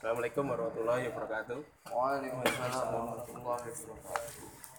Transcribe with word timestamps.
Assalamualaikum 0.00 0.48
warahmatullahi 0.48 1.12
wabarakatuh. 1.12 1.60
Waalaikumsalam 1.92 2.88
warahmatullahi 2.88 3.68
wabarakatuh. 3.68 4.00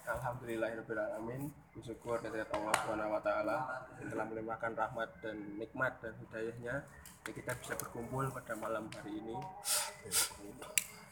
Alhamdulillahirrahmanirrahim. 0.09 1.53
Bersyukur 1.77 2.17
kehadirat 2.25 2.49
Allah 2.57 2.73
Subhanahu 2.81 3.13
wa 3.13 3.21
taala 3.21 3.85
yang 4.01 4.09
telah 4.09 4.25
melimpahkan 4.33 4.73
rahmat 4.73 5.09
dan 5.21 5.37
nikmat 5.61 5.93
dan 6.01 6.17
hidayahnya 6.25 6.75
ya 7.29 7.29
kita 7.29 7.53
bisa 7.61 7.77
berkumpul 7.77 8.25
pada 8.33 8.57
malam 8.57 8.89
hari 8.89 9.13
ini. 9.13 9.37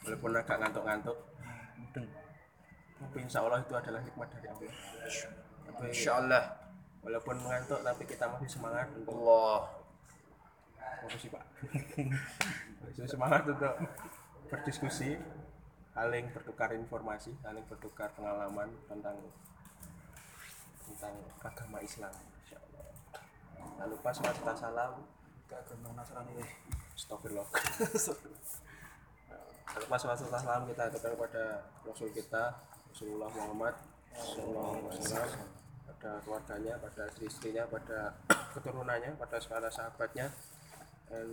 Walaupun 0.02 0.30
agak 0.34 0.58
ngantuk-ngantuk. 0.58 1.18
Tapi 2.98 3.16
insya 3.22 3.46
Allah 3.46 3.62
itu 3.62 3.78
adalah 3.78 4.02
nikmat 4.02 4.26
dari 4.34 4.46
Allah. 4.50 4.74
Tapi 5.70 5.86
Insyaallah. 5.86 6.66
Walaupun 7.08 7.40
mengantuk 7.40 7.80
tapi 7.80 8.04
kita 8.04 8.28
masih 8.28 8.52
semangat 8.52 8.92
untuk 8.92 9.16
Allah. 9.24 9.64
sih 11.16 11.32
pak? 11.32 11.40
Masih 12.84 13.08
semangat 13.08 13.48
untuk 13.48 13.74
berdiskusi 14.52 15.16
saling 15.96 16.28
bertukar 16.36 16.68
informasi 16.76 17.32
saling 17.40 17.64
bertukar 17.64 18.12
pengalaman 18.12 18.68
tentang 18.86 19.16
tentang 20.84 21.14
agama 21.40 21.80
Islam 21.80 22.12
Insya 22.44 22.60
Allah 22.60 22.92
Jangan 23.56 23.88
lupa 23.88 24.08
sholat 24.12 24.34
serta 24.36 24.54
salam. 24.68 24.92
Ke 25.48 25.54
agama 25.56 25.96
Nasrani 25.96 26.32
weh. 26.36 26.50
Astagfirullah. 26.92 27.48
Jangan 29.64 29.80
lupa 29.80 29.96
sholat 29.96 30.16
salam 30.20 30.60
kita 30.68 30.82
aturkan 30.92 31.12
kepada 31.16 31.42
Rasul 31.88 32.12
kita 32.12 32.44
Rasulullah 32.92 33.32
Muhammad 33.32 33.74
Sallallahu 34.12 34.92
Alaihi 34.92 35.00
Wasallam 35.08 35.67
pada 35.98 36.22
keluarganya, 36.22 36.78
pada 36.78 37.10
istri-istrinya, 37.10 37.66
pada 37.66 38.14
keturunannya, 38.54 39.18
pada 39.18 39.42
para 39.42 39.66
sahabatnya, 39.66 40.30
dan 41.10 41.26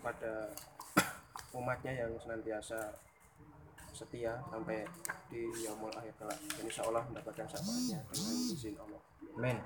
pada 0.00 0.48
umatnya 1.60 1.92
yang 1.92 2.16
senantiasa 2.16 2.96
setia 3.92 4.40
sampai 4.48 4.88
di 5.28 5.44
yaumul 5.60 5.92
akhir 5.92 6.16
kelak. 6.16 6.40
Dan 6.56 6.64
insya 6.64 6.88
Allah 6.88 7.04
mendapatkan 7.12 7.44
syafaatnya 7.44 8.00
dengan 8.08 8.34
izin 8.56 8.76
Allah. 8.80 9.00
Amin. 9.36 9.58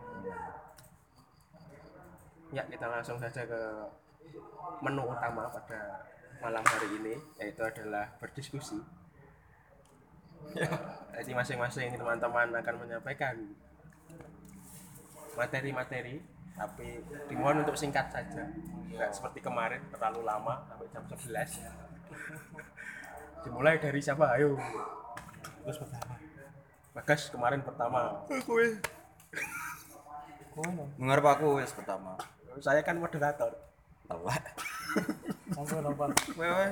Ya, 2.51 2.67
kita 2.67 2.87
langsung 2.91 3.23
saja 3.23 3.47
ke 3.47 3.63
menu 4.83 5.07
utama 5.07 5.47
pada 5.47 6.11
malam 6.43 6.67
hari 6.67 6.91
ini, 6.99 7.15
yaitu 7.39 7.63
adalah 7.63 8.11
berdiskusi. 8.19 8.83
Jadi 11.15 11.31
masing-masing 11.31 11.95
teman-teman 11.95 12.51
akan 12.51 12.75
menyampaikan 12.83 13.39
materi-materi, 15.35 16.21
tapi 16.55 17.01
dimohon 17.31 17.63
untuk 17.65 17.77
singkat 17.79 18.11
saja. 18.13 18.45
Tidak 18.91 19.11
seperti 19.15 19.41
kemarin 19.41 19.81
terlalu 19.95 20.27
lama 20.27 20.61
sampai 20.69 20.87
jam 20.93 21.05
11. 21.07 21.61
Dimulai 23.47 23.81
dari 23.81 24.01
siapa? 24.03 24.37
Ayo. 24.37 24.61
Terus 25.65 25.79
pertama. 25.81 26.15
Bagas 26.93 27.21
kemarin 27.33 27.61
pertama. 27.65 28.27
Mengarep 31.01 31.27
aku 31.27 31.63
wis 31.63 31.73
pertama. 31.73 32.19
Saya 32.61 32.85
kan 32.85 32.99
moderator. 33.01 33.55
Allah. 34.11 34.37
Monggo 35.57 35.77
napa? 35.81 36.05
Kowe 36.35 36.49
wae. 36.51 36.71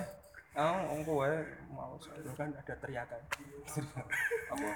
Oh, 0.58 0.78
engko 0.90 1.12
wae 1.22 1.38
mau 1.70 1.94
kan 2.34 2.50
ada 2.50 2.74
teriakan. 2.82 3.22
apa? 4.50 4.70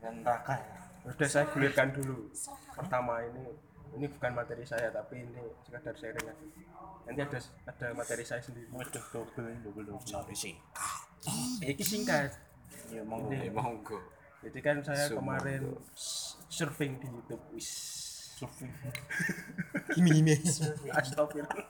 Dan 0.00 0.24
raka 0.24 0.56
ya. 0.58 0.78
Sudah 1.12 1.28
saya 1.28 1.44
gulirkan 1.52 1.92
dulu. 1.92 2.32
Pertama 2.72 3.20
ini 3.22 3.44
ini 3.94 4.06
bukan 4.10 4.32
materi 4.34 4.66
saya 4.66 4.90
tapi 4.90 5.22
ini 5.22 5.42
sekadar 5.62 5.94
sharing 5.94 6.26
aja. 6.26 6.46
Nanti 7.06 7.20
ada 7.22 7.38
ada 7.68 7.86
materi 7.94 8.24
saya 8.26 8.42
sendiri. 8.42 8.66
Waduh, 8.72 9.04
double 9.12 9.54
double 9.62 9.84
double. 9.86 10.06
Sorry 10.08 10.34
sih. 10.34 10.54
Ini 11.62 11.84
singkat. 11.84 12.34
Ya 12.90 13.04
monggo. 13.06 13.30
Ini. 13.30 13.52
Monggo. 13.52 13.98
Jadi 14.44 14.58
kan 14.60 14.76
saya 14.84 15.08
kemarin 15.08 15.72
surfing 16.50 17.00
di 17.00 17.08
YouTube. 17.08 17.44
Wis. 17.54 17.70
Surfing. 18.36 18.72
Gini 19.96 20.10
gini. 20.20 20.34
Astagfirullah. 20.90 21.68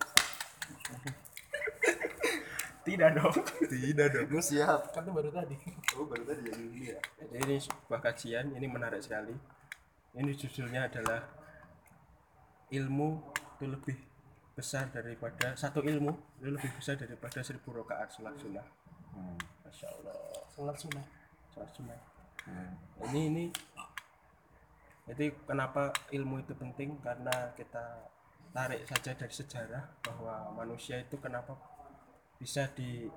Tidak 2.85 3.11
dong. 3.17 3.35
Tidak 3.73 4.07
dong. 4.13 4.27
Gue 4.29 4.45
siap. 4.45 4.93
kan 4.93 5.09
baru 5.09 5.33
tadi 5.33 5.57
Oh, 5.97 6.05
baru 6.05 6.25
tadi 6.29 6.53
yang 6.53 6.61
ini 6.69 6.93
ya. 6.93 7.01
Jadi 7.17 7.35
ini 7.49 7.57
sebuah 7.57 8.01
kajian, 8.05 8.53
ini 8.53 8.67
menarik 8.69 9.01
sekali. 9.01 9.33
Ini 10.15 10.31
judulnya 10.37 10.87
adalah 10.93 11.25
ilmu 12.71 13.09
itu 13.57 13.65
lebih 13.67 13.99
besar 14.55 14.87
daripada 14.95 15.59
satu 15.59 15.83
ilmu 15.83 16.15
itu 16.39 16.51
lebih 16.55 16.71
besar 16.79 16.95
daripada 16.95 17.43
seribu 17.43 17.75
rakaat 17.75 18.15
sholat 18.15 18.35
sunnah. 18.39 18.67
Hmm. 19.11 19.35
Masya 19.67 19.87
Allah, 19.91 20.19
sholat 20.55 20.77
sunnah 20.79 21.07
sholat 21.51 21.71
sunnah. 21.75 22.01
Hmm. 22.47 22.73
Ini 23.11 23.21
ini 23.31 23.45
jadi 25.05 25.35
kenapa 25.45 25.93
ilmu 26.11 26.43
itu 26.43 26.55
penting 26.57 26.97
karena 27.03 27.53
kita 27.59 28.09
tarik 28.55 28.87
saja 28.87 29.11
dari 29.19 29.35
sejarah 29.35 29.85
bahwa 30.07 30.55
manusia 30.63 31.03
itu 31.03 31.19
kenapa 31.19 31.59
bisa 32.45 32.69
di 32.77 33.09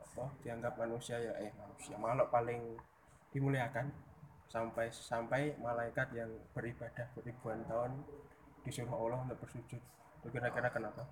apa 0.00 0.24
dianggap 0.40 0.80
manusia 0.80 1.20
ya 1.20 1.36
eh 1.36 1.52
manusia 1.60 2.00
makhluk 2.00 2.32
paling 2.32 2.80
dimuliakan. 3.36 3.92
Sampai 4.50 4.90
sampai 4.90 5.54
malaikat 5.62 6.10
yang 6.10 6.26
beribadah 6.56 7.06
beribuan 7.14 7.62
tahun 7.70 8.02
disuruh 8.66 8.90
Allah 8.90 9.22
untuk 9.22 9.46
bersujud. 9.46 9.78
Itu 10.18 10.26
kira-kira 10.26 10.66
kenapa? 10.74 11.06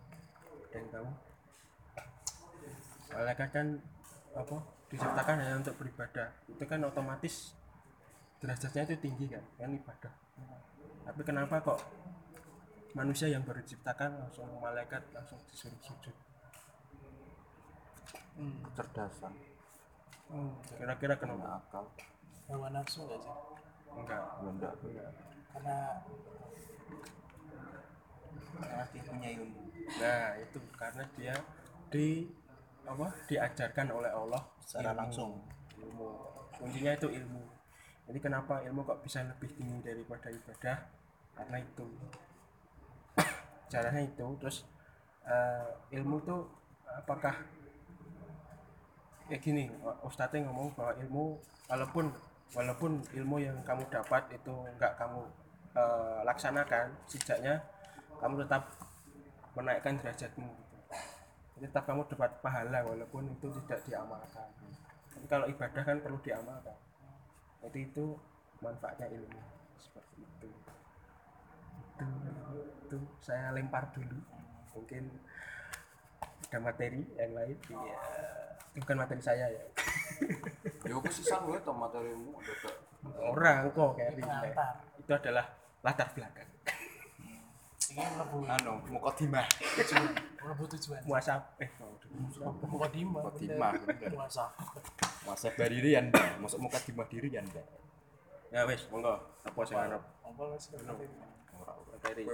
Dan 0.74 0.90
kamu? 0.90 1.12
Malaikat 3.14 3.48
kan 3.54 3.66
apa 4.34 4.56
diciptakan 4.90 5.36
hanya 5.38 5.54
untuk 5.60 5.76
beribadah. 5.78 6.34
Itu 6.50 6.64
kan 6.66 6.82
otomatis 6.82 7.54
derajatnya 8.42 8.90
itu 8.90 8.96
tinggi 9.06 9.30
kan 9.30 9.44
kan 9.54 9.70
ibadah. 9.70 10.12
Tapi 11.06 11.20
kenapa 11.22 11.62
kok 11.62 11.78
manusia 12.98 13.30
yang 13.30 13.46
baru 13.46 13.62
diciptakan 13.62 14.18
langsung 14.18 14.50
malaikat 14.58 15.04
langsung 15.14 15.38
disuruh 15.46 15.78
sujud 15.78 16.16
Kecerdasan. 18.38 19.32
kira-kira 20.70 21.14
kenapa 21.16 21.58
akal. 21.58 21.84
hawa 22.48 22.68
nafsu 22.70 23.02
nggak 23.02 23.20
sih 23.20 23.34
enggak 23.92 24.22
Bunda. 24.38 24.68
enggak 24.78 25.10
karena 25.50 25.76
Karena 28.58 28.84
dia 28.88 29.02
punya 29.04 29.28
ilmu. 29.36 29.60
nah 29.98 30.24
itu 30.36 30.58
karena 30.74 31.04
dia 31.14 31.34
di 31.88 32.28
apa 32.84 33.08
diajarkan 33.24 33.88
oleh 33.90 34.08
Allah 34.08 34.42
Secara 34.64 34.92
ilmu. 34.92 35.00
langsung. 35.00 35.30
ilmu 35.78 36.08
kuncinya 36.54 36.92
itu 36.92 37.08
ilmu 37.08 37.42
jadi 38.04 38.18
kenapa 38.20 38.64
ilmu 38.64 38.80
kok 38.82 39.00
bisa 39.00 39.20
lebih 39.22 39.50
tinggi 39.52 39.78
daripada 39.80 40.28
ibadah 40.28 40.78
karena 41.34 41.56
itu 41.58 41.86
caranya 43.72 44.02
itu 44.02 44.26
terus 44.40 44.64
eh, 45.24 45.68
ilmu 45.94 46.16
tuh 46.22 46.48
apakah 46.88 47.36
kayak 49.28 49.42
gini 49.44 49.68
Ustadznya 50.02 50.48
ngomong 50.48 50.72
bahwa 50.72 50.92
ilmu 51.04 51.24
walaupun 51.68 52.06
walaupun 52.56 53.04
ilmu 53.12 53.36
yang 53.44 53.60
kamu 53.62 53.84
dapat 53.92 54.24
itu 54.32 54.52
enggak 54.72 54.96
kamu 54.96 55.20
eh, 55.76 56.20
laksanakan 56.24 56.88
setidaknya 57.04 57.60
kamu 58.18 58.40
tetap 58.42 58.72
menaikkan 59.54 59.94
derajatmu 59.98 60.48
gitu. 60.48 60.76
Jadi 61.58 61.64
tetap 61.70 61.84
kamu 61.90 62.06
dapat 62.06 62.30
pahala 62.38 62.86
walaupun 62.86 63.26
itu 63.34 63.50
tidak 63.66 63.82
diamalkan. 63.86 64.48
Tapi 65.10 65.26
kalau 65.26 65.46
ibadah 65.50 65.82
kan 65.82 65.98
perlu 65.98 66.18
diamalkan. 66.22 66.78
Jadi 67.66 67.78
itu 67.90 68.14
manfaatnya 68.62 69.10
ilmu. 69.10 69.42
Seperti 69.82 70.22
itu. 70.22 70.50
Itu, 71.98 72.06
itu 72.86 72.98
saya 73.18 73.50
lempar 73.50 73.90
dulu. 73.90 74.18
Mungkin 74.78 75.10
ada 76.48 76.58
materi 76.58 77.04
yang 77.14 77.32
lain 77.36 77.56
iya. 77.68 77.96
Itu 78.72 78.80
bukan 78.80 78.96
materi 78.98 79.20
saya 79.20 79.46
ya. 79.48 79.62
Ya 80.82 80.92
aku 80.96 81.08
sisa 81.12 81.36
gue 81.44 81.58
tau 81.60 81.76
materimu 81.76 82.32
orang 83.20 83.68
kok 83.70 83.94
kayak 83.94 84.16
Pengantar. 84.16 84.74
itu 84.98 85.12
adalah 85.12 85.44
latar 85.80 86.08
belakang. 86.12 86.48
Ini 87.88 88.04
mlebu 88.04 88.38
anu 88.44 88.72
mukaddimah. 88.90 89.46
tujuan 89.76 90.08
mlebu 90.40 90.64
tujuan. 90.76 91.00
Muasab 91.04 91.40
eh 91.60 91.70
mau 91.78 92.52
mukadimah 92.64 93.22
Mukaddimah, 93.22 93.72
bener. 93.84 94.10
puasa 94.12 94.44
Masa 95.24 95.48
berdiri 95.52 95.92
anda, 95.94 96.24
masuk 96.40 96.58
mukaddimah 96.64 97.06
diri 97.06 97.30
anda. 97.36 97.60
ya 98.48 98.64
wes 98.64 98.88
monggo. 98.88 99.12
Apa 99.44 99.60
sing 99.62 99.76
arep? 99.76 100.00
Apa 100.24 100.42
wes 100.48 100.64
materi. 100.72 101.06
materi. 101.92 102.24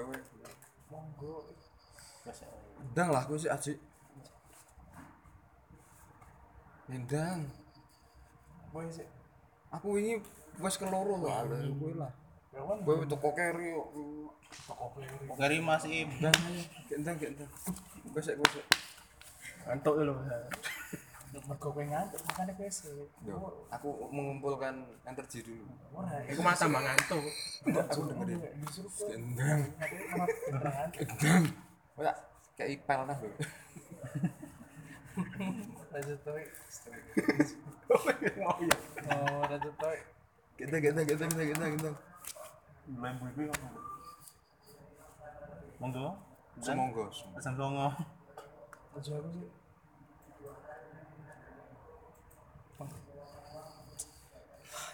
Monggo. 0.86 1.50
Ndang 2.94 3.08
lah 3.10 3.22
aku 3.26 3.34
sih 3.36 3.50
aji. 3.50 3.74
Ndang. 6.84 7.48
boy 8.74 8.84
sih 8.92 9.06
Aku 9.72 9.96
ini 9.96 10.20
wes 10.60 10.76
keloro 10.78 11.18
lah, 11.24 11.42
kowe 11.50 11.92
lah. 11.98 12.12
Kawan 12.54 12.86
Gue 12.86 13.02
toko 13.10 13.34
keri 13.34 13.74
kok. 13.74 13.88
toko 14.70 14.86
kiri. 14.94 15.26
Keri 15.34 15.58
Mas 15.58 15.82
Im. 15.90 16.08
Gendang. 16.86 17.16
Gue 18.06 18.22
sik 18.22 18.38
gue 18.38 18.48
sik. 18.54 18.66
ngantuk 19.64 19.96
lho 20.04 20.14
Mergo 21.50 21.68
kowe 21.74 21.82
ngantuk 21.82 22.20
makane 22.30 22.52
kowe 22.54 22.70
sih. 22.70 22.94
Yo, 23.26 23.66
aku 23.72 23.88
mengumpulkan 24.14 24.86
energi 25.02 25.42
dulu. 25.42 25.66
Ora. 25.90 26.22
aku 26.30 26.40
mah 26.44 26.54
tambah 26.54 26.82
ngantuk 26.84 27.22
Aku 27.90 28.00
dengerin. 28.06 28.38
Disuruh 28.62 28.92
kowe. 28.94 29.14
Gue 31.98 32.02
tak 32.06 32.16
kayak 32.54 32.70
ipel 32.78 33.00
nah 33.10 33.18
mau 38.38 38.58
ya 38.58 38.76
Oh, 39.04 39.40
lanjut 39.46 39.74
tuh. 39.78 39.96
Gendang 40.58 40.82
gendang 40.82 41.06
gendang 41.06 41.30
gendang 41.30 41.48
gendang 41.54 41.70
gendang. 41.78 41.96
Lembu 42.90 43.24
iki 43.30 43.42
apa? 43.48 43.68
Monggo. 45.78 46.06
Semoga. 46.62 47.04
Asam 47.38 47.54
songo. 47.54 47.88
Lanjut 48.94 49.12
aku 49.14 49.28
sih. 49.34 49.48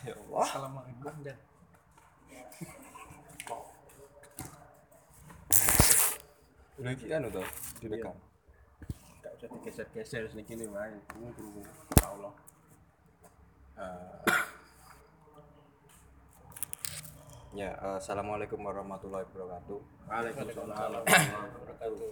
Ya 0.00 0.14
Allah. 0.16 0.44
Assalamualaikum 0.48 1.16
dan 1.24 1.36
Udah 6.80 6.96
iki 6.96 7.12
anu 7.12 7.28
to, 7.28 7.44
direkam. 7.84 8.16
gak 8.16 8.29
usah 9.40 9.48
digeser-geser 9.56 10.28
sini 10.28 10.44
gini 10.44 10.68
wae 10.68 10.92
ini 11.16 11.32
tunggu 11.32 11.64
Allah 12.04 12.32
Ya, 17.50 17.74
eh, 17.74 17.96
assalamualaikum 17.98 18.62
warahmatullahi 18.62 19.26
wabarakatuh. 19.26 19.80
Waalaikumsalam 20.06 20.70
warahmatullahi 20.70 21.50
wabarakatuh 21.56 22.10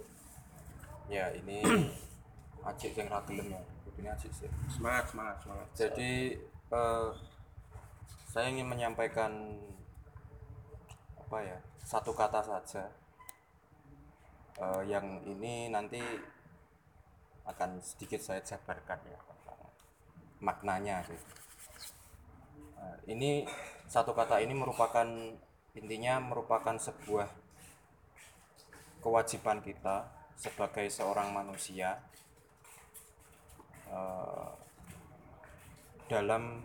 Ya, 1.07 1.31
ini 1.31 1.63
Acik 2.59 2.91
yang 2.99 3.07
ra 3.07 3.23
gelem 3.23 3.55
ya. 3.55 3.61
Kudune 3.87 4.09
Acik 4.11 4.33
sih. 4.35 4.49
semangat 4.67 5.07
semangat 5.07 5.37
semangat 5.39 5.67
Jadi 5.77 6.35
eh, 6.73 7.09
saya 8.27 8.51
ingin 8.51 8.67
menyampaikan 8.67 9.31
apa 11.15 11.37
ya 11.45 11.57
satu 11.85 12.11
kata 12.11 12.41
saja 12.41 12.89
Eh, 14.59 14.81
yang 14.91 15.23
ini 15.23 15.71
nanti 15.71 16.03
akan 17.47 17.79
sedikit 17.83 18.19
saya 18.19 18.43
jabarkan 18.43 18.99
ya 19.07 19.19
maknanya 20.39 21.03
sih. 21.03 21.19
Eh, 22.79 22.97
ini 23.15 23.43
satu 23.91 24.15
kata 24.15 24.39
ini 24.39 24.55
merupakan 24.55 25.07
intinya 25.75 26.19
merupakan 26.23 26.75
sebuah 26.79 27.27
kewajiban 29.03 29.59
kita 29.63 30.07
sebagai 30.39 30.87
seorang 30.87 31.35
manusia 31.35 31.99
eh, 33.91 34.49
dalam 36.07 36.63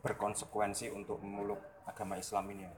berkonsekuensi 0.00 0.94
untuk 0.94 1.18
memeluk 1.20 1.60
agama 1.84 2.16
Islam 2.16 2.46
ini 2.54 2.64
ya. 2.64 2.74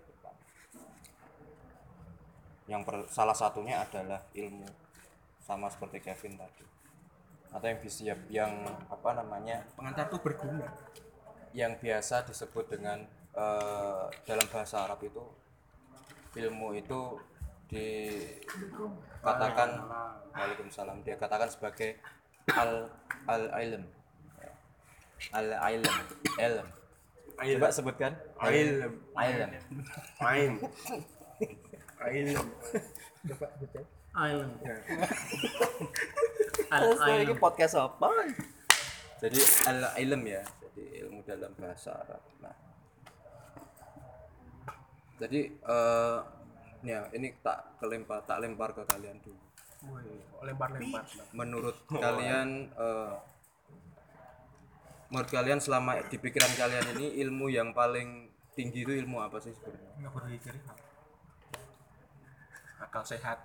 Yang 2.67 3.07
salah 3.15 3.37
satunya 3.37 3.79
adalah 3.79 4.27
ilmu 4.35 4.67
sama 5.39 5.71
seperti 5.71 6.03
Kevin 6.03 6.35
tadi 6.35 6.75
atau 7.52 7.66
yang 7.66 7.81
bisa 7.81 8.14
yang 8.31 8.52
apa 8.90 9.10
namanya? 9.16 9.64
Pengantar 9.75 10.08
tuh 10.10 10.20
berguna. 10.22 10.69
Yang 11.56 11.72
biasa 11.81 12.26
disebut 12.28 12.69
dengan 12.69 13.04
eh, 13.34 14.04
dalam 14.25 14.46
bahasa 14.52 14.84
Arab 14.84 15.00
itu 15.02 15.25
ilmu 16.37 16.76
itu 16.76 17.16
dikatakan 17.72 19.70
Waalaikumsalam. 20.37 21.02
Dia 21.02 21.16
katakan 21.16 21.48
sebagai 21.50 21.96
al 22.52 22.90
al 23.26 23.44
ilm. 23.62 23.84
Al 25.32 25.48
ilm 25.75 25.96
ilm. 26.38 26.69
Coba 27.37 27.69
sebutkan. 27.72 28.12
Ilm. 28.46 28.93
ilm. 29.16 29.50
Main 30.20 30.60
ilm 32.12 32.48
Island. 36.71 37.23
ini 37.27 37.35
podcast 37.39 37.75
apa? 37.79 38.11
Jadi 39.23 39.41
al 39.71 39.81
ilm 40.03 40.23
ya. 40.27 40.43
Jadi 40.43 40.83
ilmu 41.05 41.21
dalam 41.25 41.53
bahasa 41.57 41.97
Arab. 41.97 42.23
Nah. 42.43 42.57
Jadi 45.17 45.41
eh 45.49 46.19
ya 46.85 47.01
ini 47.17 47.33
tak 47.41 47.81
kelempar 47.81 48.23
tak 48.29 48.45
lempar 48.45 48.77
ke 48.77 48.83
kalian 48.85 49.17
dulu. 49.25 49.41
Lempar-lempar. 50.45 51.05
Menurut 51.33 51.77
kalian 51.89 52.69
eh, 52.75 53.15
menurut 55.09 55.31
kalian 55.31 55.63
selama 55.63 56.03
di 56.11 56.19
pikiran 56.19 56.53
kalian 56.59 56.87
ini 56.99 57.17
ilmu 57.25 57.47
yang 57.49 57.71
paling 57.73 58.29
tinggi 58.53 58.85
itu 58.85 58.93
ilmu 58.93 59.23
apa 59.23 59.41
sih 59.41 59.55
sebenarnya? 59.57 59.93
Nggak 60.03 60.13
berpikir 60.13 60.55
akal 62.81 63.03
sehat. 63.03 63.39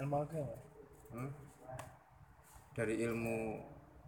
Ilmu 0.00 0.16
agama. 0.24 0.56
Hmm? 1.12 1.51
Dari 2.72 3.00
ilmu 3.04 3.60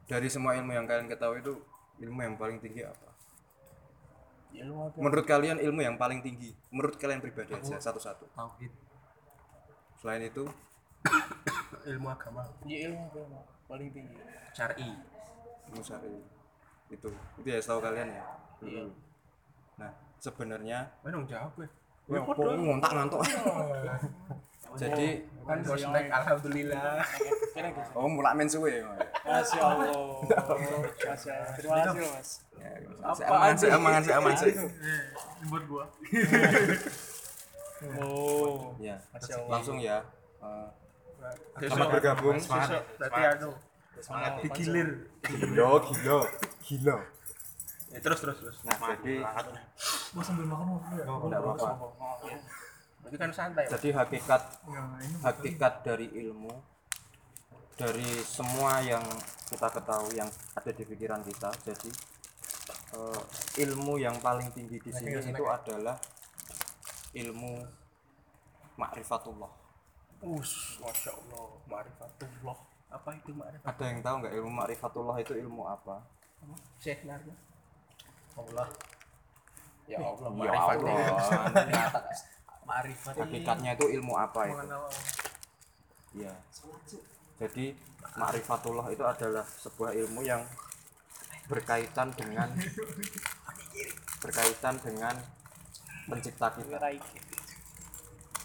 dari 0.04 0.28
semua 0.28 0.56
ilmu 0.56 0.72
yang 0.72 0.84
kalian 0.84 1.08
ketahui 1.08 1.40
itu 1.40 1.54
ilmu 2.04 2.20
yang 2.20 2.34
paling 2.36 2.58
tinggi 2.60 2.84
apa? 2.84 3.10
Ilmu 4.54 4.86
agama. 4.86 5.02
menurut 5.02 5.26
kalian 5.26 5.58
ilmu 5.58 5.80
yang 5.82 5.96
paling 5.98 6.22
tinggi 6.22 6.54
menurut 6.70 6.94
kalian 6.94 7.18
pribadi 7.18 7.58
aja 7.58 7.76
satu-satu. 7.80 8.30
Tauhid. 8.38 8.70
Selain 9.98 10.22
itu? 10.22 10.46
Ilmu 11.90 12.06
agama. 12.06 12.46
Ya 12.64 12.88
ilmu 12.88 13.02
agama 13.10 13.40
paling 13.66 13.90
tinggi. 13.90 14.14
syar'i. 14.54 14.94
Ilmu 15.72 15.82
syar'i. 15.82 16.22
Itu 16.88 17.10
itu 17.42 17.48
ya 17.50 17.58
setahu 17.58 17.82
kalian 17.82 18.08
ya. 18.14 18.24
Iya. 18.62 18.84
Nah 19.80 19.90
sebenarnya 20.22 20.78
Wah, 21.04 21.10
dong 21.12 21.26
jawab 21.28 21.52
gue 21.60 21.68
ya 22.08 22.20
ngontak 22.20 22.90
ngantuk 22.92 23.20
jadi 24.74 25.08
kan 25.44 25.58
snack 25.60 26.08
alhamdulillah. 26.08 27.04
oh 27.92 28.08
mulai 28.08 28.32
main 28.32 28.48
suwe 28.48 28.80
ya 28.80 28.88
Masya 29.28 29.60
Allah. 29.60 29.92
Masya 31.04 31.32
Allah. 31.36 31.52
Terima 31.60 31.74
kasih 31.84 32.00
Mas. 32.08 32.28
Si 33.14 33.22
aman 33.28 33.52
sih 33.56 33.68
aman 33.68 34.00
sih 34.00 34.12
aman. 34.16 34.32
Sih 34.40 34.52
buat 35.52 35.62
gua. 35.68 35.84
Oh. 38.00 38.72
ya 38.80 38.96
langsung 39.52 39.76
ya. 39.76 40.00
Eh, 41.60 41.68
selamat 41.68 42.00
bergabung. 42.00 42.36
besok 42.40 42.82
berarti 42.96 43.20
anu 43.36 43.50
Semangat. 44.00 44.32
digilir. 44.44 44.88
Gila 45.24 45.68
gila 45.84 46.18
gila. 46.64 46.96
Ya, 47.92 47.98
terus 48.00 48.18
terus 48.24 48.36
terus. 48.40 48.56
Nah 48.64 48.76
jadi 49.04 49.20
Gua 50.14 50.22
sambil 50.24 50.46
makan 50.48 50.66
mau 50.66 50.78
ya. 50.96 51.04
enggak 51.04 51.40
apa-apa 51.44 51.86
kan 53.14 53.30
santai 53.30 53.68
jadi 53.68 53.88
hakikat 53.94 54.42
hakikat 55.22 55.74
dari 55.84 56.08
ilmu 56.24 56.74
dari 57.74 58.22
semua 58.22 58.78
yang 58.86 59.02
kita 59.50 59.66
ketahui 59.66 60.14
yang 60.14 60.30
ada 60.54 60.70
di 60.70 60.82
pikiran 60.86 61.20
kita. 61.26 61.50
Jadi 61.66 61.90
eh, 62.94 63.22
ilmu 63.66 63.98
yang 63.98 64.14
paling 64.22 64.50
tinggi 64.54 64.78
di 64.78 64.90
sini 64.94 65.18
itu 65.18 65.44
adalah 65.46 65.98
ilmu 67.14 67.52
ma'rifatullah. 68.78 69.52
Us 70.24 70.78
masya 70.80 71.12
allah 71.12 71.46
ma'rifatullah. 71.66 72.56
Apa 72.94 73.10
itu 73.18 73.34
ma'rifat? 73.34 73.66
Ada 73.66 73.84
yang 73.90 74.00
tahu 74.06 74.14
nggak 74.22 74.34
ilmu 74.38 74.50
ma'rifatullah 74.54 75.16
itu 75.18 75.32
ilmu 75.34 75.66
apa? 75.66 75.98
Syekh 76.78 77.02
narnya 77.06 77.34
Allah. 78.38 78.68
Ya 79.84 80.00
Allah 80.00 80.30
ya 80.32 80.52
Allah 80.56 80.96
Ma'rifat. 82.64 83.12
hakikatnya 83.20 83.70
itu 83.76 83.86
ilmu 84.00 84.14
apa 84.16 84.40
itu 84.48 84.56
Mengenal 84.56 84.84
ya 86.14 86.34
jadi 87.40 87.64
ma'rifatullah 88.14 88.86
itu 88.94 89.04
adalah 89.04 89.44
sebuah 89.44 89.90
ilmu 89.92 90.22
yang 90.24 90.42
berkaitan 91.50 92.14
dengan 92.16 92.48
berkaitan 94.22 94.74
dengan 94.80 95.14
pencipta 96.08 96.48
kita 96.56 96.78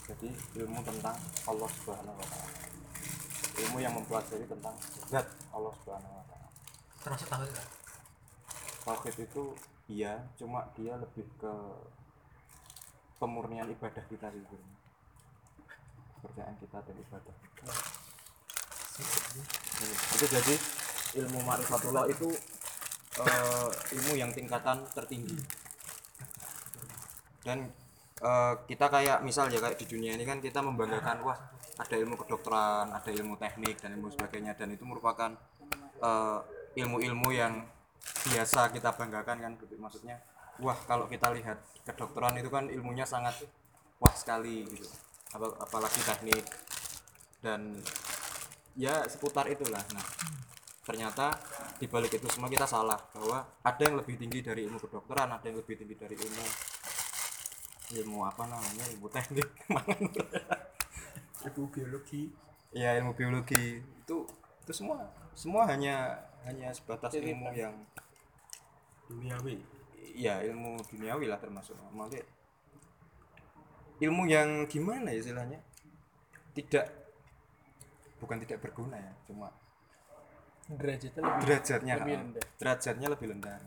jadi 0.09 0.29
ilmu 0.57 0.81
tentang 0.81 1.13
Allah 1.45 1.69
Subhanahu 1.69 2.17
wa 2.17 2.25
taala. 2.25 2.49
Ilmu 3.61 3.77
yang 3.77 3.93
mempelajari 3.93 4.45
tentang 4.49 4.73
zat 5.05 5.27
Allah 5.53 5.69
Subhanahu 5.85 6.13
wa 6.17 6.25
taala. 6.25 6.47
Termasuk 7.05 7.27
tahu 7.29 7.45
ya? 7.45 7.63
Tauhid 8.89 9.15
itu 9.21 9.43
iya, 9.85 10.13
cuma 10.33 10.65
dia 10.73 10.97
lebih 10.97 11.29
ke 11.37 11.53
pemurnian 13.19 13.67
ibadah 13.67 14.03
kita 14.07 14.31
sih. 14.31 14.63
Kepercayaan 16.19 16.55
kita 16.57 16.77
dan 16.79 16.95
ibadah. 16.95 17.35
Iya, 18.99 19.95
Itu 20.15 20.25
jadi 20.27 20.55
ilmu 21.23 21.39
ma'rifatullah 21.43 22.07
itu 22.11 22.27
eh, 23.19 23.67
ilmu 23.99 24.13
yang 24.15 24.31
tingkatan 24.31 24.87
tertinggi. 24.95 25.39
Dan 27.43 27.67
eh, 28.23 28.53
kita 28.67 28.87
kayak 28.87 29.23
misal 29.23 29.51
ya 29.51 29.59
kayak 29.59 29.79
di 29.79 29.85
dunia 29.87 30.15
ini 30.15 30.23
kan 30.23 30.39
kita 30.39 30.59
membanggakan 30.63 31.23
wah 31.23 31.39
ada 31.79 31.95
ilmu 31.95 32.19
kedokteran 32.19 32.91
ada 32.91 33.07
ilmu 33.07 33.39
teknik 33.39 33.79
dan 33.79 33.95
ilmu 33.95 34.11
sebagainya 34.11 34.51
dan 34.59 34.75
itu 34.75 34.83
merupakan 34.83 35.31
eh, 36.03 36.39
ilmu-ilmu 36.75 37.29
yang 37.31 37.63
biasa 37.99 38.71
kita 38.75 38.95
banggakan 38.95 39.37
kan 39.39 39.53
maksudnya 39.79 40.19
wah 40.59 40.77
kalau 40.85 41.07
kita 41.07 41.31
lihat 41.33 41.57
kedokteran 41.87 42.35
itu 42.39 42.49
kan 42.51 42.67
ilmunya 42.67 43.07
sangat 43.07 43.35
wah 43.99 44.13
sekali 44.15 44.67
gitu. 44.67 44.87
Apa- 45.35 45.57
apalagi 45.63 45.99
teknik. 46.03 46.45
Dan 47.39 47.79
ya 48.75 49.07
seputar 49.07 49.47
itulah. 49.47 49.81
Nah 49.95 50.05
ternyata 50.83 51.37
di 51.77 51.85
balik 51.85 52.17
itu 52.17 52.27
semua 52.27 52.49
kita 52.49 52.65
salah 52.65 52.97
bahwa 53.13 53.45
ada 53.61 53.81
yang 53.85 53.95
lebih 54.01 54.17
tinggi 54.17 54.41
dari 54.41 54.65
ilmu 54.65 54.81
kedokteran 54.81 55.29
ada 55.29 55.45
yang 55.45 55.61
lebih 55.61 55.77
tinggi 55.77 55.95
dari 55.95 56.17
ilmu 56.17 56.45
ilmu 57.89 58.19
apa 58.25 58.43
namanya 58.45 58.85
ilmu 58.93 59.07
teknik. 59.09 59.49
Ibu 61.47 61.61
biologi. 61.71 62.29
Ya 62.75 62.93
ilmu 62.99 63.15
biologi. 63.15 63.81
Itu 64.03 64.27
itu 64.65 64.71
semua 64.75 65.07
semua 65.33 65.65
hanya 65.65 66.19
hanya 66.43 66.69
sebatas 66.75 67.15
ilmu 67.15 67.49
yang 67.55 67.73
duniawi 69.09 69.78
ya 70.15 70.43
ilmu 70.43 70.79
duniawi 70.89 71.25
lah 71.27 71.39
termasuk. 71.39 71.75
Maksudnya 71.91 72.25
ilmu 73.99 74.23
yang 74.27 74.67
gimana 74.67 75.11
ya 75.11 75.19
istilahnya? 75.19 75.59
Tidak 76.55 76.85
bukan 78.19 78.37
tidak 78.43 78.59
berguna 78.59 78.99
ya 78.99 79.13
cuma 79.23 79.47
derajatnya 80.69 81.23
lebih 81.23 81.43
derajatnya 81.47 81.93
lebih 81.97 82.13
ah, 82.13 82.19
rendah. 82.21 82.45
derajatnya 82.59 83.07
lebih 83.09 83.27
rendah. 83.33 83.57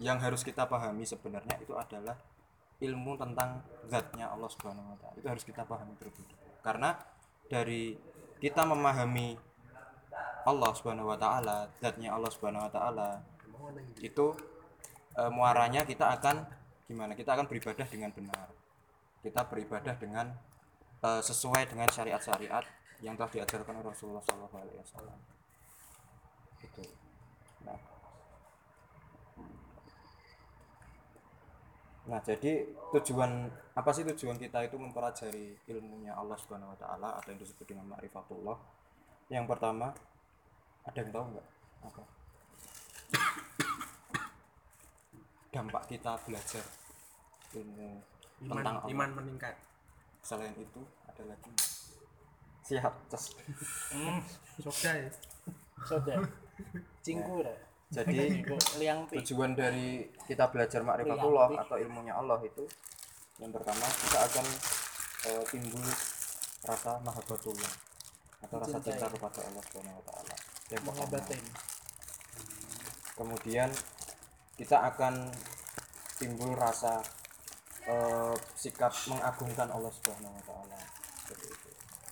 Yang 0.00 0.18
harus 0.20 0.42
kita 0.44 0.64
pahami 0.66 1.04
sebenarnya 1.06 1.56
itu 1.60 1.72
adalah 1.76 2.16
ilmu 2.80 3.16
tentang 3.20 3.60
zatnya 3.88 4.32
Allah 4.32 4.48
Subhanahu 4.48 4.92
wa 4.92 4.96
taala. 5.00 5.16
Itu 5.16 5.28
harus 5.28 5.44
kita 5.44 5.64
pahami 5.64 5.96
terlebih 5.96 6.24
dahulu. 6.28 6.60
karena 6.60 6.90
dari 7.48 7.96
kita 8.40 8.68
memahami 8.68 9.36
Allah 10.44 10.70
Subhanahu 10.76 11.12
wa 11.12 11.18
taala 11.20 11.68
zatnya 11.80 12.12
Allah 12.12 12.30
Subhanahu 12.32 12.68
wa 12.68 12.72
taala 12.72 13.08
itu 14.00 14.32
eh, 15.20 15.30
muaranya 15.30 15.84
kita 15.84 16.16
akan 16.16 16.48
gimana? 16.88 17.12
Kita 17.12 17.36
akan 17.36 17.44
beribadah 17.44 17.84
dengan 17.84 18.10
benar. 18.16 18.48
Kita 19.20 19.44
beribadah 19.44 19.94
dengan 20.00 20.32
eh, 21.04 21.22
sesuai 21.22 21.68
dengan 21.68 21.92
syariat-syariat 21.92 22.64
yang 23.04 23.16
telah 23.16 23.32
diajarkan 23.32 23.80
oleh 23.80 23.88
Rasulullah 23.92 24.24
SAW 24.24 24.48
itu 26.60 26.84
nah. 27.64 27.80
Nah, 32.10 32.18
jadi 32.26 32.66
tujuan 32.90 33.48
apa 33.76 33.90
sih 33.94 34.02
tujuan 34.02 34.34
kita 34.34 34.66
itu 34.66 34.74
mempelajari 34.74 35.54
ilmunya 35.70 36.16
Allah 36.16 36.34
Subhanahu 36.34 36.74
wa 36.74 36.78
taala 36.80 37.08
atau 37.22 37.30
yang 37.30 37.40
disebut 37.40 37.70
dengan 37.70 37.86
ma'rifatullah? 37.86 38.58
Yang 39.30 39.46
pertama, 39.46 39.94
ada 40.82 40.98
yang 40.98 41.12
tahu 41.14 41.24
nggak? 41.38 41.48
Apa? 41.86 42.02
Dampak 45.50 45.82
kita 45.90 46.14
belajar 46.22 46.62
ilmu 47.58 47.98
iman 48.46 48.54
tentang 48.62 48.76
Allah. 48.78 48.90
iman 48.94 49.10
meningkat 49.18 49.54
Selain 50.22 50.54
itu 50.54 50.80
ada 51.10 51.22
lagi 51.26 51.50
siap 52.62 52.94
Ces. 53.10 53.34
Soda 54.62 54.92
ya 54.94 55.10
Soda. 55.82 56.14
Cingku 57.04 57.42
dah. 57.42 57.58
jadi 57.90 58.46
tujuan 59.10 59.58
dari 59.58 60.06
kita 60.30 60.46
belajar 60.54 60.86
ma'rifatullah 60.86 61.58
atau 61.66 61.74
ilmunya 61.74 62.14
Allah 62.14 62.38
itu 62.46 62.62
yang 63.42 63.50
pertama 63.50 63.82
kita 63.82 64.18
akan 64.30 64.46
eh, 65.26 65.44
timbul 65.50 65.82
rasa 66.62 67.02
mahabbatullah 67.02 67.72
atau 68.46 68.56
rasa 68.62 68.78
cinta 68.78 69.06
kepada 69.10 69.40
Allah 69.42 69.62
Subhanahu 69.66 69.98
wa 70.00 70.04
taala. 70.06 70.34
Yang 70.70 70.82
pertama. 70.86 71.18
Kemudian 73.18 73.68
kita 74.60 74.76
akan 74.76 75.32
timbul 76.20 76.52
rasa 76.52 77.00
eh, 77.88 78.36
sikap 78.52 78.92
mengagungkan 79.08 79.72
Allah 79.72 79.88
Subhanahu 79.88 80.36
wa 80.36 80.44
taala. 80.44 80.76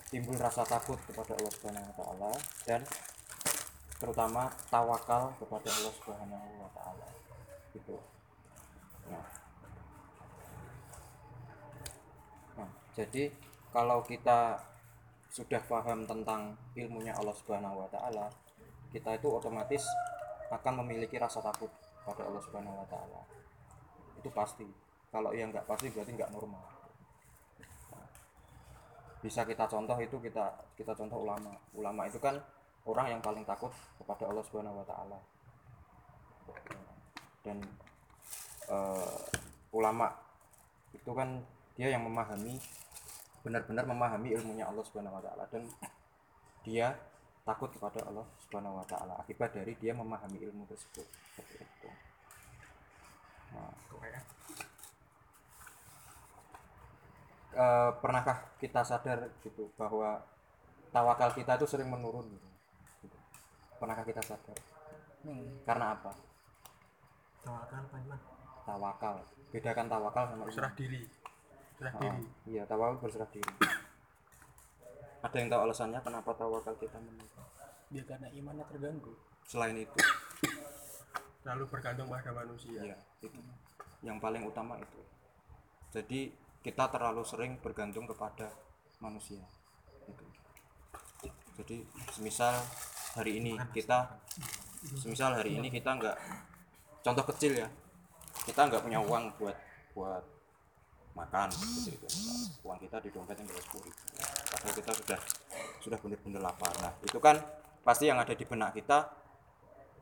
Timbul 0.09 0.41
rasa 0.41 0.65
takut 0.65 0.97
kepada 1.05 1.37
Allah 1.37 1.53
Subhanahu 1.53 1.85
wa 1.93 1.95
taala 2.01 2.33
dan 2.65 2.81
terutama 4.01 4.49
tawakal 4.73 5.29
kepada 5.37 5.69
Allah 5.69 5.93
Subhanahu 5.93 6.49
wa 6.57 6.71
taala. 6.73 7.09
Gitu. 7.77 8.01
Nah. 9.13 9.29
Nah, 12.57 12.71
jadi 12.97 13.29
kalau 13.77 14.01
kita 14.09 14.57
sudah 15.29 15.61
paham 15.69 16.09
tentang 16.09 16.57
ilmunya 16.73 17.13
Allah 17.13 17.37
Subhanahu 17.37 17.85
wa 17.85 17.89
taala, 17.93 18.33
kita 18.89 19.21
itu 19.21 19.29
otomatis 19.29 19.85
akan 20.49 20.81
memiliki 20.81 21.21
rasa 21.21 21.45
takut 21.45 21.69
pada 22.09 22.25
Allah 22.25 22.41
Subhanahu 22.41 22.81
wa 22.81 22.87
taala. 22.89 23.21
Itu 24.17 24.33
pasti. 24.33 24.65
Kalau 25.13 25.37
yang 25.37 25.53
nggak 25.53 25.69
pasti 25.69 25.93
berarti 25.93 26.13
nggak 26.17 26.33
normal. 26.33 26.65
Bisa 29.21 29.45
kita 29.45 29.69
contoh 29.69 29.99
itu 30.01 30.17
kita 30.17 30.49
kita 30.81 30.97
contoh 30.97 31.29
ulama. 31.29 31.53
Ulama 31.77 32.09
itu 32.09 32.17
kan 32.17 32.41
orang 32.89 33.13
yang 33.13 33.21
paling 33.21 33.45
takut 33.45 33.73
kepada 34.01 34.25
Allah 34.33 34.45
Subhanahu 34.49 34.81
wa 34.81 34.87
taala. 34.89 35.19
Dan 37.45 37.61
eh, 38.73 39.21
ulama 39.77 40.09
itu 40.97 41.11
kan 41.13 41.45
dia 41.77 41.93
yang 41.93 42.05
memahami 42.09 42.57
benar-benar 43.45 43.85
memahami 43.87 44.35
ilmunya 44.35 44.67
Allah 44.67 44.85
Subhanahu 44.85 45.17
wa 45.21 45.23
taala 45.23 45.45
dan 45.49 45.63
dia 46.67 46.97
takut 47.49 47.73
kepada 47.73 48.05
Allah 48.05 48.27
Subhanahu 48.45 48.77
wa 48.83 48.85
taala 48.85 49.17
akibat 49.25 49.57
dari 49.57 49.73
dia 49.81 49.97
memahami 49.97 50.37
ilmu 50.43 50.69
tersebut. 50.69 51.07
Nah, 53.57 53.73
eh, 57.59 57.91
pernahkah 57.99 58.39
kita 58.63 58.87
sadar 58.87 59.27
gitu 59.43 59.67
bahwa 59.75 60.23
tawakal 60.95 61.35
kita 61.35 61.59
itu 61.59 61.67
sering 61.67 61.91
menurun 61.91 62.31
gitu? 62.31 62.49
Pernahkah 63.83 64.07
kita 64.07 64.23
sadar? 64.23 64.59
Hmm. 65.27 65.59
Karena 65.67 65.99
apa? 65.99 66.15
Tawakal 67.43 67.83
Pak 67.91 67.99
Iman. 68.07 68.21
Tawakal. 68.63 69.17
Bedakan 69.51 69.87
tawakal 69.91 70.25
sama 70.31 70.45
berserah 70.47 70.71
iman. 70.71 70.79
diri 70.79 71.03
berserah 71.79 71.93
Ah, 71.95 72.01
diri 72.03 72.23
iya, 72.47 72.63
tawakal 72.67 72.97
berserah 73.03 73.31
diri. 73.31 73.53
Ada 75.19 75.35
yang 75.35 75.49
tahu 75.51 75.61
alasannya 75.67 76.01
kenapa 76.03 76.31
tawakal 76.39 76.75
kita 76.79 76.99
menurun? 77.03 77.47
Ya 77.91 78.03
karena 78.05 78.29
imannya 78.31 78.65
terganggu. 78.69 79.17
Selain 79.49 79.73
itu, 79.73 79.97
terlalu 81.41 81.65
bergantung 81.73 82.13
pada 82.13 82.29
manusia 82.37 82.85
Iya, 82.85 82.99
itu. 83.25 83.41
Yang 84.05 84.19
paling 84.21 84.43
utama 84.45 84.77
itu. 84.77 85.01
Jadi 85.89 86.37
kita 86.69 86.85
terlalu 86.93 87.25
sering 87.25 87.57
bergantung 87.65 88.05
kepada 88.05 88.53
manusia. 89.01 89.41
Itu. 90.05 90.25
Jadi 91.57 91.77
semisal 92.13 92.61
hari 93.17 93.41
ini 93.41 93.57
kita 93.73 94.21
semisal 95.01 95.33
hari 95.33 95.57
ini 95.57 95.73
kita 95.73 95.97
nggak 95.97 96.17
contoh 97.03 97.25
kecil 97.33 97.57
ya 97.57 97.69
kita 98.45 98.69
nggak 98.69 98.85
punya 98.85 99.01
uang 99.01 99.33
buat 99.41 99.57
buat 99.97 100.25
makan 101.19 101.51
seperti 101.51 101.99
itu 101.99 102.07
misal. 102.07 102.39
uang 102.63 102.79
kita 102.79 102.97
di 103.03 103.11
dompet 103.11 103.37
yang 103.43 103.49
sepuluh 103.59 103.91
ribu 103.91 104.03
padahal 104.55 104.75
kita 104.79 104.93
sudah 105.03 105.19
sudah 105.83 105.99
benar-benar 105.99 106.43
lapar 106.53 106.73
nah 106.79 106.93
itu 107.03 107.19
kan 107.19 107.43
pasti 107.83 108.07
yang 108.07 108.23
ada 108.23 108.39
di 108.39 108.45
benak 108.47 108.71
kita 108.79 109.11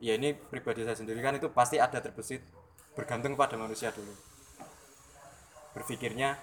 ya 0.05 0.13
ini 0.21 0.37
pribadi 0.37 0.85
saya 0.85 0.99
sendiri 0.99 1.25
kan 1.25 1.41
itu 1.41 1.49
pasti 1.49 1.81
ada 1.81 2.05
terbesit 2.05 2.45
bergantung 2.93 3.33
pada 3.33 3.57
manusia 3.57 3.89
dulu 3.97 4.13
berpikirnya 5.73 6.37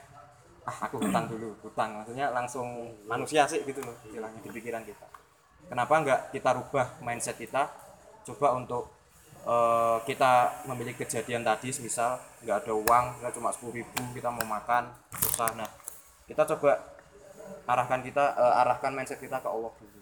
ah 0.64 0.78
aku 0.88 1.04
hutang 1.04 1.28
dulu 1.28 1.56
hutang. 1.64 2.02
Maksudnya 2.02 2.32
langsung 2.32 2.68
manusia 3.08 3.44
sih 3.48 3.64
gitu 3.68 3.84
loh 3.84 3.96
istilahnya 4.08 4.40
di 4.40 4.50
pikiran 4.52 4.84
kita. 4.88 5.08
Kenapa 5.68 5.94
enggak 6.00 6.20
kita 6.32 6.50
rubah 6.56 6.88
mindset 7.04 7.36
kita? 7.40 7.72
Coba 8.24 8.56
untuk 8.56 8.92
eh, 9.44 9.98
kita 10.08 10.64
memiliki 10.72 11.04
kejadian 11.04 11.44
tadi 11.44 11.72
misal 11.84 12.20
nggak 12.44 12.68
ada 12.68 12.74
uang 12.76 13.06
kita 13.20 13.30
cuma 13.40 13.50
sepuluh 13.52 13.84
ribu 13.84 14.00
kita 14.16 14.32
mau 14.32 14.48
makan 14.48 14.92
susah. 15.20 15.52
Nah 15.56 15.70
kita 16.28 16.48
coba 16.56 16.80
arahkan 17.68 18.00
kita 18.04 18.24
eh, 18.40 18.62
arahkan 18.64 18.92
mindset 18.96 19.20
kita 19.20 19.44
ke 19.44 19.48
Allah 19.52 19.72
dulu. 19.76 20.02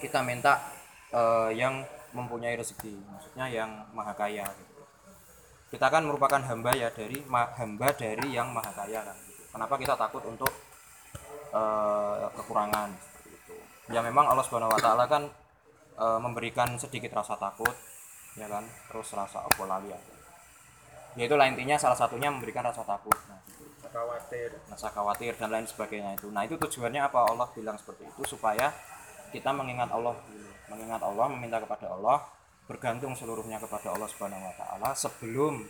Kita 0.00 0.24
minta 0.24 0.64
eh, 1.12 1.52
yang 1.56 1.84
mempunyai 2.16 2.56
rezeki 2.56 2.96
maksudnya 3.04 3.52
yang 3.52 3.68
maha 3.92 4.16
kaya 4.16 4.44
gitu. 4.48 4.80
kita 5.68 5.92
kan 5.92 6.00
merupakan 6.00 6.40
hamba 6.40 6.72
ya 6.72 6.88
dari 6.88 7.20
hamba 7.28 7.88
dari 7.92 8.32
yang 8.32 8.48
maha 8.48 8.72
kaya 8.72 9.04
kan. 9.04 9.27
Kenapa 9.52 9.74
kita 9.80 9.94
takut 9.94 10.22
untuk 10.26 10.52
eh, 11.54 12.26
kekurangan? 12.36 12.88
Seperti 12.96 13.30
itu 13.32 13.56
ya 13.92 14.00
memang 14.04 14.28
Allah 14.28 14.44
Subhanahu 14.44 14.74
Wa 14.76 14.80
Taala 14.80 15.04
kan 15.08 15.22
eh, 15.98 16.20
memberikan 16.20 16.76
sedikit 16.76 17.16
rasa 17.16 17.36
takut 17.36 17.72
ya 18.38 18.46
kan? 18.46 18.64
Terus 18.92 19.08
rasa 19.14 19.44
apa 19.44 19.62
lali 19.66 19.90
ya 19.92 20.00
lah 21.18 21.50
intinya 21.50 21.74
salah 21.74 21.98
satunya 21.98 22.30
memberikan 22.30 22.62
rasa 22.62 22.86
takut. 22.86 23.16
Nah, 23.26 23.42
gitu. 23.50 23.66
khawatir. 23.90 24.54
rasa 24.70 24.88
khawatir 24.94 25.32
dan 25.34 25.50
lain 25.50 25.66
sebagainya 25.66 26.14
itu. 26.14 26.30
Nah 26.30 26.46
itu 26.46 26.54
tujuannya 26.54 27.02
apa? 27.02 27.26
Allah 27.26 27.50
bilang 27.56 27.74
seperti 27.74 28.06
itu 28.06 28.22
supaya 28.22 28.70
kita 29.34 29.50
mengingat 29.50 29.90
Allah 29.90 30.14
mengingat 30.68 31.00
Allah 31.02 31.26
meminta 31.32 31.58
kepada 31.58 31.90
Allah 31.90 32.22
bergantung 32.68 33.16
seluruhnya 33.16 33.56
kepada 33.58 33.96
Allah 33.96 34.08
Subhanahu 34.12 34.44
wa 34.44 34.54
taala 34.60 34.90
sebelum 34.92 35.64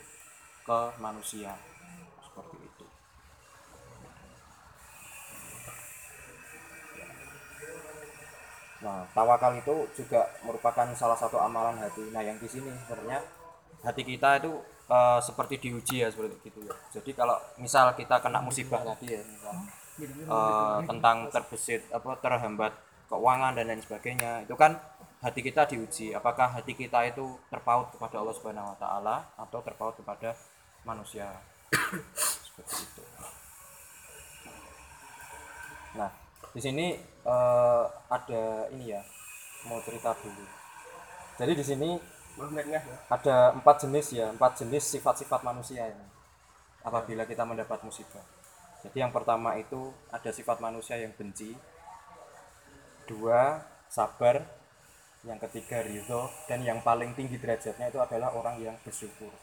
ke 0.66 0.80
manusia 0.98 1.54
seperti 2.26 2.58
itu 2.58 2.86
Nah, 8.78 9.02
tawakal 9.10 9.58
itu 9.58 9.74
juga 9.98 10.22
merupakan 10.46 10.86
salah 10.94 11.18
satu 11.18 11.34
amalan 11.42 11.74
hati. 11.82 12.14
Nah, 12.14 12.22
yang 12.22 12.38
di 12.38 12.46
sini 12.46 12.70
sebenarnya 12.86 13.18
hati 13.82 14.02
kita 14.06 14.38
itu 14.38 14.52
eh, 14.86 15.20
seperti 15.22 15.54
diuji 15.58 16.06
ya 16.06 16.08
seperti 16.10 16.38
gitu 16.46 16.62
ya. 16.62 16.74
Jadi 16.94 17.10
kalau 17.14 17.34
misal 17.58 17.90
kita 17.98 18.22
kena 18.22 18.38
musibah 18.38 18.82
tadi 18.86 19.18
ya, 19.18 19.22
eh, 19.98 20.78
tentang 20.86 21.26
terbesit 21.34 21.90
apa 21.90 22.14
terhambat 22.22 22.72
keuangan 23.10 23.56
dan 23.58 23.66
lain 23.66 23.82
sebagainya, 23.82 24.46
itu 24.46 24.54
kan 24.54 24.78
hati 25.18 25.40
kita 25.42 25.66
diuji. 25.66 26.14
Apakah 26.14 26.54
hati 26.54 26.78
kita 26.78 27.02
itu 27.10 27.34
terpaut 27.50 27.90
kepada 27.90 28.22
Allah 28.22 28.34
Subhanahu 28.36 28.70
wa 28.74 28.78
taala 28.78 29.16
atau 29.34 29.58
terpaut 29.64 29.94
kepada 29.98 30.38
manusia? 30.86 31.26
seperti 32.46 32.74
itu. 32.86 33.02
Nah, 35.98 36.10
di 36.54 36.60
sini 36.60 36.86
eh, 37.24 37.84
ada 38.08 38.42
ini 38.72 38.92
ya, 38.92 39.02
mau 39.68 39.80
cerita 39.84 40.14
dulu. 40.18 40.44
Jadi 41.38 41.52
di 41.54 41.64
sini 41.64 41.90
ya 42.70 42.80
ada 43.10 43.36
empat 43.54 43.86
jenis 43.86 44.06
ya, 44.14 44.26
empat 44.30 44.62
jenis 44.64 44.84
sifat-sifat 44.98 45.40
manusia 45.42 45.86
ini. 45.90 46.06
Apabila 46.86 47.26
kita 47.26 47.42
mendapat 47.42 47.82
musibah. 47.82 48.22
Jadi 48.86 49.02
yang 49.02 49.10
pertama 49.10 49.58
itu 49.58 49.90
ada 50.14 50.30
sifat 50.30 50.62
manusia 50.62 50.94
yang 50.94 51.10
benci, 51.18 51.52
dua 53.10 53.66
sabar, 53.90 54.46
yang 55.26 55.42
ketiga 55.42 55.82
ridho, 55.82 56.30
dan 56.46 56.62
yang 56.62 56.78
paling 56.86 57.12
tinggi 57.18 57.36
derajatnya 57.42 57.90
itu 57.90 57.98
adalah 57.98 58.30
orang 58.32 58.62
yang 58.62 58.76
bersyukur. 58.86 59.34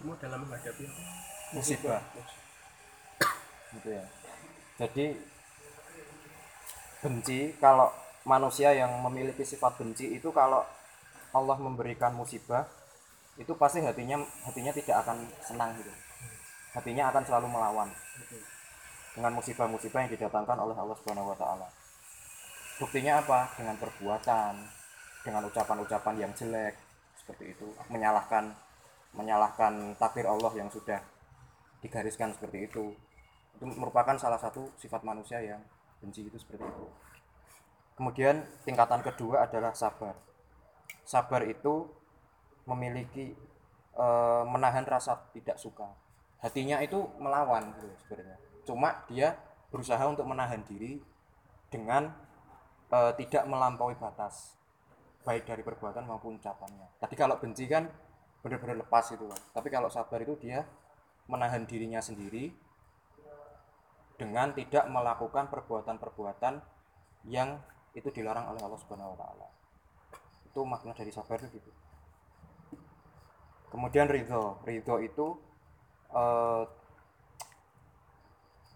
kamu 0.00 0.18
dalam 0.18 0.42
menghadapi? 0.42 0.88
Musibah. 1.52 2.00
gitu 3.72 3.88
ya 3.88 4.04
jadi 4.76 5.16
benci 7.02 7.58
kalau 7.58 7.90
manusia 8.22 8.70
yang 8.70 9.02
memiliki 9.02 9.42
sifat 9.42 9.74
benci 9.74 10.14
itu 10.14 10.30
kalau 10.30 10.62
Allah 11.34 11.56
memberikan 11.58 12.14
musibah 12.14 12.64
itu 13.34 13.50
pasti 13.58 13.82
hatinya 13.82 14.22
hatinya 14.46 14.70
tidak 14.70 14.96
akan 15.02 15.26
senang 15.42 15.74
gitu. 15.80 15.90
Hatinya 16.72 17.12
akan 17.12 17.22
selalu 17.24 17.46
melawan. 17.52 17.88
Dengan 19.12 19.36
musibah-musibah 19.36 20.08
yang 20.08 20.12
didatangkan 20.16 20.56
oleh 20.56 20.72
Allah 20.72 20.96
Subhanahu 20.96 21.32
wa 21.32 21.36
taala. 21.36 21.68
Buktinya 22.80 23.20
apa? 23.20 23.52
Dengan 23.60 23.76
perbuatan 23.76 24.54
dengan 25.22 25.42
ucapan-ucapan 25.48 26.14
yang 26.16 26.32
jelek 26.32 26.76
seperti 27.20 27.52
itu. 27.52 27.68
Menyalahkan 27.92 28.52
menyalahkan 29.12 29.96
takdir 30.00 30.24
Allah 30.24 30.52
yang 30.56 30.72
sudah 30.72 31.00
digariskan 31.84 32.32
seperti 32.32 32.68
itu. 32.68 32.92
Itu 33.56 33.64
merupakan 33.68 34.16
salah 34.16 34.40
satu 34.40 34.72
sifat 34.80 35.04
manusia 35.04 35.40
yang 35.44 35.60
benci 36.02 36.26
itu 36.26 36.34
seperti 36.34 36.66
itu. 36.66 36.86
Kemudian 37.94 38.42
tingkatan 38.66 39.06
kedua 39.06 39.46
adalah 39.46 39.70
sabar. 39.78 40.18
Sabar 41.06 41.46
itu 41.46 41.86
memiliki 42.66 43.30
eh, 43.94 44.42
menahan 44.50 44.82
rasa 44.82 45.30
tidak 45.30 45.62
suka. 45.62 45.86
Hatinya 46.42 46.82
itu 46.82 46.98
melawan 47.22 47.70
gitu 47.78 47.86
sebenarnya. 48.02 48.38
Cuma 48.66 49.06
dia 49.06 49.38
berusaha 49.70 50.02
untuk 50.02 50.26
menahan 50.26 50.66
diri 50.66 50.98
dengan 51.70 52.10
eh, 52.90 53.12
tidak 53.22 53.46
melampaui 53.46 53.94
batas 53.94 54.58
baik 55.22 55.46
dari 55.46 55.62
perbuatan 55.62 56.02
maupun 56.02 56.42
ucapannya. 56.42 56.98
Tadi 56.98 57.14
kalau 57.14 57.38
benci 57.38 57.70
kan 57.70 57.86
benar-benar 58.42 58.82
lepas 58.82 59.14
itu 59.14 59.22
kan. 59.30 59.40
Tapi 59.54 59.68
kalau 59.70 59.86
sabar 59.86 60.18
itu 60.18 60.34
dia 60.42 60.66
menahan 61.30 61.62
dirinya 61.62 62.02
sendiri 62.02 62.50
dengan 64.22 64.54
tidak 64.54 64.86
melakukan 64.86 65.50
perbuatan-perbuatan 65.50 66.62
yang 67.26 67.58
itu 67.90 68.06
dilarang 68.14 68.54
oleh 68.54 68.62
Allah 68.62 68.78
Subhanahu 68.78 69.18
wa 69.18 69.18
taala. 69.18 69.48
Itu 70.46 70.62
makna 70.62 70.94
dari 70.94 71.10
sabar 71.10 71.42
itu 71.42 71.58
gitu. 71.58 71.70
Kemudian 73.74 74.06
ridho, 74.06 74.62
ridho 74.62 74.96
itu 75.02 75.26
eh, 76.14 76.64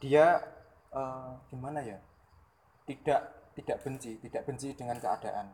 dia 0.02 0.42
eh, 0.90 1.30
gimana 1.54 1.78
ya? 1.86 2.02
Tidak 2.90 3.20
tidak 3.54 3.78
benci, 3.86 4.18
tidak 4.18 4.42
benci 4.50 4.74
dengan 4.74 4.98
keadaan. 4.98 5.46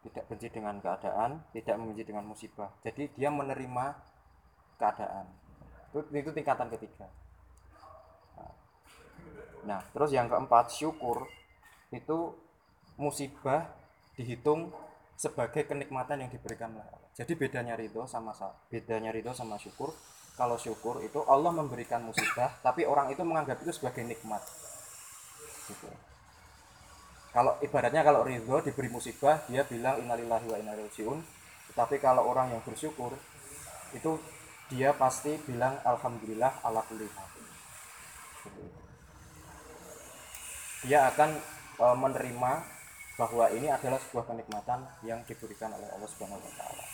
Tidak 0.00 0.24
benci 0.24 0.48
dengan 0.48 0.80
keadaan, 0.80 1.44
tidak 1.52 1.76
membenci 1.76 2.08
dengan 2.08 2.24
musibah. 2.24 2.72
Jadi 2.80 3.12
dia 3.12 3.28
menerima 3.28 4.00
keadaan. 4.80 5.28
Itu, 5.92 6.00
itu 6.08 6.30
tingkatan 6.32 6.72
ketiga. 6.72 7.12
Nah, 9.64 9.80
terus 9.92 10.10
yang 10.14 10.28
keempat, 10.28 10.72
syukur 10.72 11.28
itu 11.92 12.32
musibah 12.96 13.68
dihitung 14.16 14.72
sebagai 15.16 15.68
kenikmatan 15.68 16.24
yang 16.24 16.30
diberikan 16.32 16.72
oleh 16.72 16.84
Allah. 16.84 17.10
Jadi 17.16 17.32
bedanya 17.36 17.76
ridho 17.76 18.08
sama 18.08 18.32
sa- 18.32 18.56
bedanya 18.72 19.12
ridho 19.12 19.36
sama 19.36 19.60
syukur. 19.60 19.92
Kalau 20.36 20.56
syukur 20.56 21.04
itu 21.04 21.20
Allah 21.28 21.52
memberikan 21.52 22.00
musibah, 22.00 22.56
tapi 22.64 22.88
orang 22.88 23.12
itu 23.12 23.20
menganggap 23.20 23.60
itu 23.60 23.76
sebagai 23.76 24.00
nikmat. 24.00 24.40
Gitu. 25.68 25.88
Kalau 27.36 27.60
ibaratnya 27.60 28.00
kalau 28.00 28.24
ridho 28.24 28.64
diberi 28.64 28.88
musibah, 28.88 29.44
dia 29.52 29.68
bilang 29.68 30.00
innalillahi 30.00 30.46
wa 30.48 30.56
inna 30.56 30.72
ilaihi. 30.72 31.04
Tetapi 31.72 32.00
kalau 32.00 32.24
orang 32.24 32.56
yang 32.56 32.62
bersyukur 32.64 33.12
itu 33.92 34.16
dia 34.72 34.96
pasti 34.96 35.36
bilang 35.44 35.76
alhamdulillah 35.84 36.64
ala 36.64 36.80
kulli 36.88 37.04
hal. 37.04 37.28
Gitu 38.48 38.79
dia 40.84 41.12
akan 41.12 41.36
e, 41.76 41.86
menerima 41.96 42.52
bahwa 43.20 43.44
ini 43.52 43.68
adalah 43.68 44.00
sebuah 44.00 44.24
kenikmatan 44.32 44.80
yang 45.04 45.20
diberikan 45.28 45.68
oleh 45.76 45.88
Allah 45.92 46.08
Subhanahu 46.08 46.40
wa 46.40 46.54
taala. 46.56 46.84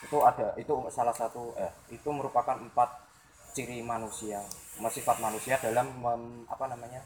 Itu 0.00 0.16
ada 0.24 0.48
itu 0.56 0.72
salah 0.88 1.12
satu 1.12 1.52
eh 1.60 1.68
itu 1.92 2.08
merupakan 2.08 2.56
empat 2.56 2.88
ciri 3.52 3.84
manusia, 3.84 4.40
sifat 4.88 5.20
manusia 5.20 5.60
dalam 5.60 5.92
mem- 6.00 6.48
apa 6.48 6.64
namanya? 6.70 7.04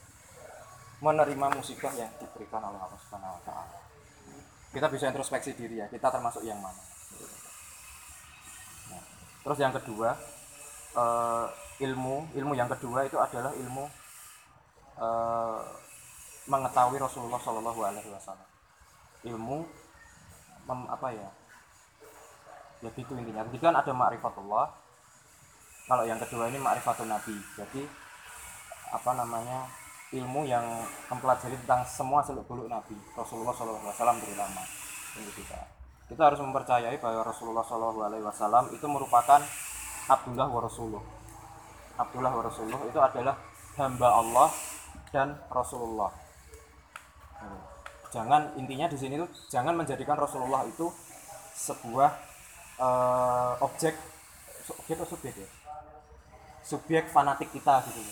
menerima 1.02 1.46
musibah 1.58 1.92
yang 1.98 2.08
diberikan 2.16 2.62
oleh 2.62 2.78
Allah 2.78 2.96
Subhanahu 3.02 3.34
wa 3.34 3.42
taala. 3.42 3.78
Kita 4.70 4.86
bisa 4.88 5.10
introspeksi 5.10 5.52
diri 5.52 5.82
ya, 5.82 5.86
kita 5.90 6.08
termasuk 6.08 6.46
yang 6.46 6.56
mana. 6.62 6.80
Nah, 8.88 9.02
terus 9.42 9.58
yang 9.58 9.74
kedua, 9.74 10.16
eh, 10.94 11.46
ilmu, 11.84 12.32
ilmu 12.38 12.54
yang 12.54 12.70
kedua 12.70 13.04
itu 13.04 13.18
adalah 13.18 13.52
ilmu 13.52 13.84
eh, 14.98 15.58
mengetahui 16.44 16.98
Rasulullah 17.00 17.40
Shallallahu 17.40 17.80
Alaihi 17.80 18.10
Wasallam. 18.12 18.48
Ilmu 19.24 19.64
mem- 20.68 20.88
apa 20.92 21.08
ya? 21.12 21.28
Ya 22.84 22.90
gitu 22.92 23.16
intinya. 23.16 23.44
Jadi 23.48 23.58
kan 23.64 23.72
ada 23.72 23.92
ma'rifatullah. 23.92 24.66
Kalau 25.84 26.04
yang 26.04 26.20
kedua 26.20 26.52
ini 26.52 26.60
ma'rifatun 26.60 27.08
nabi. 27.08 27.36
Jadi 27.56 27.82
apa 28.92 29.10
namanya 29.16 29.68
ilmu 30.12 30.46
yang 30.46 30.62
mempelajari 31.10 31.56
tentang 31.64 31.82
semua 31.88 32.20
seluk 32.20 32.44
beluk 32.44 32.68
nabi. 32.68 32.94
Rasulullah 33.16 33.56
Shallallahu 33.56 33.88
Alaihi 33.88 33.96
Wasallam 33.96 34.18
terutama. 34.20 34.62
Ini 35.16 35.32
kita 35.32 35.60
kita 36.04 36.22
harus 36.28 36.40
mempercayai 36.44 37.00
bahwa 37.00 37.24
Rasulullah 37.24 37.64
Shallallahu 37.64 38.00
Alaihi 38.04 38.24
Wasallam 38.24 38.68
itu 38.76 38.84
merupakan 38.84 39.40
Abdullah 40.12 40.48
wa 40.52 40.60
Rasuluh. 40.60 41.00
Abdullah 41.96 42.32
wa 42.36 42.42
Rasuluh 42.44 42.78
itu 42.84 42.98
adalah 43.00 43.34
hamba 43.80 44.08
Allah 44.12 44.48
dan 45.14 45.38
Rasulullah. 45.46 46.10
Jangan 48.10 48.58
intinya 48.58 48.90
di 48.90 48.98
sini 48.98 49.14
tuh 49.14 49.30
jangan 49.46 49.78
menjadikan 49.78 50.18
Rasulullah 50.18 50.66
itu 50.66 50.90
sebuah 51.54 52.10
eh, 52.82 53.52
objek 53.62 53.94
objek 54.82 54.98
atau 54.98 55.08
subjek 55.14 55.34
ya? 55.38 55.48
Subjek 56.66 57.04
fanatik 57.14 57.54
kita 57.54 57.86
gitu. 57.86 58.02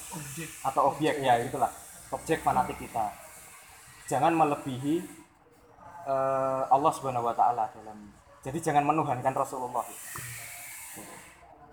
Atau 0.62 0.94
objek 0.94 1.18
ya 1.18 1.42
itulah. 1.42 1.74
Objek 2.14 2.38
fanatik 2.46 2.78
kita. 2.78 3.10
Jangan 4.06 4.30
melebihi 4.38 5.02
eh, 6.06 6.62
Allah 6.70 6.92
Subhanahu 6.94 7.26
wa 7.26 7.34
taala 7.34 7.66
dalam 7.74 8.22
jadi 8.42 8.58
jangan 8.58 8.82
menuhankan 8.82 9.34
Rasulullah. 9.38 9.86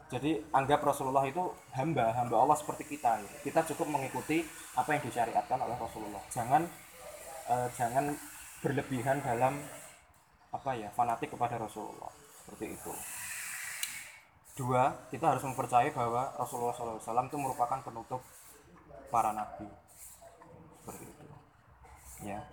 Jadi 0.09 0.41
anggap 0.49 0.81
Rasulullah 0.81 1.21
itu 1.29 1.53
hamba, 1.77 2.09
hamba 2.17 2.35
Allah 2.41 2.57
seperti 2.57 2.97
kita. 2.97 3.21
gitu. 3.21 3.35
Kita 3.49 3.61
cukup 3.73 3.93
mengikuti 3.93 4.41
apa 4.73 4.97
yang 4.97 5.01
disyariatkan 5.05 5.59
oleh 5.61 5.77
Rasulullah. 5.77 6.23
Jangan 6.33 6.65
eh, 7.49 7.69
jangan 7.77 8.13
berlebihan 8.59 9.23
dalam 9.23 9.57
apa 10.49 10.71
ya 10.73 10.89
fanatik 10.97 11.31
kepada 11.33 11.61
Rasulullah 11.61 12.09
seperti 12.43 12.73
itu. 12.73 12.93
dua 14.59 14.91
kita 15.07 15.31
harus 15.31 15.39
mempercayai 15.47 15.95
bahwa 15.95 16.35
Rasulullah 16.35 16.75
SAW 16.75 16.99
itu 16.99 17.37
merupakan 17.39 17.79
penutup 17.79 18.19
para 19.07 19.31
nabi 19.31 19.71
seperti 20.83 21.07
itu 21.07 21.25
ya 22.27 22.43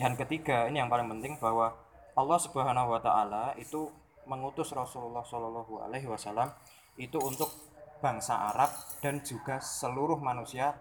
dan 0.00 0.16
ketiga 0.16 0.64
ini 0.72 0.80
yang 0.80 0.88
paling 0.88 1.12
penting 1.12 1.36
bahwa 1.36 1.76
Allah 2.16 2.38
Subhanahu 2.40 2.88
Wa 2.88 3.00
Taala 3.04 3.44
itu 3.60 3.92
mengutus 4.24 4.72
Rasulullah 4.72 5.20
Wasallam 5.22 6.48
itu 6.96 7.20
untuk 7.20 7.52
bangsa 8.00 8.52
Arab 8.52 8.70
dan 9.00 9.20
juga 9.24 9.60
seluruh 9.60 10.20
manusia 10.20 10.76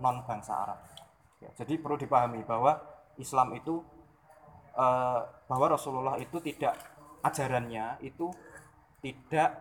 non 0.00 0.24
bangsa 0.24 0.52
Arab. 0.54 0.80
Ya, 1.38 1.50
jadi 1.62 1.78
perlu 1.78 1.96
dipahami 1.96 2.42
bahwa 2.44 2.78
Islam 3.18 3.54
itu 3.54 3.80
eh, 4.74 5.20
bahwa 5.48 5.66
Rasulullah 5.74 6.16
itu 6.18 6.38
tidak 6.42 6.74
ajarannya 7.22 7.98
itu 8.02 8.30
tidak 9.02 9.58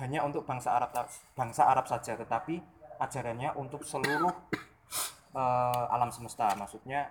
hanya 0.00 0.24
untuk 0.24 0.48
bangsa 0.48 0.72
Arab 0.76 0.90
bangsa 1.36 1.68
Arab 1.68 1.84
saja 1.88 2.16
tetapi 2.16 2.60
ajarannya 3.00 3.56
untuk 3.56 3.84
seluruh 3.84 4.32
eh, 5.36 5.84
alam 5.94 6.10
semesta. 6.12 6.52
Maksudnya 6.56 7.08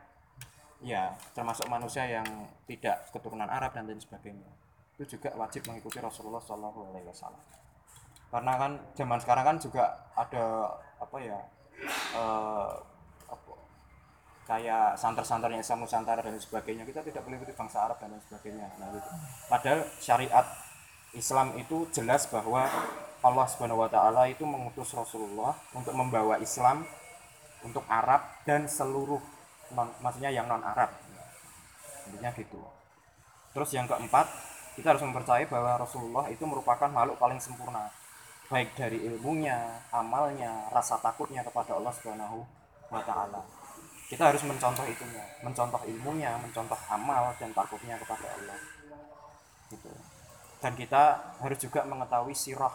ya 0.80 1.12
termasuk 1.36 1.67
manusia 1.67 2.08
yang 2.08 2.25
tidak 2.65 3.12
keturunan 3.12 3.49
Arab 3.49 3.75
dan 3.75 3.89
lain 3.89 4.02
sebagainya. 4.02 4.49
Itu 4.95 5.17
juga 5.17 5.32
wajib 5.39 5.63
mengikuti 5.69 5.99
Rasulullah 6.04 6.43
Shallallahu 6.43 6.91
Alaihi 6.91 7.08
Wasallam 7.08 7.60
karena 8.29 8.53
kan 8.61 8.71
zaman 8.93 9.17
sekarang 9.17 9.45
kan 9.45 9.57
juga 9.57 9.83
ada 10.13 10.45
apa 11.01 11.17
ya 11.17 11.39
apa, 13.25 13.53
kayak 14.45 14.97
santer-santernya 14.97 15.65
Islam 15.65 15.85
Nusantara 15.85 16.21
dan 16.21 16.37
sebagainya. 16.37 16.85
Kita 16.85 17.01
tidak 17.01 17.25
boleh 17.25 17.41
ikuti 17.41 17.53
bangsa 17.57 17.89
Arab 17.89 17.97
dan 18.01 18.13
sebagainya. 18.29 18.69
Nah 18.77 18.87
gitu. 18.93 19.09
padahal 19.49 19.81
syariat 19.97 20.45
Islam 21.17 21.57
itu 21.57 21.89
jelas 21.89 22.29
bahwa 22.29 22.69
Allah 23.19 23.45
Subhanahu 23.49 23.81
wa 23.81 23.89
taala 23.89 24.29
itu 24.29 24.45
mengutus 24.45 24.93
Rasulullah 24.93 25.57
untuk 25.73 25.91
membawa 25.97 26.37
Islam 26.37 26.85
untuk 27.65 27.83
Arab 27.89 28.23
dan 28.45 28.69
seluruh 28.69 29.19
maksudnya 29.99 30.31
yang 30.31 30.47
non 30.47 30.61
Arab 30.63 30.93
intinya 32.07 32.29
gitu. 32.37 32.61
Terus 33.53 33.69
yang 33.73 33.89
keempat 33.89 34.29
kita 34.77 34.95
harus 34.95 35.03
mempercayai 35.03 35.49
bahwa 35.49 35.81
Rasulullah 35.81 36.25
itu 36.31 36.45
merupakan 36.45 36.87
makhluk 36.87 37.19
paling 37.19 37.41
sempurna 37.41 37.89
baik 38.49 38.73
dari 38.73 39.05
ilmunya 39.05 39.85
amalnya 39.93 40.73
rasa 40.73 40.97
takutnya 40.97 41.45
kepada 41.45 41.77
Allah 41.77 41.93
Subhanahu 41.93 42.41
wa 42.89 43.01
taala. 43.05 43.45
Kita 44.09 44.33
harus 44.33 44.41
mencontoh 44.41 44.89
itunya 44.89 45.21
mencontoh 45.45 45.77
ilmunya 45.85 46.33
mencontoh 46.41 46.77
amal 46.89 47.29
dan 47.38 47.53
takutnya 47.53 47.93
kepada 48.01 48.25
Allah. 48.25 48.59
Gitu. 49.69 49.93
Dan 50.59 50.73
kita 50.73 51.38
harus 51.39 51.59
juga 51.62 51.85
mengetahui 51.85 52.33
sirah 52.33 52.73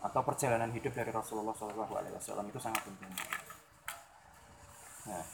atau 0.00 0.20
perjalanan 0.24 0.72
hidup 0.72 0.96
dari 0.96 1.12
Rasulullah 1.12 1.52
SAW 1.56 2.48
itu 2.48 2.60
sangat 2.60 2.82
penting. 2.88 3.12
Nah, 5.04 5.24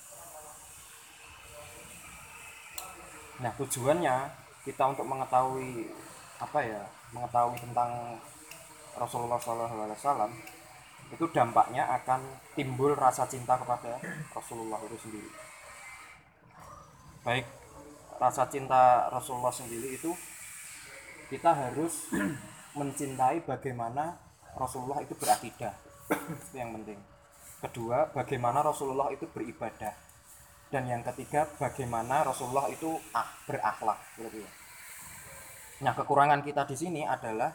nah 3.47 3.53
tujuannya 3.55 4.15
kita 4.67 4.83
untuk 4.91 5.07
mengetahui 5.07 5.91
apa 6.43 6.59
ya 6.67 6.83
mengetahui 7.15 7.57
tentang 7.63 8.19
Rasulullah 8.99 9.39
SAW 9.39 10.31
itu 11.11 11.25
dampaknya 11.35 11.91
akan 12.01 12.23
timbul 12.55 12.95
rasa 12.95 13.27
cinta 13.27 13.59
kepada 13.59 13.99
Rasulullah 14.31 14.79
itu 14.87 14.97
sendiri. 14.99 15.31
Baik 17.27 17.47
rasa 18.21 18.47
cinta 18.53 19.09
Rasulullah 19.09 19.51
sendiri 19.51 19.97
itu 19.97 20.13
kita 21.33 21.51
harus 21.51 22.11
mencintai 22.79 23.43
bagaimana 23.43 24.15
Rasulullah 24.55 25.03
itu 25.03 25.19
berakidah. 25.19 25.75
Itu 26.11 26.55
yang 26.55 26.75
penting. 26.79 26.99
Kedua 27.61 28.09
bagaimana 28.15 28.63
Rasulullah 28.63 29.11
itu 29.11 29.27
beribadah. 29.27 29.93
Dan 30.71 30.87
yang 30.87 31.03
ketiga 31.03 31.51
bagaimana 31.59 32.23
Rasulullah 32.23 32.71
itu 32.71 32.95
berakhlak. 33.51 33.99
Nah 35.83 35.93
kekurangan 35.99 36.47
kita 36.47 36.63
di 36.63 36.77
sini 36.79 37.03
adalah 37.03 37.51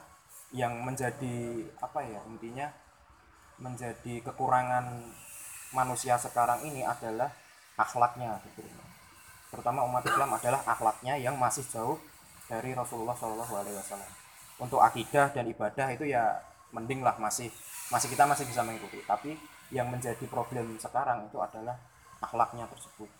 yang 0.55 0.87
menjadi 0.87 1.67
apa 1.83 1.99
ya 1.99 2.23
intinya 2.31 2.71
menjadi 3.59 4.23
kekurangan 4.23 5.03
manusia 5.75 6.15
sekarang 6.15 6.63
ini 6.63 6.87
adalah 6.87 7.27
akhlaknya 7.75 8.39
gitu. 8.47 8.63
Terutama 9.51 9.83
umat 9.87 10.03
Islam 10.07 10.31
adalah 10.31 10.63
akhlaknya 10.63 11.19
yang 11.19 11.35
masih 11.35 11.63
jauh 11.67 11.99
dari 12.47 12.71
Rasulullah 12.71 13.15
Shallallahu 13.15 13.53
Alaihi 13.55 13.75
Wasallam. 13.75 14.11
Untuk 14.55 14.79
akidah 14.79 15.35
dan 15.35 15.51
ibadah 15.51 15.91
itu 15.91 16.07
ya 16.07 16.39
mending 16.71 17.03
lah 17.03 17.19
masih 17.19 17.51
masih 17.91 18.07
kita 18.11 18.23
masih 18.23 18.47
bisa 18.47 18.63
mengikuti. 18.63 19.03
Tapi 19.03 19.35
yang 19.75 19.91
menjadi 19.91 20.23
problem 20.31 20.79
sekarang 20.79 21.27
itu 21.27 21.35
adalah 21.39 21.75
akhlaknya 22.23 22.63
tersebut 22.71 23.11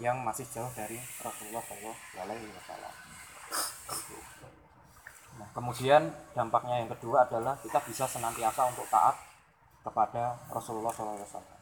yang 0.00 0.20
masih 0.24 0.44
jauh 0.48 0.68
dari 0.76 1.00
Rasulullah 1.24 1.64
Shallallahu 1.64 2.20
Alaihi 2.20 2.52
Wasallam. 2.52 2.94
Nah, 5.40 5.48
kemudian 5.56 6.12
dampaknya 6.36 6.84
yang 6.84 6.90
kedua 6.92 7.24
adalah 7.24 7.56
kita 7.64 7.80
bisa 7.88 8.04
senantiasa 8.04 8.68
untuk 8.68 8.84
taat 8.92 9.16
kepada 9.80 10.36
Rasulullah 10.52 10.92
Wasallam. 10.92 11.60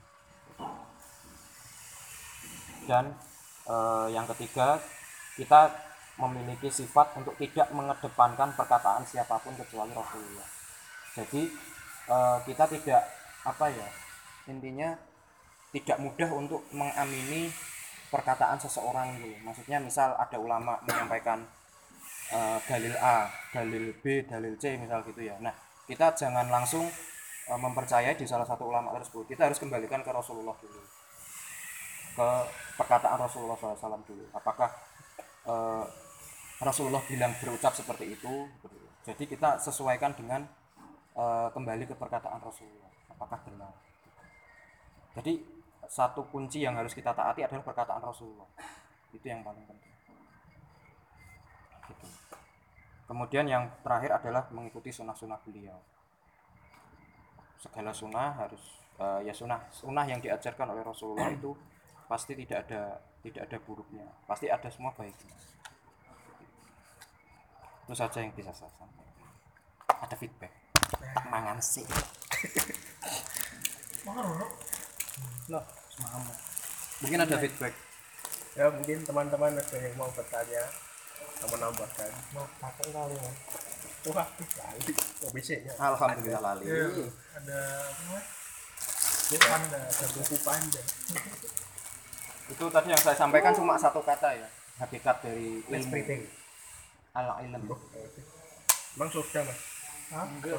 Dan 2.90 3.14
eh, 3.70 4.06
yang 4.10 4.26
ketiga 4.34 4.82
kita 5.38 5.70
memiliki 6.18 6.66
sifat 6.66 7.14
untuk 7.14 7.38
tidak 7.38 7.70
mengedepankan 7.70 8.50
perkataan 8.58 9.06
siapa 9.06 9.38
pun 9.38 9.54
kecuali 9.54 9.94
Rasulullah. 9.94 10.48
Jadi 11.14 11.42
eh, 12.10 12.38
kita 12.42 12.66
tidak 12.66 13.02
apa 13.46 13.70
ya 13.70 13.88
intinya 14.50 14.98
tidak 15.70 16.00
mudah 16.00 16.30
untuk 16.34 16.64
mengamini 16.74 17.52
perkataan 18.08 18.56
seseorang 18.56 19.20
gitu 19.20 19.36
maksudnya 19.44 19.78
misal 19.78 20.16
ada 20.16 20.40
ulama 20.40 20.80
menyampaikan 20.88 21.44
uh, 22.32 22.58
dalil 22.64 22.94
A 22.98 23.28
dalil 23.52 23.94
B 24.00 24.24
dalil 24.24 24.54
C 24.60 24.76
misal 24.76 25.04
gitu 25.06 25.20
ya. 25.24 25.36
Nah 25.40 25.54
kita 25.88 26.12
jangan 26.12 26.48
langsung 26.52 26.84
uh, 27.48 27.60
mempercayai 27.60 28.14
di 28.16 28.28
salah 28.28 28.44
satu 28.44 28.68
ulama 28.68 28.92
tersebut. 29.00 29.24
Kita 29.32 29.48
harus 29.48 29.56
kembalikan 29.56 30.04
ke 30.04 30.10
Rasulullah 30.12 30.56
dulu. 30.60 30.82
Ke 32.18 32.28
perkataan 32.76 33.18
Rasulullah 33.18 33.56
SAW 33.56 34.04
dulu. 34.04 34.24
Apakah 34.34 34.68
uh, 35.48 35.84
Rasulullah 36.60 37.00
bilang 37.06 37.32
berucap 37.40 37.72
seperti 37.72 38.18
itu? 38.18 38.50
Jadi 39.06 39.24
kita 39.24 39.56
sesuaikan 39.56 40.12
dengan 40.12 40.44
uh, 41.16 41.48
kembali 41.54 41.88
ke 41.88 41.94
perkataan 41.96 42.42
Rasulullah. 42.44 42.90
Apakah 43.08 43.40
benar? 43.48 43.72
Jadi 45.16 45.40
satu 45.88 46.28
kunci 46.28 46.62
yang 46.62 46.76
harus 46.76 46.92
kita 46.92 47.16
taati 47.16 47.40
adalah 47.40 47.64
perkataan 47.64 48.04
Rasulullah. 48.04 48.46
Itu 49.16 49.24
yang 49.24 49.40
paling 49.40 49.64
penting. 49.64 49.94
Gitu. 51.88 52.06
Kemudian 53.08 53.48
yang 53.48 53.72
terakhir 53.80 54.20
adalah 54.20 54.44
mengikuti 54.52 54.92
sunnah-sunnah 54.92 55.40
beliau. 55.40 55.80
Segala 57.58 57.90
sunnah 57.90 58.36
harus 58.36 58.84
uh, 59.00 59.18
ya 59.24 59.32
sunnah 59.32 59.64
sunnah 59.72 60.04
yang 60.04 60.20
diajarkan 60.20 60.76
oleh 60.76 60.84
Rasulullah 60.84 61.32
itu 61.32 61.56
pasti 62.06 62.36
tidak 62.36 62.68
ada 62.68 63.00
tidak 63.24 63.48
ada 63.48 63.56
buruknya. 63.64 64.04
Pasti 64.28 64.52
ada 64.52 64.68
semua 64.68 64.92
baiknya. 64.92 65.34
Itu 67.88 67.96
saja 67.96 68.20
yang 68.20 68.36
bisa 68.36 68.52
saya 68.52 68.70
sampaikan. 68.76 69.26
Ada 70.04 70.14
feedback? 70.14 70.52
Mangan 71.32 71.58
sih. 71.64 71.88
Loh, 75.48 75.64
mungkin 77.00 77.18
ada 77.24 77.36
feedback. 77.40 77.74
Ya 78.52 78.68
mungkin 78.68 79.00
teman-teman 79.02 79.56
ada 79.56 79.76
yang 79.80 79.94
mau 79.96 80.10
bertanya 80.12 80.62
menambahkan 81.48 82.10
mau 82.36 82.44
pakai 82.60 82.88
kali 82.92 83.14
ya 83.16 83.30
wah 84.12 84.28
kali 84.28 84.80
oh 85.24 85.30
bisa 85.32 85.54
ya? 85.58 85.72
Alhamdulillah 85.80 86.42
lali. 86.42 86.64
Ada 86.68 87.60
apa 87.88 88.18
buku 89.28 89.36
panda 89.44 89.80
ada 89.80 90.06
buku 90.12 90.36
panda 90.44 90.82
itu 92.48 92.64
tadi 92.72 92.88
yang 92.88 93.02
saya 93.04 93.16
sampaikan 93.16 93.52
cuma 93.52 93.76
satu 93.76 94.00
kata 94.00 94.32
ya. 94.32 94.48
Hakikat 94.80 95.20
dari 95.20 95.60
Let's 95.68 95.84
ilmu 95.84 95.92
breathing. 95.92 96.22
al 97.12 97.28
ilm. 97.44 97.62
Emang 98.96 99.08
sudah 99.12 99.42
mas? 99.44 99.58
Hah? 100.14 100.24
Enggak, 100.24 100.56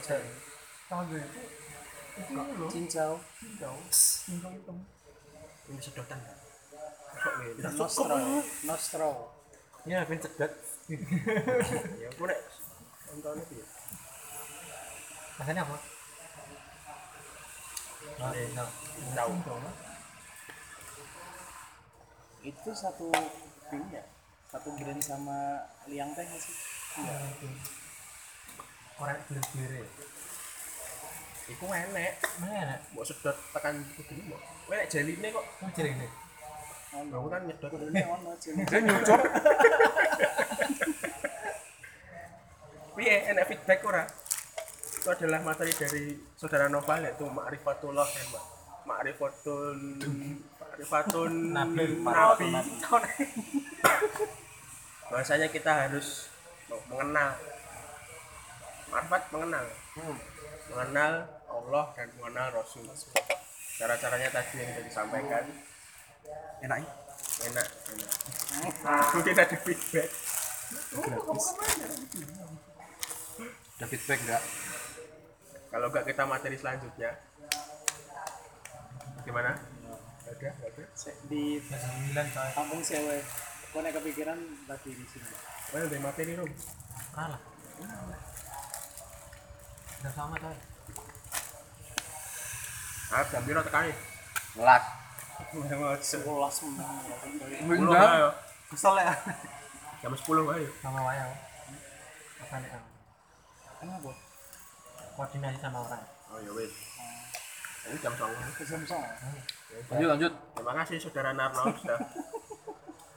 Tahu 0.85 1.01
gue 1.09 1.17
itu? 1.23 1.41
Itu 2.19 2.31
ini 2.35 2.53
loh. 2.61 2.69
cincau. 2.69 3.13
cincau. 3.41 3.75
Cincau 3.89 4.49
hitam. 4.53 4.77
Ini 5.71 5.79
sedotan 5.81 6.19
ya 6.21 6.39
ini 7.41 7.61
Nostro. 7.75 8.15
Nostro. 8.63 9.09
Ya 9.87 10.03
ben 10.07 10.19
cedet 10.19 10.51
ya 12.01 12.07
aku 12.11 12.23
nek 12.27 12.39
nonton 13.13 13.39
itu 13.43 13.55
ya 13.61 13.67
rasanya 15.39 15.63
apa? 15.63 15.77
Nah, 18.19 18.31
nah, 18.59 18.67
tahu. 19.15 19.31
Itu 22.43 22.69
satu 22.75 23.07
ini 23.71 23.95
ya. 23.95 24.03
Satu 24.51 24.75
brand 24.75 24.99
sama 24.99 25.63
Liang 25.87 26.11
Teh 26.11 26.27
sih? 26.27 26.55
Iya. 26.99 27.15
Itu. 27.39 27.47
orang 28.99 29.15
belir-belir 29.31 29.87
iku 31.47 31.65
enek. 31.71 32.19
Mana 32.43 32.75
mau 32.91 33.07
sedot 33.07 33.37
tekan 33.55 33.79
kudu 33.95 34.19
mau 34.27 34.75
enek 34.75 34.91
jeline 34.91 35.31
kok. 35.31 35.45
Kan 35.63 35.71
jadi 35.71 35.95
kan 36.89 37.41
nyedot 37.45 37.69
Ini 37.69 38.01
ono 38.09 38.31
jenis. 38.41 38.65
dia 38.65 38.79
nyucuk. 38.81 39.21
Piye 42.97 43.15
enek 43.31 43.45
feedback 43.47 43.79
ora? 43.85 44.03
Itu 44.99 45.07
adalah 45.07 45.39
materi 45.45 45.71
dari 45.71 46.17
saudara 46.35 46.67
Noval 46.67 47.05
yaitu 47.07 47.23
Ma'rifatullah 47.29 48.03
ya 48.03 48.23
Mbak. 48.33 48.43
Ma'rifatun 48.89 49.77
Ma'rifatun 50.59 51.31
Nabi. 51.55 51.85
Nabi. 52.03 52.47
Bahwasanya 55.09 55.47
kita 55.47 55.87
harus 55.87 56.27
mengenal. 56.91 57.37
Ma'rifat 58.91 59.23
mengenal. 59.31 59.65
Mengenal 60.73 61.13
Allah 61.47 61.85
dan 61.95 62.09
mengenal 62.19 62.47
Rasul. 62.51 62.83
Cara-caranya 63.79 64.29
tadi 64.33 64.59
yang 64.59 64.69
sudah 64.75 64.85
disampaikan 64.85 65.43
enak 66.63 66.77
enak 66.83 67.67
enak. 67.95 69.05
Mungkin 69.15 69.33
ada 69.35 69.57
feedback. 69.59 70.09
Ada 73.79 73.85
feedback 73.87 74.19
enggak 74.27 74.43
kalau 75.69 75.87
enggak 75.93 76.05
kita 76.09 76.23
materi 76.25 76.57
selanjutnya. 76.59 77.11
Gimana? 79.23 79.55
Ada 80.25 80.49
ada. 80.51 80.83
Di 81.29 81.61
kampung 82.55 82.81
sewe. 82.83 83.23
Kau 83.69 83.85
nek 83.85 83.93
kepikiran 83.93 84.39
lagi 84.65 84.91
di 84.97 85.05
sini. 85.05 85.29
mana 85.69 85.85
ada 85.85 85.97
materi 86.01 86.33
rum? 86.33 86.51
Kalah. 87.13 87.41
Udah 89.99 90.13
sama 90.15 90.35
coy 90.41 90.57
ah 93.09 93.25
jam 93.33 93.41
biru 93.41 93.61
tekan 93.65 93.89
lak 94.61 94.83
Sekolah 95.99 96.49
semua. 96.51 96.87
sepuluh 97.59 97.95
ayo. 97.95 98.29
Kesel 98.69 98.95
ya. 98.99 99.13
Jam 100.03 100.13
sepuluh 100.15 100.43
ayo. 100.53 100.69
Sama 100.83 100.99
wayang. 101.03 101.31
Apa 102.43 102.55
nih 102.63 102.69
Am? 102.73 102.83
Kenapa? 103.79 104.11
koordinasi 105.19 105.59
sama 105.59 105.83
orang. 105.83 105.99
Oh 106.31 106.39
ya 106.39 106.51
wes 106.55 106.71
ini 107.91 107.99
jam 107.99 108.15
Jam 108.15 108.31
lanjut 109.91 110.07
lanjut. 110.07 110.33
Terima 110.55 110.73
kasih 110.79 110.95
saudara 111.03 111.35
Narno 111.35 111.75
sudah 111.75 111.99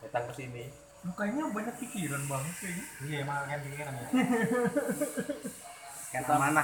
datang 0.03 0.27
ke 0.27 0.35
sini. 0.35 0.67
Mukanya 1.07 1.47
banyak 1.55 1.75
pikiran 1.79 2.27
banget 2.27 2.55
kayaknya 2.59 2.85
iya 3.07 3.17
emang 3.23 3.47
kan 3.47 3.63
pikiran 3.63 3.95
ya. 3.95 4.07
Mana 6.27 6.63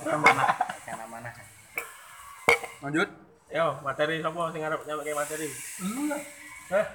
kena 0.00 1.06
mana 1.12 1.30
lanjut 2.80 3.08
yo 3.54 3.66
materi 3.86 4.18
siapa 4.18 4.50
sing 4.50 4.62
arep 4.66 4.80
nyampe 4.82 5.14
materi? 5.14 5.46
Lu 5.86 6.10
lah. 6.10 6.18
Eh 6.74 6.86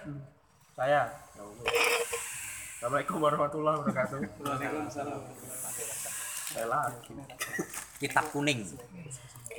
saya. 0.76 1.08
Ya. 1.08 1.44
Assalamualaikum 2.80 3.18
warahmatullahi 3.24 3.76
wabarakatuh. 3.80 4.20
Waalaikumsalam. 4.44 5.20
saya 6.50 6.66
lagi 6.68 7.16
kitab 8.04 8.26
kuning. 8.36 8.60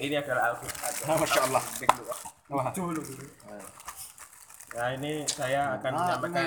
Ini 0.01 0.17
adalah 0.21 0.57
Alkitab 0.57 1.17
masya 1.21 1.41
Allah 1.45 1.65
Wah. 2.51 2.73
dulu 2.73 3.01
nah 4.71 4.87
ini 4.95 5.27
saya 5.29 5.77
akan 5.77 5.93
menyampaikan 5.93 6.47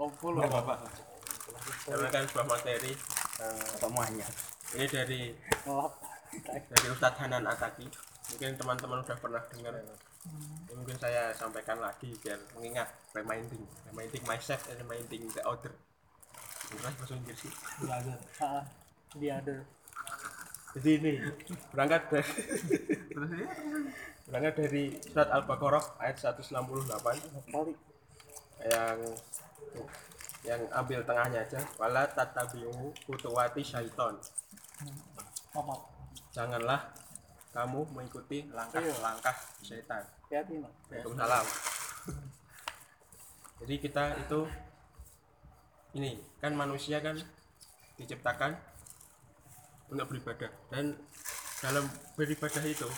Oh, 0.00 0.08
full. 0.16 0.32
Bapak. 0.40 0.80
menyampaikan 1.84 2.24
sebuah 2.26 2.46
materi 2.48 2.92
eh, 3.44 3.64
semuanya 3.76 4.26
ini 4.72 4.86
dari 4.88 5.20
dari 6.48 6.86
Ustadz 6.90 7.20
Hanan 7.20 7.44
Ataki 7.44 7.86
mungkin 8.30 8.50
teman-teman 8.54 8.98
sudah 9.02 9.18
pernah 9.18 9.42
dengar. 9.50 9.74
Ya, 9.76 9.94
mungkin 10.76 10.96
saya 10.96 11.32
sampaikan 11.32 11.80
lagi 11.80 12.12
biar 12.20 12.36
mengingat 12.54 12.88
reminding 13.12 13.64
reminding 13.88 14.22
myself 14.24 14.60
and 14.68 14.78
reminding 14.80 15.24
the 15.32 15.42
other. 15.42 15.72
Beneran 16.70 16.94
bahasa 16.96 17.14
Inggris 17.14 17.38
sih. 17.40 17.52
Iya 17.82 17.94
ada 17.96 18.14
Ah, 18.38 18.62
Dia 19.16 19.32
ada. 19.38 19.56
jadi 20.70 20.90
ini 21.02 21.12
berangkat 21.74 22.02
dari 22.08 22.30
berangkat 24.22 24.54
dari 24.54 24.84
surat 25.02 25.26
Al-Baqarah 25.34 25.98
ayat 25.98 26.16
168 26.22 26.86
Kali. 27.50 27.74
yang 28.70 28.98
yang 30.40 30.60
ambil 30.70 31.02
tengahnya 31.02 31.42
aja. 31.42 31.58
Wala 31.74 32.06
tatabiu 32.06 32.70
kutuwati 33.02 33.60
syaiton. 33.60 34.14
Janganlah 36.30 36.94
kamu 37.50 37.80
mengikuti 37.90 38.46
langkah-langkah 38.54 39.34
setan. 39.62 40.06
Hati-hati, 40.26 40.62
no. 40.62 40.70
Waalaikumsalam. 40.86 41.46
Jadi 43.60 43.74
kita 43.82 44.04
itu 44.16 44.40
ini 45.98 46.16
kan 46.38 46.54
manusia 46.54 47.02
kan 47.02 47.18
diciptakan 47.98 48.54
untuk 49.90 50.06
beribadah. 50.14 50.50
Dan 50.70 50.94
dalam 51.60 51.84
beribadah 52.14 52.64
itu 52.64 52.88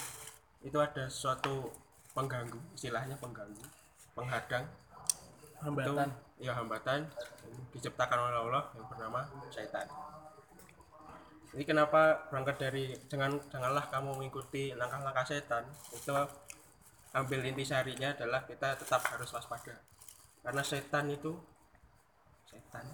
itu 0.62 0.78
ada 0.78 1.08
suatu 1.08 1.72
pengganggu 2.12 2.60
istilahnya 2.76 3.16
pengganggu 3.16 3.64
penghadang. 4.12 4.68
Hambatan. 5.64 6.10
itu 6.36 6.44
ya 6.44 6.52
hambatan. 6.52 7.08
Diciptakan 7.72 8.18
oleh 8.28 8.38
Allah 8.44 8.64
yang 8.76 8.86
bernama 8.86 9.20
syaitan 9.48 9.88
ini 11.52 11.64
kenapa 11.68 12.32
berangkat 12.32 12.56
dari 12.56 12.96
jangan 13.12 13.36
janganlah 13.52 13.84
kamu 13.92 14.16
mengikuti 14.16 14.72
langkah-langkah 14.72 15.28
setan 15.28 15.68
itu 15.92 16.12
ambil 17.12 17.44
intisarinya 17.44 18.16
adalah 18.16 18.40
kita 18.48 18.72
tetap 18.80 19.04
harus 19.12 19.28
waspada. 19.36 19.76
Karena 20.40 20.62
setan 20.64 21.12
itu 21.12 21.36
setan 22.48 22.88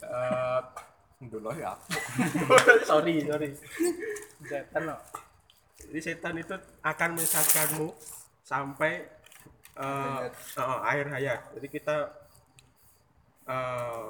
Eh, 0.00 0.60
dulu 1.28 1.52
ya. 1.52 1.76
Sorry 2.88 3.20
sorry. 3.28 3.52
Setan, 4.40 4.82
no. 4.88 4.96
jadi 5.76 6.00
setan 6.00 6.40
itu 6.40 6.56
akan 6.80 7.08
menyesatkanmu 7.20 7.92
sampai 8.40 9.04
eh, 9.76 10.20
eh, 10.32 10.78
akhir 10.88 11.06
hayat. 11.12 11.40
Jadi 11.58 11.68
kita 11.68 11.96
eh, 13.44 14.08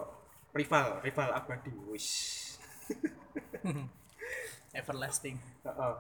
rival 0.54 0.86
rival 1.02 1.28
abadi 1.34 1.74
wis 1.90 2.06
Everlasting. 4.78 5.36
Heeh. 5.66 5.94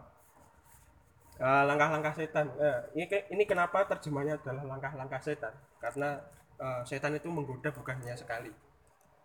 Eh, 1.40 1.64
langkah-langkah 1.64 2.12
setan 2.12 2.52
Eh, 2.60 2.80
ini 3.00 3.08
ini 3.32 3.42
kenapa 3.48 3.88
terjemahnya 3.88 4.36
adalah 4.36 4.76
langkah-langkah 4.76 5.24
setan 5.24 5.56
karena 5.80 6.20
eh, 6.60 6.82
setan 6.84 7.16
itu 7.16 7.32
menggoda 7.32 7.72
bukan 7.72 7.96
hanya 8.04 8.12
sekali 8.12 8.52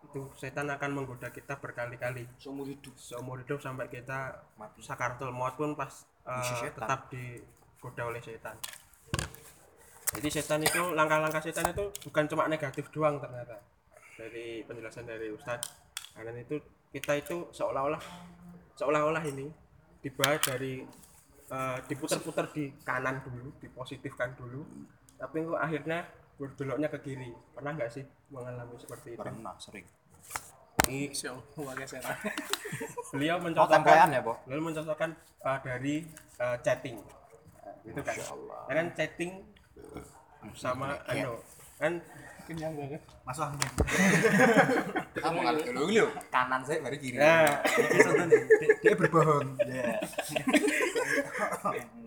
itu 0.05 0.21
setan 0.39 0.71
akan 0.71 0.95
menggoda 0.95 1.27
kita 1.33 1.59
berkali-kali 1.59 2.23
seumur 2.39 2.69
hidup 2.71 2.95
seumur 2.95 3.43
hidup 3.43 3.59
sampai 3.59 3.91
kita 3.91 4.31
Mati. 4.55 4.79
sakaratul 4.79 5.35
maut 5.35 5.59
pun 5.59 5.75
pas 5.75 5.91
setan. 5.91 6.87
tetap 6.87 7.11
digoda 7.11 8.07
oleh 8.07 8.21
setan 8.23 8.55
jadi 10.15 10.29
setan 10.31 10.63
itu 10.63 10.95
langkah-langkah 10.95 11.43
setan 11.43 11.73
itu 11.73 11.83
bukan 12.07 12.23
cuma 12.31 12.47
negatif 12.47 12.87
doang 12.95 13.19
ternyata 13.19 13.59
dari 14.15 14.63
penjelasan 14.63 15.03
dari 15.03 15.33
Ustadz 15.35 15.67
karena 16.15 16.39
itu 16.39 16.63
kita 16.95 17.19
itu 17.19 17.51
seolah-olah 17.51 17.99
seolah-olah 18.79 19.19
ini 19.27 19.51
tiba 19.99 20.39
dari 20.39 20.87
eh, 21.51 21.77
diputar-putar 21.91 22.55
di 22.55 22.71
kanan 22.87 23.19
dulu 23.19 23.51
dipositifkan 23.59 24.39
dulu. 24.39 24.63
Tapi 25.19 25.43
kok 25.43 25.59
akhirnya 25.59 26.07
berbeloknya 26.39 26.87
ke 26.87 26.99
kiri. 27.03 27.35
Pernah 27.51 27.75
nggak 27.75 27.91
sih 27.91 28.03
mengalami 28.31 28.79
seperti 28.79 29.19
itu? 29.19 29.19
Pernah 29.19 29.55
sering. 29.59 29.83
Ini 30.87 31.11
pakai 31.51 31.87
setan. 31.87 32.15
beliau 33.15 33.39
oh 33.39 33.43
mencontohkan 33.47 33.79
tempelan 33.79 34.09
ya 34.11 34.21
Bo? 34.21 34.33
lalu 34.47 34.61
mencontohkan 34.71 35.09
uh, 35.43 35.59
dari 35.63 36.03
uh, 36.39 36.57
chatting. 36.63 36.99
Gitu 37.83 37.99
kan? 38.03 38.15
Ya 38.71 38.73
kan 38.75 38.87
chatting 38.95 39.31
sama 40.53 40.99
anu 41.09 41.41
kan 41.81 41.99
Kenyang 42.45 42.73
banget. 42.77 43.01
masuk 43.25 43.41
angin 43.49 43.69
kamu 45.17 45.37
ngalih 45.41 45.63
dulu 45.65 45.79
dulu 45.89 46.05
kanan 46.29 46.61
saya 46.61 46.77
baru 46.77 46.97
kiri. 46.97 47.17
Nah 47.17 47.57
nih. 48.29 48.41
Dia- 48.61 48.77
dia 48.79 48.93
berbohong. 48.93 49.47
Ya. 49.65 49.97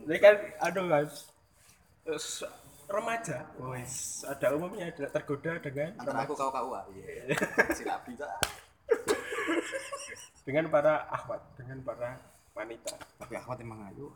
Ini 0.07 0.17
kan 0.17 0.35
aduh 0.63 0.85
guys 0.87 1.27
remaja. 2.87 3.45
Wis 3.59 4.23
ada 4.25 4.47
umumnya 4.55 4.89
tidak 4.95 5.13
tergoda 5.13 5.59
dengan 5.59 5.91
antara 5.99 6.23
aku 6.23 6.33
kau 6.33 6.49
kau 6.49 6.71
iya. 6.95 7.35
Silap 7.77 8.07
bisa 8.07 8.25
dengan 10.47 10.71
para 10.71 11.05
akhwat 11.11 11.43
dengan 11.59 11.83
para 11.83 12.17
wanita. 12.55 12.95
Tapi 13.19 13.35
aku 13.35 13.59
emang 13.59 13.91
ayu. 13.91 14.07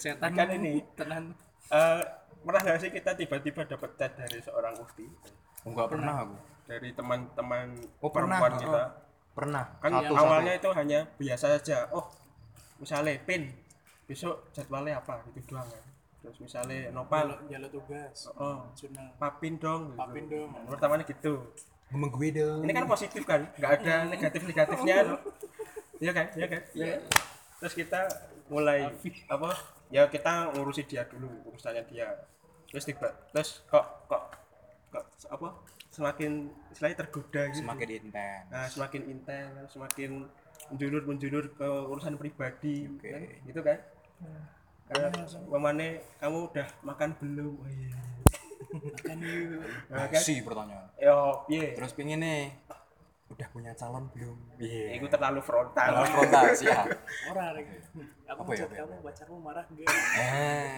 Setan 0.00 0.32
kan 0.32 0.48
ini 0.50 0.80
tenan. 0.96 1.36
eh, 1.70 2.02
pernah 2.40 2.60
nggak 2.64 2.78
sih 2.80 2.90
kita 2.90 3.10
tiba-tiba 3.16 3.62
dapat 3.68 3.90
chat 3.96 4.12
dari 4.16 4.38
seorang 4.40 4.74
ukti 4.80 5.06
enggak 5.64 5.86
pernah 5.92 6.14
aku. 6.24 6.36
Dari 6.70 6.88
teman-teman 6.94 7.66
Oh, 7.98 8.08
pernah. 8.14 8.38
perempuan 8.38 8.52
Oh. 8.54 8.60
kita. 8.62 8.84
pernah 9.30 9.64
kan 9.78 9.90
satu 9.94 10.12
awalnya 10.18 10.52
itu 10.58 10.68
hanya 10.74 11.00
biasa 11.16 11.46
saja. 11.56 11.86
Oh 11.94 12.10
misalnya 12.82 13.14
pin 13.22 13.46
besok 14.04 14.50
jadwalnya 14.50 14.98
apa? 14.98 15.22
Itu 15.30 15.38
doang 15.54 15.68
kan. 15.70 15.84
Terus 16.20 16.36
misalnya 16.42 16.90
nopal. 16.90 17.38
Jalur 17.48 17.70
tugas. 17.70 18.26
oh 18.36 18.66
Jurnal. 18.74 19.06
papin 19.16 19.54
dong. 19.56 19.94
Gitu. 19.94 20.00
Papin 20.02 20.24
dong. 20.28 20.48
pertamanya 20.66 21.04
gitu. 21.06 21.34
Ngomong 21.94 22.10
gue 22.10 22.28
dong. 22.36 22.60
Ini 22.66 22.72
kan 22.74 22.84
positif 22.90 23.22
kan? 23.22 23.40
Nggak 23.54 23.70
ada 23.80 23.94
negatif 24.10 24.40
negatifnya 24.46 24.96
iya 26.00 26.12
kan? 26.16 26.26
Iya 26.32 26.46
kan? 26.48 26.62
Iya. 26.74 26.96
Kan? 26.96 27.00
terus 27.60 27.74
kita 27.76 28.00
mulai 28.48 28.88
apa 29.28 29.50
ya 29.90 30.06
kita 30.06 30.54
ngurusi 30.54 30.86
dia 30.86 31.02
dulu 31.06 31.28
urusannya 31.50 31.82
dia. 31.90 32.08
Terus 32.70 32.86
tiba 32.86 33.10
terus 33.34 33.66
kok 33.66 34.06
kok 34.06 34.22
kok 34.94 35.04
apa? 35.26 35.48
Semakin 35.90 36.46
istilahnya 36.70 37.02
tergoda 37.02 37.50
gitu. 37.50 37.66
Semakin 37.66 37.88
intens. 37.98 38.46
Nah, 38.46 38.66
semakin 38.70 39.02
intens 39.10 39.68
semakin 39.74 40.10
menjulur 40.70 41.02
menjulur 41.02 41.44
ke 41.50 41.66
urusan 41.66 42.14
pribadi 42.14 42.86
Oke. 42.86 43.10
kan? 43.10 43.22
gitu 43.42 43.60
kan? 43.66 43.78
Eh, 44.90 45.10
mamane 45.50 46.02
kamu 46.22 46.38
udah 46.50 46.68
makan 46.86 47.10
belum? 47.18 47.52
Oh, 47.58 47.66
iya. 47.70 47.98
Makan 48.70 49.16
yuk. 49.18 49.62
nah, 49.90 50.06
kan? 50.06 50.22
Sih 50.22 50.46
pertanyaan. 50.46 50.86
Yo 50.98 51.42
piye 51.50 51.74
terus 51.74 51.90
pingin 51.94 52.22
nih 52.22 52.54
udah 53.30 53.48
punya 53.48 53.72
calon 53.72 54.04
belum? 54.10 54.36
Iya. 54.58 54.98
Itu 54.98 55.06
terlalu 55.06 55.40
frontal. 55.40 55.86
Kalau 55.88 56.02
frontasi 56.04 56.66
ya 56.72 56.82
Orang 57.30 57.54
Rek. 57.54 57.66
Aku 58.26 58.40
Apa 58.42 58.50
ya, 58.52 58.62
ya? 58.62 58.82
kamu, 58.82 58.94
pacarmu 59.00 59.36
marah 59.38 59.64
enggak? 59.66 59.86
eh. 60.18 60.68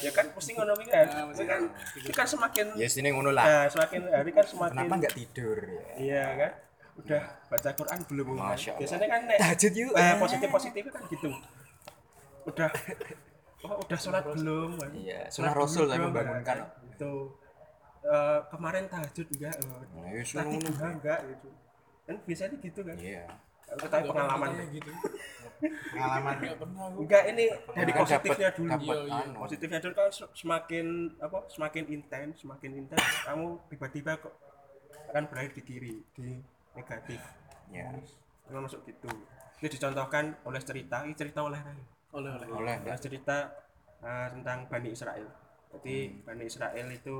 Ya 0.00 0.10
kan 0.10 0.26
mesti 0.28 0.50
ngono 0.52 0.72
iki 0.76 0.88
kan 0.88 1.06
Nah, 1.06 1.24
mesti 1.28 1.44
kan 1.44 1.60
itu 1.98 2.12
kan 2.12 2.26
semakin 2.28 2.66
ya 2.76 2.88
sini 2.88 3.08
ngono 3.10 3.30
lah. 3.32 3.44
Nah, 3.44 3.64
semakin 3.66 4.00
hari 4.08 4.30
kan 4.30 4.44
semakin 4.44 4.76
kenapa 4.78 4.94
nggak 5.00 5.14
tidur? 5.14 5.58
Ya 5.60 5.92
iya 5.96 6.24
kan? 6.36 6.52
Udah 6.92 7.22
baca 7.48 7.70
Quran 7.72 7.98
belum 8.06 8.26
kan? 8.30 8.44
Masya 8.52 8.70
Allah. 8.70 8.80
biasanya 8.80 9.06
kan 9.08 9.20
nek 9.24 9.38
tahajud 9.40 9.72
yuk. 9.72 9.92
Eh, 9.92 10.14
positif 10.16 10.48
positif 10.48 10.84
kan 10.88 11.02
gitu. 11.08 11.28
Udah 12.42 12.70
oh, 13.62 13.76
udah 13.78 13.98
sholat 13.98 14.24
belum? 14.26 14.70
Iya, 14.92 15.18
Sholat 15.26 15.32
sunnah 15.32 15.54
Rasul 15.54 15.84
dong, 15.86 16.00
membangunkan. 16.06 16.44
kan? 16.44 16.58
itu 16.86 17.12
Eh, 18.02 18.40
kemarin 18.50 18.90
tahajud 18.90 19.26
enggak? 19.30 19.54
Oh, 19.62 19.78
Nah, 19.94 20.10
ya 20.10 20.22
tadi 20.26 20.56
duha 20.58 20.88
enggak 20.90 21.18
gitu 21.22 21.48
kan 22.02 22.16
biasanya 22.22 22.56
gitu 22.58 22.80
kan 22.82 22.96
iya 22.96 23.24
Kalau 23.62 23.78
kita 23.80 23.96
pengalaman 24.04 24.48
Kayak 24.52 24.68
gitu. 24.74 24.90
pengalaman 25.88 26.34
Enggak 26.34 26.56
pernah 26.58 26.82
aku. 26.84 26.98
enggak 27.00 27.22
ini 27.24 27.44
dari 27.72 27.90
kan 27.90 28.00
positifnya 28.02 28.48
dulu 28.52 28.68
dapat 28.68 28.82
Iya, 28.82 29.00
iya. 29.02 29.22
anu. 29.22 29.38
positifnya 29.40 29.78
dulu 29.80 29.94
kan 29.94 30.08
se- 30.10 30.32
semakin 30.34 30.86
apa 31.18 31.38
semakin 31.48 31.84
intens 31.88 32.34
semakin 32.38 32.70
intens 32.76 33.06
kamu 33.22 33.46
tiba-tiba 33.68 34.12
kok 34.18 34.34
akan 35.08 35.24
berakhir 35.26 35.52
di 35.52 35.62
kiri 35.62 35.94
di 36.12 36.28
negatif 36.72 37.20
ya 37.68 37.88
Memang 38.44 38.66
masuk 38.66 38.82
gitu 38.84 39.08
ini 39.56 39.68
dicontohkan 39.70 40.24
oleh 40.42 40.60
cerita 40.60 41.06
ini 41.06 41.14
cerita 41.14 41.40
oleh. 41.40 41.60
Oleh 42.12 42.30
oleh. 42.34 42.46
oleh 42.50 42.74
oleh 42.82 42.98
cerita 42.98 43.56
uh, 44.00 44.26
tentang 44.28 44.66
Bani 44.66 44.90
Israel 44.90 45.28
jadi 45.70 45.96
Hmm. 46.04 46.28
Bani 46.28 46.44
Israel 46.44 46.86
itu 46.90 47.16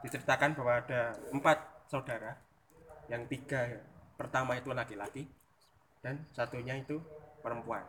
diceritakan 0.00 0.50
bahwa 0.52 0.72
ada 0.80 1.00
empat 1.30 1.58
saudara 1.86 2.34
yang 3.06 3.22
tiga 3.24 3.78
pertama 4.18 4.58
itu 4.58 4.74
laki-laki 4.74 5.30
dan 6.02 6.18
satunya 6.34 6.74
itu 6.74 6.98
perempuan 7.38 7.86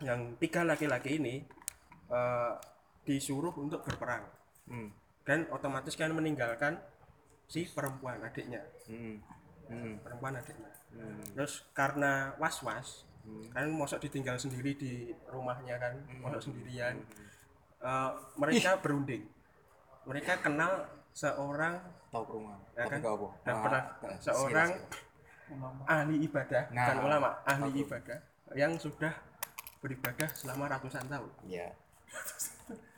yang 0.00 0.38
tiga 0.38 0.62
laki-laki 0.62 1.18
ini 1.18 1.42
uh, 2.08 2.54
disuruh 3.02 3.50
untuk 3.58 3.82
berperang 3.82 4.22
hmm. 4.70 4.88
dan 5.26 5.50
otomatis 5.50 5.98
kan 5.98 6.14
meninggalkan 6.14 6.78
si 7.50 7.66
perempuan 7.66 8.22
adiknya 8.22 8.62
Hmm. 8.86 9.18
Hmm. 9.66 9.98
perempuan 10.00 10.38
adiknya 10.38 10.70
Hmm. 10.94 11.26
terus 11.34 11.66
karena 11.74 12.38
was-was 12.38 13.02
Hmm. 13.26 13.50
kan 13.50 13.66
mosok 13.66 14.06
ditinggal 14.06 14.38
sendiri 14.38 14.78
di 14.78 15.10
rumahnya 15.26 15.82
kan 15.82 15.98
mosok 16.22 16.54
sendirian 16.54 17.02
Eh, 17.76 18.10
mereka 18.40 18.80
berunding 18.80 19.28
mereka 20.08 20.40
kenal 20.40 20.88
seorang 21.12 21.76
tahu 22.16 22.22
perumahan 22.26 22.60
Ya 22.72 22.82
tapi 22.82 22.90
kan? 22.90 23.00
apa 23.06 23.28
dan 23.38 23.52
Ah, 23.52 23.62
pernah 23.62 23.82
ah, 24.02 24.16
seorang 24.18 24.68
ahli 25.86 26.16
ibadah 26.22 26.62
Nah, 26.68 26.84
bukan 26.86 26.96
ulama 27.02 27.28
ahli 27.44 27.70
aku. 27.70 27.82
ibadah 27.82 28.18
yang 28.52 28.72
sudah 28.76 29.12
beribadah 29.78 30.28
selama 30.32 30.64
ratusan 30.68 31.04
tahun. 31.04 31.30
Iya. 31.44 31.68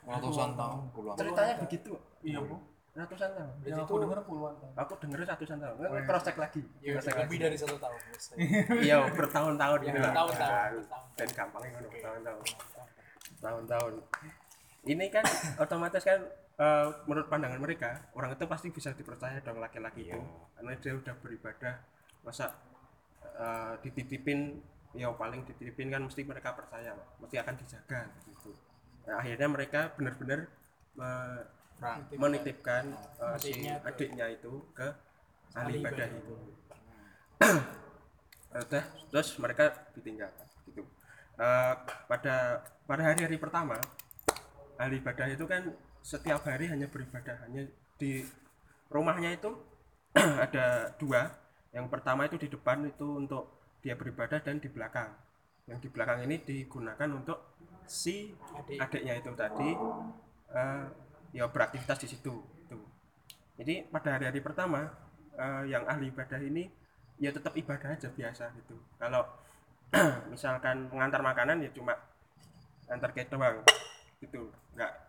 Ratusan 0.01 0.49
tahun 0.55 0.79
puluhan 0.89 1.15
ceritanya 1.15 1.53
begitu 1.59 1.91
iya 2.21 2.39
bu. 2.39 2.55
Ratusan 2.91 3.29
tahun. 3.31 3.51
Yang 3.61 3.79
aku 3.79 3.93
denger 4.01 4.19
puluhan 4.25 4.53
tahun. 4.57 4.73
aku 4.75 4.93
denger 4.97 5.19
ratusan 5.27 5.57
tahun. 5.59 5.75
Nggak 5.77 6.03
cross 6.03 6.23
check 6.25 6.37
lagi. 6.37 6.61
Ya, 6.79 6.91
cross 6.95 7.05
check 7.05 7.17
lebih 7.17 7.37
lagi. 7.37 7.45
dari 7.45 7.57
satu 7.57 7.77
tahun. 7.77 7.99
Iya 8.87 8.95
bertahun-tahun. 9.13 9.77
Ya, 9.79 9.85
gitu 9.85 9.99
bertahun-tahun, 9.99 10.49
Nah, 10.49 10.65
bertahun-tahun. 10.73 11.15
dan 11.15 11.27
gampangnya 11.29 11.69
bertahun-tahun. 11.85 12.43
Tahun-tahun 13.39 13.93
ini 14.81 15.05
kan 15.07 15.25
otomatis 15.57 16.01
kan 16.01 16.19
eh, 16.59 16.87
menurut 17.07 17.27
pandangan 17.31 17.59
mereka 17.63 18.11
orang 18.13 18.35
itu 18.35 18.45
pasti 18.45 18.67
bisa 18.69 18.91
dipercaya 18.91 19.39
dong 19.39 19.63
laki-laki 19.63 20.11
itu. 20.11 20.19
Karena 20.59 20.75
dia 20.75 20.93
udah 20.93 21.15
beribadah 21.23 21.75
masa 22.27 22.51
eh, 23.23 23.73
dititipin 23.87 24.59
ya 24.93 25.13
paling 25.13 25.45
dititipin 25.45 25.93
kan 25.93 26.01
mesti 26.01 26.25
mereka 26.25 26.57
percaya 26.57 26.97
mesti 27.21 27.35
akan 27.39 27.55
dijaga 27.55 28.01
gitu. 28.27 28.51
Nah, 29.07 29.21
akhirnya 29.23 29.47
mereka 29.47 29.81
benar-benar 29.95 30.39
eh, 30.99 31.41
menitipkan. 32.19 32.83
eh, 32.91 33.37
si 33.39 33.51
Adiknya 33.71 34.27
itu. 34.35 34.59
ke 34.75 34.87
ahli 35.55 35.81
ibadah 35.81 36.07
itu. 36.11 36.35
Udah 38.49 38.83
terus 39.09 39.29
mereka 39.39 39.71
ditinggalkan 39.95 40.47
gitu. 40.67 40.83
Eh, 41.39 41.73
pada 42.09 42.65
pada 42.83 43.01
hari-hari 43.01 43.39
pertama 43.39 43.79
ahli 44.75 44.99
ibadah 44.99 45.27
itu 45.31 45.45
kan 45.47 45.63
setiap 46.09 46.41
hari 46.49 46.65
hanya 46.65 46.89
beribadah 46.89 47.37
hanya 47.45 47.69
di 48.01 48.25
rumahnya 48.89 49.37
itu 49.37 49.53
ada 50.17 50.89
dua 50.97 51.29
yang 51.69 51.85
pertama 51.85 52.25
itu 52.25 52.41
di 52.41 52.49
depan 52.49 52.81
itu 52.89 53.05
untuk 53.05 53.77
dia 53.85 53.93
beribadah 53.93 54.41
dan 54.41 54.57
di 54.57 54.65
belakang 54.73 55.13
yang 55.69 55.77
di 55.77 55.85
belakang 55.85 56.25
ini 56.25 56.41
digunakan 56.41 57.05
untuk 57.13 57.53
si 57.85 58.33
Adik. 58.57 58.81
adiknya 58.81 59.13
itu 59.21 59.29
tadi 59.37 59.69
eh, 60.49 60.85
ya 61.37 61.45
beraktivitas 61.45 62.01
di 62.01 62.09
situ 62.09 62.41
gitu. 62.41 62.81
jadi 63.61 63.85
pada 63.93 64.17
hari-hari 64.17 64.41
pertama 64.41 64.89
eh, 65.37 65.69
yang 65.69 65.85
ahli 65.85 66.09
ibadah 66.09 66.41
ini 66.41 66.73
ya 67.21 67.29
tetap 67.29 67.53
ibadah 67.53 67.93
aja 67.93 68.09
biasa 68.09 68.49
gitu 68.57 68.81
kalau 68.97 69.29
misalkan 70.33 70.89
mengantar 70.89 71.21
makanan 71.21 71.61
ya 71.61 71.69
cuma 71.69 71.93
antar 72.89 73.13
ke 73.13 73.29
doang 73.29 73.61
gitu 74.17 74.49
nggak 74.73 75.08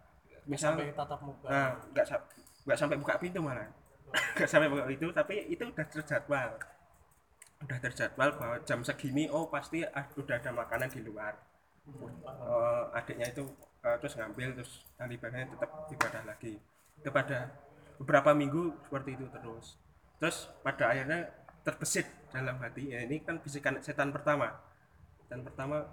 misal 0.50 0.74
Sampai 0.74 0.90
tatap 0.90 1.20
muka. 1.22 1.46
nah, 1.46 1.70
nggak 1.94 2.06
nggak 2.66 2.78
sampai 2.78 2.96
buka 2.98 3.14
pintu 3.22 3.38
malah. 3.40 3.70
Nggak 4.34 4.50
sampai 4.50 4.66
buka 4.66 4.84
pintu 4.90 5.06
tapi 5.14 5.34
itu 5.46 5.62
udah 5.62 5.86
terjadwal. 5.86 6.50
Udah 7.62 7.78
terjadwal 7.78 8.30
bahwa 8.34 8.56
jam 8.66 8.82
segini 8.82 9.30
oh 9.30 9.46
pasti 9.46 9.86
ah, 9.86 10.02
udah 10.18 10.34
ada 10.34 10.50
makanan 10.50 10.90
di 10.90 11.06
luar. 11.06 11.38
Eh, 11.86 12.84
adiknya 12.98 13.30
itu 13.30 13.46
eh, 13.86 13.96
terus 14.02 14.18
ngambil 14.18 14.58
terus 14.58 14.82
ahli 14.98 15.14
ibadahnya 15.14 15.46
tetap 15.54 15.70
ibadah 15.94 16.22
lagi. 16.26 16.58
Itu 16.98 17.08
pada 17.14 17.54
beberapa 18.02 18.34
minggu 18.34 18.74
seperti 18.90 19.10
itu 19.14 19.26
terus. 19.30 19.78
Terus 20.18 20.50
pada 20.66 20.90
akhirnya 20.90 21.30
terbesit 21.62 22.06
dalam 22.34 22.58
hati 22.58 22.90
ya 22.90 23.06
ini 23.06 23.22
kan 23.22 23.38
bisikan 23.38 23.78
setan 23.78 24.10
pertama. 24.10 24.58
Setan 25.22 25.46
pertama 25.46 25.86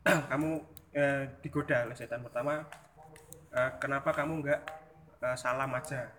kamu 0.32 0.50
eh, 0.96 1.24
digoda 1.44 1.84
oleh 1.84 1.96
setan 1.98 2.24
pertama 2.24 2.64
eh, 3.50 3.70
kenapa 3.78 4.10
kamu 4.12 4.32
nggak 4.42 4.60
eh, 5.22 5.36
salam 5.36 5.70
aja? 5.74 6.10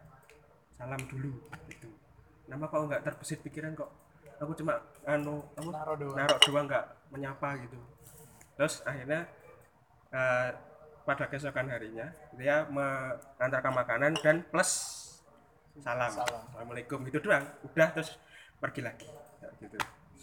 Salam 0.77 1.01
dulu 1.07 1.37
gitu. 1.69 1.89
Kenapa 2.45 2.65
kau 2.67 2.83
nggak 2.89 3.03
terbesit 3.05 3.39
pikiran 3.41 3.77
kok? 3.77 3.91
Aku 4.41 4.57
cuma 4.57 4.81
anu 5.05 5.45
aku 5.53 5.69
Naruh 5.69 5.95
doang. 5.95 6.17
naruh 6.17 6.39
doang 6.41 6.65
nggak 6.65 6.85
menyapa 7.13 7.49
gitu. 7.61 7.77
Terus 8.57 8.81
akhirnya 8.83 9.29
eh, 10.11 10.49
pada 11.01 11.25
keesokan 11.29 11.69
harinya 11.69 12.09
dia 12.37 12.65
mengantarkan 12.69 13.73
makanan 13.73 14.11
dan 14.21 14.45
plus 14.49 14.71
salam, 15.81 16.11
Salam. 16.11 16.43
assalamualaikum 16.51 16.99
gitu 17.07 17.21
doang. 17.21 17.45
Udah 17.63 17.89
terus 17.93 18.17
pergi 18.57 18.81
lagi 18.83 19.07
gitu. 19.61 19.77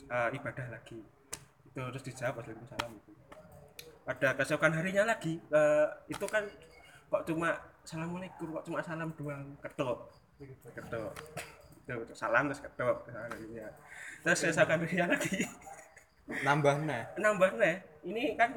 Eh, 0.09 0.29
ibadah 0.35 0.67
lagi. 0.71 0.99
Itu 1.65 1.81
terus 1.95 2.05
dijawab 2.05 2.43
waalaikumsalam 2.43 2.91
itu 2.95 3.13
pada 4.09 4.33
keesokan 4.33 4.73
harinya 4.73 5.05
lagi 5.05 5.37
eh, 5.37 5.87
itu 6.09 6.25
kan 6.25 6.41
kok 7.09 7.23
cuma 7.29 7.49
assalamualaikum 7.85 8.47
kok 8.53 8.65
cuma 8.69 8.79
salam 8.85 9.11
doang? 9.17 9.45
Ketok 9.65 9.99
ketok 10.77 11.13
itu 11.89 12.15
salam 12.15 12.47
terus 12.53 12.61
ketok 12.61 12.97
keesokan 13.09 13.33
harinya 13.33 13.67
terus 14.23 14.39
keesokan 14.45 14.79
harinya 14.85 15.07
lagi. 15.17 15.39
Nambah 16.45 16.75
nih 16.85 17.03
nambah 17.17 17.51
nih 17.57 17.77
ini 18.05 18.23
kan 18.37 18.51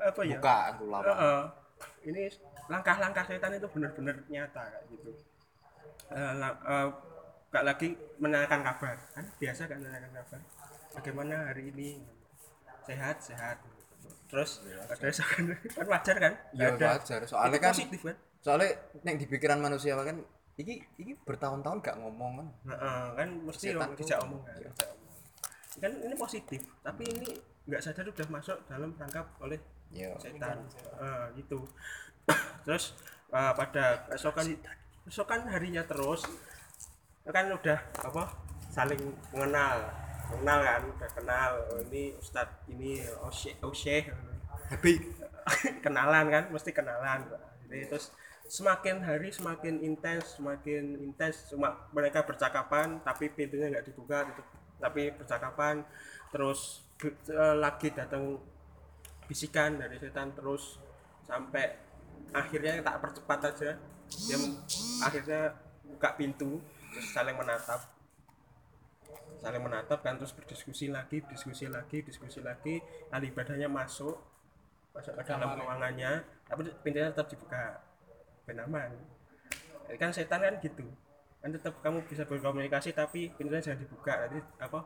apa 0.00 0.20
ya? 0.24 0.40
Buka 0.40 0.56
aku 0.72 0.84
lama 0.88 1.04
Heeh. 1.04 1.40
ini 2.08 2.22
langkah-langkah 2.68 3.24
setan 3.28 3.56
itu 3.56 3.68
benar-benar 3.70 4.16
nyata 4.28 4.62
kayak 4.72 4.84
gitu. 4.92 5.10
La- 6.12 6.60
eh, 6.64 6.88
gak 7.52 7.64
lagi 7.64 7.88
menanyakan 8.16 8.60
kabar. 8.64 8.96
Kan 9.12 9.24
biasa 9.36 9.68
kan 9.68 9.78
menanyakan 9.80 10.12
kabar. 10.16 10.40
Bagaimana 10.96 11.34
hari 11.52 11.68
ini? 11.72 12.00
Sehat 12.88 13.20
sehat 13.20 13.60
terus? 14.28 14.60
Ada 14.62 15.02
misalkan 15.02 15.42
kan 15.56 15.86
wajar 15.88 16.16
kan? 16.20 16.32
Ya 16.52 16.68
wajar. 16.76 17.20
Soalnya 17.24 17.58
kan 17.58 17.72
positif 17.74 18.00
kan? 18.04 18.16
soalnya 18.38 18.70
yang 19.02 19.18
di 19.18 19.26
pikiran 19.26 19.58
manusia 19.58 19.98
kan 19.98 20.22
iki 20.54 20.78
iki 20.94 21.12
bertahun-tahun 21.26 21.82
gak 21.82 21.96
ngomong 21.98 22.32
kan. 22.38 22.48
Heeh, 22.70 23.02
kan 23.18 23.28
mesti 23.42 23.66
orang 23.74 23.92
tuh- 23.96 24.06
tidak 24.06 24.18
omong 24.24 24.42
kan? 24.46 24.54
Iya. 24.54 24.70
tidak 24.72 24.88
omong. 24.94 25.06
kan 25.78 25.92
ini 25.94 26.14
positif 26.18 26.60
tapi 26.82 27.04
ini 27.06 27.30
nggak 27.70 27.78
sadar 27.78 28.06
udah 28.10 28.26
masuk 28.34 28.58
dalam 28.66 28.90
perangkap 28.98 29.26
oleh 29.38 29.58
ya 29.94 30.10
setan. 30.18 30.66
Gitu. 31.34 31.58
Terus 32.66 32.94
eh, 33.30 33.52
pada 33.54 33.84
keesokan 34.10 34.46
keesokan 35.06 35.40
harinya 35.48 35.82
terus 35.84 36.24
kan 37.28 37.48
udah 37.52 37.78
apa 38.04 38.32
saling 38.72 39.00
mengenal 39.32 39.84
mengenal 40.28 40.58
kan 40.60 40.80
udah 40.84 41.10
kenal 41.16 41.50
oh, 41.72 41.80
ini 41.88 42.12
ustadz 42.20 42.68
ini 42.68 43.00
oh 43.24 43.32
syekh 43.32 43.60
oh 43.64 43.74
happy 44.68 45.00
kenalan 45.84 46.26
kan 46.28 46.44
mesti 46.52 46.70
kenalan. 46.72 47.24
Jadi 47.68 47.84
terus 47.88 48.12
semakin 48.48 49.04
hari 49.04 49.28
semakin 49.32 49.80
intens 49.84 50.36
semakin 50.40 50.96
intens. 51.00 51.48
Cuma 51.52 51.88
mereka 51.92 52.24
bercakapan 52.24 53.00
tapi 53.04 53.32
pintunya 53.32 53.72
nggak 53.72 53.86
dibuka 53.88 54.24
gitu. 54.28 54.42
tapi 54.78 55.10
bercakapan 55.10 55.82
terus 56.30 56.86
eh, 57.02 57.54
lagi 57.58 57.90
datang 57.90 58.38
bisikan 59.26 59.74
dari 59.74 59.98
setan 59.98 60.30
terus 60.38 60.78
sampai 61.26 61.74
akhirnya 62.30 62.78
tak 62.80 63.02
percepat 63.02 63.38
aja. 63.50 63.70
Dia 64.08 64.38
akhirnya 65.02 65.52
buka 65.84 66.14
pintu 66.14 66.62
terus 66.94 67.10
saling 67.12 67.36
menatap 67.36 67.97
saling 69.38 69.62
menatap 69.62 70.02
kan 70.02 70.18
terus 70.18 70.34
berdiskusi 70.34 70.90
lagi 70.90 71.22
diskusi 71.26 71.70
lagi 71.70 72.02
diskusi 72.02 72.42
lagi. 72.42 72.82
Ahli 73.14 73.30
ibadahnya 73.30 73.70
masuk 73.70 74.18
masuk 74.92 75.14
ke 75.14 75.22
dalam 75.26 75.54
ruangannya 75.54 76.22
tapi 76.46 76.68
pintunya 76.82 77.10
tetap 77.14 77.30
dibuka. 77.30 77.80
Ben 78.44 78.58
aman. 78.58 78.90
Eh, 79.88 79.96
kan 79.96 80.10
setan 80.10 80.42
kan 80.42 80.54
gitu. 80.58 80.84
Kan 81.38 81.54
tetap 81.54 81.78
kamu 81.80 82.02
bisa 82.10 82.26
berkomunikasi 82.26 82.92
tapi 82.92 83.30
pintunya 83.38 83.62
jangan 83.62 83.80
dibuka. 83.80 84.12
Nanti 84.26 84.40
apa? 84.58 84.80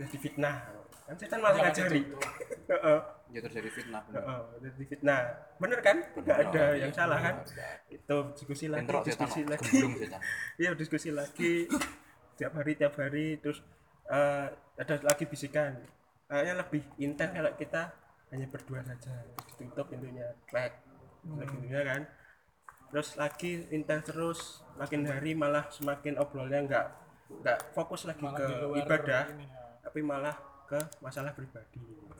Jadi 0.00 0.16
fitnah. 0.16 0.56
Kan 1.04 1.14
setan 1.20 1.38
malah 1.44 1.60
ngajari. 1.60 2.02
Heeh, 2.70 3.00
ya 3.34 3.40
terjadi 3.42 3.66
fitnah 3.66 4.02
heeh, 4.14 4.40
jadi 4.62 4.84
fitnah. 4.86 5.22
Bener 5.58 5.78
kan? 5.82 5.96
Nggak 6.14 6.38
ada 6.38 6.64
yang 6.78 6.92
salah 6.94 7.18
kan? 7.18 7.34
Itu 7.90 8.16
diskusi 8.38 8.70
lagi 8.70 8.86
Bentrok 8.86 9.02
setan 9.10 9.26
diskusi 9.26 9.42
lagi. 9.42 9.78
iya 10.62 10.70
diskusi 10.78 11.10
lagi. 11.10 11.52
Tiap 12.38 12.52
hari 12.54 12.72
tiap 12.78 12.94
hari 12.94 13.42
terus 13.42 13.58
eh, 14.10 14.46
ada 14.80 14.94
lagi 15.06 15.24
bisikan. 15.24 15.78
Kayaknya 16.30 16.54
lebih 16.62 16.82
intens 17.02 17.32
kalau 17.34 17.52
kita 17.58 17.82
hanya 18.30 18.46
berdua 18.46 18.80
saja. 18.86 19.14
Terus 19.26 19.54
ditutup 19.58 19.86
pintunya 19.90 20.26
back 20.50 20.72
pintunya 21.26 21.80
kan. 21.82 22.02
Terus 22.90 23.08
lagi 23.14 23.66
intens 23.70 24.02
terus 24.06 24.40
makin 24.74 25.06
hari 25.06 25.34
malah 25.38 25.70
semakin 25.70 26.18
obrolnya 26.18 26.58
nggak 26.66 26.86
nggak 27.30 27.58
fokus 27.74 28.10
lagi 28.10 28.26
Malah 28.26 28.42
ke 28.42 28.46
ibadah 28.82 29.22
ini, 29.30 29.46
ya. 29.46 29.62
tapi 29.86 30.00
malah 30.02 30.34
ke 30.66 30.78
masalah 30.98 31.30
pribadi. 31.30 31.78
Gitu. 31.78 32.10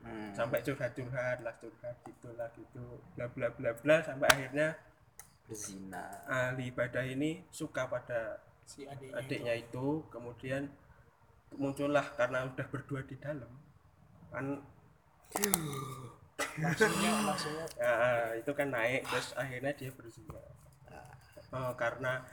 Hmm. 0.00 0.32
sampai 0.32 0.64
curhat-curhat 0.64 1.44
lah 1.44 1.52
curhat 1.60 1.96
gitu 2.08 2.32
lah 2.32 2.48
gitu 2.56 3.04
bla 3.12 3.28
bla 3.28 3.52
bla 3.52 3.76
bla 3.76 4.00
sampai 4.00 4.32
akhirnya 4.32 4.72
berzina. 5.44 6.24
ahli 6.24 6.72
ibadah 6.72 7.04
ini 7.04 7.44
suka 7.52 7.84
pada 7.84 8.40
si 8.64 8.88
adiknya 8.88 9.20
adiknya 9.20 9.54
itu 9.60 10.00
kemudian 10.08 10.72
muncullah 11.58 12.06
karena 12.14 12.46
udah 12.46 12.66
berdua 12.70 13.00
di 13.06 13.16
dalam 13.18 13.50
kan. 14.30 14.46
Maksudnya 16.40 17.12
maksudnya 17.20 17.68
ya, 17.76 17.92
itu 18.32 18.48
kan 18.56 18.72
naik 18.72 19.04
terus 19.04 19.36
akhirnya 19.36 19.76
dia 19.76 19.92
berzina. 19.92 20.40
Oh, 21.52 21.76
karena 21.76 22.24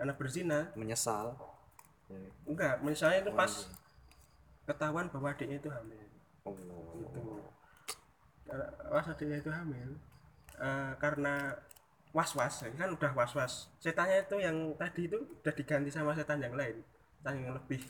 karena 0.00 0.12
berzina. 0.16 0.58
Menyesal. 0.72 1.36
Enggak 2.48 2.80
misalnya 2.80 3.20
itu 3.20 3.32
pas 3.36 3.68
ketahuan 4.64 5.12
bahwa 5.12 5.28
adiknya 5.28 5.60
itu 5.60 5.68
hamil. 5.68 6.02
Oh 6.48 6.56
gitu. 6.56 7.20
Karena 8.48 8.66
pas 8.88 9.06
adiknya 9.12 9.38
itu 9.44 9.52
hamil 9.52 9.90
eh, 10.60 10.92
karena 11.00 11.56
was 12.12 12.34
was 12.36 12.54
kan 12.76 12.90
udah 12.90 13.12
was 13.14 13.32
was 13.34 13.54
setannya 13.78 14.26
itu 14.26 14.36
yang 14.42 14.74
tadi 14.76 15.06
itu 15.06 15.18
udah 15.18 15.54
diganti 15.54 15.90
sama 15.94 16.12
setan 16.12 16.42
yang 16.42 16.54
lain 16.58 16.82
setan 17.18 17.34
yang 17.38 17.54
lebih 17.54 17.80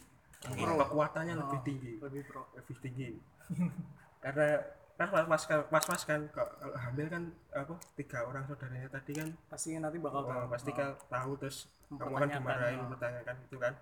kekuatannya 0.41 1.35
lebih 1.37 1.61
tinggi. 1.65 1.93
lebih 2.01 2.23
pro. 2.25 2.49
Lebih 2.57 2.77
tinggi. 2.81 3.09
Karena 4.25 4.57
kan 5.01 5.09
was 5.13 5.25
was 5.29 5.45
kan 5.49 5.65
was 5.73 6.05
kan 6.05 6.21
kalau 6.29 6.77
hamil 6.77 7.09
kan 7.09 7.33
apa 7.57 7.73
tiga 7.97 8.21
orang 8.21 8.45
saudaranya 8.45 8.85
tadi 8.93 9.17
kan 9.17 9.33
pasti 9.49 9.73
nanti 9.81 9.97
bakal 9.97 10.29
oh, 10.29 10.29
tahu. 10.29 10.53
pasti 10.53 10.71
kan 10.77 10.93
tahu 11.09 11.41
terus 11.41 11.73
kamu 11.89 12.21
kan 12.21 12.29
dimarahin 12.29 12.79
oh. 12.81 12.85
mempertanyakan 12.89 13.37
itu 13.49 13.57
kan. 13.57 13.75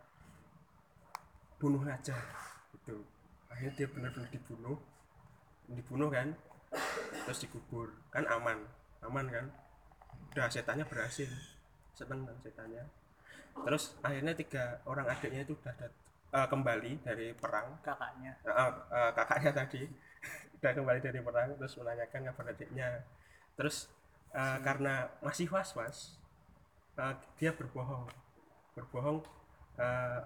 Bunuh 1.59 1.83
aja 1.83 2.15
itu 2.71 3.03
akhirnya 3.51 3.73
dia 3.75 3.87
benar-benar 3.91 4.31
dibunuh. 4.31 4.79
Dibunuh 5.67 6.09
kan 6.11 6.29
terus 7.27 7.39
dikubur. 7.43 7.95
Kan 8.15 8.27
aman 8.31 8.67
aman 9.03 9.27
kan. 9.27 9.47
Udah 10.35 10.47
setannya 10.51 10.87
berhasil. 10.87 11.31
Seneng 11.99 12.31
kan 12.31 12.37
setannya. 12.47 12.87
Terus 13.59 13.99
akhirnya 14.07 14.39
tiga 14.39 14.79
orang 14.87 15.11
adiknya 15.11 15.43
itu 15.43 15.59
udah 15.59 15.75
eh, 16.33 16.49
kembali 16.49 16.93
dari 17.05 17.33
perang. 17.33 17.81
Kakaknya. 17.81 18.33
Eh, 18.45 18.73
eh, 18.93 19.11
kakaknya 19.17 19.51
tadi. 19.55 19.83
Udah 20.59 20.73
kembali 20.75 21.01
dari 21.01 21.21
perang 21.23 21.49
terus 21.57 21.75
menanyakan 21.79 22.21
kabar 22.33 22.47
adiknya. 22.53 22.89
Terus 23.57 23.89
eh, 24.35 24.59
karena 24.61 25.09
masih 25.25 25.49
was 25.49 25.73
was 25.77 25.99
dia 27.39 27.55
berbohong. 27.55 28.11
Berbohong 28.75 29.23
eh, 29.79 30.21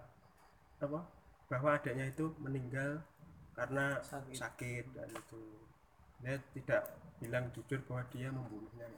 apa? 0.82 1.00
Bahwa 1.46 1.70
adiknya 1.76 2.08
itu 2.08 2.32
meninggal 2.40 3.04
karena 3.52 4.00
Sakit. 4.00 4.36
sakit, 4.40 4.84
dan 4.96 5.08
itu. 5.12 5.42
Dia 6.22 6.38
tidak 6.56 6.82
bilang 7.20 7.50
jujur 7.52 7.82
bahwa 7.84 8.02
dia 8.08 8.32
membunuhnya. 8.32 8.88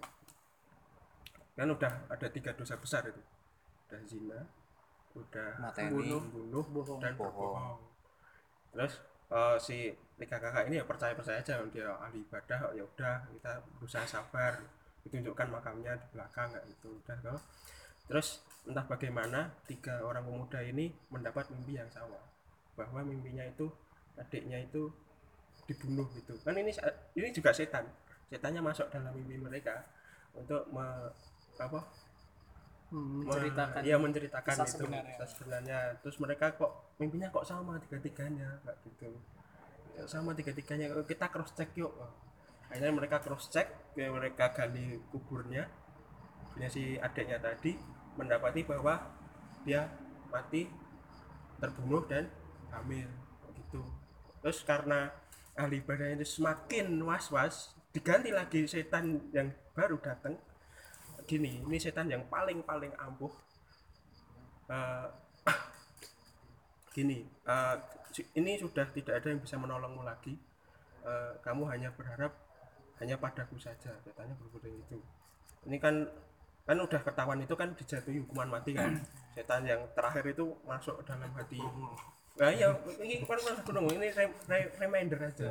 Kan 1.58 1.70
udah 1.70 2.06
ada 2.06 2.26
tiga 2.30 2.54
dosa 2.54 2.78
besar 2.78 3.10
itu. 3.10 3.22
Udah 3.90 4.00
zina 4.06 4.40
udah 5.14 5.50
Mateni. 5.62 5.90
bunuh 5.94 6.22
bunuh 6.30 6.64
Bohong. 6.74 7.00
dan 7.00 7.14
Bohong. 7.14 7.30
berbohong 7.30 7.78
terus 8.74 8.94
eh, 9.30 9.56
si 9.62 9.78
tiga 10.18 10.38
kakak 10.38 10.66
ini 10.70 10.82
ya 10.82 10.84
percaya 10.86 11.14
percaya 11.14 11.38
aja 11.42 11.58
dia 11.70 11.90
ahli 11.98 12.22
ibadah 12.22 12.70
oh, 12.70 12.72
ya 12.74 12.82
udah 12.86 13.16
kita 13.34 13.52
berusaha 13.78 14.06
sabar 14.06 14.58
ditunjukkan 15.06 15.48
makamnya 15.50 15.94
di 15.98 16.06
belakang 16.14 16.48
kayak 16.54 16.64
gitu 16.70 16.88
udah 17.02 17.16
toh. 17.22 17.40
terus 18.10 18.42
entah 18.64 18.84
bagaimana 18.88 19.52
tiga 19.68 20.00
orang 20.02 20.24
pemuda 20.24 20.60
ini 20.64 20.90
mendapat 21.12 21.50
mimpi 21.52 21.76
yang 21.76 21.90
sama 21.92 22.16
bahwa 22.74 23.04
mimpinya 23.04 23.44
itu 23.44 23.70
adiknya 24.18 24.62
itu 24.62 24.90
dibunuh 25.66 26.06
gitu 26.18 26.34
kan 26.42 26.56
ini 26.58 26.72
ini 27.16 27.28
juga 27.30 27.54
setan 27.54 27.86
setannya 28.28 28.60
masuk 28.64 28.90
dalam 28.90 29.12
mimpi 29.14 29.38
mereka 29.38 29.84
untuk 30.34 30.66
me, 30.74 30.82
apa 31.54 31.80
Hmm, 32.94 33.26
me- 33.26 33.26
menceritakan 33.26 33.80
iya 33.82 33.96
menceritakan 33.98 34.54
kisah 34.54 34.66
itu 34.70 34.74
sebenarnya. 34.78 35.14
kisah 35.18 35.28
sebenarnya. 35.34 35.78
Terus 35.98 36.16
mereka 36.22 36.46
kok 36.54 36.70
mimpinya 37.02 37.28
kok 37.34 37.42
sama 37.42 37.74
tiga 37.82 37.98
tiganya 37.98 38.48
kayak 38.62 38.78
gitu. 38.86 39.10
Ya, 39.98 40.02
sama 40.06 40.30
tiga 40.38 40.54
tiganya 40.54 40.86
kita 41.02 41.26
cross 41.26 41.50
check 41.58 41.74
yuk 41.74 41.90
akhirnya 42.70 42.94
mereka 42.94 43.18
cross 43.18 43.50
check 43.50 43.66
ya 43.98 44.14
mereka 44.14 44.54
gali 44.54 45.02
kuburnya. 45.10 45.66
Punya 46.54 46.70
si 46.70 46.94
adiknya 47.02 47.42
tadi 47.42 47.74
mendapati 48.14 48.62
bahwa 48.62 48.94
dia 49.66 49.90
mati 50.30 50.70
terbunuh 51.58 52.06
dan 52.06 52.30
hamil. 52.70 53.10
Gitu. 53.58 53.82
Terus 54.38 54.62
karena 54.62 55.10
ahli 55.58 55.82
ibadahnya 55.82 56.22
itu 56.22 56.38
semakin 56.38 56.94
was-was 57.02 57.74
diganti 57.90 58.30
lagi 58.30 58.66
setan 58.70 59.18
yang 59.34 59.50
baru 59.74 59.98
datang 59.98 60.38
gini 61.24 61.60
ini 61.60 61.76
setan 61.80 62.08
yang 62.08 62.24
paling 62.28 62.60
paling 62.62 62.92
ampuh. 62.96 63.32
Eh, 64.68 65.06
gini 66.94 67.24
si- 68.12 68.28
ini 68.36 68.56
sudah 68.56 68.86
tidak 68.92 69.20
ada 69.20 69.28
yang 69.32 69.40
bisa 69.40 69.56
menolongmu 69.56 70.04
lagi. 70.04 70.36
Eh, 71.04 71.32
kamu 71.40 71.68
hanya 71.68 71.92
berharap 71.92 72.32
hanya 73.00 73.18
padaku 73.18 73.58
saja. 73.58 73.92
Katanya 74.04 74.34
berkata 74.38 74.68
itu 74.68 74.98
ini 75.64 75.80
kan 75.80 76.04
kan 76.64 76.80
udah 76.80 77.00
ketahuan 77.00 77.40
itu 77.40 77.52
kan 77.56 77.72
dijatuhi 77.76 78.24
hukuman 78.24 78.48
mati 78.48 78.72
kan. 78.72 78.96
Setan 79.34 79.66
yang 79.66 79.82
terakhir 79.92 80.24
itu 80.30 80.54
masuk 80.64 81.02
dalam 81.02 81.28
hati. 81.34 81.58
Nah 82.34 82.50
iya 82.50 82.70
ini 83.02 83.20
kan 83.22 83.36
gunung. 83.66 83.90
Ini 83.90 84.08
re- 84.12 84.38
re- 84.46 84.72
reminder 84.78 85.18
aja. 85.24 85.50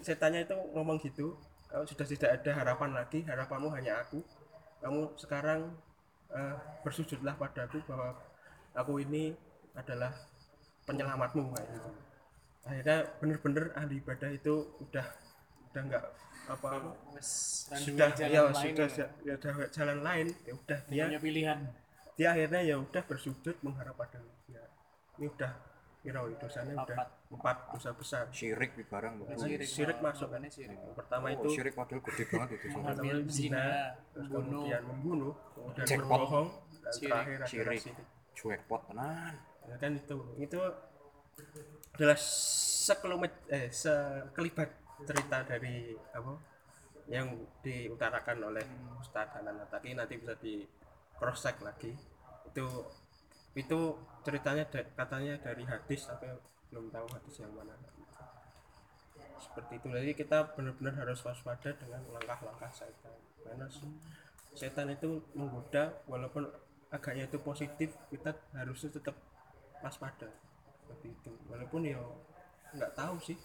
Setannya 0.00 0.46
itu 0.46 0.54
ngomong 0.72 0.98
gitu 1.02 1.34
kalau 1.68 1.84
sudah 1.84 2.06
tidak 2.08 2.30
ada 2.40 2.50
harapan 2.64 2.90
lagi 2.96 3.22
harapanmu 3.28 3.68
hanya 3.76 4.00
aku. 4.00 4.24
Kamu 4.78 5.14
sekarang 5.20 5.74
eh, 6.32 6.56
bersujudlah 6.82 7.36
padaku 7.36 7.84
bahwa 7.84 8.16
aku 8.72 9.02
ini 9.04 9.34
adalah 9.78 10.10
penyelamatmu 10.88 11.52
kayak 11.52 11.68
gitu 11.76 11.90
akhirnya 12.68 12.98
bener-bener 13.20 13.64
ahli 13.76 14.00
ibadah 14.00 14.30
itu 14.32 14.54
udah 14.84 15.06
udah 15.72 15.82
nggak 15.88 16.04
apa 16.48 16.68
sudah 17.20 18.08
jalan 18.16 18.32
ya 18.32 18.42
lain 18.48 18.72
sudah 18.72 18.88
ya. 19.24 19.34
udah 19.36 19.52
jalan 19.72 19.98
lain 20.00 20.26
ya 20.44 20.52
udah 20.56 20.78
dia 20.88 21.04
punya 21.08 21.20
pilihan. 21.20 21.58
dia 22.16 22.28
akhirnya 22.32 22.60
ya 22.64 22.76
udah 22.80 23.02
bersujud 23.04 23.56
mengharap 23.64 23.96
pada 23.96 24.20
ya 24.48 24.64
ini 25.20 25.28
udah 25.28 25.52
kira 26.08 26.24
dosanya 26.40 26.72
udah 26.80 26.96
Empat. 26.96 27.08
empat 27.28 27.56
dosa 27.76 27.90
besar. 27.92 28.24
Syirik 28.32 28.72
di 28.80 28.84
barang. 28.88 29.14
Syirik, 29.36 29.68
syirik 29.68 29.98
masuk. 30.00 30.32
Makanya 30.32 30.48
syirik. 30.48 30.78
Pertama 30.96 31.26
oh, 31.28 31.36
itu 31.36 31.48
syirik 31.52 31.74
padahal 31.76 32.00
gede 32.00 32.24
banget 32.32 32.48
itu 32.56 32.66
Pertama 32.72 33.12
zina 33.28 33.64
kemudian 34.16 34.82
membunuh 34.88 35.34
kemudian 35.52 35.84
Jackpot. 35.84 36.08
berbohong 36.08 36.48
dan 36.80 36.92
terakhir 36.96 37.36
adalah 37.36 37.48
Syirik. 37.52 37.80
syirik. 37.84 38.06
Jackpot 38.32 38.80
tenan. 38.88 39.34
Ya 39.68 39.76
kan 39.76 39.90
itu. 40.00 40.18
Itu 40.40 40.60
adalah 41.92 42.18
sekelumit 42.88 43.34
eh 43.52 43.68
sekelibat 43.68 44.70
cerita 45.04 45.44
dari 45.44 45.92
apa 46.16 46.32
yang 47.08 47.36
diutarakan 47.60 48.48
oleh 48.48 48.64
Ustadz 48.96 49.36
Hanan 49.36 49.60
Ataki 49.64 49.92
nanti 49.92 50.16
bisa 50.16 50.32
di 50.40 50.64
cross 51.20 51.44
check 51.44 51.60
lagi. 51.60 51.92
Itu 52.48 52.64
itu 53.54 53.78
ceritanya 54.26 54.64
da- 54.68 54.90
katanya 54.96 55.34
dari 55.40 55.64
hadis 55.64 56.04
tapi 56.08 56.28
belum 56.68 56.92
tahu 56.92 57.06
hadis 57.16 57.34
yang 57.40 57.52
mana. 57.56 57.74
Seperti 59.38 59.72
itu. 59.78 59.86
Jadi 59.88 60.12
kita 60.18 60.38
benar-benar 60.54 60.94
harus 61.06 61.22
waspada 61.22 61.70
dengan 61.78 62.02
langkah-langkah 62.12 62.70
setan. 62.74 63.14
Karena 63.42 63.66
se- 63.70 64.00
setan 64.54 64.90
itu 64.92 65.22
menggoda 65.32 66.02
walaupun 66.10 66.50
agaknya 66.90 67.28
itu 67.30 67.38
positif 67.40 67.94
kita 68.10 68.34
harusnya 68.52 68.90
tetap 68.98 69.14
waspada. 69.80 70.28
Seperti 70.82 71.06
itu. 71.14 71.32
Walaupun 71.48 71.86
ya 71.86 72.02
nggak 72.74 72.92
tahu 72.98 73.16
sih. 73.22 73.38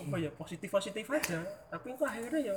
Apa 0.00 0.16
ya 0.16 0.30
positif 0.32 0.68
positif 0.72 1.04
aja. 1.12 1.44
Tapi 1.68 1.92
kok 1.92 2.08
akhirnya 2.08 2.40
ya 2.54 2.56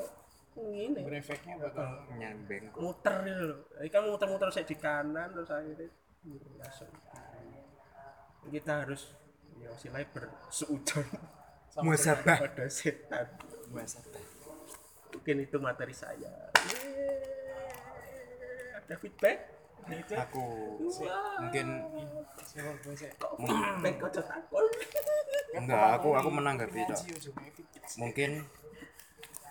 ini. 0.62 1.02
Berefeknya 1.04 1.56
bakal 1.60 2.06
nyambeng 2.16 2.72
muter 2.76 3.16
gitu 3.28 3.44
loh. 3.52 3.60
Ini 3.82 3.90
kan 3.92 4.02
muter-muter 4.08 4.50
saya 4.54 4.66
di 4.68 4.78
kanan 4.80 5.28
terus 5.36 5.52
akhirnya 5.52 5.90
masuk 6.22 6.90
kita 8.52 8.86
harus 8.86 9.14
ya 9.58 9.70
silai 9.78 10.06
bersuujon 10.10 11.06
sama 11.72 11.96
pada 11.96 12.66
setan. 12.68 13.26
Mungkin 15.12 15.36
itu 15.46 15.58
materi 15.62 15.96
saya. 15.96 16.52
Yeay. 16.68 17.22
ada 18.76 18.96
feedback? 19.00 19.38
Itu 19.88 20.14
aku 20.14 20.44
mungkin 21.42 21.68
sih 22.46 23.10
kok 23.18 23.32
feedback 23.40 23.96
kok 23.98 24.12
enggak 25.58 25.88
aku 26.00 26.10
aku 26.16 26.30
menanggapi 26.32 26.80
fit. 26.86 27.18
mungkin 27.98 28.46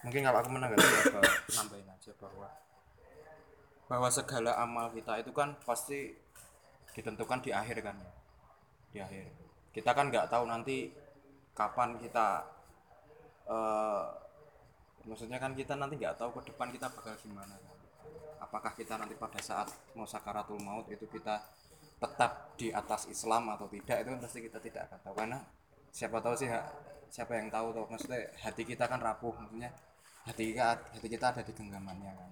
mungkin 0.06 0.20
kalau 0.24 0.38
aku 0.40 0.50
menanggapi 0.54 0.86
apa 0.86 1.20
nambahin 1.60 1.88
aja 1.92 2.12
bahwa 2.20 2.48
bahwa 3.90 4.08
segala 4.08 4.54
amal 4.60 4.86
kita 4.94 5.18
itu 5.18 5.34
kan 5.34 5.58
pasti 5.66 6.14
ditentukan 6.96 7.38
di 7.44 7.50
akhir 7.54 7.82
kan. 7.84 7.96
Di 8.90 8.98
akhir. 9.02 9.24
Kita 9.70 9.90
kan 9.94 10.10
nggak 10.10 10.30
tahu 10.30 10.44
nanti 10.50 10.90
kapan 11.54 11.98
kita 11.98 12.42
eh 13.50 14.04
maksudnya 15.08 15.40
kan 15.40 15.56
kita 15.56 15.74
nanti 15.74 15.96
nggak 15.98 16.16
tahu 16.20 16.38
ke 16.38 16.52
depan 16.52 16.68
kita 16.70 16.86
bakal 16.92 17.16
gimana 17.18 17.56
kan. 17.56 17.76
apakah 18.40 18.72
kita 18.74 18.98
nanti 18.98 19.14
pada 19.14 19.38
saat 19.38 19.68
mau 19.94 20.08
sakaratul 20.08 20.58
maut 20.58 20.86
itu 20.90 21.06
kita 21.06 21.38
tetap 22.00 22.56
di 22.56 22.72
atas 22.72 23.06
Islam 23.06 23.52
atau 23.54 23.68
tidak 23.70 24.02
itu 24.02 24.08
kan 24.10 24.20
pasti 24.20 24.38
kita 24.42 24.58
tidak 24.58 24.82
akan 24.90 24.98
tahu. 25.04 25.14
Karena 25.22 25.38
siapa 25.90 26.18
tahu 26.18 26.34
sih 26.34 26.48
siapa 27.10 27.32
yang 27.34 27.50
tahu 27.50 27.74
tuh 27.74 27.84
maksudnya 27.90 28.22
hati 28.38 28.62
kita 28.62 28.86
kan 28.86 29.02
rapuh 29.02 29.34
maksudnya 29.34 29.70
hati 30.22 30.54
kita 30.54 30.78
hati 30.78 31.08
kita 31.10 31.26
ada 31.34 31.42
di 31.42 31.52
genggamannya 31.52 32.12
kan 32.14 32.30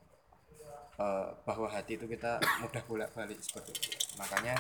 Eh, 0.99 1.29
bahwa 1.47 1.71
hati 1.71 1.95
itu 1.95 2.11
kita 2.11 2.43
mudah 2.59 2.83
bolak 2.91 3.11
balik 3.15 3.39
seperti 3.39 3.71
itu. 3.71 3.91
Makanya 4.19 4.59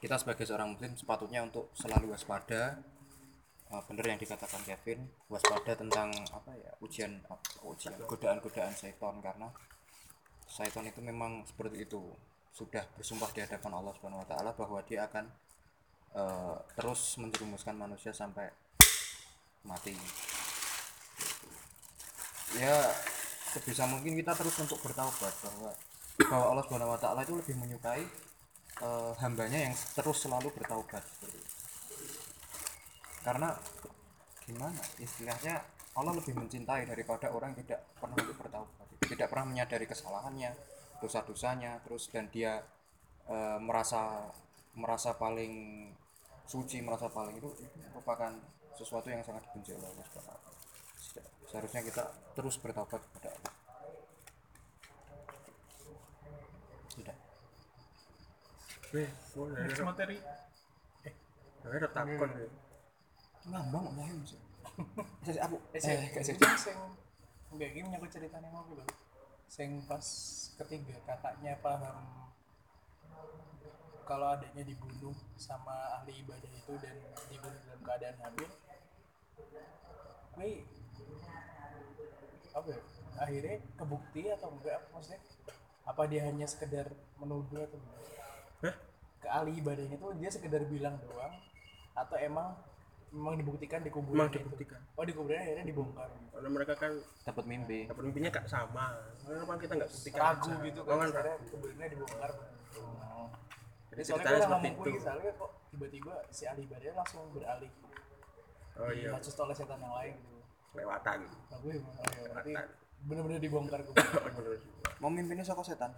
kita 0.00 0.16
sebagai 0.16 0.48
seorang 0.48 0.72
muslim 0.72 0.96
sepatutnya 0.96 1.44
untuk 1.44 1.68
selalu 1.76 2.16
waspada 2.16 2.80
Eh, 3.74 3.82
bener 3.90 4.06
yang 4.14 4.20
dikatakan 4.22 4.62
Kevin 4.62 5.02
waspada 5.26 5.74
tentang 5.74 6.14
apa 6.30 6.54
ya 6.54 6.70
ujian 6.78 7.18
ujian 7.66 7.96
godaan-godaan 8.06 8.70
syaitan. 8.70 9.18
Karena 9.18 9.50
syaitan 10.46 10.86
itu 10.86 11.02
memang 11.02 11.42
seperti 11.42 11.82
itu 11.82 12.14
sudah 12.54 12.86
bersumpah 12.94 13.34
di 13.34 13.42
hadapan 13.42 13.72
Allah 13.74 13.90
Subhanahu 13.98 14.22
wa 14.22 14.28
taala 14.30 14.50
bahwa 14.54 14.78
dia 14.86 15.10
akan 15.10 15.26
eh, 16.14 16.56
terus 16.78 17.18
menjerumuskan 17.18 17.74
manusia 17.74 18.14
sampai 18.14 18.46
mati. 19.66 19.96
Ya 22.54 22.94
sebisa 23.54 23.86
mungkin 23.86 24.18
kita 24.18 24.34
terus 24.34 24.58
untuk 24.58 24.82
bertaubat 24.82 25.30
bahwa 25.46 25.70
bahwa 26.26 26.46
Allah 26.50 26.64
Subhanahu 26.66 26.94
wa 26.94 27.00
taala 27.00 27.22
itu 27.22 27.34
lebih 27.38 27.54
menyukai 27.54 28.02
eh, 28.82 29.12
hambanya 29.22 29.70
yang 29.70 29.74
terus 29.94 30.26
selalu 30.26 30.50
bertaubat. 30.50 31.02
Karena 33.22 33.54
gimana? 34.42 34.82
Istilahnya 34.98 35.62
Allah 35.94 36.12
lebih 36.18 36.34
mencintai 36.34 36.84
daripada 36.90 37.30
orang 37.30 37.54
yang 37.54 37.62
tidak 37.62 37.80
pernah 37.94 38.18
untuk 38.18 38.36
bertaubat. 38.42 38.86
Tidak 39.06 39.26
pernah 39.30 39.46
menyadari 39.46 39.86
kesalahannya 39.86 40.50
dosa-dosanya 40.98 41.78
terus 41.86 42.10
dan 42.10 42.26
dia 42.34 42.58
eh, 43.30 43.58
merasa 43.62 44.26
merasa 44.74 45.14
paling 45.14 45.86
suci 46.44 46.82
merasa 46.82 47.06
paling 47.06 47.38
itu, 47.38 47.48
merupakan 47.94 48.34
sesuatu 48.74 49.06
yang 49.06 49.22
sangat 49.22 49.46
dibenci 49.48 49.70
oleh 49.70 49.86
Allah 49.86 50.42
seharusnya 51.54 51.86
kita 51.86 52.02
terus 52.34 52.58
bertaubat 52.58 52.98
kepada 52.98 53.30
Allah 53.30 53.54
tidak 56.98 57.18
Weh, 58.94 59.10
Next 59.66 59.82
materi 59.82 60.22
ya, 60.22 61.10
ya, 61.66 61.88
takut 61.90 62.30
ya. 62.30 62.46
ngambang 63.50 63.90
mau 63.90 64.06
sih 64.22 64.38
aku 65.42 65.56
Eh, 65.74 65.82
eh 65.82 66.14
gak 66.14 66.22
sih 66.22 66.38
sing 66.38 66.78
enggak 67.50 67.70
gini 67.74 67.90
aku 67.98 68.06
ceritanya 68.06 68.54
mau 68.54 68.62
dulu. 68.70 68.86
Sing 69.50 69.82
pas 69.90 70.06
ketiga 70.62 70.94
kakaknya 71.02 71.58
paham 71.58 72.30
kalau 74.06 74.36
adanya 74.36 74.62
dibunuh 74.62 75.16
sama 75.34 75.98
ahli 75.98 76.22
ibadah 76.22 76.52
itu 76.54 76.74
dan 76.78 76.94
dibunuh 77.26 77.58
dalam 77.66 77.80
keadaan 77.82 78.16
hamil. 78.22 78.50
Ini 80.38 80.50
apa 82.54 82.68
ya? 82.70 82.80
Akhirnya 83.18 83.56
kebukti 83.74 84.22
atau 84.30 84.54
enggak 84.54 84.78
maksudnya? 84.94 85.18
Apa 85.82 86.06
dia 86.06 86.22
hanya 86.30 86.46
sekedar 86.46 86.94
menuduh 87.18 87.66
atau 87.66 87.78
enggak? 87.82 88.23
Hah? 88.64 88.74
Ke 89.20 89.28
ahli 89.30 89.52
ibadahnya 89.54 89.94
itu 89.94 90.08
dia 90.16 90.28
sekedar 90.28 90.64
bilang 90.64 90.96
doang 91.00 91.32
atau 91.94 92.16
emang 92.18 92.56
memang 93.14 93.38
dibuktikan 93.38 93.78
di 93.78 93.94
kuburan 93.94 94.26
Memang 94.26 94.30
itu? 94.32 94.38
dibuktikan. 94.42 94.80
Oh 94.96 95.04
di 95.06 95.14
kuburan 95.14 95.38
akhirnya 95.38 95.64
dibongkar. 95.64 96.10
karena 96.34 96.48
mereka 96.50 96.74
kan 96.74 96.92
dapat 97.22 97.44
mimpi 97.46 97.80
dapat 97.86 98.02
mimpinya 98.04 98.28
gak 98.28 98.46
sama 98.50 98.90
kenapa 99.22 99.54
kita 99.56 99.72
nggak 99.78 99.86
buktikan 99.88 100.18
ragu 100.18 100.50
aja? 100.50 100.64
gitu 100.66 100.80
Oh, 100.82 100.84
kan 100.84 100.96
kan 100.98 101.06
akhirnya 101.06 101.22
ragu. 101.30 101.46
kuburannya 101.46 101.86
dibongkar. 101.88 102.30
jadi 103.86 104.02
ceritanya 104.02 104.18
gue 104.26 104.34
seperti 104.34 104.50
ngomong 104.50 104.66
itu 104.66 104.82
kuis, 104.82 105.02
soalnya 105.06 105.30
kok 105.38 105.50
tiba-tiba 105.70 106.14
si 106.28 106.42
ahli 106.44 106.62
ibadahnya 106.66 106.94
langsung 106.98 107.22
beralih 107.30 107.70
oh 108.74 108.90
iya 108.90 109.08
oleh 109.14 109.54
setan 109.54 109.78
yang 109.78 109.94
lain 109.94 110.14
gitu. 110.18 110.38
lewatan 110.74 111.18
gue 111.62 111.72
emang, 111.78 111.94
oh 111.94 112.08
iya, 112.10 112.26
berarti 112.26 112.52
bener-bener 113.04 113.38
dibongkar 113.38 113.80
kuburan. 113.86 114.60
Mau 114.98 115.10
mimpinya 115.14 115.44
saka 115.46 115.62
setan 115.62 115.90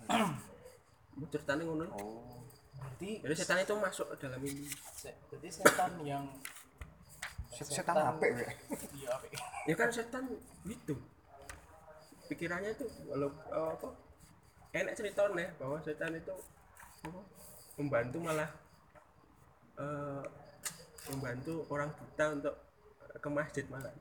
ceritanya 1.33 1.64
ngono 1.64 1.85
oh 1.97 2.45
berarti 2.77 3.11
jadi 3.20 3.35
setan 3.35 3.59
itu 3.61 3.74
masuk 3.74 4.07
ke 4.12 4.16
dalam 4.20 4.41
mimpi 4.41 4.68
se- 4.93 5.16
berarti 5.29 5.49
setan 5.51 5.93
yang 6.03 6.24
Se- 7.51 7.64
setan 7.66 7.97
apa 7.97 8.20
ya 8.20 8.37
Iya 8.93 9.09
apa? 9.11 9.27
ya 9.64 9.74
kan 9.74 9.89
setan 9.89 10.29
gitu. 10.64 10.95
Pikirannya 12.27 12.74
itu 12.74 12.85
walau 13.07 13.31
eh, 13.31 13.70
apa 13.72 13.89
enak 14.72 14.93
ceritanya 14.93 15.47
bahwa 15.57 15.81
setan 15.81 16.12
itu 16.12 16.35
apa, 17.03 17.20
membantu 17.77 18.18
malah 18.20 18.51
eh, 19.79 20.24
membantu 21.09 21.64
orang 21.70 21.89
buta 21.93 22.24
untuk 22.35 22.55
ke 23.16 23.29
masjid 23.31 23.64
malah. 23.72 23.95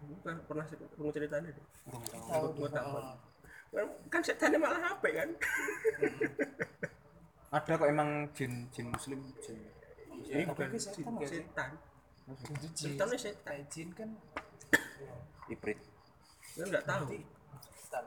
Bukan 0.00 0.34
pernah 0.48 0.64
pernah 0.64 1.12
ceritanya 1.12 1.50
deh 1.52 1.66
Tahu. 2.24 2.56
Oh. 2.56 3.14
kan, 3.70 3.86
kan 4.10 4.22
setannya 4.24 4.58
malah 4.58 4.96
apa 4.96 5.06
kan 5.12 5.28
ada 7.50 7.72
kok 7.74 7.88
emang 7.90 8.10
jin 8.30 8.70
jin 8.70 8.86
muslim 8.94 9.20
jin 9.42 9.58
ini 10.30 10.46
bukan 10.46 10.70
setan. 10.78 11.70
Setan 12.78 13.08
setan. 13.18 13.34
Kayak 13.42 13.64
jin 13.74 13.88
kan 13.90 14.10
ibrit 15.50 15.78
kan 16.54 16.66
nggak 16.70 16.86
tahu. 16.86 17.18
Setan. 17.74 18.04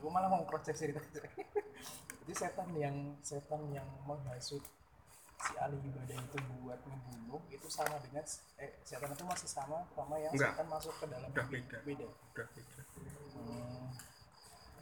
aku 0.00 0.06
malah 0.08 0.32
mau 0.32 0.48
cross 0.48 0.64
check 0.64 0.76
cerita 0.80 1.00
jadi 2.24 2.32
setan 2.32 2.72
yang 2.72 2.96
setan 3.20 3.60
yang 3.68 3.84
menghasut 4.08 4.64
si 5.40 5.52
ahli 5.60 5.76
ibadah 5.76 6.16
itu 6.16 6.38
buat 6.64 6.80
ngebunuh 6.84 7.42
itu 7.52 7.68
sama 7.68 8.00
dengan 8.00 8.24
eh 8.60 8.80
setan 8.80 9.12
itu 9.12 9.24
masih 9.28 9.48
sama 9.48 9.84
sama 9.92 10.16
yang 10.16 10.32
Enggak. 10.32 10.56
setan 10.56 10.66
masuk 10.72 10.94
ke 11.00 11.04
dalam 11.08 11.28
Udah 11.28 11.46
beda. 11.52 11.76
beda. 11.84 12.06
Udah 12.08 12.46
beda. 12.56 12.80
Hmm. 13.36 13.88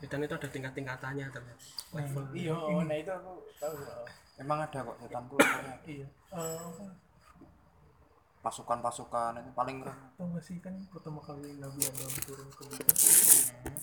Dan 0.07 0.23
itu 0.23 0.35
ada 0.39 0.49
tingkat 0.49 0.73
tingkatannya 0.79 1.27
ternyata 1.27 1.65
level 1.91 2.25
iya 2.31 2.55
oh, 2.55 2.83
nah 2.87 2.95
itu 2.95 3.11
aku 3.11 3.33
tahu. 3.59 3.75
Oh. 3.75 4.07
emang 4.39 4.59
ada 4.63 4.79
kok 4.87 4.97
setan 5.03 5.23
tuh 5.27 5.37
levelnya. 5.43 5.77
iya. 5.91 6.07
Eh, 6.39 6.71
pasukan-pasukan 8.39 9.43
itu 9.43 9.51
paling 9.51 9.83
rendah 9.83 9.99
tau 10.15 10.31
gak 10.31 10.45
sih? 10.47 10.63
Kan 10.63 10.79
pertama 10.95 11.19
kali 11.19 11.59
Nabi 11.59 11.83
Adam 11.83 12.13
turun 12.23 12.49
ke 12.55 12.63
bumi. 12.71 12.87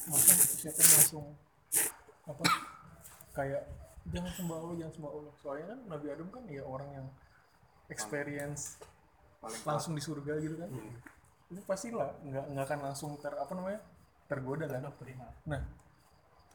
Maka 0.08 0.34
setan 0.40 0.88
langsung 0.96 1.26
apa 2.26 2.44
kayak 3.36 3.68
jangan 4.10 4.32
sembah 4.32 4.58
Allah 4.58 4.76
jangan 4.80 4.94
sembah 4.96 5.12
Allah. 5.12 5.34
Soalnya 5.44 5.66
kan 5.76 5.80
Nabi 5.92 6.08
Adam 6.08 6.28
kan 6.32 6.44
ya 6.48 6.64
orang 6.64 6.90
yang 6.96 7.08
experience 7.92 8.80
paling 9.44 9.62
langsung 9.68 9.92
di 9.92 10.02
surga 10.02 10.40
gitu 10.40 10.56
kan. 10.56 10.72
Itu 11.52 11.62
pasti 11.68 11.92
lah 11.92 12.16
nggak 12.24 12.46
nggak 12.56 12.66
akan 12.72 12.80
langsung 12.80 13.12
ter 13.20 13.36
apa 13.36 13.52
namanya 13.52 13.84
tergoda 14.32 14.66
kan. 14.72 14.88
Nah 15.52 15.62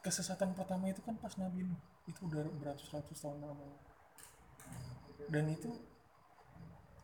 kesesatan 0.00 0.56
pertama 0.56 0.88
itu 0.88 1.00
kan 1.04 1.16
pas 1.20 1.32
Nabi 1.36 1.64
Nuh. 1.64 1.80
Itu 2.08 2.26
udah 2.26 2.44
beratus-ratus 2.58 3.18
tahun 3.20 3.40
lamanya 3.44 3.90
dan 5.30 5.44
itu 5.46 5.70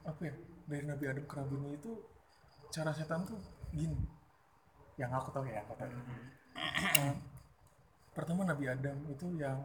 apa 0.02 0.20
ya 0.26 0.34
dari 0.66 0.84
Nabi 0.86 1.04
Adam 1.06 1.24
ke 1.24 1.34
Nabi 1.38 1.54
Nuh 1.62 1.72
itu 1.78 1.92
cara 2.74 2.90
setan 2.90 3.22
tuh 3.22 3.38
gini. 3.70 3.98
Yang 4.98 5.10
aku 5.14 5.28
tahu 5.30 5.44
ya 5.46 5.62
aku 5.62 5.74
tahu. 5.78 5.90
Eh, 6.56 7.14
pertama 8.16 8.42
Nabi 8.42 8.66
Adam 8.66 8.98
itu 9.06 9.26
yang 9.38 9.62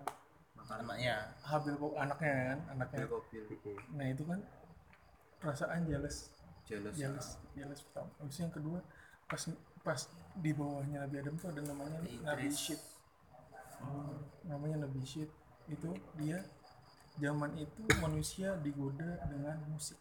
anaknya. 0.70 1.34
Habil 1.42 1.74
anaknya 1.98 2.34
kan 2.54 2.60
anaknya. 2.78 3.06
Nah 3.98 4.08
itu 4.12 4.24
kan 4.28 4.40
perasaan 5.42 5.90
jealous. 5.90 6.36
Jealous 6.70 6.94
jealous 6.94 7.28
jealous 7.58 7.82
pertama. 7.90 8.10
Habis 8.22 8.38
yang 8.38 8.54
kedua 8.54 8.80
pas 9.26 9.42
pas 9.82 10.00
di 10.38 10.52
bawahnya 10.54 11.08
Nabi 11.08 11.16
Adam 11.18 11.36
tuh 11.40 11.50
ada 11.50 11.62
namanya 11.66 11.98
Nabi 12.22 12.54
Syed 12.54 12.78
Namanya 14.48 14.88
Nabi 14.88 15.02
Syed 15.06 15.30
itu 15.70 15.90
dia 16.20 16.44
zaman 17.20 17.54
itu 17.60 17.84
manusia 18.02 18.56
digoda 18.60 19.20
dengan 19.28 19.60
musik. 19.70 20.00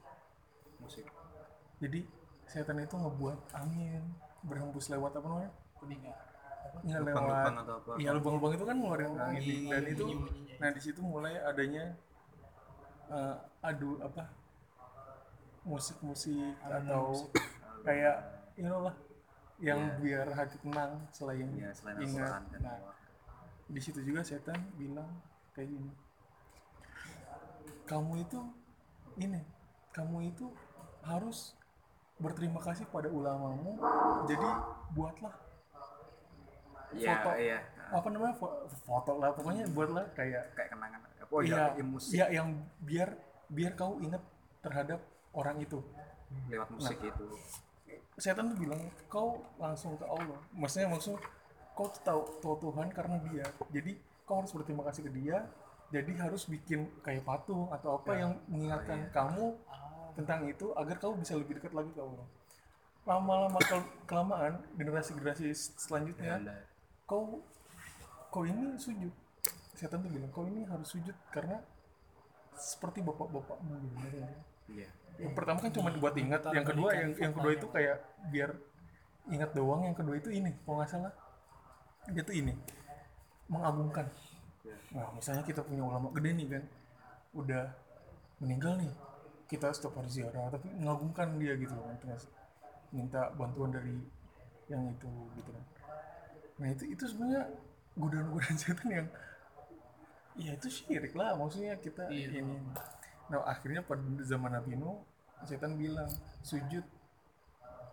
Musik. 0.81 1.07
Jadi 1.81 2.05
setan 2.49 2.81
itu 2.83 2.97
ngebuat 2.97 3.55
angin 3.55 4.03
berhembus 4.45 4.89
lewat 4.91 5.15
apa 5.17 5.27
namanya? 5.27 5.53
Kuningan 5.79 6.31
nggak 6.81 7.01
lewat. 7.03 7.19
lubang-lubang 7.19 7.57
atau 7.61 7.75
apa? 7.77 7.91
Iya 7.99 8.11
lubang-lubang 8.17 8.53
itu 8.57 8.65
kan 8.65 8.77
ngeluarin 8.79 9.15
angin. 9.19 9.61
dan 9.69 9.83
itu 9.87 10.03
bunyi-bunyinya. 10.05 10.55
nah 10.61 10.69
di 10.71 10.81
situ 10.81 11.01
mulai 11.01 11.35
adanya 11.41 11.85
eh, 13.11 13.37
adu 13.65 13.99
apa 14.01 14.23
musik-musik 15.67 16.57
atau 16.65 17.29
kayak 17.85 18.17
you 18.57 18.65
know 18.65 18.89
lah 18.89 18.97
yang 19.61 19.93
biar 20.01 20.25
hati 20.33 20.57
tenang 20.65 21.05
selain 21.13 21.49
ya 21.53 21.69
selain 21.77 22.01
ingat. 22.01 22.41
Dan 22.49 22.65
nah 22.65 22.79
di 23.71 23.81
situ 23.81 24.03
juga 24.03 24.21
setan 24.21 24.59
bilang 24.75 25.07
kayak 25.55 25.71
gini 25.71 25.93
kamu 27.87 28.23
itu 28.23 28.41
ini 29.17 29.41
kamu 29.91 30.31
itu 30.31 30.47
harus 31.03 31.55
berterima 32.17 32.61
kasih 32.61 32.85
pada 32.87 33.09
ulamamu 33.09 33.79
jadi 34.27 34.49
buatlah 34.93 35.35
Iya, 36.91 37.23
foto. 37.23 37.31
iya. 37.39 37.59
apa 37.95 38.07
namanya? 38.11 38.35
Fo- 38.35 38.67
foto 38.83 39.23
lah 39.23 39.31
pokoknya 39.31 39.63
buatlah 39.71 40.11
kayak 40.11 40.59
kayak 40.59 40.75
kenangan. 40.75 40.99
Oh 41.31 41.39
iya, 41.39 41.71
iya 41.71 41.79
ya, 41.79 41.85
musik. 41.87 42.11
iya 42.19 42.27
yang 42.35 42.49
biar 42.83 43.15
biar 43.47 43.79
kau 43.79 44.03
ingat 44.03 44.19
terhadap 44.59 44.99
orang 45.31 45.63
itu. 45.63 45.79
Lewat 46.51 46.67
musik 46.75 46.99
itu. 46.99 47.25
setan 48.19 48.51
tuh 48.51 48.59
bilang 48.59 48.83
kau 49.07 49.39
langsung 49.55 49.95
ke 49.95 50.03
Allah. 50.03 50.35
Maksudnya 50.51 50.91
maksud 50.91 51.15
kau 51.81 51.89
tuh 51.89 52.03
tahu 52.05 52.21
tahu 52.45 52.55
Tuhan 52.69 52.93
karena 52.93 53.17
dia. 53.25 53.47
Jadi 53.73 53.97
kau 54.29 54.45
harus 54.45 54.53
berterima 54.53 54.85
kasih 54.85 55.09
ke 55.09 55.13
dia. 55.17 55.49
Jadi 55.89 56.13
harus 56.21 56.45
bikin 56.45 56.85
kayak 57.01 57.25
patung 57.25 57.73
atau 57.73 57.97
apa 57.97 58.13
yang 58.21 58.37
mengingatkan 58.53 59.09
kamu 59.11 59.57
tentang 60.13 60.45
itu 60.45 60.77
agar 60.77 61.01
kau 61.01 61.17
bisa 61.17 61.41
lebih 61.41 61.57
dekat 61.57 61.73
lagi 61.73 61.89
ke 61.97 62.05
Allah. 62.05 62.29
Lama-lama 63.09 63.59
kel- 63.65 63.93
kelamaan 64.05 64.61
generasi-generasi 64.77 65.57
selanjutnya 65.57 66.37
Ada. 66.37 66.57
kau 67.09 67.41
kau 68.29 68.45
ini 68.45 68.77
sujud. 68.77 69.11
Setan 69.73 70.05
tuh 70.05 70.13
bilang 70.13 70.29
kau 70.29 70.45
ini 70.45 70.69
harus 70.69 70.93
sujud 70.93 71.17
karena 71.33 71.65
seperti 72.61 73.01
bapak-bapakmu 73.01 73.73
gitu 74.05 74.21
iya. 74.77 74.89
Yang 75.17 75.33
pertama 75.33 75.59
kan 75.65 75.73
cuma 75.73 75.89
buat 75.97 76.13
ingat 76.13 76.45
yang 76.53 76.67
kedua 76.69 76.93
yang 76.93 77.11
yang 77.17 77.33
kedua 77.33 77.53
itu 77.57 77.67
kayak 77.73 77.97
biar 78.29 78.53
ingat 79.33 79.51
doang 79.57 79.89
yang 79.89 79.97
kedua 79.97 80.21
itu 80.21 80.29
ini 80.29 80.53
kalau 80.69 80.85
nggak 80.85 80.91
salah 80.93 81.13
dia 82.09 82.23
tuh 82.25 82.37
ini 82.37 82.57
mengagungkan. 83.51 84.07
Nah 84.97 85.11
misalnya 85.13 85.45
kita 85.45 85.61
punya 85.61 85.85
ulama 85.85 86.09
gede 86.17 86.31
nih 86.33 86.49
kan 86.49 86.65
udah 87.37 87.65
meninggal 88.41 88.81
nih 88.81 88.91
kita 89.51 89.71
setiap 89.75 89.99
hari 89.99 90.11
ziarah 90.11 90.51
tapi 90.51 90.71
mengagungkan 90.79 91.37
dia 91.39 91.55
gitu 91.59 91.75
kan 91.75 91.95
terus 92.03 92.31
minta 92.91 93.31
bantuan 93.35 93.71
dari 93.75 93.99
yang 94.71 94.87
itu 94.87 95.11
gitu 95.37 95.51
kan. 95.51 95.65
Nah 96.63 96.69
itu 96.71 96.85
itu 96.89 97.05
sebenarnya 97.05 97.45
godaan-godaan 97.99 98.57
setan 98.63 98.89
yang 98.89 99.09
ya 100.39 100.55
itu 100.55 100.69
syirik 100.71 101.13
lah 101.19 101.35
maksudnya 101.35 101.77
kita 101.79 102.07
ini. 102.09 102.41
Nah 103.31 103.45
akhirnya 103.47 103.83
pada 103.83 104.03
zaman 104.23 104.55
Nabi 104.55 104.79
Nuh 104.79 105.03
setan 105.45 105.75
bilang 105.75 106.11
sujud 106.47 106.85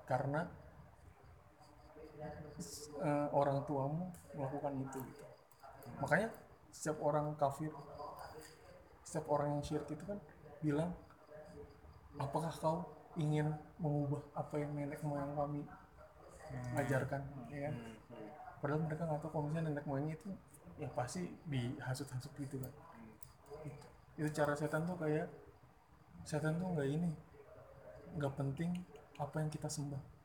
karena 0.07 0.47
eh, 2.17 3.27
orang 3.31 3.61
tuamu 3.69 4.09
melakukan 4.33 4.73
itu 4.81 4.97
gitu. 5.01 5.23
Makanya 6.01 6.29
setiap 6.73 6.97
orang 7.01 7.33
kafir 7.37 7.71
setiap 9.07 9.25
orang 9.31 9.57
yang 9.57 9.61
syirik 9.63 9.87
itu 9.87 10.03
kan 10.03 10.19
bilang 10.59 10.91
apakah 12.19 12.51
kau 12.51 12.77
ingin 13.15 13.55
mengubah 13.79 14.21
apa 14.35 14.55
yang 14.61 14.75
nenek 14.75 14.99
moyang 15.05 15.31
kami 15.37 15.61
ajarkan? 16.75 17.21
Ya 17.49 17.71
kan? 17.71 17.75
Padahal 18.59 18.81
mereka 18.83 19.05
nggak 19.05 19.21
tahu 19.21 19.31
kalau 19.31 19.43
misalnya 19.47 19.63
nenek 19.71 19.85
moyangnya 19.87 20.15
itu 20.17 20.29
ya 20.77 20.89
pasti 20.93 21.25
dihasut-hasut 21.49 22.33
gitu 22.37 22.61
kan. 22.61 22.73
Itu, 23.65 23.87
itu 24.21 24.29
cara 24.33 24.53
setan 24.53 24.85
tuh 24.85 24.97
kayak 24.99 25.29
setan 26.27 26.59
tuh 26.59 26.67
nggak 26.75 26.89
ini 26.89 27.09
nggak 28.17 28.33
penting 28.35 28.73
apa 29.17 29.35
yang 29.39 29.49
kita 29.49 29.69
sembah 29.69 30.16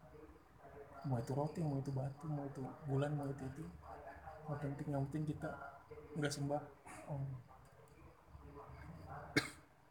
mau 1.09 1.19
itu 1.19 1.33
roti 1.35 1.61
mau 1.63 1.79
itu 1.79 1.91
batu 1.91 2.27
mau 2.31 2.45
itu 2.47 2.61
bulan 2.87 3.11
mau 3.15 3.27
itu 3.27 3.43
itu. 3.43 3.65
Nggak 4.47 4.59
penting 4.63 4.89
yang 4.91 5.03
penting 5.11 5.25
kita 5.35 5.51
nggak 6.19 6.33
sembah. 6.33 6.63
Oh. 7.11 7.21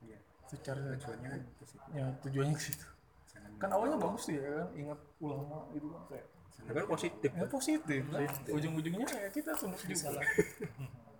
Iya. 0.01 0.17
secara 0.47 0.79
tujuannya 0.95 1.27
kan 1.27 1.41
itu 1.43 1.63
sih 1.67 1.79
ya 1.93 2.05
tujuannya 2.23 2.53
ke 2.55 2.63
situ. 2.63 2.87
Jangan 3.31 3.51
kan 3.59 3.69
awalnya 3.75 3.97
bagus 3.99 4.23
tuh 4.27 4.33
ya 4.35 4.41
kan? 4.43 4.67
Ingat 4.75 4.99
ulama 5.19 5.57
itu 5.75 5.87
kan 5.91 6.03
kayak 6.09 6.25
Itu 6.61 6.71
kan 6.77 6.85
positif 6.87 7.29
ya 7.31 7.45
positif. 7.47 8.01
Kan 8.11 8.21
ujung-ujungnya 8.51 9.07
ya 9.07 9.29
kita 9.31 9.51
tunduk 9.55 9.81
juga. 9.83 10.07
Lah. 10.19 10.25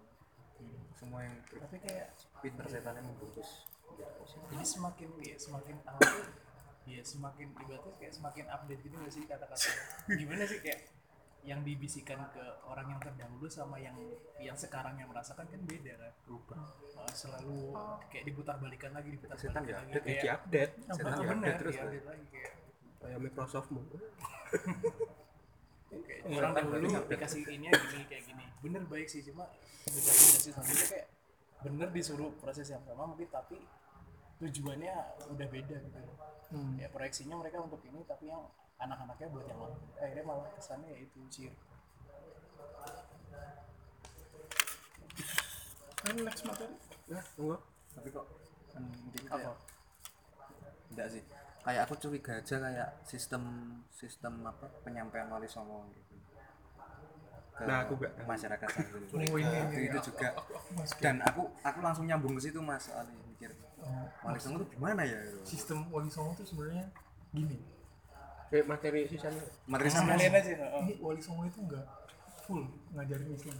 Semua 0.99 1.19
yang 1.25 1.35
tapi 1.49 1.77
kayak 1.81 2.07
pinter 2.41 2.65
setannya 2.67 3.01
membungkus 3.05 3.69
menjadi 3.91 4.13
positif 4.17 4.47
jadi 4.49 4.65
semakin 4.65 5.09
ya 5.21 5.35
semakin 5.37 5.75
tahu 5.85 5.99
ya 6.89 7.01
semakin 7.05 7.53
ibaratnya 7.53 7.93
kayak 8.01 8.13
semakin 8.13 8.45
update 8.49 8.81
gitu 8.81 8.95
gak 8.97 9.13
sih 9.13 9.23
kata-kata? 9.29 9.69
Gimana 10.09 10.43
sih 10.49 10.59
kayak 10.61 10.79
yang 11.41 11.65
dibisikkan 11.65 12.21
ke 12.29 12.43
orang 12.69 12.85
yang 12.93 13.01
terdahulu 13.01 13.49
sama 13.49 13.81
yang 13.81 13.97
yang 14.37 14.53
sekarang 14.53 14.93
yang 15.01 15.09
merasakan 15.09 15.49
kan 15.49 15.61
beda 15.65 15.93
kan? 15.97 16.13
Berubah. 16.25 16.57
Selalu 17.17 17.73
kayak 18.13 18.23
diputar 18.29 18.55
balikan 18.61 18.93
lagi 18.93 19.09
diputar 19.17 19.33
Setan 19.41 19.65
balikan 19.65 19.73
ya 19.73 19.77
lagi 19.81 19.91
update 19.97 20.05
ya 20.05 20.21
kayak 20.21 20.35
update 20.37 20.73
setan 20.93 21.17
ya 21.17 21.29
update 21.33 21.57
terus 21.57 21.73
ya, 21.73 21.81
update 21.81 22.05
lagi 22.05 22.25
kayak 22.29 22.53
kayak 23.01 23.19
Microsoftmu 23.25 23.81
kayak 25.91 26.21
orang 26.29 26.51
dahulu 26.53 26.87
dikasih 27.09 27.41
ini 27.49 27.67
gini 27.73 28.05
kayak 28.05 28.23
gini. 28.29 28.45
Bener 28.61 28.81
baik 28.85 29.07
sih 29.09 29.25
cuma 29.25 29.49
dikasih 29.89 30.25
dikasih 30.29 30.51
selanjutnya 30.53 30.87
kayak 30.93 31.07
bener 31.61 31.89
disuruh 31.89 32.29
proses 32.37 32.69
yang 32.69 32.81
sama 32.85 33.03
mungkin 33.09 33.29
tapi 33.33 33.57
tujuannya 34.41 34.93
udah 35.29 35.47
beda 35.47 35.77
gitu. 35.77 35.99
Ya 36.75 36.89
proyeksinya 36.89 37.37
mereka 37.37 37.61
untuk 37.61 37.79
ini 37.85 38.01
tapi 38.03 38.27
yang 38.27 38.43
anak-anaknya 38.75 39.27
buat 39.29 39.45
yang 39.45 39.59
lain. 39.61 39.77
Akhirnya 39.95 40.25
malah 40.25 40.49
kesannya 40.51 40.89
ya 40.89 40.99
itu 40.99 41.19
sih 41.29 41.47
kan 46.01 46.15
next 46.17 46.43
materi? 46.43 46.73
Ya 47.05 47.21
enggak 47.37 47.61
tapi 47.91 48.07
kok 48.09 48.25
kan 48.73 48.81
mungkin 48.81 49.23
apa? 49.29 49.51
Enggak 50.91 51.07
sih. 51.11 51.23
Kayak 51.61 51.81
aku 51.85 51.93
curiga 52.01 52.33
aja 52.35 52.55
kayak 52.57 52.89
sistem 53.05 53.43
sistem 53.93 54.41
apa 54.43 54.65
penyampaian 54.81 55.29
wali 55.29 55.45
songo 55.45 55.85
gitu. 55.93 56.15
Ke 57.53 57.69
Nah, 57.69 57.85
aku 57.85 57.93
tahu. 58.01 58.25
masyarakat 58.25 58.67
Sanggul 58.73 59.03
Oh, 59.13 59.37
itu, 59.37 59.77
itu 59.77 59.93
aku- 59.93 60.07
juga. 60.09 60.27
Aku, 60.33 60.51
aku 60.57 60.69
masuk 60.73 60.97
ya. 60.97 61.03
dan 61.05 61.15
aku 61.21 61.41
aku 61.61 61.79
langsung 61.85 62.05
nyambung 62.09 62.33
ke 62.33 62.49
situ 62.49 62.57
mas 62.57 62.81
soalnya 62.89 63.13
mikir 63.41 63.51
Oh, 63.81 64.05
Wali 64.21 64.37
Songo 64.37 64.61
itu 64.61 64.77
gimana 64.77 65.01
ya? 65.01 65.17
Sistem 65.41 65.89
wali 65.89 66.05
songo 66.05 66.37
itu 66.37 66.45
sebenarnya 66.45 66.85
gini. 67.33 67.57
Kayak 68.53 68.69
materi 68.69 69.09
sisanya 69.09 69.41
materi 69.65 69.89
sama 69.89 70.13
Kalian 70.13 70.37
aja. 70.37 70.53
oh. 70.69 70.81
ini 70.85 70.93
wali 71.01 71.17
songo 71.17 71.49
itu 71.49 71.59
enggak 71.65 71.81
full 72.45 72.61
ngajarin 72.93 73.33
Islam. 73.33 73.57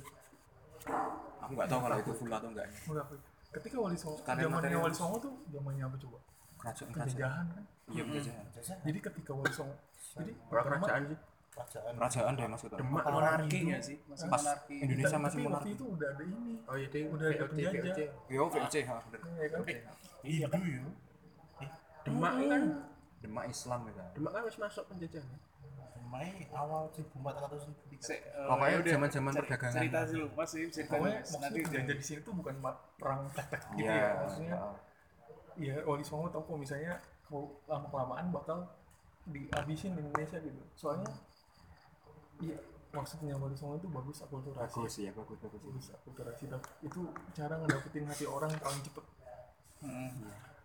Aku 1.41 1.51
nggak 1.57 1.67
tahu 1.67 1.79
kalau 1.81 1.97
itu 1.97 2.11
full 2.13 2.29
atau 2.29 2.49
enggak. 2.53 2.69
Full. 2.85 3.01
ketika 3.51 3.75
wali 3.81 3.97
songo 3.97 4.21
zamannya 4.21 4.77
wali 4.77 4.93
songo 4.93 5.17
tuh 5.17 5.33
zamannya 5.49 5.83
apa 5.89 5.97
coba? 5.97 6.17
Kerajaan 6.61 6.89
kerajaan 6.93 7.45
kan? 7.49 7.63
Iya 7.89 8.01
penjajahan 8.05 8.45
jadi 8.85 8.99
ketika 9.01 9.31
wali 9.33 9.53
songo 9.57 9.73
jadi 10.13 10.31
orang 10.53 10.63
pertama- 10.77 11.17
kerajaan. 11.51 11.91
Sih 11.91 11.99
kerajaan 11.99 12.31
deh 12.33 12.45
mas 12.47 12.61
itu 12.63 12.75
demak 12.75 13.03
Monarki 13.05 13.59
ya 13.67 13.79
sih, 13.79 13.97
masih 14.07 14.27
pas 14.27 14.41
monarki. 14.41 14.75
Indonesia 14.79 15.17
masih 15.19 15.37
monarki. 15.41 15.71
itu 15.75 15.85
udah 15.85 16.07
ada 16.09 16.23
ini. 16.23 16.53
Oh 16.63 16.75
iya 16.75 16.87
deh 16.87 17.01
Udah 17.07 17.27
ada 17.27 17.45
penjajah. 17.45 18.09
yo 18.27 18.43
VOC 18.47 18.75
ha 18.87 18.95
bener. 19.05 19.19
Ya 19.35 19.47
kan? 19.51 19.61
Iya 20.23 20.45
kan? 20.47 20.59
ya. 20.63 20.81
Demak 22.01 22.33
kan? 22.41 22.61
Demak 23.21 23.45
Islam 23.47 23.79
gitu 23.85 24.01
demak 24.17 24.31
kan 24.33 24.41
harus 24.41 24.57
masuk 24.57 24.83
penjajahan 24.89 25.37
Mei 26.09 26.43
awal 26.51 26.89
1400 26.91 27.71
Se- 28.01 28.17
eh, 28.17 28.47
Pokoknya 28.49 28.67
ya 28.67 28.77
udah, 28.81 28.91
zaman-zaman 28.97 29.31
perdagangan. 29.31 29.79
Cerita 29.79 29.99
dulu, 30.09 30.25
Mas 30.35 30.51
ini 30.57 30.67
cerita 30.67 30.95
Mas. 30.97 31.07
Nanti 31.07 31.21
maksudnya 31.31 31.61
penjajah 31.63 31.95
di 31.95 32.03
sini 32.03 32.19
tuh 32.19 32.33
bukan 32.35 32.55
perang 32.99 33.21
tek-tek 33.31 33.61
gitu 33.71 33.87
Iya, 33.87 33.95
ya 33.95 34.09
maksudnya. 34.19 34.55
ya 35.55 35.75
wali 35.85 36.03
songo 36.03 36.27
tau 36.27 36.41
kok 36.43 36.57
misalnya 36.57 36.99
mau 37.29 37.47
lama 37.63 37.87
kelamaan 37.87 38.25
bakal 38.27 38.57
dihabisin 39.23 39.95
di 39.95 40.01
Indonesia 40.03 40.41
gitu. 40.41 40.61
Soalnya 40.75 41.07
iya 42.41 42.57
maksudnya 42.91 43.39
wali 43.39 43.55
songo 43.55 43.79
itu 43.79 43.87
bagus 43.87 44.17
akulturasi. 44.19 44.75
Bagus 44.75 44.93
ya 44.99 45.11
bagus 45.15 45.37
bagus. 45.39 45.61
Bagus 45.63 45.87
akulturasi. 45.95 46.43
Itu 46.83 47.01
cara 47.31 47.55
ngedapetin 47.63 48.05
hati 48.07 48.25
orang 48.27 48.51
paling 48.59 48.81
cepet. 48.83 49.05
Hmm. 49.81 50.11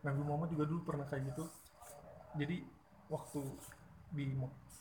Nabi 0.02 0.20
Muhammad 0.26 0.48
juga 0.50 0.64
dulu 0.66 0.80
pernah 0.82 1.06
kayak 1.06 1.30
gitu. 1.32 1.44
Jadi 2.36 2.66
waktu 3.06 3.40
di 4.12 4.34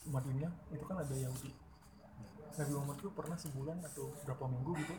Madinah 0.09 0.51
itu 0.73 0.83
kan 0.85 0.97
ada 1.01 1.13
Yahudi. 1.13 1.51
Nabi 2.55 2.71
Muhammad 2.71 2.97
tuh 3.03 3.11
pernah 3.13 3.37
sebulan 3.37 3.77
atau 3.83 4.05
berapa 4.23 4.45
minggu 4.47 4.71
gitu 4.79 4.95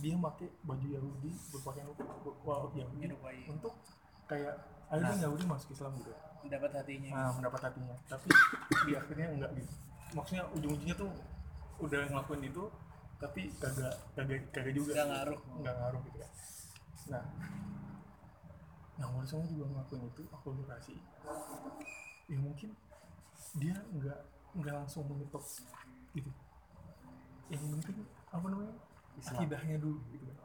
dia 0.00 0.16
pakai 0.16 0.48
baju 0.64 0.86
Yahudi 0.96 1.30
berpakaian 1.52 1.88
wow, 2.44 2.72
Yahudi 2.72 3.12
untuk 3.48 3.76
kayak 4.24 4.56
ayo 4.92 5.00
dong 5.04 5.20
Yahudi 5.28 5.44
masuk 5.44 5.76
Islam 5.76 5.92
gitu 6.00 6.12
Mendapat 6.40 6.72
hatinya. 6.72 7.10
nah, 7.12 7.32
mendapat 7.36 7.60
hatinya. 7.68 7.92
Tapi 8.08 8.28
di 8.88 8.92
akhirnya 8.96 9.28
enggak 9.28 9.52
gitu 9.60 9.72
maksudnya 10.16 10.44
ujung-ujungnya 10.56 10.96
tuh 10.98 11.10
udah 11.80 12.00
ngelakuin 12.10 12.44
itu 12.44 12.64
tapi 13.20 13.52
kagak 13.60 13.94
kagak 14.16 14.40
kagak 14.50 14.72
juga 14.74 14.92
Nggak 14.96 15.08
ngaruh. 15.12 15.40
nggak 15.60 15.74
ngaruh 15.76 16.00
gitu 16.08 16.18
kan 16.20 16.32
nah 17.10 17.24
nah 19.00 19.06
Wali 19.16 19.26
Songo 19.28 19.48
juga 19.48 19.64
ngelakuin 19.72 20.02
itu 20.12 20.22
akulturasi 20.28 20.94
ya 22.30 22.38
mungkin 22.38 22.70
dia 23.58 23.74
nggak 23.96 24.18
nggak 24.60 24.74
langsung 24.74 25.06
menyetop 25.06 25.42
gitu. 26.14 26.30
Yang 27.50 27.62
penting 27.82 27.98
apa 28.30 28.46
namanya 28.46 28.74
akidahnya 29.18 29.76
dulu 29.82 29.98
gitu. 30.14 30.22
Kan 30.26 30.38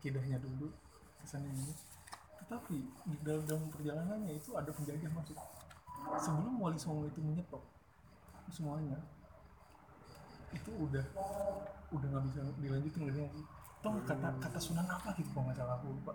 akidahnya 0.00 0.38
dulu 0.40 0.72
kesannya 1.20 1.52
ini 1.52 1.74
tetapi 2.46 2.78
di 3.10 3.16
dalam, 3.26 3.42
dalam 3.44 3.66
perjalanannya 3.74 4.32
itu 4.38 4.54
ada 4.54 4.70
penjajah 4.72 5.10
masuk 5.12 5.36
sebelum 6.16 6.54
Wali 6.62 6.78
Songo 6.78 7.10
itu 7.10 7.20
menyetop 7.20 7.60
semuanya. 8.52 8.98
Itu 10.54 10.70
udah 10.74 11.04
udah 11.94 12.06
nggak 12.10 12.24
bisa 12.30 12.40
dilanjutin 12.58 13.02
gitu 13.06 13.20
ya 13.22 13.30
toh 13.84 13.94
kata 14.02 14.28
kata 14.42 14.58
sunan 14.58 14.82
apa 14.90 15.14
gitu 15.14 15.30
kalau 15.30 15.46
nggak 15.46 15.58
salah 15.58 15.74
aku 15.78 15.86
lupa. 15.94 16.14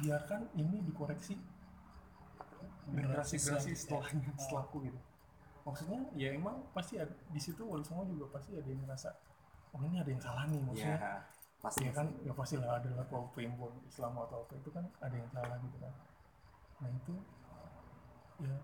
Biarkan 0.00 0.40
ini 0.58 0.82
dikoreksi. 0.86 1.38
Generasi 2.90 3.38
generasi 3.38 3.70
setelahnya 3.78 4.30
setelahku 4.42 4.76
gitu. 4.82 4.98
Maksudnya 5.62 6.00
ya 6.16 6.34
emang 6.34 6.66
pasti 6.74 6.98
ada 6.98 7.12
di 7.12 7.40
situ 7.40 7.62
wali 7.62 7.84
songo 7.86 8.08
juga 8.08 8.26
pasti 8.34 8.56
ada 8.58 8.66
yang 8.66 8.82
ngerasa 8.82 9.12
oh 9.70 9.82
ini 9.86 10.02
ada 10.02 10.10
yang 10.10 10.22
salah 10.22 10.44
nih 10.50 10.60
maksudnya. 10.64 10.98
Ya 10.98 11.14
pasti 11.60 11.84
ya 11.84 11.92
kan? 11.92 12.08
ya 12.24 12.32
pastilah 12.32 12.80
ada 12.80 12.88
lah 12.96 13.04
kalau 13.12 13.28
primbon 13.36 13.84
Islam 13.84 14.16
atau 14.16 14.48
apa 14.48 14.56
itu 14.56 14.72
kan 14.72 14.84
ada 15.04 15.12
yang 15.12 15.28
salah 15.28 15.56
gitu 15.60 15.76
kan. 15.76 15.92
Nah 16.80 16.90
itu 16.90 17.14
ya 18.40 18.56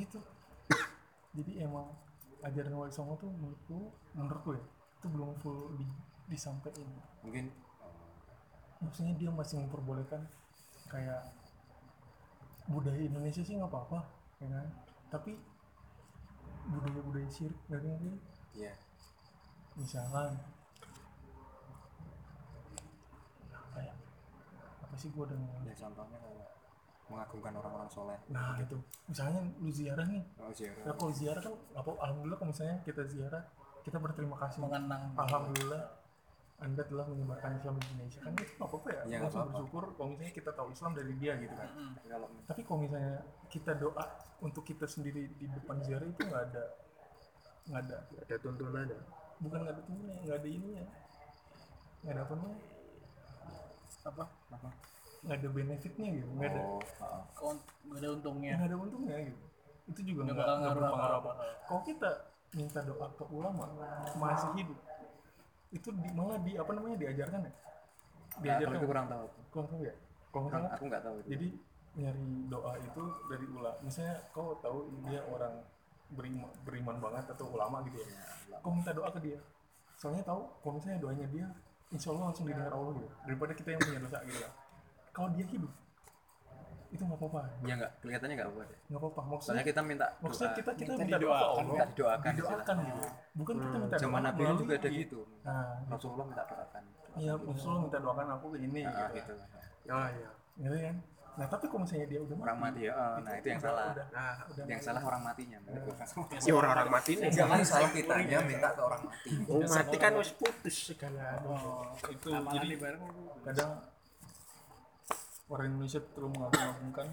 itu 0.00 0.18
jadi 1.30 1.66
emang 1.66 1.86
ajaran 2.42 2.74
wali 2.74 2.92
songo 2.92 3.14
tuh 3.20 3.30
menurutku 3.30 3.92
menurutku 4.16 4.50
ya 4.56 4.64
itu 5.00 5.06
belum 5.08 5.32
full 5.40 5.80
di, 5.80 5.86
disampaikan. 6.28 6.84
Mungkin 7.24 7.48
maksudnya 8.84 9.16
dia 9.16 9.32
masih 9.32 9.64
memperbolehkan 9.64 10.28
kayak 10.92 11.32
budaya 12.68 13.00
Indonesia 13.00 13.40
sih 13.40 13.56
nggak 13.56 13.72
apa-apa 13.72 14.04
ya 14.44 14.48
kan? 14.52 14.68
Tapi 15.08 15.32
budaya-budaya 16.68 17.28
syirik 17.32 17.56
dari 17.64 17.88
ini 17.88 18.12
ya 18.60 18.76
misalkan 19.80 20.36
apa 23.56 23.78
ya? 23.80 23.94
Apa 24.84 24.94
sih 25.00 25.08
gua 25.16 25.24
dengan 25.32 25.64
ya 25.64 25.72
contohnya 25.72 26.20
kayak 26.20 26.59
mengagungkan 27.10 27.52
orang-orang 27.58 27.90
soleh. 27.90 28.18
Nah 28.30 28.54
itu 28.62 28.78
misalnya 29.10 29.42
lu 29.58 29.70
ziarah 29.74 30.06
nih. 30.06 30.22
Oh 30.38 30.54
ziarah. 30.54 30.82
Ya 30.86 30.92
kalau 30.94 31.12
ziarah 31.12 31.42
kan 31.42 31.54
apa 31.74 31.90
alhamdulillah 31.98 32.38
kalau 32.38 32.50
misalnya 32.54 32.76
kita 32.86 33.02
ziarah 33.10 33.42
kita 33.82 33.98
berterima 33.98 34.36
kasih. 34.38 34.62
Mengenang. 34.62 35.02
alhamdulillah 35.18 35.82
anda 36.60 36.82
telah 36.84 37.08
menyebarkan 37.08 37.56
Islam 37.56 37.74
di 37.80 37.86
Indonesia. 37.90 38.20
Kan 38.20 38.32
itu 38.36 38.52
nggak 38.54 38.68
apa-apa 38.68 38.88
ya, 38.92 39.00
nggak 39.08 39.20
langsung 39.26 39.48
bersyukur 39.48 39.84
kalau 39.96 40.08
misalnya 40.12 40.34
kita 40.36 40.50
tahu 40.52 40.68
Islam 40.70 40.92
dari 40.92 41.12
dia 41.16 41.32
gitu 41.40 41.54
kan. 41.56 41.68
Tapi 41.72 42.06
kalau 42.06 42.28
tapi 42.46 42.60
kalau 42.62 42.78
misalnya 42.84 43.16
kita 43.50 43.72
doa 43.80 44.04
untuk 44.44 44.62
kita 44.62 44.86
sendiri 44.86 45.22
di 45.34 45.46
depan 45.50 45.76
ziarah 45.82 46.06
itu 46.06 46.20
nggak 46.20 46.42
ada 46.52 46.64
nggak 47.66 47.80
ada. 47.88 47.96
Ada 48.22 48.36
tuntunannya 48.38 48.98
bukan 49.40 49.58
nggak 49.64 49.74
ada 49.74 49.82
temennya 49.82 50.16
nggak 50.22 50.38
ada 50.38 50.48
ininya. 50.48 50.84
Nggak 52.00 52.12
ada 52.14 52.22
apa 52.22 52.32
namanya? 52.36 52.58
Apa? 54.00 54.24
Apa 54.52 54.70
nggak 55.20 55.36
ada 55.36 55.48
benefitnya 55.52 56.08
gitu 56.16 56.28
nggak 56.32 56.50
ada. 56.50 56.60
Oh 56.64 56.80
heeh. 56.80 57.22
Kont- 57.36 57.66
nggak 57.86 57.98
ada 58.00 58.08
untungnya. 58.16 58.52
nggak 58.56 58.68
ada 58.72 58.76
untungnya 58.80 59.16
gitu. 59.28 59.42
Itu 59.90 60.00
juga 60.06 60.20
Nggak 60.28 60.36
nggak 60.36 60.72
berpengaruh 60.76 61.16
apa 61.20 61.30
kalau 61.66 61.82
kita 61.84 62.10
minta 62.50 62.80
doa 62.82 63.06
ke 63.14 63.24
ulama 63.30 63.64
masih 64.18 64.50
hidup 64.58 64.78
itu 65.70 65.88
di, 65.94 66.08
malah 66.18 66.38
di 66.42 66.58
apa 66.58 66.70
namanya 66.74 66.96
diajarkan 66.98 67.40
ya? 67.46 67.52
Nah, 67.52 68.40
diajarkan. 68.42 68.78
Itu 68.80 68.86
kurang 68.90 69.06
tahu. 69.06 69.26
Kalau 69.54 69.66
tahu 69.70 69.80
ya? 69.86 69.94
Kurang- 70.30 70.50
salah 70.50 70.70
aku 70.74 70.84
nggak 70.90 71.02
tahu 71.06 71.16
jadi 71.26 71.48
nyari 71.90 72.26
doa 72.50 72.72
itu 72.78 73.02
dari 73.30 73.46
ulama. 73.50 73.78
Misalnya 73.82 74.16
kau 74.34 74.54
tahu 74.62 74.78
dia 75.06 75.20
orang 75.30 75.54
beriman, 76.10 76.50
beriman 76.66 76.96
banget 76.98 77.24
atau 77.30 77.46
ulama 77.54 77.82
gitu 77.86 78.02
ya? 78.02 78.06
Kau 78.62 78.70
minta 78.74 78.90
doa 78.90 79.10
ke 79.14 79.20
dia. 79.22 79.38
Soalnya 79.94 80.26
tahu 80.26 80.42
kalau 80.62 80.72
misalnya 80.78 80.98
doanya 81.02 81.26
dia 81.30 81.46
insya 81.90 82.10
Allah 82.14 82.30
langsung 82.30 82.46
didengar 82.50 82.72
Allah 82.74 82.92
gitu. 82.98 83.08
Daripada 83.26 83.52
kita 83.54 83.68
yang 83.74 83.80
punya 83.82 84.00
dosa 84.02 84.18
gitu. 84.26 84.38
ya 84.42 84.50
kalau 85.10 85.28
dia 85.34 85.46
hidup 85.46 85.72
itu 86.90 87.02
nggak 87.06 87.18
apa-apa. 87.22 87.40
Ya 87.62 87.74
nggak. 87.78 87.92
Kelihatannya 88.02 88.34
nggak 88.34 88.48
apa 88.50 88.60
deh. 88.66 88.78
Nggak 88.90 89.00
apa-apa. 89.00 89.20
Soalnya 89.20 89.30
maksudnya 89.38 89.64
kita 89.64 89.80
minta 89.86 90.06
maksudnya 90.18 90.50
doa. 90.50 90.58
kita 90.58 90.70
kita 90.74 90.90
Minta 90.90 91.04
minta 91.06 91.18
doa. 91.22 91.38
Allah 91.38 91.64
minta 91.64 91.84
didoakan. 91.86 92.32
didoakan 92.34 92.76
gitu. 92.82 93.02
Bukan 93.38 93.54
kita 93.62 93.76
minta 93.78 93.94
doa. 93.94 94.02
Zaman 94.02 94.20
Nabi 94.26 94.40
melalui 94.42 94.58
juga 94.58 94.72
ada 94.74 94.88
dia. 94.90 94.98
gitu. 94.98 95.20
Nah. 95.46 95.74
Rasulullah 95.86 96.26
minta 96.26 96.42
doakan. 96.50 96.82
Iya 97.14 97.32
Rasulullah 97.38 97.82
minta 97.86 97.98
doakan 98.02 98.26
aku 98.34 98.46
ini 98.58 98.80
nah, 98.82 98.90
gitu. 98.90 99.14
gitu. 99.22 99.32
Oh 99.90 100.08
iya 100.10 100.30
gitu 100.58 100.76
kan. 100.82 100.96
Nah 101.30 101.46
tapi 101.46 101.64
kalau 101.70 101.80
misalnya 101.86 102.06
dia 102.10 102.20
udah 102.26 102.36
orang 102.42 102.58
mati 102.58 102.80
ya 102.82 102.92
oh, 102.92 103.16
nah 103.22 103.32
itu 103.38 103.46
yang 103.48 103.62
salah. 103.62 103.86
udah, 103.94 104.06
nah 104.10 104.32
udah 104.50 104.64
yang 104.66 104.82
salah 104.82 105.02
orang 105.06 105.22
matinya. 105.22 105.58
Ya 106.42 106.52
orang-orang 106.58 106.88
mati 106.90 107.10
nih 107.16 107.30
jangan 107.30 107.58
salah. 107.62 107.90
kita 107.94 108.14
ya 108.26 108.38
minta 108.42 108.68
ke 108.74 108.82
orang 108.82 109.02
mati. 109.06 109.30
Oh, 109.46 109.62
mati 109.62 109.96
kan 109.96 110.10
harus 110.18 110.32
putus 110.34 110.76
segala. 110.90 111.38
Oh, 111.46 111.86
itu 112.10 112.28
Amalan 112.34 112.50
jadi 112.58 112.66
kadang 113.46 113.70
orang 115.50 115.66
Indonesia 115.74 116.00
terlalu 116.14 116.38
mengagungkan 116.38 117.08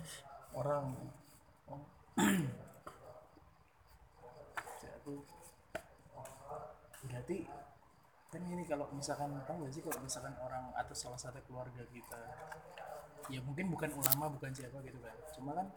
orang. 0.54 0.86
Oh, 1.68 1.82
berarti 7.08 7.48
kan 8.28 8.42
ini 8.44 8.64
kalau 8.68 8.92
misalkan 8.92 9.32
tahu 9.48 9.66
gak 9.66 9.74
sih 9.74 9.82
kalau 9.82 10.00
misalkan 10.04 10.36
orang 10.44 10.70
atau 10.76 10.92
salah 10.92 11.16
satu 11.16 11.40
keluarga 11.48 11.80
kita 11.88 12.22
ya 13.32 13.40
mungkin 13.40 13.72
bukan 13.72 13.92
ulama 13.96 14.32
bukan 14.32 14.52
siapa 14.54 14.78
gitu 14.86 15.00
kan. 15.02 15.16
Cuma 15.34 15.52
kan 15.58 15.68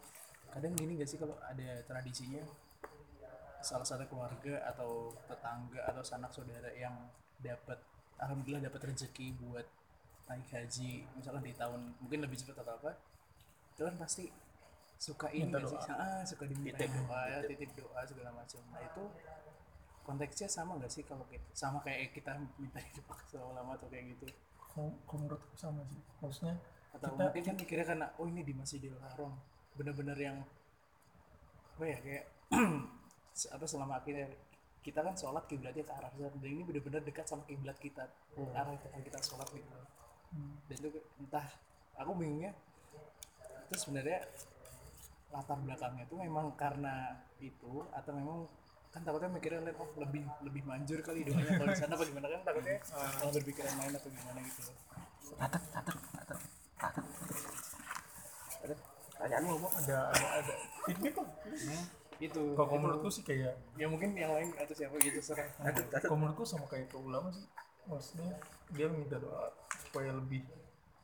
kadang 0.50 0.74
gini 0.76 1.00
gak 1.00 1.08
sih 1.08 1.18
kalau 1.18 1.38
ada 1.46 1.80
tradisinya 1.86 2.42
salah 3.60 3.86
satu 3.86 4.04
keluarga 4.10 4.66
atau 4.72 5.14
tetangga 5.28 5.80
atau 5.88 6.02
sanak 6.02 6.32
saudara 6.32 6.72
yang 6.74 6.96
dapat 7.40 7.78
alhamdulillah 8.20 8.68
dapat 8.68 8.92
rezeki 8.92 9.36
buat 9.40 9.64
naik 10.30 10.46
haji 10.54 11.02
misalkan 11.18 11.42
di 11.42 11.52
tahun 11.58 11.80
mungkin 11.98 12.22
lebih 12.22 12.38
cepat 12.38 12.62
atau 12.62 12.78
apa 12.78 12.90
itu 13.74 13.82
kan 13.82 13.96
pasti 13.98 14.24
suka 15.00 15.32
ini 15.32 15.48
sih? 15.48 15.80
doa. 15.80 15.96
ah 15.96 16.20
suka 16.28 16.44
diminta 16.44 16.84
doa 16.84 17.20
ya 17.26 17.38
titip 17.48 17.72
doa 17.72 18.04
segala 18.04 18.36
macam. 18.36 18.60
Nah 18.68 18.84
itu 18.84 19.04
konteksnya 20.04 20.48
sama 20.52 20.76
nggak 20.76 20.92
sih 20.92 21.02
kalau 21.08 21.24
kita 21.32 21.48
sama 21.56 21.80
kayak 21.80 22.12
kita 22.12 22.36
minta 22.60 22.76
hidup 22.92 23.08
ke 23.08 23.40
ulama 23.40 23.80
atau 23.80 23.88
kayak 23.88 24.12
gitu? 24.12 24.28
Kalau 24.60 24.92
menurutku 25.08 25.56
sama 25.56 25.80
sih. 25.88 26.04
Maksudnya 26.20 26.60
atau 26.92 27.16
Kita- 27.16 27.32
mungkin 27.32 27.42
kan 27.48 27.54
mikirnya 27.56 27.86
karena 27.88 28.06
oh 28.20 28.26
ini 28.28 28.44
di 28.44 28.52
Masjidil 28.52 28.92
Haram 29.00 29.32
bener-bener 29.78 30.18
yang 30.20 30.36
apa 31.80 31.84
ya 31.88 31.98
kayak 32.04 32.24
apa 33.56 33.64
selama 33.64 34.04
akhirnya 34.04 34.28
kita 34.84 35.00
kan 35.00 35.16
sholat 35.16 35.48
kiblatnya 35.48 35.80
ke 35.80 35.92
arah 35.96 36.12
sana 36.12 36.28
dan 36.28 36.50
ini 36.50 36.60
bener-bener 36.60 37.00
dekat 37.00 37.24
sama 37.24 37.46
kiblat 37.48 37.78
kita 37.80 38.04
arah 38.52 38.76
tempat 38.76 39.00
kita 39.00 39.18
sholat 39.24 39.48
gitu 39.48 39.64
dan 40.30 40.76
itu 40.78 41.00
entah 41.18 41.46
aku 41.98 42.14
bingungnya 42.14 42.54
itu 43.66 43.74
sebenarnya 43.78 44.22
latar 45.30 45.58
belakangnya 45.62 46.06
itu 46.06 46.14
memang 46.18 46.54
karena 46.58 47.18
itu 47.38 47.86
atau 47.94 48.10
memang 48.14 48.46
kan 48.90 49.06
takutnya 49.06 49.30
mikirnya 49.30 49.62
lihat 49.70 49.78
oh 49.78 49.86
lebih 50.02 50.26
lebih 50.42 50.62
manjur 50.66 50.98
kali 51.06 51.22
doanya 51.22 51.54
kalau 51.54 51.70
di 51.70 51.78
sana 51.78 51.94
apa 51.94 52.02
gimana? 52.02 52.26
Kan 52.26 52.42
takutnya 52.42 52.82
malah 52.90 53.32
berpikiran 53.38 53.74
lain 53.78 53.92
atau 53.94 54.10
gimana 54.10 54.38
gitu. 54.42 54.62
Pertanyaanmu 59.14 59.52
apa 59.62 59.68
ada 59.78 59.98
ada 60.10 60.26
ada 60.42 60.54
feedback 60.90 61.14
kok? 61.14 61.26
Itu. 62.18 62.42
Kalau 62.58 62.78
menurutku 62.82 63.08
sih 63.14 63.22
kayak 63.22 63.54
ya 63.78 63.86
mungkin 63.86 64.18
yang 64.18 64.34
lain 64.34 64.50
atau 64.58 64.74
siapa 64.74 64.98
gitu 64.98 65.22
serah. 65.22 65.46
Kalau 66.02 66.18
menurutku 66.18 66.42
sama 66.42 66.66
kayak 66.66 66.90
ke 66.90 66.98
ulama 66.98 67.30
sih 67.30 67.46
maksudnya 67.86 68.42
dia 68.74 68.86
minta 68.86 69.18
doa 69.18 69.50
supaya 69.86 70.14
lebih 70.14 70.46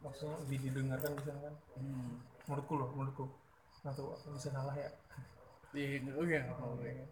maksudnya 0.04 0.38
lebih 0.46 0.58
didengarkan 0.70 1.12
misalkan 1.18 1.54
hmm. 1.78 2.10
menurutku 2.46 2.74
loh 2.78 2.88
menurutku. 2.94 3.26
Nggak 3.82 3.94
tahu 3.98 4.08
aku 4.14 4.26
bisa 4.38 4.48
salah 4.54 4.74
ya. 4.74 4.90
Iya 5.74 5.86
oh 6.14 6.24
iya 6.24 6.40
oh, 6.56 6.78
iya. 6.80 7.06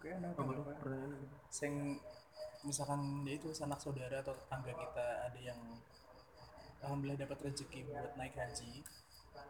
oke. 0.00 0.08
Nah 0.18 0.30
apa 0.32 0.52
sing 1.52 2.00
misalkan 2.66 3.22
ya 3.28 3.38
itu 3.38 3.52
sanak 3.54 3.78
saudara 3.78 4.18
atau 4.24 4.34
tetangga 4.34 4.72
kita 4.74 5.06
ada 5.30 5.38
yang 5.38 5.60
alhamdulillah 6.82 7.20
dapat 7.22 7.38
rezeki 7.50 7.86
buat 7.86 8.14
naik 8.18 8.34
haji 8.34 8.82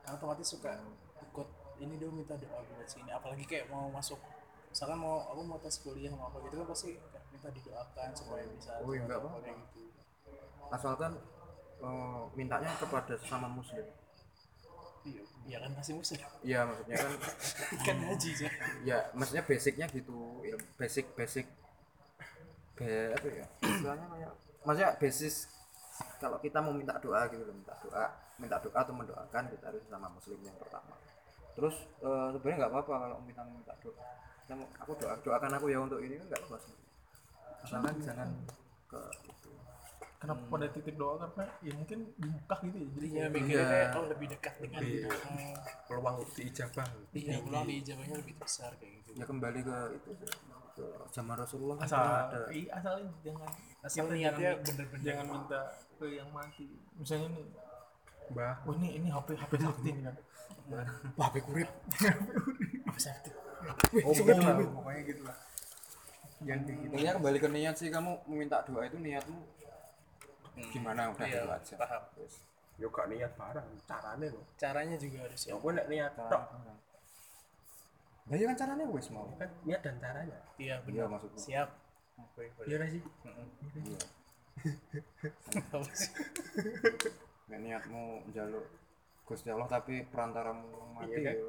kan 0.05 0.15
otomatis 0.19 0.49
suka 0.51 0.75
ikut. 1.23 1.49
Ini 1.79 1.95
dong 2.03 2.19
minta 2.19 2.35
doa 2.35 2.59
buat 2.59 2.91
sini 2.91 3.15
apalagi 3.15 3.47
kayak 3.47 3.71
mau 3.71 3.87
masuk 3.95 4.19
misalkan 4.69 4.99
mau 5.01 5.25
aku 5.31 5.41
mau 5.47 5.59
tes 5.63 5.79
kuliah 5.81 6.11
mau 6.13 6.29
apa 6.29 6.43
gitu 6.45 6.61
kan 6.61 6.67
pasti 6.69 6.91
minta 7.33 7.49
didoakan 7.55 8.11
supaya 8.13 8.45
bisa 8.51 8.73
Oh, 8.83 8.93
iya, 8.93 9.07
apa-apa. 9.07 9.41
kayak 9.41 9.57
gitu 9.63 9.89
asalkan 10.69 11.13
eh, 11.81 12.23
mintanya 12.35 12.71
kepada 12.77 13.15
sesama 13.17 13.49
muslim. 13.49 13.85
Iya. 15.07 15.23
Iya 15.49 15.57
kan 15.65 15.71
pasti 15.79 15.93
muslim. 15.97 16.21
Iya 16.45 16.61
maksudnya 16.69 16.97
kan 17.01 17.13
kan 17.87 17.97
haji 18.05 18.31
sih 18.37 18.51
ya 18.85 18.99
maksudnya 19.17 19.43
basicnya 19.47 19.87
gitu. 19.89 20.43
Il- 20.45 20.69
basic 20.77 21.07
basic. 21.17 21.47
Be, 22.77 23.11
apa 23.11 23.27
ya? 23.27 23.47
Istilahnya 23.67 24.07
kayak 24.07 24.33
maksudnya 24.63 24.91
basis 25.01 25.35
kalau 26.23 26.39
kita 26.39 26.63
mau 26.63 26.71
minta 26.71 26.95
doa 27.03 27.27
gitu 27.27 27.43
loh 27.43 27.55
minta 27.55 27.75
doa 27.83 28.07
minta 28.39 28.57
doa 28.63 28.79
atau 28.79 28.95
mendoakan 28.95 29.45
kita 29.51 29.65
harus 29.67 29.83
sama 29.91 30.07
muslim 30.13 30.39
yang 30.45 30.55
pertama. 30.61 30.95
Terus 31.59 31.75
eh, 32.05 32.29
sebenarnya 32.37 32.59
nggak 32.67 32.73
apa-apa 32.75 32.95
kalau 33.03 33.17
minta 33.27 33.43
minta 33.49 33.75
doa. 33.83 34.07
Kita 34.45 34.55
mau- 34.55 34.71
aku 34.79 34.93
doa 35.01 35.15
doakan 35.25 35.53
aku 35.59 35.67
ya 35.73 35.79
untuk 35.83 35.99
ini 36.05 36.15
kan 36.21 36.27
nggak 36.31 36.43
apa 36.47 36.57
sih. 36.63 36.75
Asalkan 37.67 37.95
jangan 37.99 38.29
ke 38.87 39.01
kenapa 40.19 40.43
pada 40.51 40.67
titik 40.69 40.95
doa 40.95 41.15
karena 41.17 41.45
ya 41.63 41.73
mungkin 41.73 41.99
di 42.13 42.27
Mekah 42.27 42.59
gitu 42.61 42.77
ya 42.77 42.87
jadi 42.89 42.99
jadinya 42.99 43.21
kayak- 43.23 43.35
mikirnya 43.39 43.67
kayak 43.71 43.89
oh 43.95 44.05
lebih 44.11 44.27
dekat 44.29 44.55
dengan 44.59 44.81
Lebih- 44.83 45.07
Hmm, 45.09 45.55
peluang 45.87 46.17
diijabah 46.35 46.87
iya 47.15 47.37
ulang 47.39 47.65
di 47.65 47.75
ijabahnya 47.79 48.17
lebih 48.19 48.35
besar 48.37 48.71
kayak 48.77 48.93
gitu. 48.99 49.11
Ya 49.15 49.25
kembali 49.25 49.61
ke 49.63 49.77
itu 49.95 50.11
ke 50.19 50.27
zaman 51.11 51.35
Rasulullah 51.35 51.75
kan 51.79 51.87
asal 51.87 52.03
ada. 52.03 52.39
iya 52.51 52.71
asal 52.75 52.95
jangan 53.21 53.51
asal 53.81 54.05
niatnya 54.09 54.51
jangan- 54.53 54.63
bener-bener 54.67 55.05
jangan 55.07 55.27
minta 55.29 55.61
ke 55.95 56.07
yang 56.09 56.29
mati. 56.31 56.67
Misalnya 56.95 57.29
nih 57.33 57.47
mbah. 58.29 58.55
oh 58.63 58.75
ini 58.77 58.89
ini 58.99 59.09
HP 59.09 59.29
HP 59.35 59.53
sakti 59.57 59.91
nih 59.91 60.03
kan 60.05 60.17
Wah, 60.69 60.85
HP 61.25 61.37
kurip. 61.41 61.71
Apa 62.85 62.99
sakti? 63.01 63.31
oh 64.05 64.13
lah 64.13 64.55
pokoknya 64.61 65.03
gitu 65.07 65.23
lah. 65.25 65.37
Yang 66.41 66.61
kayak 66.61 66.79
gitu. 66.79 66.93
Intinya 66.93 67.13
kembali 67.17 67.39
ke 67.39 67.49
niat 67.49 67.75
sih 67.75 67.89
kamu 67.89 68.13
meminta 68.27 68.61
doa 68.63 68.83
itu 68.85 68.99
niatmu 68.99 69.41
gimana 70.69 71.09
udah 71.09 71.25
Iya, 71.25 71.39
itu 71.39 71.49
aja. 71.49 71.75
paham. 71.77 72.03
yo 72.77 72.87
gak 72.89 73.07
niat 73.09 73.33
barang 73.35 73.67
carane 73.85 74.27
loh 74.29 74.45
Caranya 74.55 74.95
juga 74.95 75.17
harus 75.25 75.41
ya. 75.43 75.53
nek 75.55 75.87
niat 75.87 76.13
tok 76.17 76.43
Nah, 78.29 78.37
iya 78.37 78.45
kan 78.47 78.57
caranya 78.59 78.85
wis 78.87 79.09
mau. 79.09 79.25
kan 79.35 79.49
niat 79.63 79.81
dan 79.81 79.95
caranya 79.99 80.39
Iya, 80.57 80.75
Iya 80.79 80.85
benar. 80.85 81.07
maksudku. 81.11 81.37
Siap. 81.41 81.69
Oke, 82.19 82.43
boleh. 82.53 82.67
iya 82.67 82.75
gak 82.77 82.89
sih 82.89 83.03
Iya. 83.81 83.99
Nek 87.49 87.59
niatmu 87.59 88.03
njaluk 88.29 88.65
Gusti 89.25 89.49
Allah 89.49 89.67
tapi 89.67 90.05
perantaramu 90.05 90.93
mati 90.93 91.15
Iya 91.15 91.19
kan? 91.25 91.35
yo. 91.35 91.49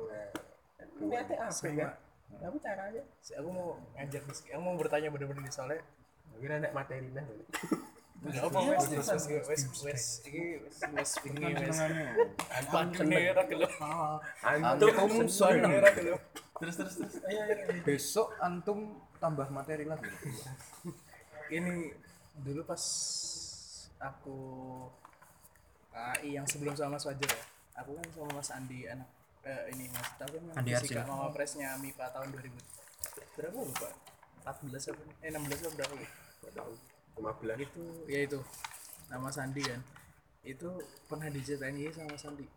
niatnya 1.01 1.35
apa 1.41 1.51
kan 1.51 1.91
tapi 2.31 2.57
caranya 2.59 3.01
Si- 3.19 3.33
Aku 3.33 3.49
mau 3.49 3.73
ngajak 3.91 4.21
nih, 4.21 4.49
aku 4.49 4.61
mau 4.61 4.75
bertanya 4.75 5.07
bener-bener 5.09 5.41
di 5.41 5.49
soalnya 5.49 5.81
kira 6.37 6.57
nek 6.57 6.71
materi 6.71 7.09
nah 7.09 7.23
Enggak 8.19 8.43
apa 8.51 8.59
wes. 8.67 8.83
Wes 8.91 9.07
wes 9.07 9.25
wes 9.47 9.63
wes. 9.79 10.03
iki 10.27 10.43
wes 10.59 10.77
wes 10.91 11.11
ini 11.23 11.43
wes. 11.55 11.79
antum 12.75 13.07
nih 13.07 13.31
ra 13.31 13.43
gelem 13.47 13.73
Antum 14.43 15.27
seneng. 15.31 15.71
ra 15.79 15.91
gelem 15.95 16.19
terus 16.59 16.75
terus 16.75 16.95
terus. 16.99 17.15
Ayo 17.23 17.39
ayo 17.47 17.55
ayo. 17.55 17.81
Besok 17.87 18.35
antum 18.43 18.99
tambah 19.23 19.47
materi 19.47 19.87
lagi. 19.87 20.11
ini 21.55 21.95
dulu 22.43 22.67
pas 22.67 22.83
aku 23.99 24.39
AI 25.95 26.35
yang 26.39 26.47
sebelum 26.47 26.75
sama 26.75 26.99
Mas 26.99 27.07
Wajar 27.07 27.31
ya. 27.31 27.43
Aku 27.79 27.95
kan 27.95 28.07
sama 28.11 28.31
Mas 28.35 28.51
Andi 28.51 28.83
anak 28.91 29.07
eh, 29.47 29.71
ini 29.71 29.87
Mas 29.95 30.07
tahu 30.19 30.35
kan 30.35 30.43
yang 30.43 30.57
Andi 30.59 30.71
fisika 30.75 31.07
mama 31.07 31.31
presnya 31.31 31.79
MIPA 31.79 32.11
tahun 32.11 32.35
2000 32.35 32.51
berapa 33.39 33.55
lupa? 33.55 33.89
14 34.43 34.91
apa? 34.91 35.01
Eh 35.23 35.31
16 35.31 35.63
apa 35.63 35.73
berapa? 35.79 35.95
Tahu 36.51 36.73
15 37.19 37.59
itu 37.59 37.83
ya 38.07 38.19
itu 38.23 38.39
nama 39.09 39.27
Sandi 39.29 39.61
kan 39.61 39.81
itu 40.41 40.69
pernah 41.05 41.27
diceritain 41.27 41.75
iya 41.75 41.91
sama 41.91 42.15
Sandi 42.15 42.47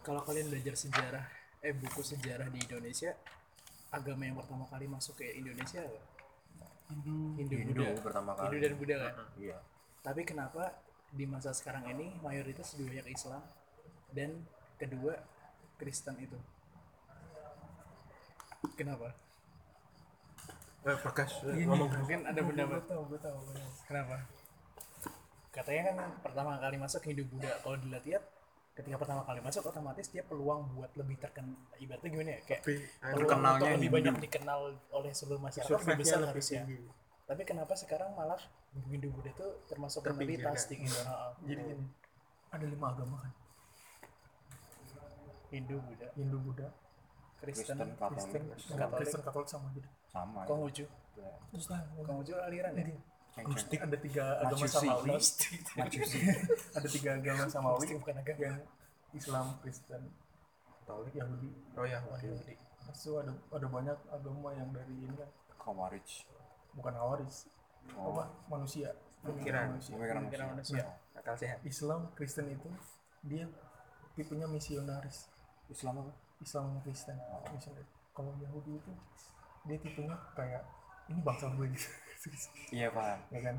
kalau 0.00 0.22
kalian 0.24 0.48
belajar 0.48 0.74
sejarah 0.74 1.26
eh 1.60 1.74
buku 1.74 2.00
sejarah 2.00 2.48
di 2.48 2.62
Indonesia 2.62 3.12
agama 3.90 4.22
yang 4.24 4.36
pertama 4.38 4.64
kali 4.68 4.86
masuk 4.86 5.18
ke 5.18 5.32
Indonesia 5.32 5.80
apa? 5.80 6.00
Hindu, 6.88 7.36
Hindu 7.36 7.82
Buddha. 7.84 8.00
pertama 8.00 8.30
Hindu 8.36 8.56
kali. 8.56 8.64
dan 8.64 8.72
Buddha 8.78 8.96
kan 8.96 9.14
Iya. 9.36 9.58
tapi 10.00 10.22
kenapa 10.24 10.62
di 11.08 11.24
masa 11.24 11.52
sekarang 11.52 11.88
ini 11.88 12.16
mayoritas 12.20 12.76
lebih 12.76 13.00
banyak 13.00 13.08
Islam 13.12 13.42
dan 14.12 14.30
kedua 14.76 15.16
Kristen 15.76 16.16
itu 16.20 16.36
kenapa 18.74 19.12
eh 20.88 20.98
bagas 21.04 21.30
Ini 21.44 21.64
ngomong. 21.68 21.88
Mungkin 21.92 22.20
ada 22.24 22.40
pendapat 22.40 22.80
gue 22.80 22.88
tahu 22.88 23.02
gue 23.12 23.20
tahu 23.20 23.36
gue 23.44 23.54
tahu. 23.60 23.70
Kenapa? 23.84 24.16
Katanya 25.52 25.82
kan 25.92 25.96
pertama 26.24 26.50
kali 26.56 26.76
masuk 26.80 27.02
Hindu 27.04 27.24
Buddha. 27.28 27.52
Kalau 27.60 27.76
dilihat 27.76 28.24
ketika 28.78 28.94
pertama 28.94 29.26
kali 29.26 29.42
masuk 29.42 29.66
otomatis 29.66 30.06
dia 30.08 30.22
peluang 30.22 30.70
buat 30.78 30.94
lebih 30.94 31.18
terkenal. 31.18 31.58
Ibaratnya 31.82 32.08
gimana 32.14 32.30
ya? 32.38 32.40
Kayak 32.46 32.62
terkenalnya 33.02 33.58
untuk 33.58 33.68
lebih 33.74 33.80
Hindu. 33.82 33.96
banyak 33.98 34.14
dikenal 34.22 34.60
oleh 34.94 35.12
seluruh 35.12 35.42
masyarakat 35.42 35.70
lebih 35.82 35.98
besar 35.98 36.18
lebih 36.22 36.30
harusnya. 36.30 36.62
tinggi. 36.64 36.78
tapi 37.28 37.44
kenapa 37.44 37.76
sekarang 37.76 38.16
malah 38.16 38.40
Hindu 38.88 39.12
Buddha 39.12 39.28
itu 39.28 39.48
termasuk 39.68 40.00
minoritas 40.16 40.64
di 40.64 40.80
gitu 40.80 40.96
jadi 41.44 41.60
gini 41.60 41.84
ada 42.48 42.64
lima 42.64 42.86
agama 42.88 43.20
kan? 43.20 43.32
Hindu 45.52 45.76
Buddha. 45.84 46.08
Hindu 46.16 46.38
Buddha 46.40 46.68
Kristen. 47.44 47.76
Kristen, 47.76 47.88
Katolik, 48.00 48.16
Kristen 48.16 48.76
Katolik. 48.80 48.96
Kristen 48.96 49.20
Katolik 49.20 49.48
sama 49.52 49.68
gitu 49.76 49.88
sama. 50.08 50.44
ya. 50.44 50.48
Konghucu 50.48 50.84
terus 51.48 51.66
lah 51.72 51.80
Konghucu 52.04 52.32
aliran 52.36 52.72
ya? 52.76 52.84
Gnostik 53.38 53.78
ada 53.86 53.96
tiga 53.96 54.24
agama 54.42 54.66
Majusi. 54.66 54.74
samawi 54.74 55.06
Gnostik 55.06 55.60
ada 56.74 56.88
tiga 56.90 57.10
agama 57.14 57.42
samawi 57.46 57.76
Gnostik 57.86 57.96
bukan 58.02 58.16
agama. 58.18 58.38
Yang 58.42 58.56
Islam 59.14 59.46
Kristen 59.62 60.02
Katolik 60.82 61.14
Yahudi. 61.16 61.50
Oh 61.76 61.84
ya 61.84 62.00
Yahudi. 62.00 62.54
Terus 62.56 62.98
tuh 63.04 63.14
ada 63.20 63.32
ada 63.52 63.66
banyak 63.68 63.98
agama 64.08 64.48
yang 64.56 64.68
dari 64.72 64.94
ini 64.96 65.14
kan. 65.14 65.30
Kawarij. 65.58 66.24
bukan 66.72 66.94
Hawaris 66.94 67.44
Oh. 67.96 68.12
apa? 68.12 68.28
Manusia. 68.48 68.92
Pemikiran. 69.24 69.72
manusia. 69.72 69.92
Pemikiran 69.96 70.16
manusia. 70.20 70.44
manusia. 70.52 70.84
akal 71.16 71.34
sehat. 71.36 71.58
Islam 71.64 72.12
Kristen 72.12 72.52
itu 72.52 72.68
dia 73.24 73.48
tipenya 74.12 74.44
misionaris. 74.44 75.28
Islam 75.68 76.04
apa? 76.04 76.12
Islam 76.40 76.76
Kristen. 76.84 77.16
Misionaris. 77.48 77.88
Kalau 78.12 78.32
Yahudi 78.38 78.76
itu 78.76 78.92
dia 79.68 79.78
tipenya 79.78 80.16
kayak 80.32 80.64
ini 81.12 81.20
bangsa 81.20 81.52
gue 81.52 81.68
gitu. 81.70 81.88
Iya 82.74 82.90
paham. 82.90 83.18
ya 83.30 83.40
kan? 83.46 83.56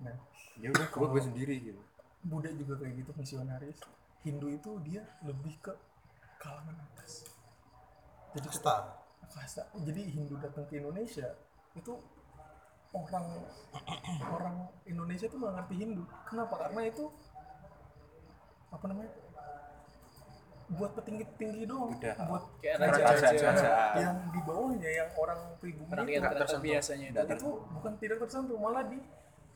Nah 0.00 0.16
Ya 0.54 0.70
udah 0.70 0.86
gue 0.86 1.06
gue 1.10 1.22
sendiri 1.22 1.54
gitu. 1.58 1.82
Buddha 2.24 2.50
juga 2.54 2.78
kayak 2.78 2.94
gitu 3.02 3.10
misionaris. 3.18 3.78
Hindu 4.22 4.48
itu 4.54 4.70
dia 4.86 5.02
lebih 5.26 5.58
ke 5.60 5.74
kalangan 6.38 6.78
atas. 6.78 7.26
Jadi 8.32 8.48
kasta. 8.48 8.74
Kasta. 9.28 9.62
Jadi 9.82 10.02
Hindu 10.14 10.38
datang 10.38 10.64
ke 10.70 10.78
Indonesia 10.78 11.26
itu 11.74 11.92
orang 12.94 13.26
orang 14.30 14.56
Indonesia 14.86 15.26
tuh 15.26 15.38
nggak 15.42 15.54
ngerti 15.58 15.74
Hindu. 15.82 16.02
Kenapa? 16.30 16.54
Karena 16.56 16.80
itu 16.86 17.04
apa 18.70 18.84
namanya 18.86 19.10
buat 20.66 20.90
petinggi 20.96 21.24
tinggi 21.36 21.62
doang. 21.64 21.92
Udah. 21.92 22.14
buat 22.24 22.44
Kayak 22.58 22.76
raja-raja. 22.80 23.70
Yang 23.94 24.16
di 24.32 24.40
bawahnya 24.42 24.90
yang 24.90 25.10
orang 25.14 25.40
pribumi 25.58 25.90
Rakyat 25.90 26.08
itu 26.08 26.20
nggak 26.20 26.32
rakyat 26.34 26.60
biasanya 26.64 27.06
itu. 27.06 27.16
itu 27.36 27.48
bukan 27.70 27.92
tidak 27.98 28.16
tersentuh 28.20 28.56
malah 28.56 28.82
di 28.84 28.98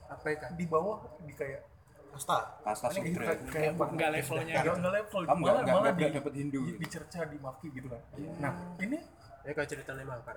apa 0.04 0.24
ya 0.24 0.36
kan 0.38 0.50
di 0.56 0.64
bawah 0.64 0.98
di 1.20 1.32
kayak 1.32 1.60
Kasta. 2.08 2.38
kasta 2.64 2.86
kayak 2.88 3.04
sudra 3.06 3.24
kayak, 3.46 3.72
Nggak 3.76 4.10
levelnya 4.10 4.44
nggak 4.50 4.64
gitu. 4.64 4.80
nggak 4.80 4.94
level 4.96 5.20
malah 5.20 5.36
nggak- 5.38 5.76
malah 5.76 5.92
nggak 5.92 6.10
di, 6.10 6.16
dapet 6.18 6.32
Hindu. 6.34 6.60
di- 6.64 6.76
dicerca 6.80 7.20
dimaki 7.24 7.66
gitu 7.70 7.88
kan. 7.88 8.00
Nah 8.40 8.52
ini 8.80 8.98
ya 9.44 9.52
kayak 9.52 9.68
cerita 9.68 9.92
lima 9.94 10.14
apa 10.16 10.32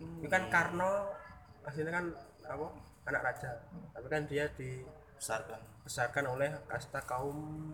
ini 0.00 0.26
kan 0.28 0.42
Karno 0.48 0.92
aslinya 1.62 1.92
kan 1.92 2.04
apa? 2.46 2.66
Anak 3.02 3.22
raja. 3.24 3.50
Tapi 3.90 4.06
kan 4.06 4.22
dia 4.26 4.44
Besarkan. 4.48 4.86
Dibesarkan 5.22 6.24
oleh 6.34 6.50
kasta 6.66 6.98
kaum 7.06 7.70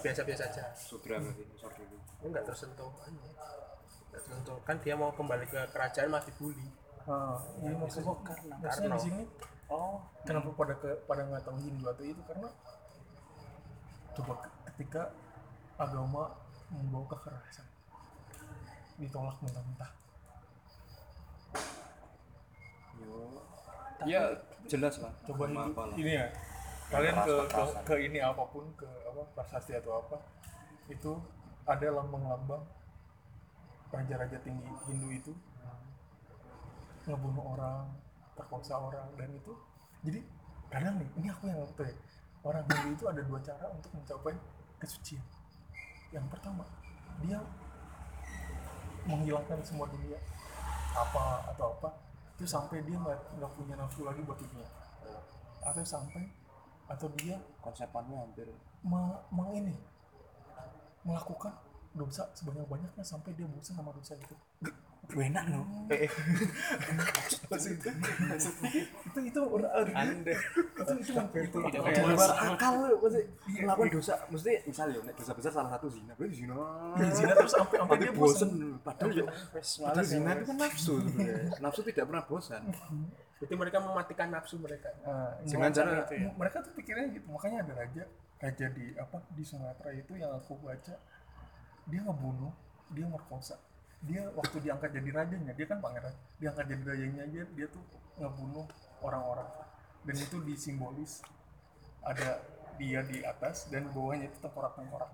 biasa-biasa 0.00 0.48
saja 0.48 0.64
sudra 0.72 1.20
berarti 1.20 1.44
sudra 1.52 1.76
dulu. 1.76 1.96
ini 2.24 2.26
nggak 2.32 2.44
tersentuh 2.48 2.88
anu, 3.04 3.20
nggak 3.20 4.12
tersentuh. 4.16 4.56
Kan 4.64 4.76
dia 4.80 4.96
mau 4.96 5.12
kembali 5.12 5.44
ke 5.44 5.60
kerajaan 5.76 6.08
masih 6.08 6.32
bully. 6.40 6.68
Ah, 7.04 7.36
ini 7.60 7.76
maksudnya 7.76 8.16
maksudnya 8.16 8.64
Karena. 8.64 8.96
di 8.96 9.04
sini 9.04 9.24
Oh, 9.66 9.98
kenapa 10.22 10.54
pada 10.54 10.78
ke 10.78 10.94
pada 11.10 11.26
nggak 11.26 11.42
tahu 11.42 11.58
Hindu 11.58 11.90
atau 11.90 12.04
itu? 12.06 12.22
Karena 12.22 12.48
coba 14.14 14.32
ketika 14.72 15.10
agama 15.76 16.32
membawa 16.70 17.04
kekerasan 17.12 17.66
ditolak 18.96 19.36
mentah-mentah. 19.42 19.90
Ya 24.06 24.22
jelas 24.70 25.02
lah 25.02 25.12
coba 25.26 25.44
lah. 25.50 25.96
ini 25.98 26.14
ya 26.14 26.26
kalian 26.86 27.16
ke, 27.26 27.34
ke 27.50 27.62
ke 27.82 27.94
ini 27.98 28.18
apa 28.22 28.42
pun 28.50 28.64
ke 28.78 28.86
apa 28.86 29.22
prasasti 29.34 29.74
atau 29.74 29.98
apa 30.06 30.22
itu 30.86 31.18
ada 31.66 31.98
lambang-lambang 31.98 32.62
raja-raja 33.90 34.38
tinggi 34.46 34.70
Hindu 34.86 35.08
itu 35.10 35.32
ngebunuh 37.06 37.58
orang 37.58 37.90
perkosa 38.38 38.78
orang 38.78 39.06
dan 39.18 39.30
itu 39.34 39.52
jadi 40.06 40.20
kadang 40.70 40.98
nih 41.02 41.10
ini 41.18 41.28
aku 41.30 41.50
yang 41.50 41.58
ngerti 41.62 41.90
ya 41.90 41.94
orang 42.46 42.62
Hindu 42.70 42.88
itu 42.94 43.04
ada 43.10 43.20
dua 43.26 43.38
cara 43.42 43.66
untuk 43.74 43.90
mencapai 43.90 44.34
kesucian. 44.78 45.22
Yang 46.14 46.26
pertama 46.30 46.62
dia 47.24 47.42
menghilangkan 49.06 49.58
semua 49.66 49.90
dunia 49.90 50.18
apa 50.94 51.50
atau 51.54 51.74
apa 51.78 51.90
itu 52.36 52.44
sampai 52.44 52.82
dia 52.84 52.98
nggak 53.00 53.52
punya 53.56 53.74
nafsu 53.74 54.04
lagi 54.04 54.20
buat 54.22 54.38
dunia 54.38 54.66
atau 55.64 55.82
sampai 55.82 56.26
atau 56.86 57.10
dia 57.18 57.36
konsepannya 57.58 58.14
hampir 58.14 58.46
me, 58.86 59.00
meng 59.34 59.50
ini 59.54 59.74
melakukan 61.02 61.54
dosa 61.96 62.28
sebanyak 62.36 62.66
banyaknya 62.68 63.02
sampai 63.02 63.32
dia 63.34 63.48
bosan 63.48 63.74
sama 63.78 63.90
dosa 63.94 64.14
itu. 64.14 64.36
Enak 65.06 65.44
no 65.54 65.62
eh, 65.86 66.10
eh. 66.10 66.10
Maksud 67.46 67.78
itu 67.78 67.90
itu 69.06 69.20
itu 69.22 69.38
orang 69.38 69.94
Anda. 69.94 70.34
itu 70.34 70.92
itu 70.98 71.40
itu. 71.46 71.58
luar 72.10 72.32
akal 72.34 72.90
mesti 72.98 73.22
melakukan 73.62 73.90
dosa. 73.94 74.18
Mesti 74.26 74.66
misal 74.66 74.90
ya 74.90 74.98
nek 75.06 75.14
dosa 75.14 75.32
besar 75.38 75.52
salah 75.54 75.70
satu 75.78 75.86
zina 75.86 76.10
berarti 76.18 76.42
zina. 76.42 76.58
Ya, 76.98 77.06
zina 77.14 77.32
terus 77.38 77.54
sampai 77.54 77.76
sampai 77.78 77.96
dia 78.02 78.12
bosan 78.18 78.50
padahal 78.82 79.10
ya 79.14 79.24
padahal 79.54 80.04
zina 80.04 80.30
itu 80.34 80.44
kan 80.50 80.56
nafsu 80.58 80.94
nafsu 81.62 81.80
tidak 81.86 82.04
pernah 82.10 82.24
bosan 82.26 82.62
jadi 83.36 83.52
mereka 83.52 83.78
mematikan 83.78 84.32
nafsu 84.32 84.56
mereka. 84.56 84.88
Nah, 85.04 85.36
Dengan 85.44 85.68
cara- 85.70 86.04
itu 86.04 86.14
ya. 86.16 86.30
mereka 86.32 86.64
tuh 86.64 86.72
pikirnya 86.72 87.12
gitu. 87.12 87.26
Makanya 87.28 87.62
ada 87.62 87.72
raja 87.76 88.04
raja 88.36 88.66
di 88.68 88.92
apa 88.94 89.16
di 89.30 89.44
Sumatera 89.44 89.90
itu 89.92 90.12
yang 90.16 90.32
aku 90.34 90.56
baca 90.56 90.94
dia 91.86 92.00
ngebunuh 92.02 92.52
dia 92.92 93.06
merkosa 93.08 93.56
dia 94.00 94.28
waktu 94.32 94.60
diangkat 94.60 94.92
jadi 94.92 95.10
rajanya 95.10 95.52
dia 95.52 95.66
kan 95.66 95.80
pangeran. 95.80 96.12
Diangkat 96.36 96.64
jadi 96.68 96.82
rajanya 96.84 97.20
aja 97.24 97.42
dia 97.52 97.66
tuh 97.68 97.82
ngebunuh 98.16 98.64
orang-orang. 99.00 99.48
Dan 100.04 100.16
itu 100.16 100.36
disimbolis. 100.40 101.20
Ada 102.00 102.38
dia 102.76 103.00
di 103.04 103.24
atas 103.24 103.68
dan 103.72 103.88
bawahnya 103.92 104.28
itu 104.28 104.38
tengkorak-tengkorak. 104.40 105.10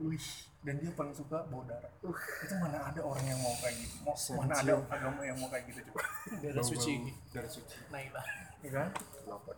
Dan 0.62 0.78
dia 0.78 0.90
paling 0.94 1.14
suka 1.14 1.42
bawa 1.50 1.66
darah. 1.66 1.90
Itu 1.98 2.54
mana 2.62 2.78
ada 2.86 3.00
orang 3.02 3.24
yang 3.26 3.40
mau 3.42 3.54
kayak 3.58 3.74
gitu? 3.82 3.94
Mau, 4.06 4.14
mana 4.38 4.54
ada 4.54 4.72
agama 4.86 5.20
yang 5.26 5.36
mau 5.42 5.50
kayak 5.50 5.64
gitu 5.70 5.80
coba? 5.90 6.00
Darah 6.42 6.62
suci. 6.62 6.94
dari 7.34 7.50
suci. 7.50 7.76
Naila. 7.90 8.22
ya 8.62 8.70
kan? 8.70 8.88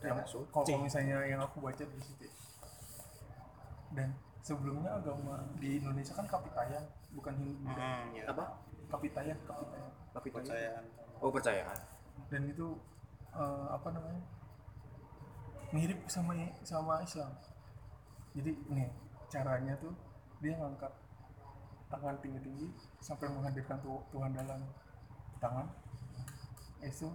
Yang 0.01 0.49
kalau 0.49 0.81
misalnya 0.81 1.17
yang 1.29 1.41
aku 1.45 1.61
baca 1.61 1.85
di 1.85 2.01
situ. 2.01 2.25
Dan 3.93 4.17
sebelumnya 4.41 4.97
agama 4.97 5.45
di 5.61 5.77
Indonesia 5.77 6.17
kan 6.17 6.25
kapitayan 6.25 6.85
bukan 7.13 7.37
Hindu. 7.37 7.69
Ya. 8.17 8.25
apa? 8.33 8.65
Kapitayan 8.89 9.37
kapitayan 9.45 9.93
Kepercayaan. 10.15 10.85
oh 11.21 11.31
percayaan. 11.33 11.79
Dan 12.33 12.43
itu 12.49 12.81
eh, 13.37 13.67
apa 13.69 13.89
namanya? 13.93 14.25
Mirip 15.75 16.01
sama 16.09 16.33
sama 16.65 17.03
Islam 17.05 17.35
jadi 18.35 18.51
nih 18.69 18.89
caranya 19.29 19.75
tuh 19.79 19.95
dia 20.39 20.55
ngangkat 20.55 20.93
tangan 21.87 22.17
tinggi 22.19 22.41
tinggi 22.41 22.69
sampai 22.99 23.31
menghadirkan 23.31 23.79
tu- 23.79 24.03
Tuhan 24.11 24.35
dalam 24.35 24.61
tangan. 25.39 25.67
Itu 26.81 27.09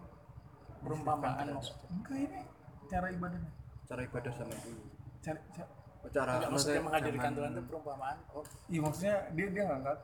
Perumpamaan 0.79 1.45
maksudnya. 1.51 1.87
enggak 1.91 2.17
ini 2.17 2.39
cara 2.87 3.07
ibadahnya. 3.11 3.51
Cara 3.85 4.01
ibadah 4.01 4.31
zaman 4.31 4.57
dulu. 4.57 4.81
Cara, 5.19 5.39
cara. 5.51 5.69
Oh, 5.99 6.09
cara 6.09 6.31
Enggak 6.33 6.49
maksudnya 6.49 6.81
menghadirkan 6.81 7.19
zaman- 7.21 7.35
Tuhan 7.35 7.51
itu 7.51 7.61
perumpamaan. 7.67 8.17
Oh, 8.31 8.43
iya 8.65 8.79
maksudnya 8.79 9.15
dia 9.35 9.47
dia 9.51 9.63
ngangkat. 9.67 9.97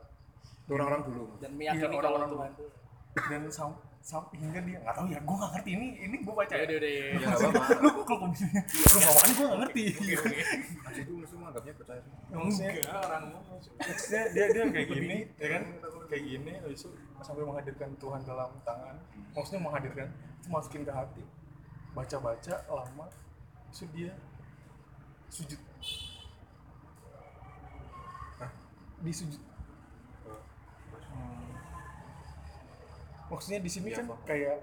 Orang-orang 0.66 1.02
dulu 1.04 1.24
dan 1.38 1.50
meyakini 1.54 1.78
Iya, 1.78 1.86
kalau 1.86 1.96
orang-orang 1.96 2.30
Tuhan 2.30 2.50
itu. 2.52 2.66
dan 3.16 3.42
sam, 3.48 3.70
sam 4.06 4.22
hingga 4.30 4.62
dia 4.62 4.78
nggak 4.78 4.94
tahu 4.94 5.06
ya 5.10 5.18
gue 5.18 5.34
nggak 5.34 5.50
ngerti 5.50 5.70
ini 5.74 5.86
ini 5.98 6.16
gue 6.22 6.30
baca 6.30 6.54
Ya. 6.54 6.62
Ya 6.62 6.66
udah 6.70 6.78
udah. 6.78 6.94
ya 6.94 7.26
apa-apa 7.26 7.74
lu 7.82 7.88
kok 7.90 8.04
kalau 8.06 8.26
misalnya 8.30 8.62
perumpamaan 8.86 9.30
gue 9.34 9.44
nggak 9.44 9.60
ngerti. 9.66 9.84
Mas 10.78 10.96
itu 10.96 11.12
mesti 11.18 11.34
menganggapnya 11.34 11.72
percaya 11.74 12.00
maksudnya 12.30 12.72
maksudnya 13.82 14.22
dia 14.30 14.44
dia 14.54 14.62
kayak 14.70 14.88
gini 14.88 15.16
ya 15.34 15.48
kan? 15.50 15.62
Kayak 16.06 16.22
gini 16.22 16.52
habis 16.54 16.78
itu 16.86 16.90
sampai 17.18 17.42
menghadirkan 17.42 17.90
Tuhan 17.98 18.20
dalam 18.22 18.50
tangan. 18.62 18.94
Maksudnya 19.34 19.60
menghadirkan 19.60 20.06
itu 20.14 20.48
masukin 20.48 20.82
ke 20.86 20.92
hati. 20.94 21.22
Baca 21.90 22.16
baca 22.22 22.54
lama 22.62 23.06
terus 23.74 23.90
dia 23.90 24.14
sujud. 25.26 25.58
Nah, 28.38 28.50
di 29.02 29.10
sujud 29.10 29.42
Hmm. 31.06 31.50
Maksudnya 33.30 33.60
di 33.62 33.70
sini 33.70 33.88
kan 33.90 34.06
kayak 34.24 34.62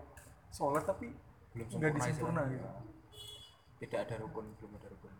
sholat 0.49 0.83
tapi 0.85 1.11
belum 1.53 1.67
nggak 1.69 1.91
sempurna 1.91 1.97
disempurna 1.99 2.41
Islam. 2.41 2.53
gitu. 2.53 2.67
Tidak 3.83 3.99
ada 3.99 4.15
rukun 4.21 4.45
belum 4.57 4.71
ada 4.79 4.87
rukun. 4.89 5.13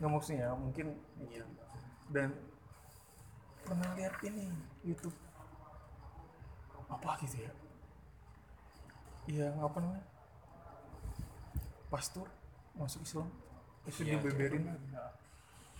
Nggak 0.00 0.10
maksudnya 0.10 0.48
mungkin 0.56 0.86
dan 2.10 2.28
pernah 3.62 3.88
lihat 3.94 4.14
ini 4.26 4.50
YouTube. 4.82 5.14
Apa 6.90 7.22
gitu 7.22 7.46
ya? 7.46 7.52
Yang 9.30 9.56
apa 9.62 9.76
namanya? 9.78 10.04
Pastor 11.90 12.26
masuk 12.74 13.02
Islam. 13.06 13.28
Itu 13.86 14.02
dia 14.02 14.18
beberin 14.18 14.64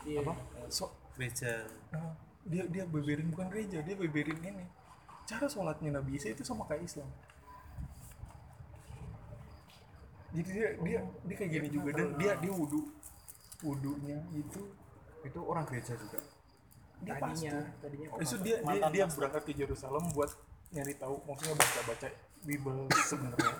Iya. 0.01 0.25
apa 0.25 0.33
so 0.73 0.89
gereja. 1.13 1.69
Nah, 1.93 2.17
dia 2.49 2.65
dia 2.73 2.89
beberin 2.89 3.29
bukan 3.29 3.53
gereja 3.53 3.85
dia 3.85 3.93
beberin 3.93 4.41
ini 4.41 4.65
cara 5.31 5.47
sholatnya 5.47 5.91
Nabi 5.95 6.19
Isa 6.19 6.35
itu 6.35 6.43
sama 6.43 6.67
kayak 6.67 6.83
Islam. 6.83 7.07
Jadi 10.35 10.51
dia 10.51 10.69
dia 10.83 11.01
dia 11.27 11.37
kayak 11.39 11.51
gini 11.55 11.69
juga. 11.71 11.91
Dan 11.95 12.19
dia 12.19 12.35
dia 12.35 12.51
wudhu 12.51 12.91
wudhunya 13.63 14.19
itu 14.35 14.63
itu 15.23 15.39
orang 15.47 15.63
gereja 15.71 15.95
juga. 15.95 16.19
Dia 17.01 17.17
Tadinya, 17.17 17.33
pastor 17.33 17.81
tadinya 17.81 18.07
itu 18.21 18.37
dia 18.45 18.57
dia, 18.61 18.89
dia 18.93 19.05
berangkat 19.09 19.43
ke 19.47 19.53
Yerusalem 19.57 20.05
buat 20.13 20.31
nyari 20.71 20.95
tahu 20.99 21.17
maksudnya 21.25 21.55
baca 21.57 21.81
baca 21.87 22.09
Bible 22.43 22.81
sebenarnya. 23.11 23.55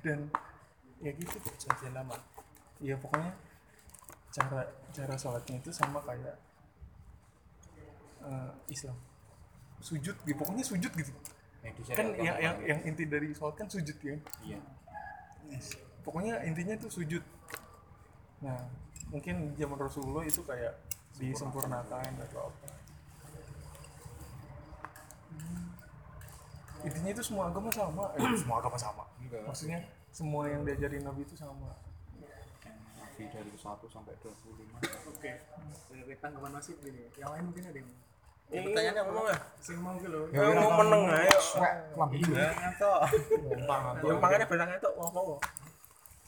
Dan 0.00 0.18
ya 1.04 1.10
gitu 1.12 1.36
perjanjian 1.36 1.92
lama. 1.92 2.16
ya 2.82 2.98
pokoknya 2.98 3.30
cara 4.34 4.66
cara 4.90 5.14
sholatnya 5.14 5.62
itu 5.62 5.70
sama 5.70 6.02
kayak 6.02 6.34
eh, 8.26 8.50
Islam 8.74 8.98
sujud 9.82 10.16
gitu 10.22 10.36
pokoknya 10.38 10.64
sujud 10.64 10.92
gitu. 10.94 11.12
Yang 11.62 11.74
kan 11.94 12.06
yang, 12.18 12.36
yang 12.38 12.56
yang 12.62 12.80
inti 12.86 13.04
dari 13.06 13.34
sholat 13.34 13.58
kan 13.58 13.66
sujud 13.66 13.94
ya. 14.02 14.16
Iya. 14.46 14.58
Pokoknya 16.06 16.42
intinya 16.46 16.74
itu 16.78 16.88
sujud. 16.88 17.22
Nah 18.42 18.58
mungkin 19.10 19.52
zaman 19.58 19.78
Rasulullah 19.78 20.24
itu 20.24 20.40
kayak 20.46 20.78
disempurnakan 21.18 22.12
atau 22.30 22.48
apa. 22.48 22.66
Intinya 26.82 27.10
itu 27.14 27.22
semua 27.22 27.50
agama 27.50 27.70
sama. 27.70 28.10
Eh, 28.18 28.38
semua 28.42 28.56
agama 28.58 28.78
sama. 28.78 29.04
Maksudnya 29.46 29.86
semua 30.10 30.50
yang 30.50 30.66
diajarin 30.66 31.02
nabi 31.06 31.22
itu 31.22 31.34
sama. 31.38 31.74
Nabi 32.98 33.22
dari 33.30 33.50
1 33.54 33.62
sampai 33.86 34.14
25 34.18 35.14
oke. 35.14 35.32
Dari 35.94 36.16
tanggapan 36.18 36.50
masih 36.58 36.74
gini 36.82 37.06
yang 37.20 37.30
lain 37.30 37.44
mungkin 37.50 37.64
ada 37.70 37.78
yang 37.78 37.90
ini 38.50 38.60
pertanyaannya 38.66 39.02
ngomong 39.06 39.26
ya 39.30 39.38
sing 39.62 39.76
mau 39.78 39.94
gitu 39.96 40.20
ya 40.34 40.40
mau 40.56 40.70
meneng 40.82 41.02
ayo 41.08 41.38
lambi 41.96 42.16
Iya, 42.20 42.48
ngantuk. 42.52 43.00
yang 44.02 44.18
makanya 44.20 44.46
berang 44.50 44.70
itu 44.72 44.88
ngomong 44.92 45.38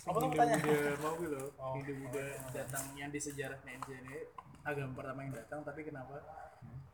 apa 0.04 0.16
tuh 0.20 0.28
pertanyaan 0.28 0.60
mau 1.00 1.12
gitu 1.16 1.36
loh 1.36 1.48
Hindu 1.74 1.92
Buddha 2.04 2.24
datang 2.52 2.84
yang 2.94 3.08
di 3.08 3.16
sejarah 3.16 3.56
NJ 3.64 3.88
ini. 4.04 4.18
Agama 4.64 4.92
pertama 4.96 5.24
yang 5.24 5.32
datang 5.32 5.60
tapi 5.60 5.80
kenapa 5.84 6.20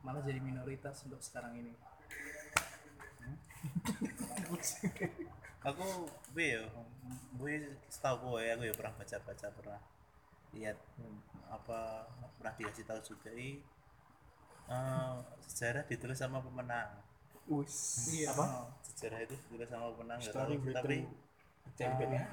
malah 0.02 0.22
jadi 0.22 0.38
minoritas 0.38 1.02
untuk 1.06 1.18
sekarang 1.18 1.54
ini? 1.54 1.74
Aku 5.60 5.84
gue 6.32 6.46
ya 6.56 6.62
gue 7.36 7.52
setahu 7.86 8.38
gue 8.38 8.42
aku 8.50 8.62
ya 8.64 8.74
pernah 8.74 8.94
baca 8.96 9.16
baca 9.20 9.46
pernah 9.52 9.80
lihat 10.50 10.78
apa 11.46 12.08
pernah 12.38 12.54
dikasih 12.56 12.86
tahu 12.86 13.00
juga. 13.04 13.30
i 13.34 13.60
eh, 14.70 15.14
sejarah 15.50 15.82
ditulis 15.90 16.18
sama 16.18 16.38
pemenang. 16.40 16.88
Wis 17.50 17.76
iya. 18.14 18.30
Apa? 18.30 18.70
Sejarah 18.86 19.18
itu 19.26 19.34
ditulis 19.34 19.68
sama 19.68 19.90
pemenang 19.94 20.18
nggak 20.22 20.34
tahu. 20.34 20.54
tapi 20.70 20.96
championnya 21.74 22.24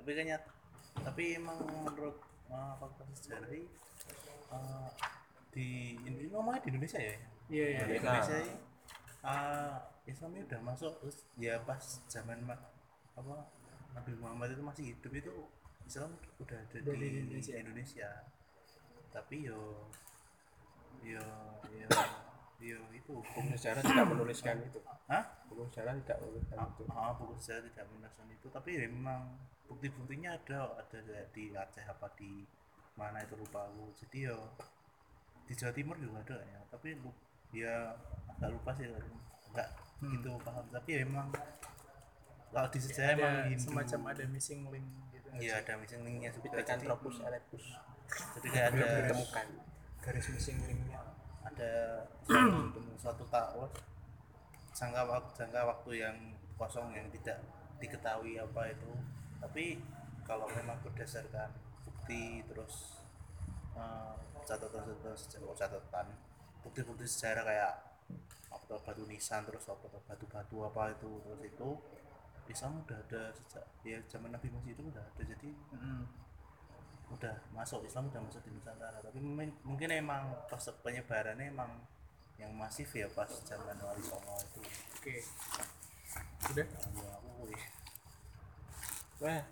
tapi 0.00 0.10
kayaknya 0.16 0.38
tapi 1.00 1.22
emang 1.38 1.58
menurut 1.86 2.16
uh, 2.50 2.74
fakta 2.80 3.04
sejarah 3.14 3.48
uh, 4.52 4.90
di 5.50 5.96
ini 5.98 6.30
ngomongnya 6.30 6.60
di 6.64 6.68
Indonesia 6.74 6.98
ya? 7.00 7.14
Iya 7.50 7.66
iya. 7.66 7.80
Di 7.84 7.92
iya. 7.94 7.98
Indonesia 8.00 8.36
ini 8.38 8.54
uh, 9.24 9.76
Islam 10.08 10.30
ini 10.36 10.42
udah 10.48 10.60
masuk 10.64 10.92
terus 11.02 11.16
ya 11.36 11.54
pas 11.66 11.82
zaman 12.08 12.38
ma- 12.46 12.68
apa 13.18 13.36
Nabi 13.92 14.12
Muhammad 14.18 14.54
itu 14.54 14.62
masih 14.62 14.84
hidup 14.94 15.12
itu 15.12 15.32
Islam 15.86 16.14
udah 16.38 16.58
ada 16.58 16.76
Udah 16.80 16.94
di, 16.94 17.06
di 17.06 17.18
Indonesia. 17.26 17.54
Indonesia. 17.58 18.10
tapi 19.10 19.42
yo 19.50 19.90
yo 21.04 21.24
yo 21.70 21.88
yo 22.60 22.78
itu. 22.92 23.14
Buku 23.20 23.40
sejarah 23.56 23.82
tidak 23.84 24.06
menuliskan 24.08 24.56
itu. 24.64 24.80
Hah? 25.10 25.24
buku 25.50 25.66
sejarah 25.72 25.92
tidak 26.04 26.18
menuliskan 26.22 26.58
itu. 26.70 26.82
Ah, 26.92 27.12
buku 27.16 27.34
sejarah 27.40 27.62
tidak 27.68 27.84
menuliskan 27.90 28.26
itu. 28.30 28.46
Tapi 28.48 28.70
ya 28.76 28.86
memang 28.86 29.20
bukti-buktinya 29.66 30.36
ada. 30.36 30.78
Ada 30.78 30.98
di 31.34 31.52
Aceh 31.52 31.84
apa 31.86 32.06
di 32.14 32.46
mana 32.94 33.22
itu 33.24 33.34
lupa 33.34 33.66
aku. 33.66 33.92
Jadi 34.04 34.30
yo 34.30 34.38
di 35.48 35.52
Jawa 35.58 35.72
Timur 35.74 35.96
juga 35.98 36.22
ada 36.22 36.38
ya. 36.46 36.60
Tapi 36.70 36.94
lu, 36.94 37.10
ya 37.50 37.96
agak 38.36 38.50
lupa 38.54 38.70
sih. 38.78 38.86
Enggak 39.50 39.68
gitu 40.00 40.30
paham. 40.44 40.64
Tapi 40.70 40.88
ya 40.94 41.02
memang 41.02 41.28
kalau 42.50 42.68
di 42.70 42.78
sejarah 42.82 43.14
emang 43.14 43.30
ada 43.30 43.46
Hindu. 43.46 43.62
semacam 43.62 44.00
ada 44.10 44.24
missing 44.26 44.60
link 44.74 44.86
gitu 45.14 45.28
iya 45.38 45.62
ada 45.62 45.72
missing 45.78 46.02
linknya 46.02 46.30
juga. 46.34 46.50
jadi, 46.50 46.54
Pithecanthropus 46.58 47.16
erectus 47.22 47.64
jadi 48.38 48.48
kayak 48.50 48.66
ada 48.74 48.86
ditemukan 49.06 49.46
garis 50.00 50.26
missing 50.32 50.58
linknya 50.64 51.00
ada 51.44 51.72
suatu, 52.24 52.80
suatu 52.96 53.24
tahun 53.34 53.68
jangka 54.72 55.02
waktu 55.04 55.30
jangka 55.36 55.60
waktu 55.66 55.90
yang 56.00 56.16
kosong 56.56 56.92
yang 56.92 57.08
tidak 57.12 57.40
diketahui 57.80 58.36
apa 58.36 58.72
itu. 58.72 58.92
Tapi 59.40 59.80
kalau 60.24 60.44
memang 60.52 60.76
berdasarkan 60.84 61.48
bukti 61.84 62.44
terus 62.44 63.00
eh, 63.74 64.14
catatan-catatan 64.44 65.16
sejarah 65.16 65.56
catatan 65.56 66.06
bukti-bukti 66.60 67.08
sejarah 67.08 67.44
kayak 67.44 67.74
apa 68.52 68.74
batu 68.82 69.02
nisan 69.08 69.46
terus 69.48 69.64
apa 69.68 69.88
batu-batu 70.04 70.56
apa 70.68 70.92
itu 70.92 71.10
terus 71.24 71.40
itu 71.44 71.68
Islam 72.50 72.82
udah 72.82 72.98
ada 72.98 73.30
sejak 73.30 73.64
ya 73.86 73.98
zaman 74.10 74.34
Nabi 74.34 74.50
Musa 74.50 74.74
itu 74.74 74.82
udah 74.82 75.02
ada. 75.02 75.22
Jadi 75.22 75.50
Mm. 75.70 76.04
Udah 77.10 77.34
masuk 77.50 77.82
Islam 77.82 78.06
udah 78.10 78.22
masuk 78.22 78.40
di 78.46 78.50
Nusantara. 78.54 78.98
Tapi 79.02 79.18
mungkin, 79.66 79.88
emang 79.90 80.30
pas 80.46 80.62
penyebarannya 80.82 81.50
emang 81.50 81.70
yang 82.38 82.54
masif 82.56 82.88
ya 82.96 83.04
pas 83.12 83.28
zaman 83.44 83.76
Wali 83.76 84.02
Songo 84.02 84.34
itu. 84.40 84.60
Oke. 84.96 85.16
Udah 86.54 86.66
ya 86.66 87.08
aku 87.20 87.30
wih. 87.50 87.64
wah 89.20 89.44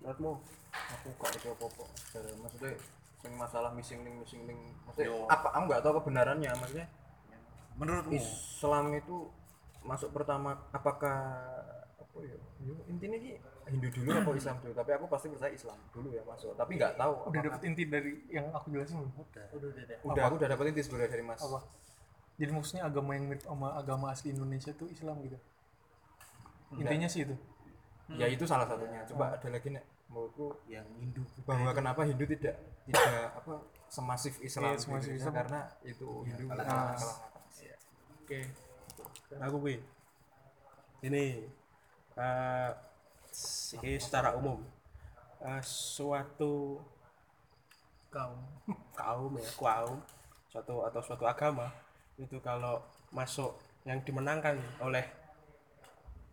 menurutmu? 0.00 0.32
Aku 0.70 1.08
gak 1.18 1.34
ada 1.34 1.50
apa-apa. 1.52 1.84
Sejarah 1.98 2.38
maksudnya 2.38 2.72
yang 3.20 3.34
masalah 3.36 3.70
missing 3.76 4.00
link 4.00 4.16
missing 4.16 4.48
link 4.48 4.60
maksudnya 4.88 5.12
Yo. 5.12 5.28
apa 5.28 5.52
aku 5.52 5.64
nggak 5.68 5.82
tahu 5.84 5.92
kebenarannya 6.00 6.50
maksudnya. 6.56 6.86
Menurutmu? 7.76 8.16
Islam 8.16 8.86
itu 8.96 9.16
masuk 9.84 10.12
pertama 10.12 10.56
apakah 10.70 11.18
apa 11.96 12.18
ya? 12.22 12.38
Yo, 12.64 12.76
intinya 12.86 13.16
ini 13.18 13.40
Hindu 13.70 13.88
dulu 13.90 14.10
atau 14.12 14.34
Islam 14.34 14.56
dulu? 14.58 14.72
Tapi 14.74 14.90
aku 14.92 15.04
pasti 15.06 15.26
percaya 15.28 15.52
Islam 15.52 15.78
dulu 15.90 16.08
ya 16.10 16.22
masuk 16.22 16.52
tapi 16.54 16.72
nggak 16.74 16.92
tahu 16.94 17.12
udah 17.12 17.22
apakah- 17.24 17.44
dapet 17.46 17.60
inti 17.64 17.82
dari 17.86 18.12
yang 18.28 18.46
aku 18.50 18.66
jelasin 18.70 18.96
belum? 18.98 19.12
Udah. 19.16 19.46
Udah 19.50 19.68
udah 19.68 19.82
udah. 19.82 19.98
udah 20.04 20.22
aku 20.24 20.34
udah 20.36 20.48
dapet 20.50 20.64
inti 20.68 20.80
sebenarnya 20.82 21.10
dari 21.10 21.24
Mas. 21.24 21.40
Apa? 21.40 21.58
Jadi 22.36 22.50
maksudnya 22.50 22.82
agama 22.84 23.10
yang 23.12 23.24
mirip 23.26 23.42
sama 23.42 23.68
agama 23.74 24.06
asli 24.08 24.28
Indonesia 24.30 24.72
tuh 24.72 24.88
Islam 24.88 25.16
gitu? 25.22 25.38
Intinya 26.72 27.06
sih 27.06 27.22
itu. 27.22 27.34
Ya 28.10 28.26
itu 28.26 28.42
salah 28.42 28.66
satunya. 28.66 29.06
Coba 29.06 29.34
ada 29.34 29.48
lagi 29.48 29.70
nek 29.70 29.84
menurutku 30.10 30.58
yang 30.66 30.82
Hindu. 30.98 31.22
bahwa 31.44 31.70
kenapa 31.70 32.02
Hindu 32.02 32.26
tidak 32.26 32.58
tidak 32.82 33.30
apa 33.30 33.62
semasif 33.86 34.34
Islam 34.40 34.74
di 34.74 34.82
semasif 34.82 35.12
Islam. 35.14 35.34
karena 35.36 35.60
itu 35.84 36.06
Hindu. 36.26 36.44
kalah 36.50 36.64
kalah- 36.64 36.88
atas. 36.90 37.00
kalah 37.00 37.18
atas. 37.30 37.82
oke. 38.18 38.40
Aku 39.38 39.56
gue 39.62 39.74
ini 41.00 41.46
eh 42.16 42.70
ini 43.80 43.96
secara 43.96 44.34
umum. 44.34 44.58
Eh, 45.40 45.62
suatu 45.64 46.76
kaum 48.10 48.42
kaum 49.00 49.32
ya 49.38 49.50
kaum 49.54 49.98
suatu 50.50 50.82
atau 50.82 51.00
suatu 51.00 51.24
agama 51.30 51.70
itu 52.18 52.36
kalau 52.42 52.82
masuk 53.14 53.54
yang 53.86 54.02
dimenangkan 54.02 54.58
oleh 54.82 55.06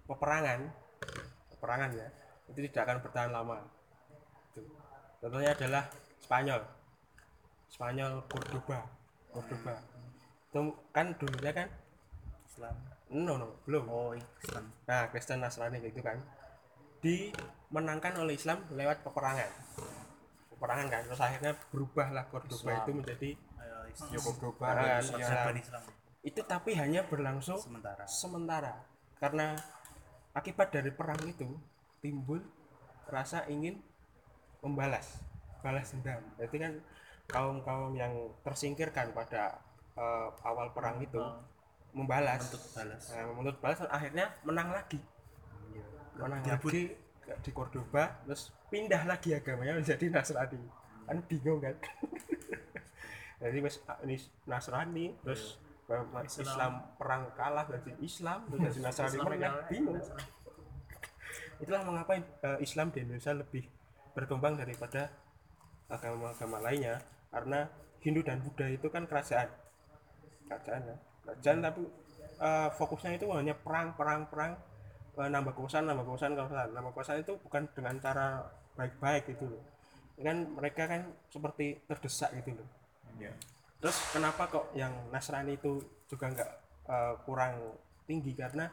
peperangan 0.10 0.68
peperangan 1.54 1.94
ya 1.94 2.10
itu 2.52 2.66
tidak 2.72 2.84
akan 2.88 2.98
bertahan 3.04 3.32
lama. 3.32 3.58
Itu. 4.56 4.64
contohnya 5.20 5.52
adalah 5.52 5.84
Spanyol. 6.24 6.62
Spanyol 7.68 8.24
Cordoba. 8.32 8.88
Cordoba. 9.32 9.76
Itu 10.48 10.60
kan 10.96 11.12
dulunya 11.20 11.52
kan? 11.52 11.68
Islam. 12.48 12.76
No 13.12 13.36
no 13.36 13.48
belum. 13.68 13.86
Oh 13.92 14.12
Islam. 14.16 14.72
Nah 14.88 15.12
Kristen 15.12 15.44
Nasrani 15.44 15.84
gitu 15.84 16.00
kan 16.00 16.20
dimenangkan 17.02 18.14
oleh 18.22 18.34
Islam 18.38 18.64
lewat 18.74 19.06
peperangan. 19.06 19.50
Peperangan 20.54 20.88
kan 20.90 21.02
terus 21.06 21.22
akhirnya 21.22 21.54
berubahlah 21.70 22.26
Cordoba 22.34 22.56
Islam. 22.58 22.82
itu 22.82 22.92
menjadi 22.94 23.30
Ya 24.14 24.20
Cordoba 24.22 24.68
Islam. 25.54 25.84
Itu 26.22 26.42
tapi 26.44 26.76
hanya 26.76 27.06
berlangsung 27.08 27.58
sementara. 27.58 28.04
sementara. 28.06 28.74
Karena 29.18 29.58
akibat 30.34 30.70
dari 30.70 30.94
perang 30.94 31.22
itu 31.26 31.58
timbul 32.02 32.42
rasa 33.10 33.48
ingin 33.50 33.82
membalas 34.62 35.22
balas 35.62 35.90
dendam. 35.94 36.22
Berarti 36.38 36.58
kan 36.62 36.74
kaum 37.28 37.58
kaum 37.66 37.94
yang 37.98 38.14
tersingkirkan 38.46 39.14
pada 39.16 39.58
eh, 39.98 40.28
awal 40.46 40.74
perang 40.76 41.02
itu 41.02 41.20
membalas. 41.96 42.54
Untuk 42.54 42.64
balas. 42.78 43.04
Nah, 43.10 43.24
menurut 43.34 43.58
balas 43.58 43.80
akhirnya 43.90 44.30
menang 44.46 44.70
lagi 44.70 45.02
menang 46.18 46.42
Direbut. 46.44 46.72
lagi 46.74 46.84
di 47.44 47.52
Cordoba 47.52 48.04
terus 48.24 48.56
pindah 48.72 49.04
lagi 49.04 49.36
agamanya 49.36 49.78
menjadi 49.78 50.06
Nasrani. 50.10 50.60
Kan 51.08 51.18
bingung 51.28 51.60
kan? 51.64 51.76
Jadi 53.44 53.58
wes 53.62 53.78
ini 54.04 54.18
Nasrani 54.50 55.14
terus 55.22 55.62
Islam. 56.28 56.84
perang 57.00 57.32
kalah 57.32 57.64
jadi 57.64 57.96
Islam 58.04 58.44
terus 58.52 58.60
jadi 58.76 58.80
Nasrani 58.84 59.16
Islam 59.16 59.28
kalah, 59.40 59.68
bingung. 59.72 60.02
Itulah 61.64 61.82
mengapa 61.86 62.12
eh, 62.20 62.58
Islam 62.60 62.92
di 62.92 63.02
Indonesia 63.06 63.34
lebih 63.34 63.64
berkembang 64.14 64.58
daripada 64.58 65.10
agama-agama 65.88 66.58
lainnya. 66.62 66.98
Karena 67.30 67.70
Hindu 68.02 68.22
dan 68.26 68.42
Buddha 68.42 68.68
itu 68.70 68.88
kan 68.90 69.06
kerajaan. 69.06 69.50
Kerajaan 70.50 70.82
ya. 70.86 70.96
Kerajaan 71.26 71.58
tapi 71.62 71.82
eh, 72.42 72.70
fokusnya 72.74 73.18
itu 73.18 73.26
hanya 73.34 73.54
perang 73.54 73.94
perang 73.94 74.26
perang. 74.30 74.52
eh, 74.54 74.77
nambah 75.18 75.58
kekuasaan 75.58 75.90
nambah 75.90 76.06
kekuasaan 76.06 76.34
kekuasaan 76.38 76.70
nambah 76.78 76.92
kekuasaan 76.94 77.20
itu 77.26 77.34
bukan 77.42 77.64
dengan 77.74 77.96
cara 77.98 78.46
baik-baik 78.78 79.34
gitu 79.34 79.50
loh. 79.50 79.64
Kan 80.22 80.54
mereka 80.54 80.86
kan 80.86 81.10
seperti 81.34 81.82
terdesak 81.90 82.30
gitu 82.38 82.54
loh. 82.54 82.70
Terus 83.82 83.98
kenapa 84.14 84.50
kok 84.50 84.74
yang 84.78 84.94
Nasrani 85.10 85.58
itu 85.58 85.82
juga 86.06 86.30
nggak 86.30 86.52
eh, 86.90 87.14
kurang 87.26 87.54
tinggi? 88.06 88.38
Karena 88.38 88.70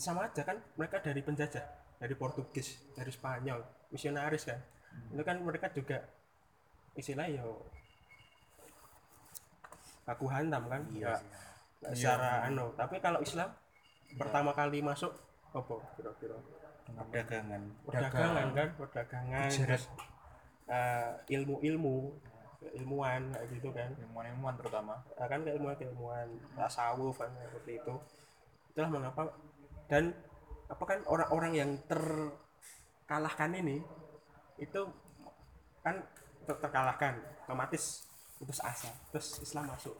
sama 0.00 0.28
aja 0.28 0.46
kan 0.46 0.56
mereka 0.80 1.04
dari 1.04 1.20
penjajah 1.20 1.64
dari 2.00 2.14
Portugis 2.16 2.80
dari 2.96 3.12
Spanyol 3.12 3.60
misionaris 3.92 4.48
kan. 4.48 4.60
Itu 5.12 5.20
kan 5.20 5.36
mereka 5.44 5.68
juga 5.72 6.00
istilahnya 6.96 7.44
yo 7.44 7.60
aku 10.08 10.26
hantam 10.26 10.66
kan 10.66 10.82
iya 10.96 11.20
secara 11.92 12.48
anu. 12.48 12.72
Tapi 12.76 13.00
kalau 13.04 13.20
Islam 13.20 13.52
pertama 14.18 14.50
kali 14.56 14.82
masuk 14.82 15.12
apa 15.50 15.74
kira-kira? 15.98 16.36
Perdagangan. 16.90 17.62
Perdagangan 17.86 18.46
kan? 18.54 18.68
Perdagangan 18.78 19.50
terus 19.50 19.84
eh, 20.70 21.10
ilmu-ilmu 21.38 21.96
ilmuwan 22.76 23.32
kayak 23.32 23.48
gitu 23.56 23.68
kan. 23.72 23.90
Ilmuwan-ilmuwan 23.98 24.54
terutama. 24.58 24.94
Nah, 25.16 25.26
kan 25.26 25.40
keilmuan 25.42 25.74
keilmuan. 25.78 26.28
Tasawuf 26.54 27.18
kan 27.18 27.30
seperti 27.34 27.80
itu. 27.82 27.94
Itulah 28.74 28.90
mengapa 28.90 29.32
dan 29.90 30.14
apa 30.70 30.84
kan 30.86 31.02
orang-orang 31.10 31.52
yang 31.58 31.70
terkalahkan 31.90 33.50
ini 33.58 33.82
itu 34.60 34.80
kan 35.82 35.98
ter- 36.46 36.60
terkalahkan. 36.60 37.18
Otomatis 37.46 38.06
putus 38.38 38.62
asa. 38.62 38.92
Terus 39.10 39.42
Islam 39.42 39.74
masuk. 39.74 39.96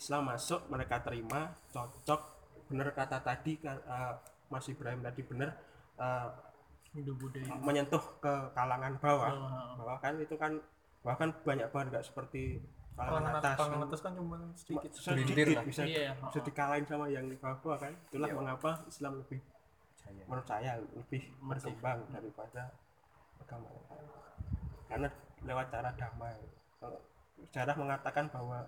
Islam 0.00 0.22
masuk 0.30 0.60
mereka 0.70 1.02
terima 1.04 1.52
cocok 1.74 2.39
bener 2.70 2.88
kata 2.94 3.18
tadi 3.20 3.58
eh, 3.66 4.14
Mas 4.46 4.66
Ibrahim 4.70 5.02
tadi 5.02 5.20
bener 5.26 5.50
eh, 5.98 6.28
hidup 6.94 7.16
budaya 7.18 7.54
menyentuh 7.58 8.02
ke 8.18 8.34
kalangan 8.54 8.94
bawah 8.98 9.30
Oh. 9.30 9.82
bawah 9.82 9.98
kan 9.98 10.14
itu 10.18 10.34
kan 10.38 10.54
bahkan 11.02 11.30
banyak 11.42 11.66
banget 11.70 11.86
nggak 11.94 12.06
seperti 12.06 12.62
kalangan 12.98 13.38
atas 13.38 13.56
kalangan 13.56 13.78
kan. 13.78 13.86
atas 13.88 14.00
kan 14.02 14.12
cuma 14.18 14.38
sedikit. 14.54 14.90
sedikit 14.92 15.46
lah. 15.56 15.64
bisa 15.64 15.82
Iya, 15.86 16.12
bisa 16.18 16.38
oh. 16.38 16.44
dikalahin 16.44 16.84
sama 16.86 17.06
yang 17.08 17.26
di 17.26 17.36
bawah 17.38 17.78
kan 17.78 17.92
itulah 18.10 18.28
mengapa 18.30 18.70
Islam 18.86 19.12
lebih 19.22 19.38
menurut 20.26 20.46
saya 20.46 20.74
lebih 20.94 21.22
berkembang 21.38 22.02
daripada 22.10 22.62
agama 23.38 23.66
lain. 23.70 24.06
karena 24.90 25.08
lewat 25.46 25.66
cara 25.70 25.90
damai 25.94 26.34
Kalau 26.80 26.98
sejarah 27.38 27.76
mengatakan 27.78 28.26
bahwa 28.32 28.58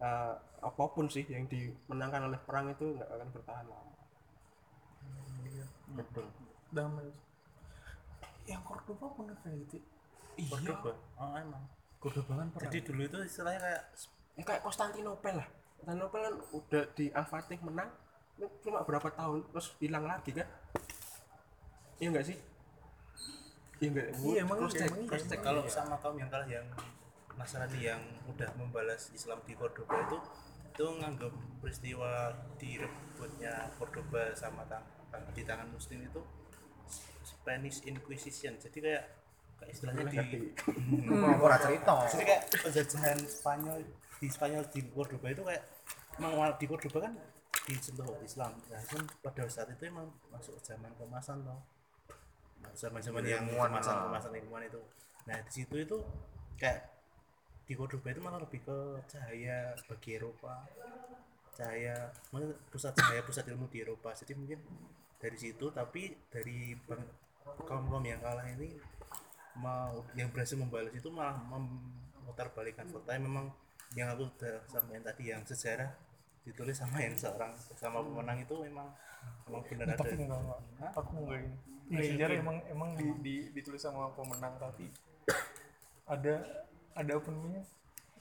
eh, 0.00 0.34
apa 0.64 0.84
pun 0.90 1.06
sih 1.06 1.28
yang 1.28 1.44
dimenangkan 1.46 2.32
oleh 2.32 2.40
perang 2.40 2.72
itu 2.72 2.96
nggak 2.96 3.10
akan 3.10 3.28
bertahan 3.30 3.66
lama. 3.68 3.94
Betul. 5.94 6.26
Damai. 6.74 7.08
Yang 8.44 8.62
Cordoba 8.66 9.06
pernah 9.14 9.36
kayak 9.44 9.58
gitu. 9.68 9.78
Cordoba. 10.50 10.92
Oh 11.20 11.34
emang. 11.38 11.64
Cordoba 12.02 12.32
kan 12.42 12.48
pernah. 12.50 12.64
Jadi 12.68 12.78
dulu 12.82 13.00
itu 13.06 13.18
istilahnya 13.22 13.60
kayak 13.62 13.82
ya 14.34 14.42
kayak 14.42 14.62
Konstantinopel 14.66 15.34
lah. 15.38 15.48
Konstantinopel 15.78 16.20
kan 16.20 16.34
udah 16.50 16.84
di 16.98 17.06
Al-Fatih 17.14 17.58
menang 17.62 17.90
itu 18.34 18.50
cuma 18.66 18.82
berapa 18.82 19.08
tahun 19.14 19.46
terus 19.54 19.78
hilang 19.78 20.10
lagi 20.10 20.34
kan? 20.34 20.48
Iya 22.02 22.08
enggak 22.10 22.26
sih? 22.26 22.38
Iya 23.78 23.88
enggak 23.94 24.06
Iya, 24.18 24.40
emang 24.42 24.56
terus 24.66 24.74
iya, 24.74 24.84
emang 24.90 25.00
iya, 25.00 25.08
terus 25.14 25.24
cek 25.30 25.40
kalau 25.40 25.62
sama 25.70 25.96
kaum 26.02 26.16
yang 26.18 26.30
kalah 26.30 26.48
yang 26.50 26.66
Nasrani 27.34 27.80
yang 27.82 28.02
udah 28.30 28.50
membalas 28.54 29.10
Islam 29.10 29.42
di 29.44 29.58
Cordoba 29.58 29.98
itu 30.06 30.18
itu 30.74 30.84
nganggap 30.86 31.30
peristiwa 31.62 32.34
direbutnya 32.58 33.70
Cordoba 33.78 34.34
sama 34.34 34.66
tang, 34.66 34.82
tang- 35.10 35.30
di 35.30 35.42
tangan 35.46 35.70
Muslim 35.70 36.02
itu 36.02 36.22
Spanish 37.22 37.86
Inquisition. 37.86 38.58
Jadi 38.58 38.78
kayak 38.82 39.04
kayak 39.62 39.70
istilahnya 39.70 40.04
di 40.10 40.18
ora 41.38 41.56
cerita. 41.62 41.94
Jadi 42.10 42.24
kayak 42.26 42.42
penjajahan 42.58 43.18
Spanyol 43.22 43.78
di 44.18 44.26
Spanyol 44.30 44.64
di 44.70 44.80
Cordoba 44.90 45.26
itu 45.30 45.42
kayak 45.46 45.62
emang 46.18 46.32
di 46.58 46.66
Cordoba 46.66 46.98
kan 47.10 47.14
disentuh 47.70 48.18
Islam. 48.22 48.58
Nah 48.66 48.80
itu 48.82 48.96
pada 49.22 49.42
saat 49.46 49.70
itu 49.70 49.82
emang 49.86 50.10
masuk 50.34 50.58
zaman 50.62 50.90
kemasan 50.98 51.42
loh 51.46 51.62
zaman 52.74 52.98
zaman 53.04 53.22
yang 53.22 53.44
kemasan 53.46 54.08
kemasan 54.08 54.32
ilmuwan 54.40 54.64
itu. 54.66 54.80
Nah 55.28 55.36
di 55.44 55.52
situ 55.52 55.74
itu 55.78 55.96
kayak 56.58 56.93
di 57.64 57.72
Cordoba 57.72 58.12
itu 58.12 58.20
malah 58.20 58.40
lebih 58.40 58.60
ke 58.64 58.78
cahaya 59.08 59.72
bagi 59.88 60.10
Eropa. 60.20 60.68
Cahaya 61.54 62.12
pusat 62.68 62.92
cahaya 62.98 63.22
pusat 63.24 63.44
ilmu 63.48 63.66
di 63.72 63.80
Eropa. 63.80 64.12
Jadi 64.12 64.32
mungkin 64.36 64.60
dari 65.16 65.36
situ 65.40 65.72
tapi 65.72 66.12
dari 66.28 66.76
bang- 66.84 67.12
kaum-kaum 67.64 68.04
yang 68.04 68.20
kalah 68.20 68.44
ini 68.48 68.76
mau 69.56 70.02
yang 70.18 70.28
berhasil 70.34 70.58
membalas 70.58 70.90
itu 70.92 71.08
malah 71.12 71.38
memutar 71.38 72.50
balikan 72.52 72.88
fakta 72.90 73.14
yang 73.14 73.24
memang 73.30 73.46
yang 73.94 74.10
aku 74.10 74.26
udah 74.26 74.66
sampaikan 74.66 75.04
tadi 75.06 75.30
yang 75.30 75.40
sejarah 75.46 75.94
ditulis 76.42 76.76
sama 76.76 76.98
yang 77.00 77.14
seorang 77.16 77.54
sama 77.78 78.02
pemenang 78.02 78.42
itu 78.42 78.54
memang 78.58 78.90
memang 79.48 79.62
benar 79.64 79.94
ada 79.94 80.02
tapi 80.02 80.14
enggak 80.18 80.40
enggak 80.40 80.60
aku 80.92 81.12
enggak 81.24 81.38
ini. 81.40 81.56
Ini 81.84 82.04
sejarah 82.16 82.36
emang 82.40 82.56
emang 82.68 82.90
di, 82.96 83.06
di, 83.20 83.34
ditulis 83.52 83.80
sama 83.80 84.10
pemenang 84.16 84.56
tapi 84.56 84.88
ada 86.04 86.34
ada 86.94 87.12
apa 87.18 87.28
namanya? 87.30 87.62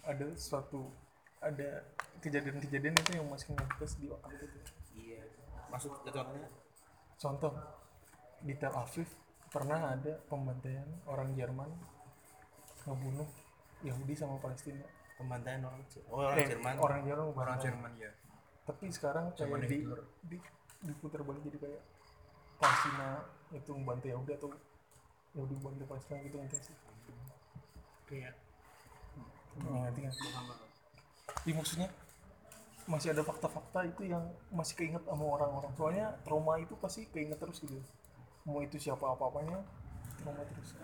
Ada 0.03 0.25
suatu 0.35 0.91
ada 1.39 1.83
kejadian-kejadian 2.19 2.95
itu 2.95 3.11
yang 3.19 3.27
masih 3.27 3.51
ngebekas 3.55 3.99
di 3.99 4.07
otak 4.07 4.31
itu 4.35 4.47
iya. 4.95 5.23
Maksud 5.71 5.91
contohnya? 6.03 6.49
Contoh 7.19 7.53
di 8.43 8.53
Tel 8.59 8.73
Aviv 8.75 9.07
pernah 9.47 9.95
ada 9.95 10.13
pembantaian 10.27 10.87
orang 11.07 11.31
Jerman 11.37 11.69
ngebunuh 12.83 13.29
Yahudi 13.85 14.13
sama 14.17 14.39
Palestina. 14.39 14.83
Pembantaian 15.15 15.61
orang 15.63 15.81
oh, 16.09 16.19
orang 16.25 16.37
Eh, 16.41 16.47
Jerman. 16.51 16.73
orang 16.81 17.01
Jerman 17.05 17.31
orang. 17.37 17.59
Jerman 17.61 17.93
ya 17.95 18.11
tapi 18.63 18.87
sekarang 18.87 19.35
kayak 19.35 19.67
di, 19.67 19.83
di 20.23 20.37
diputar 20.83 21.23
balik 21.23 21.43
jadi 21.43 21.57
kayak 21.67 21.81
Palestina 22.59 23.07
itu 23.51 23.71
membantu 23.75 24.05
Yahudi 24.07 24.31
atau 24.39 24.49
Yahudi 25.35 25.53
membantu 25.59 25.83
Palestina 25.91 26.17
gitu 26.23 26.37
nanti 26.39 26.57
sih? 26.63 26.75
Kayak 28.07 28.39
ngerti 29.61 29.99
nggak? 30.03 30.15
Iya 31.43 31.53
maksudnya 31.59 31.89
masih 32.83 33.15
ada 33.15 33.23
fakta-fakta 33.23 33.87
itu 33.87 34.11
yang 34.11 34.23
masih 34.51 34.75
keinget 34.75 35.03
sama 35.07 35.23
orang-orang. 35.23 35.71
Soalnya 35.79 36.07
trauma 36.27 36.59
itu 36.59 36.75
pasti 36.75 37.07
keinget 37.07 37.39
terus 37.39 37.63
gitu. 37.63 37.79
Mau 38.43 38.59
itu 38.59 38.75
siapa 38.75 39.15
apa-apanya 39.15 39.63
trauma 40.19 40.43
terus. 40.43 40.75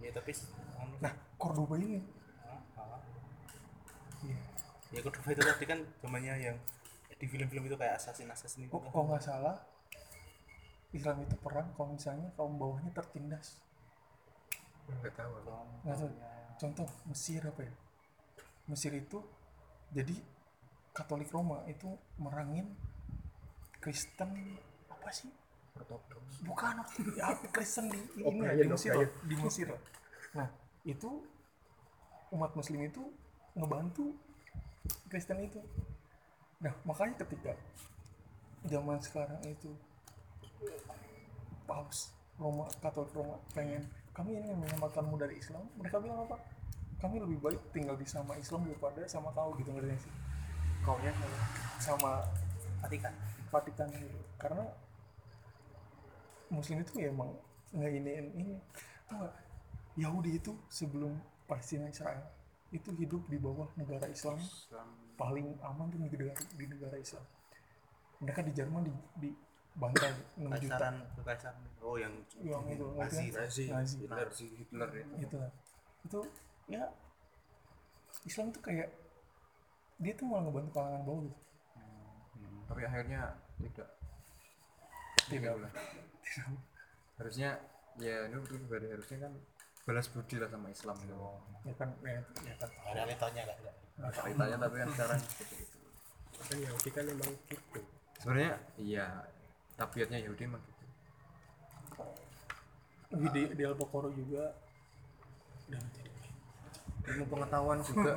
Ya 0.00 0.10
tapi 0.12 0.32
anu, 0.76 0.94
nah 1.00 1.12
Cordoba 1.40 1.80
ini. 1.80 2.04
Iya. 4.24 4.40
Ya 4.92 5.00
Cordoba 5.00 5.28
itu 5.32 5.42
tadi 5.44 5.64
kan 5.64 5.80
zamannya 6.04 6.34
yang 6.36 6.56
di 7.18 7.26
film-film 7.26 7.66
itu 7.66 7.74
kayak 7.74 7.98
assassin 7.98 8.30
assassin 8.30 8.62
itu 8.62 8.70
kok 8.70 8.78
kan. 8.78 8.90
kalau 8.94 9.04
nggak 9.10 9.24
salah 9.26 9.56
Islam 10.94 11.18
itu 11.26 11.34
perang 11.42 11.66
kalau 11.74 11.90
misalnya 11.90 12.30
kaum 12.38 12.54
bawahnya 12.60 12.94
tertindas. 12.94 13.58
Nggak 14.86 15.16
tahu. 15.16 15.32
Nggak 15.84 15.96
tahu. 15.98 16.10
contoh 16.58 16.88
Mesir 17.06 17.42
apa 17.42 17.62
ya 17.62 17.74
Mesir 18.68 18.92
itu 18.92 19.24
jadi 19.92 20.14
Katolik 20.92 21.30
Roma 21.32 21.64
itu 21.70 21.88
merangin 22.20 22.74
Kristen 23.78 24.58
apa 24.90 25.08
sih? 25.14 25.30
Ortodoks. 25.78 26.42
Bukan 26.42 26.82
ya, 27.14 27.38
Kristen 27.54 27.86
di 27.88 28.00
Oh, 28.26 28.34
ini 28.34 28.42
ya, 28.42 28.52
Brian, 28.52 28.66
di 28.66 28.68
Mesir 28.68 28.90
oh, 28.92 29.00
lah, 29.00 29.10
di 29.24 29.36
Mesir. 29.38 29.66
Nah 30.34 30.48
itu 30.82 31.10
umat 32.34 32.52
Muslim 32.58 32.80
itu 32.84 33.02
ngebantu 33.54 34.12
Kristen 35.06 35.38
itu. 35.40 35.62
Nah 36.58 36.74
makanya 36.82 37.22
ketika 37.24 37.54
zaman 38.66 38.98
sekarang 38.98 39.38
itu 39.46 39.70
Paus 41.64 42.10
Roma 42.36 42.66
Katolik 42.82 43.14
Roma 43.14 43.38
pengen 43.54 43.86
kami 44.10 44.34
ini 44.34 44.50
menyelamatkanmu 44.50 45.14
dari 45.14 45.38
Islam. 45.38 45.62
Mereka 45.78 46.02
bilang 46.02 46.26
apa 46.26 46.57
kami 46.98 47.22
lebih 47.22 47.38
baik 47.38 47.60
tinggal 47.70 47.94
di 47.94 48.06
sama 48.06 48.34
Islam 48.38 48.66
daripada 48.66 49.06
sama 49.06 49.30
kau 49.30 49.54
gitu 49.54 49.70
ngerti 49.70 50.06
sih? 50.06 50.14
Kaunya 50.82 51.14
sama 51.78 52.22
Vatikan. 52.78 53.14
Vatikan 53.50 53.88
gitu. 53.90 54.18
Karena 54.38 54.64
Muslim 56.48 56.80
itu 56.82 56.92
ya 57.02 57.10
emang 57.10 57.30
nggak 57.74 57.92
ini. 57.92 58.10
Ini 58.34 58.54
nggak? 59.10 59.34
Yahudi 59.98 60.38
itu 60.38 60.54
sebelum 60.70 61.18
Palestina 61.50 61.90
Israel 61.90 62.22
itu 62.70 62.92
hidup 62.94 63.26
di 63.26 63.38
bawah 63.40 63.66
negara 63.74 64.06
Islam 64.06 64.38
paling 65.18 65.58
aman 65.58 65.90
tuh 65.90 65.98
di 65.98 66.06
negara, 66.06 66.38
di 66.54 66.64
negara 66.70 66.96
Islam. 67.00 67.24
Mereka 68.22 68.40
di 68.46 68.52
Jerman 68.54 68.82
di, 68.86 68.92
di 69.18 69.30
bantai 69.78 70.10
6 70.34 70.50
juta 70.58 70.90
kekaisaran 71.22 71.62
oh 71.86 71.94
yang 71.94 72.10
yang 72.42 72.66
itu 72.66 72.86
Nazi 72.98 73.30
ngerti 73.30 73.62
kan? 73.70 73.78
Nazi 73.78 73.94
Hitler 74.02 74.28
Hitler 74.34 74.90
ya 74.90 75.04
itu 75.22 75.36
lah. 75.38 75.50
Itu 76.02 76.18
ya 76.68 76.84
Islam 78.28 78.52
tuh 78.52 78.60
kayak 78.60 78.92
dia 79.98 80.12
tuh 80.14 80.28
malah 80.30 80.46
ngebantu 80.46 80.70
kalangan 80.78 81.02
bawah 81.02 81.20
gitu. 81.26 81.38
Tapi 82.68 82.80
akhirnya 82.84 83.20
tidak. 83.58 83.88
Tidak. 85.28 85.54
lah. 85.58 85.72
harusnya 87.18 87.58
ya 87.98 88.30
ini 88.30 88.38
itu 88.38 88.54
pribadi 88.54 88.86
harusnya 88.94 89.26
kan 89.26 89.32
balas 89.82 90.06
budi 90.12 90.36
lah 90.38 90.48
sama 90.52 90.70
Islam. 90.70 90.96
Gitu 91.02 91.16
ya 91.66 91.74
kan 91.74 91.88
ya, 92.04 92.20
ya 92.46 92.54
kan. 92.60 92.70
Realitanya 92.94 93.42
kan 93.48 93.56
ceritanya 93.98 94.56
tapi 94.62 94.76
kan 94.78 94.88
sekarang 94.94 95.18
seperti 95.18 95.54
itu 95.58 95.76
kan 96.38 96.56
Yahudi 96.62 96.90
kan 96.94 97.04
emang 97.10 97.32
gitu. 97.50 97.80
Sebenarnya 98.22 98.52
iya 98.78 99.06
tabiatnya 99.74 100.18
Yahudi 100.22 100.42
emang 100.46 100.62
gitu. 100.62 100.84
Di, 103.08 103.42
di 103.56 103.62
Alpokoro 103.64 104.12
juga 104.12 104.54
dan 105.72 105.82
ilmu 107.08 107.24
pengetahuan 107.28 107.78
juga. 107.80 108.12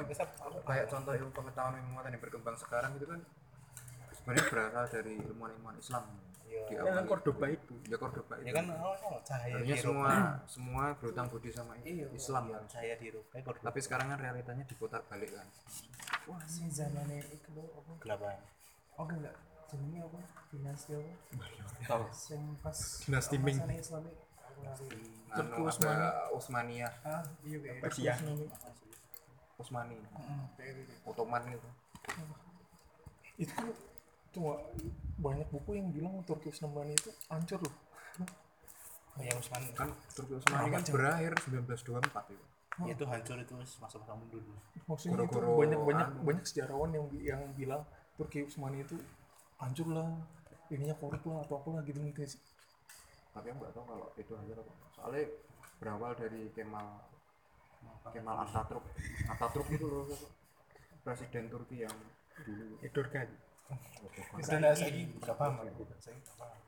Kayak 0.68 0.86
contoh 0.92 1.14
ilmu 1.16 1.32
pengetahuan 1.32 1.74
ilmu 1.80 1.90
pengetahuan 1.96 2.14
yang 2.14 2.24
berkembang 2.24 2.56
sekarang 2.60 2.92
itu 3.00 3.06
kan 3.08 3.20
sebenarnya 4.16 4.46
berasal 4.52 4.86
dari 4.92 5.14
ilmuwan-ilmuwan 5.18 5.78
Islam 5.80 6.06
Iya. 6.52 6.68
di 6.68 6.74
yang 6.76 6.84
awal 6.84 7.06
Cordoba 7.08 7.46
itu. 7.48 7.76
Ya 7.88 7.96
Cordoba 7.96 8.34
itu. 8.44 8.48
ya 8.52 8.54
kan 8.60 8.66
oh, 8.76 8.92
oh, 8.92 9.20
cahaya 9.24 9.56
Harusnya 9.56 9.78
di 9.80 9.84
semua 9.88 10.12
semua 10.44 10.84
berutang 11.00 11.28
budi 11.32 11.48
sama 11.48 11.74
Iya, 11.80 12.12
Islam 12.12 12.44
iya, 12.44 12.54
kan? 12.60 12.64
Cahaya 12.68 12.94
di 13.00 13.06
Eropa 13.08 13.34
Cordoba. 13.40 13.66
Tapi 13.72 13.80
sekarang 13.80 14.08
kan 14.12 14.20
realitanya 14.20 14.64
diputar 14.68 15.02
balik 15.08 15.32
kan? 15.32 15.48
Wah 16.28 16.44
sih 16.44 16.68
zamannya 16.68 17.24
itu 17.32 17.50
loh 17.56 17.72
apa? 17.80 17.92
Delapan 18.04 18.36
oh 19.00 19.06
enggak 19.08 19.36
jenenge 19.72 20.00
apa? 20.04 20.20
Dinasti 20.52 20.92
apa? 21.00 21.12
Tahu 21.88 22.04
yang 22.36 22.44
pas 22.60 22.78
Dinasti 23.08 23.36
Ming. 23.40 23.58
Turki 25.32 25.56
anu, 25.56 25.68
Utsmani. 25.68 25.96
ada 25.96 26.10
Utsmaniyah 26.36 26.94
ah 27.08 27.24
iya 27.48 27.58
Persia 27.80 28.14
Utsmani 29.62 29.96
Heeh, 29.96 30.42
kayak 30.58 30.72
gitu 30.82 30.94
Ottoman 31.08 31.42
itu 31.50 31.70
itu 33.42 33.64
cuma 34.32 34.54
banyak 35.22 35.48
buku 35.52 35.78
yang 35.78 35.88
bilang 35.92 36.22
Turki 36.24 36.50
Utsmani 36.50 36.94
itu 36.96 37.10
hancur 37.28 37.60
loh. 37.62 37.76
Oh 39.18 39.22
ya 39.22 39.34
Usman 39.36 39.64
kan 39.76 39.90
Turki 40.16 40.34
Utsmani 40.40 40.68
kan 40.72 40.82
berakhir 40.88 41.32
1924 41.46 42.34
itu. 42.34 42.46
Ya, 42.88 42.96
itu 42.96 43.04
hancur 43.04 43.38
itu 43.38 43.54
masa-masa 43.60 44.16
mundur 44.16 44.42
maksudnya 44.88 45.20
itu 45.20 45.36
Goro-goro 45.36 45.60
banyak 45.60 45.80
banyak 45.84 46.08
anu. 46.08 46.20
banyak 46.24 46.46
sejarawan 46.48 46.90
yang 46.96 47.06
yang 47.20 47.42
bilang 47.54 47.84
Turki 48.16 48.48
Utsmani 48.48 48.82
itu 48.88 48.96
hancur 49.60 49.88
lah. 49.92 50.08
Ininya 50.72 50.96
korup 50.96 51.20
lah 51.28 51.44
atau 51.44 51.60
apalah 51.60 51.84
gitu 51.84 52.00
gitu 52.00 52.24
sih 52.24 52.40
tapi 53.32 53.46
aku 53.52 53.58
nggak 53.64 53.74
tahu 53.74 53.86
kalau 53.88 54.08
itu 54.20 54.32
hancur 54.36 54.58
apa. 54.60 54.74
Soalnya 54.96 55.24
berawal 55.80 56.12
dari 56.14 56.52
Kemal 56.52 56.88
Kemal 58.12 58.38
Atatürk. 58.46 58.86
Atatürk 59.32 59.68
itu 59.72 59.86
loh 59.88 60.06
presiden 61.02 61.50
Turki 61.50 61.82
yang 61.82 61.96
dulu. 62.46 62.78
Edorgan 62.84 63.30
bisa 64.36 64.60
nggak 64.60 64.76
lagi 64.84 65.04
gak 65.24 65.36
paham 65.40 65.64
aku. 65.64 65.84
Saya 66.04 66.16
gak 66.20 66.36
paham. 66.38 66.60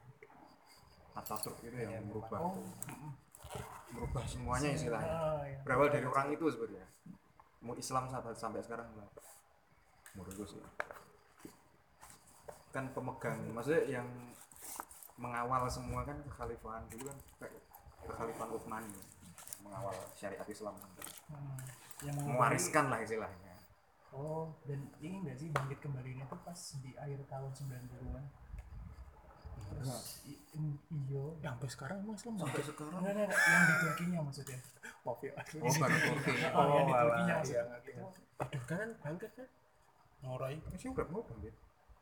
Atatürk 1.13 1.57
itu 1.67 1.77
yang 1.77 2.03
merubah 2.07 2.39
merubah 3.93 4.25
semuanya 4.25 4.73
istilahnya. 4.73 5.13
ah 5.13 5.45
ya 5.45 5.61
berawal 5.61 5.85
dari 5.93 6.07
orang 6.09 6.33
itu 6.33 6.49
sebenarnya 6.49 6.87
mau 7.61 7.77
Islam 7.77 8.09
sampai 8.09 8.33
sampai 8.33 8.61
sekarang 8.65 8.89
lah 8.97 9.05
menurutku 10.17 10.45
sih. 10.49 10.61
Kan 12.73 12.89
pemegang 12.97 13.37
maksudnya 13.53 14.01
yang 14.01 14.07
mengawal 15.15 15.65
semua 15.67 16.01
kan 16.01 16.17
kekhalifahan 16.23 16.83
dulu 16.87 17.05
kan 17.05 17.17
kekhalifahan 18.03 18.49
Utsmani 18.51 18.93
mengawal 19.61 19.95
syariat 20.13 20.43
Islam. 20.45 20.75
Hmm. 21.29 21.57
yang 22.03 22.19
mewariskan 22.19 22.91
lah 22.91 22.99
istilahnya. 22.99 23.55
Oh 24.11 24.51
dan 24.65 24.91
ini 24.99 25.23
enggak 25.23 25.39
sih 25.39 25.47
bangkit 25.49 25.79
kembalinya 25.79 26.27
tuh 26.27 26.37
pas 26.43 26.59
di 26.77 26.91
akhir 26.93 27.23
tahun 27.25 27.49
90-an 27.49 28.25
terus 29.73 30.21
i- 30.27 30.41
i- 30.53 30.81
iyo. 30.91 31.33
Ya 31.39 31.49
sampai 31.49 31.69
sekarang 31.71 31.97
emang 32.03 32.13
Islam 32.13 32.35
sampai 32.37 32.61
sekarang. 32.61 32.99
Enggak 32.99 33.13
enggak 33.15 33.39
yang 33.39 33.63
di 33.63 33.75
Turkinya 33.79 34.19
maksudnya. 34.21 34.59
Maaf 35.01 35.19
ya. 35.19 35.31
Oh 35.57 35.73
baru 35.73 35.97
Turki. 35.97 36.31
Oh, 36.51 36.65
yang 36.69 36.85
di 36.85 36.93
alah, 36.93 37.03
Turkinya 37.03 37.35
iya. 37.41 37.61
maksudnya. 37.63 37.63
Itu 37.79 38.03
Edorgan 38.43 38.77
kan 38.77 38.89
bangkit 39.01 39.31
kan? 39.33 39.47
Ngorai. 40.21 40.55
Masih 40.61 40.87
udah 40.91 41.07
mau 41.07 41.23
bangkit 41.23 41.55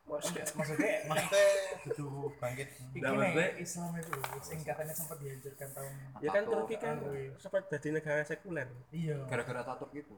enggak, 0.05 0.45
maksudnya 0.57 0.91
maksudnya 1.07 1.43
itu 1.87 2.07
bangkit. 2.37 2.67
Nah, 2.99 3.11
maksudnya- 3.15 3.53
Islam 3.57 3.91
itu 3.95 4.11
sing 4.43 4.59
katanya 4.65 4.93
sempat 4.93 5.17
dihancurkan 5.21 5.69
tahun 5.71 5.91
ya 6.19 6.29
kan. 6.29 6.43
Turki 6.49 6.75
kan 6.77 6.95
sempat 7.39 7.61
jadi 7.71 7.87
negara 7.95 8.21
sekuler. 8.25 8.67
Iya. 8.91 9.17
Gara-gara 9.29 9.59
Atatürk 9.63 9.93
itu. 9.95 10.15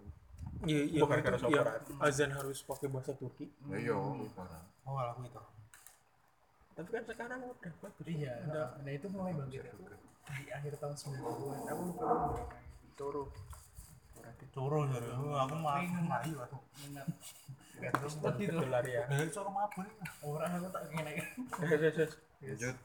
Iya 0.63 0.81
iya 0.87 1.01
Bukan 1.03 1.19
kan 1.19 1.35
itu, 1.35 1.47
iya, 1.51 1.61
azan 1.99 2.31
harus 2.31 2.63
pakai 2.63 2.87
bahasa 2.87 3.11
Turki. 3.13 3.51
Ya 3.67 3.77
iya 3.77 3.95
ibarat. 3.99 4.63
oh 4.87 4.95
aku 4.95 5.21
itu. 5.27 5.41
Tapi 6.73 6.89
kan 6.89 7.03
sekarang 7.05 7.39
udah 7.45 7.73
bagus. 7.83 8.05
Iya 8.07 8.33
nah, 8.49 8.69
nah 8.81 8.91
itu 8.91 9.07
mulai 9.11 9.33
bangkit 9.35 9.61
itu. 9.67 9.85
di 10.23 10.47
akhir 10.55 10.79
tahun 10.79 10.95
90-an 10.95 11.67
aku 11.67 11.81
lupa. 11.91 12.07
Turu 12.95 13.27
jadi 14.85 15.09
oh, 15.17 15.33
aku 15.33 15.55
melayu 15.57 16.35
aku. 16.45 16.57
Ingat 16.87 17.07
dolar 18.51 18.83
ya. 18.85 19.03
eh 19.09 19.27
suara 19.33 19.49
mabuk 19.49 19.87
orang 20.23 20.51
aku 20.61 20.67
tak 20.69 20.83
lanjut. 22.43 22.75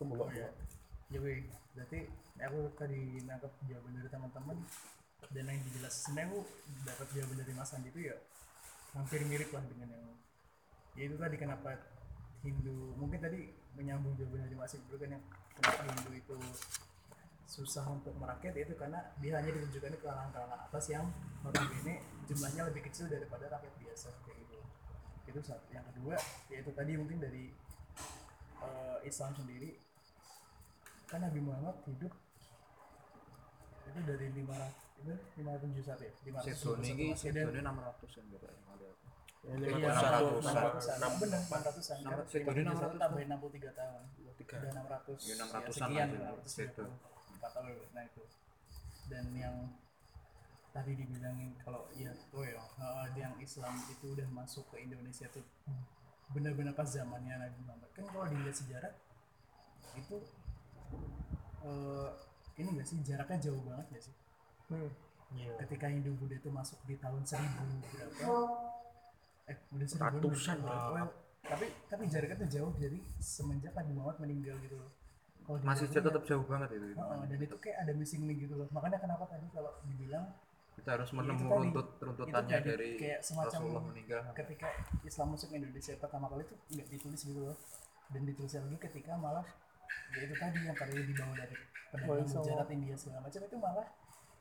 Kemulok. 0.00 0.28
ya 1.10 1.18
weh. 1.20 1.44
Berarti 1.76 1.98
aku 2.40 2.60
tadi 2.74 3.20
nangkep 3.28 3.52
jawaban 3.68 3.92
dari 4.00 4.08
teman-teman 4.08 4.56
dan 5.30 5.44
yang 5.46 5.60
dijelas 5.68 5.94
sebenarnya 5.94 6.32
aku 6.32 6.40
dapat 6.88 7.06
jawaban 7.12 7.36
dari 7.44 7.52
Mas 7.54 7.70
Andi 7.76 7.88
itu 7.92 8.00
ya 8.08 8.16
hampir 8.96 9.20
mirip 9.28 9.52
lah 9.54 9.62
dengan 9.68 9.88
yang 9.94 10.04
ya 10.98 11.02
itu 11.06 11.16
tadi 11.20 11.36
kenapa 11.38 11.70
Hindu 12.42 12.96
mungkin 12.96 13.20
tadi 13.20 13.52
menyambung 13.76 14.16
jawaban 14.16 14.48
dari 14.48 14.56
Mas 14.56 14.74
Iqbal 14.74 14.96
kan 14.98 15.10
yang 15.14 15.24
kenapa 15.60 15.80
Hindu 15.86 16.10
itu 16.16 16.36
susah 17.50 17.84
untuk 17.90 18.14
merakyat 18.18 18.54
itu 18.56 18.74
karena 18.78 18.98
dia 19.18 19.38
hanya 19.38 19.50
ditunjukkan 19.50 19.98
ke 19.98 20.02
kalangan-kalangan 20.06 20.60
atas 20.70 20.84
yang 20.86 21.06
notabene 21.42 21.98
jumlahnya 22.30 22.62
lebih 22.70 22.82
kecil 22.86 23.10
daripada 23.10 23.50
rakyat 23.50 23.74
biasa 23.90 24.08
kayak 24.22 24.38
gitu 24.38 24.58
itu 25.26 25.40
satu 25.42 25.66
yang 25.68 25.82
kedua 25.84 26.14
yaitu 26.48 26.70
tadi 26.70 26.94
mungkin 26.94 27.18
dari 27.18 27.50
eh, 28.60 28.98
Islam 29.02 29.34
sendiri 29.34 29.82
kan 31.06 31.20
Nabi 31.20 31.42
Muhammad 31.42 31.74
hidup 31.84 32.14
itu 33.82 34.00
dari 34.06 34.26
500 34.30 35.02
itu 35.02 35.14
571 35.42 36.06
ya 36.06 36.12
571 36.38 36.54
Sedone 36.54 36.86
iki 36.86 37.06
Masih 37.10 37.30
dan 37.32 37.44
sedone 37.50 37.60
600 37.66 38.14
kan 38.14 38.24
berarti 38.30 38.62
kali 38.62 38.84
aku. 38.86 39.06
Ini 39.40 39.64
Iya, 39.64 39.90
500 39.90 40.44
600-an. 40.44 40.96
enam 41.00 41.12
Benar, 41.18 41.40
600-an. 41.42 41.96
Kan 41.96 42.06
Enam- 42.06 42.28
Sedone 42.28 42.60
571 42.60 42.70
600. 42.70 43.00
tambahin 43.00 43.28
63 43.28 43.72
tahun. 43.72 44.02
tiga 44.38 44.54
Udah 44.54 44.70
600. 44.70 45.18
Ya, 45.20 45.34
600-an 45.34 45.64
ya, 45.64 45.72
sekian, 45.74 46.08
lah, 46.14 46.30
630. 46.38 46.86
Empat 47.34 47.50
tahun. 47.50 47.66
Nah, 47.90 48.02
itu. 48.04 48.22
Dan 49.10 49.24
yang 49.34 49.54
tadi 50.70 50.94
dibilangin 50.94 51.50
kalau 51.66 51.82
ya 51.98 52.14
tuh 52.30 52.46
ya 52.46 52.58
eh, 52.58 53.06
yang 53.18 53.34
Islam 53.42 53.74
itu 53.90 54.14
udah 54.14 54.28
masuk 54.30 54.64
ke 54.70 54.86
Indonesia 54.86 55.26
tuh 55.30 55.42
benar-benar 56.30 56.78
pas 56.78 56.86
zamannya 56.86 57.34
Nabi 57.34 57.58
Muhammad. 57.66 57.90
Kan 57.90 58.06
kalau 58.06 58.26
dilihat 58.30 58.54
sejarah 58.54 58.92
itu 59.98 60.16
eh, 61.66 62.08
ini 62.62 62.68
enggak 62.78 62.86
sih 62.86 62.98
jaraknya 63.02 63.50
jauh 63.50 63.62
banget 63.66 63.86
ya 63.98 64.00
sih? 64.10 64.14
Hmm. 64.70 64.90
ketika 65.66 65.90
Hindu 65.90 66.14
Buddha 66.14 66.38
itu 66.38 66.50
masuk 66.50 66.78
di 66.86 66.94
tahun 66.98 67.22
1000 67.26 67.42
berapa? 67.90 68.22
Eh 69.50 69.56
udah 69.74 69.86
seribu 69.86 70.30
Ratusan, 70.30 70.58
well, 70.62 71.10
tapi 71.42 71.66
tapi 71.90 72.02
jaraknya 72.06 72.46
tuh 72.46 72.50
jauh 72.50 72.72
jadi 72.78 72.98
semenjak 73.18 73.74
Nabi 73.74 73.92
Muhammad 73.94 74.18
meninggal 74.22 74.54
gitu 74.62 74.78
loh. 74.78 74.90
Kalau 75.46 75.58
Masih 75.66 75.90
tetap 75.90 76.22
jauh 76.22 76.46
banget 76.46 76.78
itu. 76.78 76.86
Heeh, 76.94 77.20
dan 77.26 77.38
itu 77.42 77.56
kayak 77.58 77.78
ada 77.82 77.92
missing 77.98 78.22
link 78.30 78.46
gitu 78.46 78.54
loh. 78.54 78.70
Makanya 78.70 79.02
kenapa 79.02 79.26
tadi 79.26 79.46
kalau 79.50 79.74
dibilang 79.90 80.30
Kita 80.80 80.90
harus 80.96 81.10
itu 81.12 81.18
menemu 81.20 81.44
tadi. 81.44 81.56
runtut 81.60 81.88
runtutannya 82.00 82.56
Itu 82.56 82.56
tadi, 82.64 82.70
dari 82.72 82.90
kayak 82.96 83.20
semacam 83.20 83.60
Rasulullah 83.60 83.84
meninggal. 83.84 84.20
ketika 84.32 84.68
Islam 85.04 85.26
masuk 85.36 85.48
Indonesia 85.52 85.92
pertama 86.00 86.26
kali 86.32 86.42
itu 86.48 86.54
nggak 86.72 86.88
ditulis 86.88 87.20
gitu 87.20 87.40
loh 87.44 87.56
dan 88.10 88.20
ditulis 88.24 88.52
lagi 88.56 88.78
ketika 88.80 89.12
malah 89.20 89.46
ya 90.10 90.20
itu 90.24 90.34
tadi 90.34 90.58
yang 90.64 90.76
kali 90.76 90.92
dibawa 91.04 91.34
dari 91.36 91.56
Songo. 92.26 92.46
Gujarat 92.46 92.68
India 92.70 92.94
segala 92.96 93.20
macam 93.22 93.40
itu 93.44 93.56
malah 93.60 93.86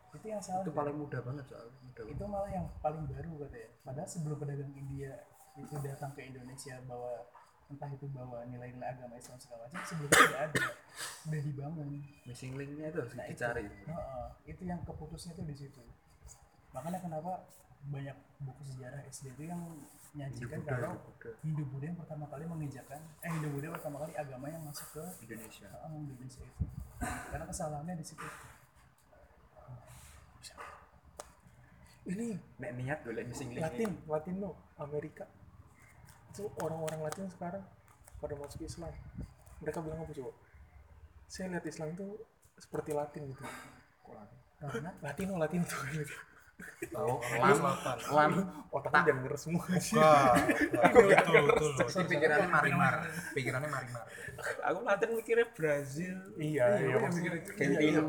itu 0.10 0.26
yang 0.26 0.42
salah 0.42 0.66
Itu 0.66 0.74
paling 0.74 0.96
mudah 0.98 1.22
banget 1.22 1.46
soalnya. 1.46 1.74
Mudah 1.86 2.02
banget. 2.02 2.16
itu 2.18 2.24
malah 2.26 2.50
yang 2.50 2.66
paling 2.82 3.04
baru 3.06 3.32
katanya 3.46 3.70
padahal 3.86 4.10
sebelum 4.10 4.38
pedagang 4.42 4.74
India 4.74 5.12
itu 5.60 5.76
datang 5.84 6.12
ke 6.16 6.22
Indonesia 6.24 6.76
bawa 6.88 7.14
entah 7.70 7.90
itu 7.94 8.06
bawa 8.10 8.42
nilai-nilai 8.50 8.90
agama 8.98 9.14
Islam 9.14 9.38
segala 9.38 9.70
macam 9.70 9.86
sebelumnya 9.86 10.22
udah 10.26 10.42
ada 10.50 10.64
udah 11.30 11.42
dibangun 11.46 11.88
Missing 12.26 12.54
linknya 12.58 12.86
itu 12.90 12.98
harus 13.06 13.14
nah 13.14 13.26
itu 13.30 13.38
dicari. 13.38 13.66
Heeh, 13.70 14.28
itu 14.50 14.64
yang 14.66 14.82
keputusnya 14.82 15.38
tuh 15.38 15.46
di 15.46 15.54
situ 15.54 15.84
makanya 16.76 17.00
kenapa 17.02 17.44
banyak 17.88 18.18
buku 18.44 18.62
sejarah 18.76 19.02
SD 19.08 19.34
itu 19.40 19.44
yang 19.48 19.62
menyajikan 20.14 20.60
Hindu 20.60 20.68
Buddha, 20.68 20.74
kalau 20.76 20.92
Hindu 20.92 21.04
Buddha. 21.06 21.32
Hindu 21.46 21.64
Buddha 21.70 21.86
yang 21.88 22.00
pertama 22.00 22.26
kali 22.28 22.44
mengejakan 22.46 23.00
eh 23.24 23.30
Hindu 23.32 23.50
Buddha 23.56 23.68
pertama 23.78 23.98
kali 24.04 24.14
agama 24.20 24.46
yang 24.52 24.64
masuk 24.68 24.88
ke 24.94 25.04
Indonesia. 25.26 25.68
heeh, 25.70 25.92
Indonesia 25.96 26.42
itu 26.44 26.66
karena 27.32 27.46
kesalahannya 27.48 27.96
di 27.96 28.06
situ 28.06 28.28
ini 32.10 32.34
Nek 32.58 32.72
niat 32.74 33.00
golek 33.06 33.30
missing 33.30 33.54
link. 33.54 33.62
Latin 33.62 33.92
Latino 34.10 34.50
Amerika 34.82 35.30
itu 36.34 36.50
orang-orang 36.66 37.06
Latin 37.06 37.30
sekarang 37.30 37.62
pada 38.18 38.34
masuk 38.34 38.66
Islam 38.66 38.92
mereka 39.62 39.80
bilang 39.84 40.02
apa 40.02 40.12
coba 40.12 40.32
saya 41.30 41.54
lihat 41.54 41.66
Islam 41.70 41.94
itu 41.94 42.18
seperti 42.58 42.92
Latin 42.98 43.30
gitu 43.30 43.44
karena 44.60 44.92
Latino 45.00 45.38
Latino 45.38 45.64
tuh 45.64 45.80
gitu. 45.94 46.16
Tahu 46.90 47.14
lam 47.40 47.60
lam. 48.16 48.32
otaknya 48.72 49.12
jangan 49.12 49.22
ngeres 49.26 49.42
semua. 49.44 49.64
Sih 49.80 50.00
itu 50.00 51.00
itu 51.04 51.66
itu 51.84 52.02
pikirannya 52.08 52.48
marimar. 52.48 52.94
Pikirannya 53.36 53.70
marimar. 53.70 54.04
aku 54.64 54.80
Latin 54.88 55.10
mikirnya 55.20 55.48
Brazil. 55.52 56.16
Iya 56.40 56.66
iya 56.80 56.96
maksudnya 57.00 57.32
Argentina 57.36 58.00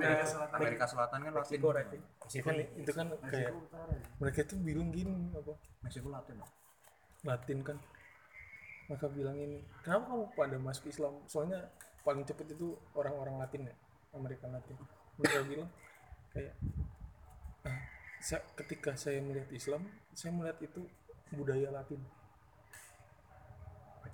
Amerika 0.54 0.84
Selatan. 0.86 1.18
Kan 1.26 1.32
Latin. 1.34 1.42
Meksiko 1.42 1.68
Latin 1.74 2.00
itu 2.30 2.46
kan 2.46 2.56
itu 2.78 2.92
kan 2.94 3.06
kayak 3.26 3.50
mereka 4.22 4.40
tuh 4.46 4.58
bilang 4.62 4.94
gini 4.94 5.34
apa? 5.34 5.52
Meksiko 5.82 6.08
Latin. 6.14 6.36
Latin 7.26 7.58
kan. 7.66 7.76
Mereka 8.86 9.06
bilang 9.14 9.36
ini 9.38 9.58
kenapa 9.82 10.14
kamu 10.14 10.24
pada 10.34 10.56
masuk 10.62 10.90
Islam? 10.90 11.18
Soalnya 11.26 11.70
paling 12.06 12.22
cepet 12.26 12.54
itu 12.54 12.78
orang-orang 12.94 13.38
Latin 13.38 13.66
ya 13.66 13.74
Amerika 14.14 14.46
Latin. 14.46 14.78
Mereka 15.18 15.38
bilang 15.46 15.68
kayak 16.30 16.54
sa- 18.20 18.44
ketika 18.54 18.92
saya 18.94 19.18
melihat 19.20 19.48
Islam 19.50 19.82
saya 20.12 20.30
melihat 20.30 20.58
itu 20.60 20.84
budaya 21.32 21.70
Latin. 21.70 22.00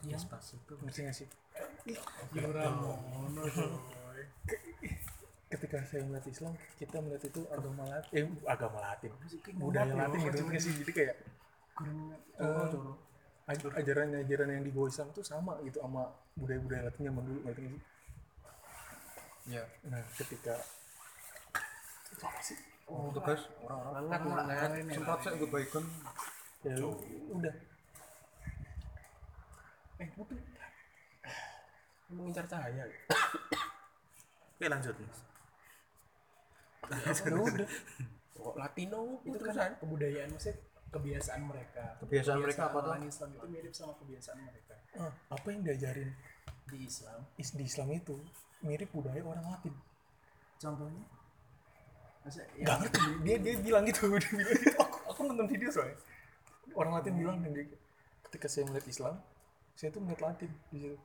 Iya, 0.05 0.19
itu. 0.55 0.75
ngerti 0.77 1.01
nggak 1.03 1.17
sih? 1.17 1.29
Ketika 5.47 5.79
saya 5.83 6.03
melihat 6.05 6.27
Islam 6.27 6.53
kita 6.77 6.97
melihat 7.01 7.25
itu 7.25 7.41
agama 7.49 7.83
Latin. 7.87 8.13
Eh 8.15 8.27
agama 8.47 8.79
Latin. 8.83 9.11
Budaya 9.57 9.93
Latin 9.97 10.19
gitu 10.21 10.43
nggak 10.45 10.63
sih? 10.63 10.73
Jadi 10.83 10.93
kayak 10.93 11.17
aj- 13.47 13.75
ajaran-ajaran 13.75 14.49
yang 14.53 14.63
dibawa 14.63 14.87
Islam 14.87 15.09
itu 15.11 15.23
sama 15.23 15.53
gitu 15.63 15.79
sama 15.79 16.03
budaya-budaya 16.35 16.83
Latin 16.87 17.03
zaman 17.05 17.23
dulu 17.25 17.41
ngerti 17.43 17.61
nggak 17.63 17.75
sih? 17.75 17.83
Ya. 19.47 19.63
Nah 19.87 20.03
ketika 20.15 20.55
apa 22.17 22.41
sih 22.43 22.59
oh, 22.87 23.11
itu 23.11 23.21
guys 23.23 23.43
orang-orang 23.67 24.05
semprot 24.91 25.21
saya 25.23 25.37
kebaikan. 25.39 25.85
Ya 26.67 26.75
udah. 27.31 27.55
Eh 30.03 30.09
udah 30.19 30.39
mengincar 32.11 32.47
cahaya. 32.47 32.85
Oke 34.57 34.67
lanjut 34.71 34.95
mas. 35.03 35.21
Ya 37.27 37.35
udah. 37.35 37.69
Kok 38.37 38.55
Latino? 38.55 39.19
Itu 39.27 39.39
kan 39.43 39.75
kebudayaan 39.83 40.31
maksudnya 40.31 40.63
kebiasaan 40.95 41.43
mereka. 41.43 41.85
Kebiasaan 41.99 42.39
mereka 42.39 42.71
apa 42.71 42.79
tuh? 42.79 42.93
Islam 43.03 43.31
itu 43.35 43.47
mirip 43.51 43.73
sama 43.75 43.93
kebiasaan 43.99 44.39
mereka. 44.39 44.75
Ah, 44.97 45.13
apa 45.35 45.47
yang 45.51 45.67
diajarin 45.67 46.11
di 46.71 46.79
Islam. 46.87 47.21
Is 47.37 47.51
di 47.53 47.67
Islam 47.67 47.91
itu 47.91 48.17
mirip 48.63 48.91
budaya 48.95 49.21
orang 49.27 49.45
Latin? 49.45 49.75
Contohnya 50.57 51.05
maksudnya 52.27 52.49
ya, 52.59 52.65
Gak 52.67 52.77
ngerti. 52.83 53.01
dia 53.23 53.37
dia 53.39 53.55
bilang 53.63 53.83
gitu. 53.87 54.03
Dia 54.11 54.31
bilang 54.35 54.59
gitu. 54.59 54.77
aku 54.83 54.97
aku 55.07 55.21
nonton 55.31 55.47
video 55.47 55.69
soalnya. 55.71 55.97
Orang 56.75 56.93
Latin 56.93 57.15
bilang 57.17 57.39
dan 57.41 57.55
dia, 57.55 57.65
ketika 58.29 58.47
saya 58.51 58.67
melihat 58.67 58.87
Islam 58.91 59.15
saya 59.73 59.89
tuh 59.93 60.01
melihat 60.03 60.21
Latin 60.27 60.51
di 60.69 60.79
situ. 60.83 60.99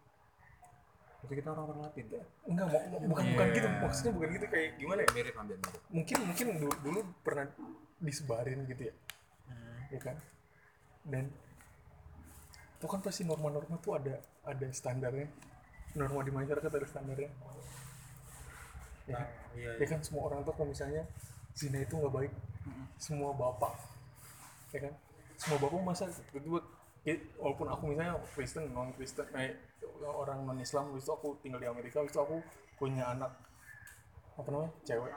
Jadi 1.22 1.34
kita 1.38 1.54
orang-orang 1.54 1.86
Latin 1.86 2.06
enggak 2.50 2.66
mau 2.66 2.82
mau- 2.98 3.10
bukan 3.14 3.24
bukan 3.38 3.48
gitu. 3.54 3.68
Maksudnya 3.70 4.12
bukan 4.18 4.30
gitu 4.34 4.46
kayak 4.50 4.70
gimana 4.76 5.00
ya? 5.06 5.10
Mirip 5.14 5.36
hampir 5.38 5.56
mirip. 5.56 5.82
Mungkin 5.94 6.18
mungkin 6.26 6.46
dulu, 6.58 6.74
dulu 6.82 7.00
pernah 7.22 7.46
disebarin 8.02 8.66
gitu 8.66 8.90
ya. 8.90 8.94
Ya 9.94 10.00
kan? 10.02 10.16
Dan 11.06 11.30
itu 12.82 12.86
kan 12.90 13.00
pasti 13.06 13.22
norma-norma 13.22 13.78
tuh 13.78 14.02
ada 14.02 14.18
ada 14.42 14.68
standarnya. 14.74 15.30
Norma 15.94 16.26
di 16.26 16.34
masyarakat 16.34 16.72
ada 16.72 16.88
standarnya. 16.90 17.30
Ya, 19.06 19.16
kan? 19.20 19.28
Iya 19.58 19.72
ya 19.80 19.86
kan 19.88 20.00
semua 20.04 20.32
orang 20.32 20.44
tuh 20.44 20.54
kalau 20.56 20.70
misalnya 20.72 21.04
zina 21.56 21.80
itu 21.84 21.94
nggak 21.98 22.14
baik. 22.14 22.34
Semua 23.02 23.34
bapak 23.34 23.74
ya 24.72 24.80
kan? 24.88 24.94
Semua 25.36 25.58
bapak 25.58 25.82
masa 25.82 26.06
tiba-tiba 26.08 26.60
ya, 27.04 27.18
walaupun 27.42 27.68
aku 27.68 27.84
misalnya 27.92 28.16
Kristen 28.34 28.70
non 28.72 28.94
Kristen 28.96 29.28
eh, 29.36 29.58
orang 30.06 30.46
non 30.46 30.60
Islam 30.62 30.94
itu 30.96 31.12
aku 31.12 31.36
tinggal 31.42 31.60
di 31.60 31.68
Amerika 31.68 32.00
itu 32.06 32.18
aku 32.22 32.40
punya 32.78 33.10
anak 33.12 33.34
apa 34.38 34.48
namanya 34.48 34.72
cewek. 34.86 35.14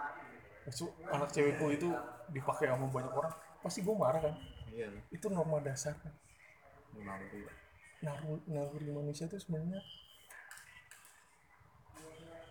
Itu 0.64 0.88
anak 1.12 1.28
cewekku 1.30 1.66
itu 1.70 1.88
dipakai 2.32 2.72
sama 2.72 2.88
banyak 2.88 3.12
orang 3.12 3.32
pasti 3.60 3.80
gue 3.84 3.94
marah 3.96 4.20
kan? 4.20 4.34
Iya. 4.72 4.88
Itu 5.12 5.28
norma 5.28 5.60
dasar 5.60 5.96
kan? 6.00 6.12
Naluri 6.94 7.64
naluri, 8.04 8.44
naluri 8.52 8.88
manusia 8.92 9.24
itu 9.24 9.40
sebenarnya 9.40 9.80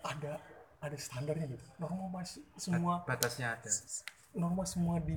ada 0.04 0.42
ada 0.84 0.98
standarnya 1.00 1.48
gitu. 1.56 1.64
Norma 1.80 2.20
masih 2.20 2.44
semua 2.60 3.08
batasnya 3.08 3.56
ada. 3.56 3.72
norma 4.36 4.68
semua 4.68 5.00
di 5.00 5.16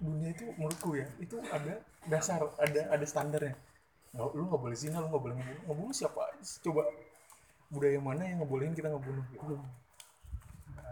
dunia 0.00 0.32
itu 0.32 0.48
menurutku 0.56 0.96
ya 0.96 1.06
itu 1.20 1.36
ada 1.52 1.84
dasar 2.08 2.40
ada 2.56 2.80
ada 2.88 3.04
standarnya. 3.04 3.52
Nggak 4.16 4.32
lu 4.32 4.42
nggak 4.48 4.62
boleh 4.64 4.76
zina 4.78 5.04
lu 5.04 5.12
nggak 5.12 5.22
boleh 5.28 5.34
ngebunuh. 5.36 5.62
Ngebunuh 5.68 5.94
siapa? 5.94 6.22
Coba 6.64 6.82
budaya 7.68 8.00
mana 8.00 8.22
yang 8.24 8.40
ngebolehin 8.40 8.72
kita 8.72 8.88
ngebunuh? 8.88 9.24
Gitu 9.28 9.54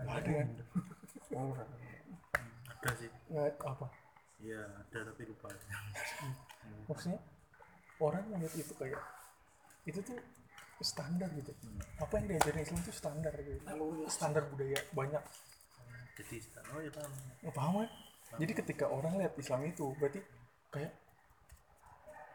nggak 0.02 0.18
ada 0.18 0.30
kan 0.34 0.48
ada. 2.82 2.94
Sih. 2.98 3.10
Nggak 3.30 3.62
apa? 3.62 3.86
Iya 4.42 4.60
ada 4.66 4.98
tapi 5.08 5.22
lupa. 5.30 5.48
Maksudnya 6.90 7.20
orang 8.02 8.24
melihat 8.34 8.54
itu 8.58 8.74
kayak 8.74 9.02
itu 9.86 9.98
tuh 10.02 10.18
standar 10.84 11.30
gitu. 11.34 11.52
Apa 11.98 12.20
yang 12.20 12.26
diajarin 12.36 12.62
Islam 12.62 12.78
itu 12.82 12.92
standar 12.94 13.32
gitu. 13.40 13.62
Standar 14.10 14.42
budaya 14.50 14.78
banyak. 14.92 15.24
Jadi 16.12 16.36
oh 16.74 16.80
ya 16.84 16.90
paham. 16.92 17.12
Nggak 17.40 17.54
paham 17.56 17.74
kan 17.82 17.90
jadi 18.40 18.52
ketika 18.56 18.88
orang 18.88 19.20
lihat 19.20 19.36
Islam 19.36 19.60
itu 19.68 19.92
berarti 20.00 20.20
kayak 20.72 20.92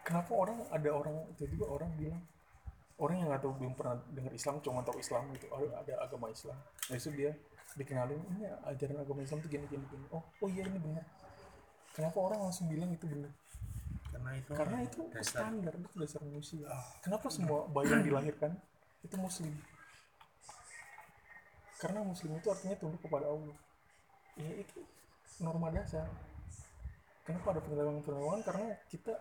kenapa 0.05 0.31
orang 0.37 0.57
ada 0.69 0.89
orang 0.93 1.15
tiba-tiba 1.37 1.65
orang 1.65 1.89
bilang 1.97 2.21
orang 3.01 3.15
yang 3.21 3.27
nggak 3.33 3.41
tahu 3.41 3.53
belum 3.57 3.73
pernah 3.73 3.97
dengar 4.13 4.33
Islam 4.33 4.61
cuma 4.61 4.81
tahu 4.85 4.97
Islam 5.01 5.29
gitu 5.33 5.49
ada, 5.49 5.81
ada 5.81 5.93
agama 6.05 6.29
Islam. 6.29 6.57
Nah 6.57 6.95
itu 6.97 7.09
dia 7.13 7.31
dikenalin 7.77 8.21
ini 8.37 8.45
ajaran 8.45 8.97
agama 9.01 9.21
Islam 9.25 9.41
tuh 9.41 9.49
gini 9.49 9.65
gini 9.69 9.85
gini. 9.89 10.05
Oh 10.13 10.21
oh 10.21 10.49
iya 10.49 10.65
ini 10.65 10.77
benar. 10.77 11.05
Kenapa 11.97 12.17
orang 12.21 12.45
langsung 12.45 12.69
bilang 12.69 12.93
itu 12.93 13.09
benar 13.09 13.33
karena 14.17 14.31
itu 14.33 14.51
karena 14.57 14.77
itu 14.81 15.01
dasar 15.13 15.45
standar 15.45 15.73
itu 15.77 15.95
dasar 16.01 16.21
manusia. 16.25 16.65
Kenapa 17.05 17.27
semua 17.29 17.69
bayi 17.69 17.93
yang 17.93 18.01
dilahirkan 18.01 18.51
itu 19.05 19.15
muslim? 19.15 19.53
Karena 21.77 22.01
muslim 22.01 22.33
itu 22.41 22.47
artinya 22.49 22.75
tunduk 22.81 23.01
kepada 23.05 23.29
Allah. 23.29 23.57
Ya 24.41 24.51
itu 24.57 24.81
norma 25.37 25.69
dasar. 25.69 26.09
Kenapa 27.21 27.53
ada 27.53 27.61
penyelewengan-penyelewengan 27.61 28.41
karena 28.41 28.67
kita 28.89 29.13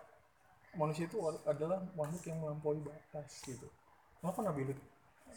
manusia 0.73 1.05
itu 1.05 1.17
ad- 1.21 1.43
adalah 1.45 1.83
makhluk 1.93 2.23
yang 2.25 2.37
melampaui 2.41 2.81
batas 2.81 3.45
gitu. 3.45 3.67
Kenapa 4.17 4.41
Nabi 4.41 4.73
Lut 4.73 4.79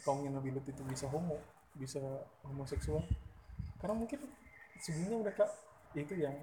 kaumnya 0.01 0.33
Nabi 0.33 0.49
Lut 0.55 0.65
itu 0.65 0.81
bisa 0.89 1.05
homo 1.11 1.37
bisa 1.77 2.01
homoseksual? 2.41 3.05
Karena 3.77 3.93
mungkin 3.93 4.25
sebelumnya 4.81 5.29
mereka 5.29 5.45
itu 5.93 6.15
yang 6.17 6.33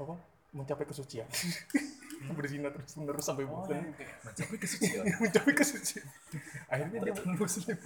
apa 0.00 0.16
mencapai 0.52 0.84
kesucian. 0.84 1.24
Berzina 2.22 2.70
terus 2.70 2.94
menerus 3.00 3.24
sampai 3.26 3.48
bukan 3.48 3.82
mencapai 4.22 4.56
kesucian. 4.60 5.02
Mencapai 5.26 5.52
kesucian. 5.58 6.06
Akhirnya 6.70 6.98
dia 7.02 7.14
muslim 7.18 7.76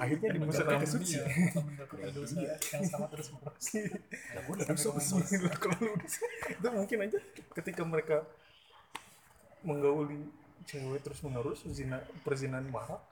akhirnya 0.00 0.28
dia 0.32 0.40
mencapai 0.40 0.76
kesucian. 0.80 1.26
Melakukan 1.52 2.10
dosa 2.16 2.36
yang 2.48 2.84
sama 2.88 3.06
terus 3.12 3.28
menerus. 3.34 3.66
Ya 3.76 4.40
udah 4.46 4.66
dosa 4.72 4.88
besar. 4.94 5.20
Kalau 5.60 5.78
itu 6.48 6.68
mungkin 6.72 6.98
aja 7.04 7.18
ketika 7.60 7.82
mereka 7.84 8.16
menggauli 9.66 10.32
cewek 10.64 11.02
terus 11.04 11.20
menerus 11.20 11.60
zina 11.74 12.00
perzinahan 12.24 12.64
marak 12.70 13.02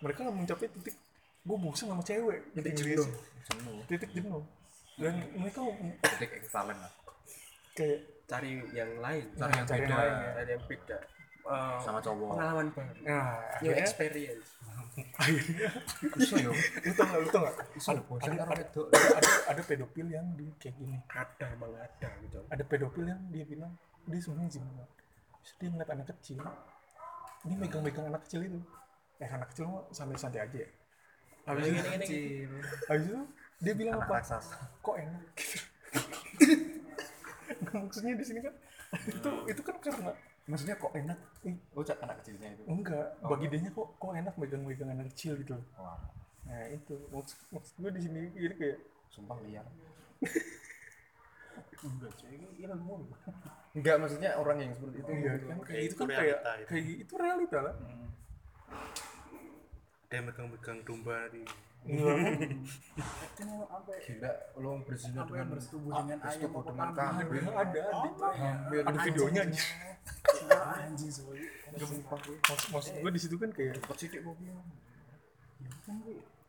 mereka 0.00 0.26
mencapai 0.26 0.72
titik 0.74 0.96
gue 1.44 1.56
bosan 1.60 1.92
sama 1.92 2.02
cewek. 2.02 2.50
Titik 2.56 2.72
jenuh. 2.74 3.08
Jenuh. 3.46 3.78
Titik 3.86 4.10
jenuh. 4.10 4.42
Dan 4.98 5.22
mereka 5.38 5.62
titik 6.02 6.42
ekstalen 6.42 6.74
lah 6.74 6.97
kayak 7.78 8.00
cari 8.26 8.50
yang 8.74 8.90
lain 8.98 9.24
cari 9.38 9.52
yang 9.54 9.66
cari 9.70 9.78
yang 9.78 9.88
beda 9.88 9.96
lain 10.02 10.12
ya. 10.12 10.30
cari 10.34 10.50
yang 10.50 10.64
beda. 10.66 10.98
Eh, 11.48 11.78
sama 11.80 11.98
cowok. 12.04 12.36
pengalaman 12.36 12.66
baru. 12.76 12.92
Nah 13.08 13.40
new 13.64 13.72
akhirnya? 13.72 13.80
experience. 13.80 14.48
Iso 16.20 16.36
yo. 16.36 16.52
Lu 16.52 16.92
tau 16.92 17.06
gak 17.08 17.18
lu 17.24 17.28
tau 17.32 17.40
gak 17.48 17.56
iso 17.72 17.88
ada, 17.94 18.02
bosan 18.04 18.36
ada, 18.36 18.44
ada, 18.44 18.64
ada, 19.16 19.30
ada 19.48 19.62
pedofil 19.64 20.06
yang 20.12 20.26
dia 20.36 20.52
kayak 20.60 20.76
gini. 20.76 20.98
Ada 21.08 21.46
emang 21.56 21.72
ada 21.72 22.08
gitu. 22.20 22.38
Ada 22.52 22.64
pedofil 22.68 23.04
yang 23.08 23.20
dia 23.32 23.44
bilang 23.48 23.72
dia 24.04 24.20
sebenarnya 24.20 24.60
zina 24.60 24.68
Terus 25.40 25.52
dia 25.56 25.68
ngeliat 25.72 25.90
anak 25.96 26.06
kecil. 26.12 26.38
Dia 27.48 27.56
megang-megang 27.56 28.06
anak 28.12 28.22
kecil 28.28 28.40
itu. 28.44 28.60
Eh 29.16 29.30
anak 29.32 29.48
kecil 29.56 29.64
mah 29.72 29.88
santai-santai 29.88 30.44
aja. 30.44 30.58
Ya 30.60 30.68
habis 31.48 31.64
itu 31.64 31.80
habis 32.92 33.04
itu 33.08 33.20
dia 33.64 33.72
bilang 33.72 33.96
anak 34.04 34.12
apa? 34.12 34.20
raksasa. 34.20 34.56
Kok 34.84 34.96
enak? 35.00 35.22
Nggak, 35.24 36.58
maksudnya 37.84 38.12
di 38.14 38.24
sini 38.24 38.40
kan 38.40 38.54
itu 39.04 39.30
itu 39.50 39.60
kan 39.60 39.76
karena 39.82 40.12
maksudnya 40.48 40.76
kok 40.80 40.92
enak? 40.96 41.18
Oh 41.76 41.84
cak 41.84 42.00
anak 42.00 42.16
kecilnya 42.24 42.56
itu? 42.56 42.62
Enggak. 42.64 43.20
Bagi 43.20 43.46
dia 43.52 43.68
kok 43.68 43.88
kok 44.00 44.12
enak 44.16 44.34
megang-megang 44.40 44.90
anak 44.90 45.12
kecil 45.12 45.36
gitu 45.36 45.60
loh. 45.60 45.66
wah. 45.76 46.00
Nah 46.48 46.64
itu. 46.72 46.96
Maksud, 47.12 47.38
maksud 47.52 47.74
gue 47.76 47.90
di 47.92 48.00
sini 48.00 48.20
jadi 48.32 48.54
kayak 48.56 48.78
sumpah 49.12 49.36
liar. 49.44 49.66
Enggak 51.78 52.10
cuy. 52.16 52.32
Ini 52.32 52.48
ilmu 52.66 53.06
enggak 53.78 53.96
maksudnya 54.00 54.34
orang 54.34 54.58
yang 54.58 54.72
seperti 54.74 54.96
itu 55.04 55.10
iya 55.14 55.32
gitu. 55.38 55.46
kan 55.46 55.58
kayak 55.62 55.82
Itu 55.84 55.94
kan 55.94 56.08
kayak 56.10 56.38
kayak 56.66 56.84
itu 57.06 57.14
realita 57.14 57.58
lah. 57.62 57.74
Ada 60.08 60.14
yang 60.16 60.24
megang-megang 60.32 60.78
domba 60.88 61.28
di 61.30 61.44
gila 63.98 64.32
lo 64.58 64.70
berzina 64.84 65.22
sampai 65.22 65.34
dengan 65.38 65.48
bersetubuh 65.54 65.90
dengan 65.94 66.18
ayam 66.26 66.50
bersetubuh 66.52 66.62
dengan 66.74 66.90
kambing. 66.92 67.46
ada 67.48 67.82
ada 67.88 68.28
ada 68.82 68.98
videonya 69.08 69.40
aja 69.46 69.62
anjing 70.84 71.12
soalnya 71.12 71.48
maksud, 71.78 72.68
maksud 72.72 72.92
gue 72.98 73.10
di 73.12 73.20
situ 73.20 73.36
kan 73.40 73.50
kayak 73.54 73.80
cepet 73.80 73.96
sidik 73.96 74.20
kopi 74.26 74.52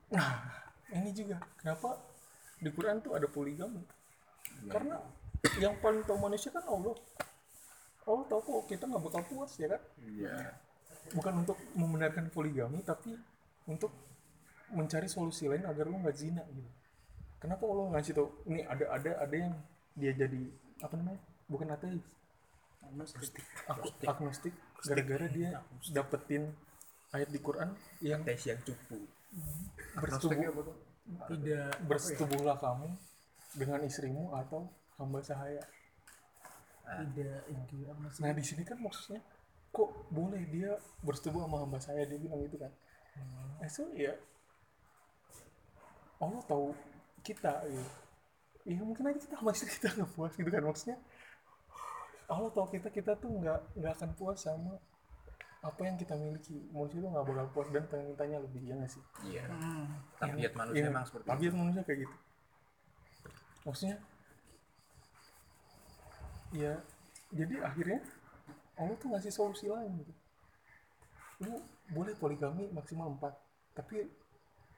nah 0.10 0.60
ini 0.90 1.10
juga. 1.14 1.38
Kenapa 1.62 2.02
di 2.58 2.70
Quran 2.74 2.98
tuh 3.02 3.14
ada 3.14 3.28
poligami? 3.30 3.82
Karena 4.66 4.98
yang 5.62 5.78
paling 5.80 6.04
tahu 6.04 6.18
manusia 6.18 6.50
kan 6.50 6.66
Allah. 6.66 6.98
Allah 8.10 8.26
tahu 8.26 8.42
kok 8.42 8.74
kita 8.74 8.90
nggak 8.90 9.04
bakal 9.06 9.22
puas 9.30 9.54
ya 9.62 9.70
kan? 9.70 9.82
Iya. 10.02 10.58
Bukan 11.14 11.34
untuk 11.46 11.58
membenarkan 11.78 12.34
poligami 12.34 12.82
tapi 12.82 13.14
untuk 13.70 13.94
mencari 14.74 15.08
solusi 15.10 15.50
lain 15.50 15.66
agar 15.66 15.86
lo 15.90 15.98
nggak 16.02 16.18
zina 16.18 16.44
gitu. 16.54 16.70
Kenapa 17.40 17.64
Allah 17.66 17.86
ngasih 17.96 18.14
tau 18.16 18.28
ini 18.52 18.68
ada 18.68 18.86
ada 18.91 19.12
ada 19.24 19.36
yang 19.36 19.54
dia 19.96 20.12
jadi 20.12 20.44
apa 20.84 20.94
namanya 21.00 21.20
bukan 21.48 21.68
ateis. 21.72 22.04
Agnostik. 22.90 23.44
Agnostik. 24.08 24.54
Gara-gara 24.84 25.28
dia 25.28 25.60
dapetin 25.91 26.50
ayat 27.12 27.30
di 27.30 27.40
Quran 27.40 27.76
yang 28.04 28.22
tes 28.24 28.44
yang 28.48 28.60
cupu. 28.64 28.98
Bersetubuh. 29.98 30.74
tidak 31.26 31.74
bersetubuhlah 31.90 32.58
kamu 32.62 32.94
dengan 33.58 33.82
istrimu 33.82 34.30
atau 34.38 34.70
hamba 35.02 35.26
sahaya. 35.26 35.64
Tidak 36.86 37.40
itu 37.50 37.86
nah 38.22 38.34
di 38.34 38.41
sini 38.41 38.66
kan 38.66 38.82
maksudnya 38.82 39.22
kok 39.70 40.10
boleh 40.10 40.41
dia 40.50 40.74
bersetubuh 41.06 41.46
sama 41.46 41.62
hamba 41.62 41.78
saya 41.78 42.06
dia 42.10 42.18
bilang 42.18 42.41
gitu 42.46 42.58
kan. 42.58 42.74
Nah 43.62 43.66
itu 43.70 43.84
ya 43.94 44.14
Allah 46.20 46.41
tahu 46.46 46.76
kita 47.24 47.64
gitu. 47.68 47.86
ya 48.68 48.80
mungkin 48.84 49.08
aja 49.08 49.20
kita 49.20 49.36
sama 49.40 49.52
istri 49.56 49.72
kita 49.80 49.88
nggak 49.96 50.12
puas 50.14 50.34
gitu 50.36 50.50
kan 50.52 50.64
maksudnya. 50.64 50.98
Allah 52.30 52.50
tahu 52.54 52.68
kita 52.70 52.88
kita 52.94 53.12
tuh 53.18 53.32
nggak 53.32 53.60
nggak 53.80 53.94
akan 53.98 54.10
puas 54.14 54.38
sama 54.44 54.78
apa 55.60 55.82
yang 55.84 55.96
kita 56.00 56.16
miliki. 56.16 56.60
Manusia 56.72 57.02
tuh 57.02 57.10
nggak 57.12 57.26
bakal 57.26 57.46
puas. 57.56 57.68
Dan 57.74 57.84
pengen 57.90 58.14
mintanya 58.14 58.38
lebih 58.44 58.62
ya 58.64 58.74
nggak 58.78 58.91
sih? 58.91 59.04
Iya. 59.28 59.44
Tabiat 60.22 60.54
manusia 60.56 60.80
Iya, 60.80 60.88
emang 60.91 61.06
seperti 61.08 61.24
itu. 61.26 61.32
tabiat 61.34 61.54
manusia 61.56 61.82
kayak 61.84 62.00
gitu. 62.06 62.16
Maksudnya 63.66 63.98
ya 66.50 66.74
jadi 67.30 67.56
akhirnya 67.62 68.00
Allah 68.80 68.96
tuh 68.98 69.08
ngasih 69.12 69.32
solusi 69.34 69.66
lain 69.68 69.91
gitu. 70.00 70.14
Lu 71.48 71.54
boleh 71.90 72.14
poligami 72.16 72.70
maksimal 72.70 73.10
empat 73.10 73.34
tapi 73.74 74.06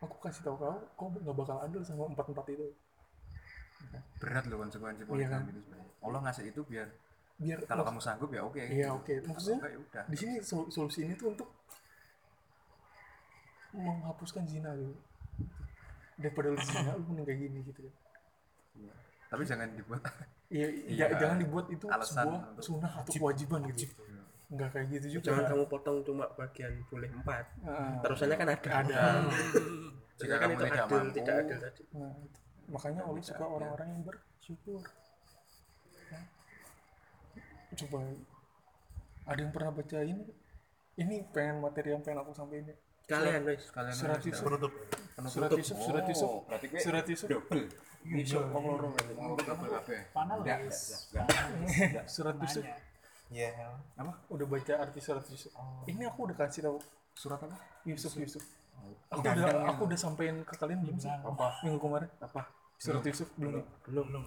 aku 0.02 0.16
kasih 0.20 0.42
tahu 0.42 0.56
kau 0.58 0.74
kau 0.96 1.08
nggak 1.10 1.36
bakal 1.36 1.58
adil 1.60 1.82
sama 1.82 2.06
empat 2.08 2.26
empat 2.28 2.46
itu? 2.50 2.68
Berat 4.18 4.46
loh 4.46 4.58
konsekuensi 4.60 5.02
Iya 5.02 5.08
poligami 5.08 5.34
kan? 5.44 5.52
itu 5.52 5.62
sebenarnya. 5.64 5.90
Allah 6.02 6.20
ngasih 6.22 6.44
itu 6.48 6.62
biar 6.64 6.88
biar 7.38 7.58
kalau 7.64 7.82
mak- 7.82 7.90
kamu 7.90 8.00
sanggup 8.00 8.30
ya 8.30 8.42
oke. 8.44 8.62
Iya 8.62 8.88
oke. 8.92 9.14
Maksudnya 9.24 9.58
Enggak, 9.58 9.72
ya 9.72 9.80
udah. 9.80 10.04
di 10.06 10.18
sini 10.18 10.34
sol- 10.42 10.70
solusi 10.70 11.00
ini 11.04 11.14
tuh 11.14 11.32
untuk 11.32 11.50
menghapuskan 13.72 14.44
zina 14.46 14.74
gitu. 14.74 14.94
Daripada 16.18 16.48
lu 16.50 16.60
zina 16.60 16.92
lu 16.94 17.04
mending 17.08 17.26
kayak 17.26 17.40
gini 17.40 17.60
gitu 17.64 17.80
kan. 17.82 17.94
Iya. 18.74 18.94
tapi 19.28 19.44
jangan 19.44 19.68
dibuat 19.72 20.02
Iya, 20.48 20.68
Iya. 20.92 21.06
ja- 21.08 21.18
jangan 21.18 21.38
dibuat 21.40 21.66
itu 21.68 21.86
sebuah 21.88 22.52
untuk- 22.52 22.62
sunnah 22.62 22.92
atau 22.94 23.12
kewajiban 23.12 23.60
gitu. 23.70 23.86
Enggak 24.52 24.70
kayak 24.76 24.88
gitu 24.92 25.08
juga. 25.16 25.26
jangan 25.32 25.44
kamu 25.48 25.64
potong 25.66 25.98
cuma 26.04 26.26
bagian 26.36 26.74
boleh 26.88 27.08
empat 27.10 27.46
Nah, 27.64 28.04
terusannya 28.04 28.36
kan 28.36 28.48
ada 28.52 28.70
ada. 28.84 29.02
jika 30.20 30.36
kan 30.38 30.48
itu 30.50 30.60
tidak 30.60 30.76
adil 30.78 30.92
mampu 30.92 31.16
tidak 31.16 31.36
adil 31.40 31.58
tadi 31.58 31.82
Nah, 31.96 32.12
itu. 32.14 32.38
makanya 32.68 33.02
Allah 33.02 33.24
suka 33.24 33.46
orang-orang 33.48 33.88
yang 33.90 34.02
bersyukur. 34.04 34.82
Nah, 36.12 36.24
Coba 37.74 37.98
ada 39.24 39.40
yang 39.40 39.52
pernah 39.52 39.72
baca 39.72 39.98
ini? 40.02 40.24
Ini 40.94 41.16
pengen 41.32 41.64
materi 41.64 41.90
yang 41.90 42.04
pengen 42.04 42.20
aku 42.20 42.32
sampaikan. 42.32 42.68
ya. 42.68 42.78
kalian 43.08 43.44
guys 43.44 43.66
kalian 43.72 43.92
Surat 43.94 44.20
Yusuf. 44.22 44.44
penutup 44.46 44.72
Surat 45.26 45.52
Yusuf, 45.52 45.78
surat 45.80 46.06
Yusuf. 46.06 46.30
Oh, 46.30 46.44
Surat 46.78 47.06
Yusuf. 47.06 47.28
double 47.28 47.64
Yusuf 48.04 48.44
double 48.44 48.76
Enggak, 50.12 50.58
guys 50.60 50.80
enggak, 51.12 52.06
Surat 52.06 52.36
Yusuf. 52.38 52.64
Nanya 53.32 53.48
ya 53.96 54.04
Udah 54.28 54.46
baca 54.48 54.74
arti 54.84 55.00
surat 55.00 55.24
Yusuf. 55.32 55.56
Ini 55.88 56.04
aku 56.12 56.28
udah 56.28 56.36
kasih 56.36 56.68
tahu 56.68 56.78
surat 57.16 57.40
apa? 57.40 57.56
Yusuf 57.88 58.12
Yusuf. 58.20 58.44
Aku 59.12 59.24
udah 59.24 59.72
aku 59.72 59.82
udah 59.88 60.00
sampein 60.00 60.44
ke 60.44 60.54
kalian 60.60 60.84
belum 60.84 61.00
sih? 61.00 61.08
Apa? 61.08 61.64
Minggu 61.64 61.80
kemarin? 61.80 62.10
apa? 62.20 62.52
Surat 62.76 63.04
Yusuf 63.08 63.32
belum. 63.40 63.64
ya? 63.64 63.64
belum 63.88 64.06
belum. 64.12 64.26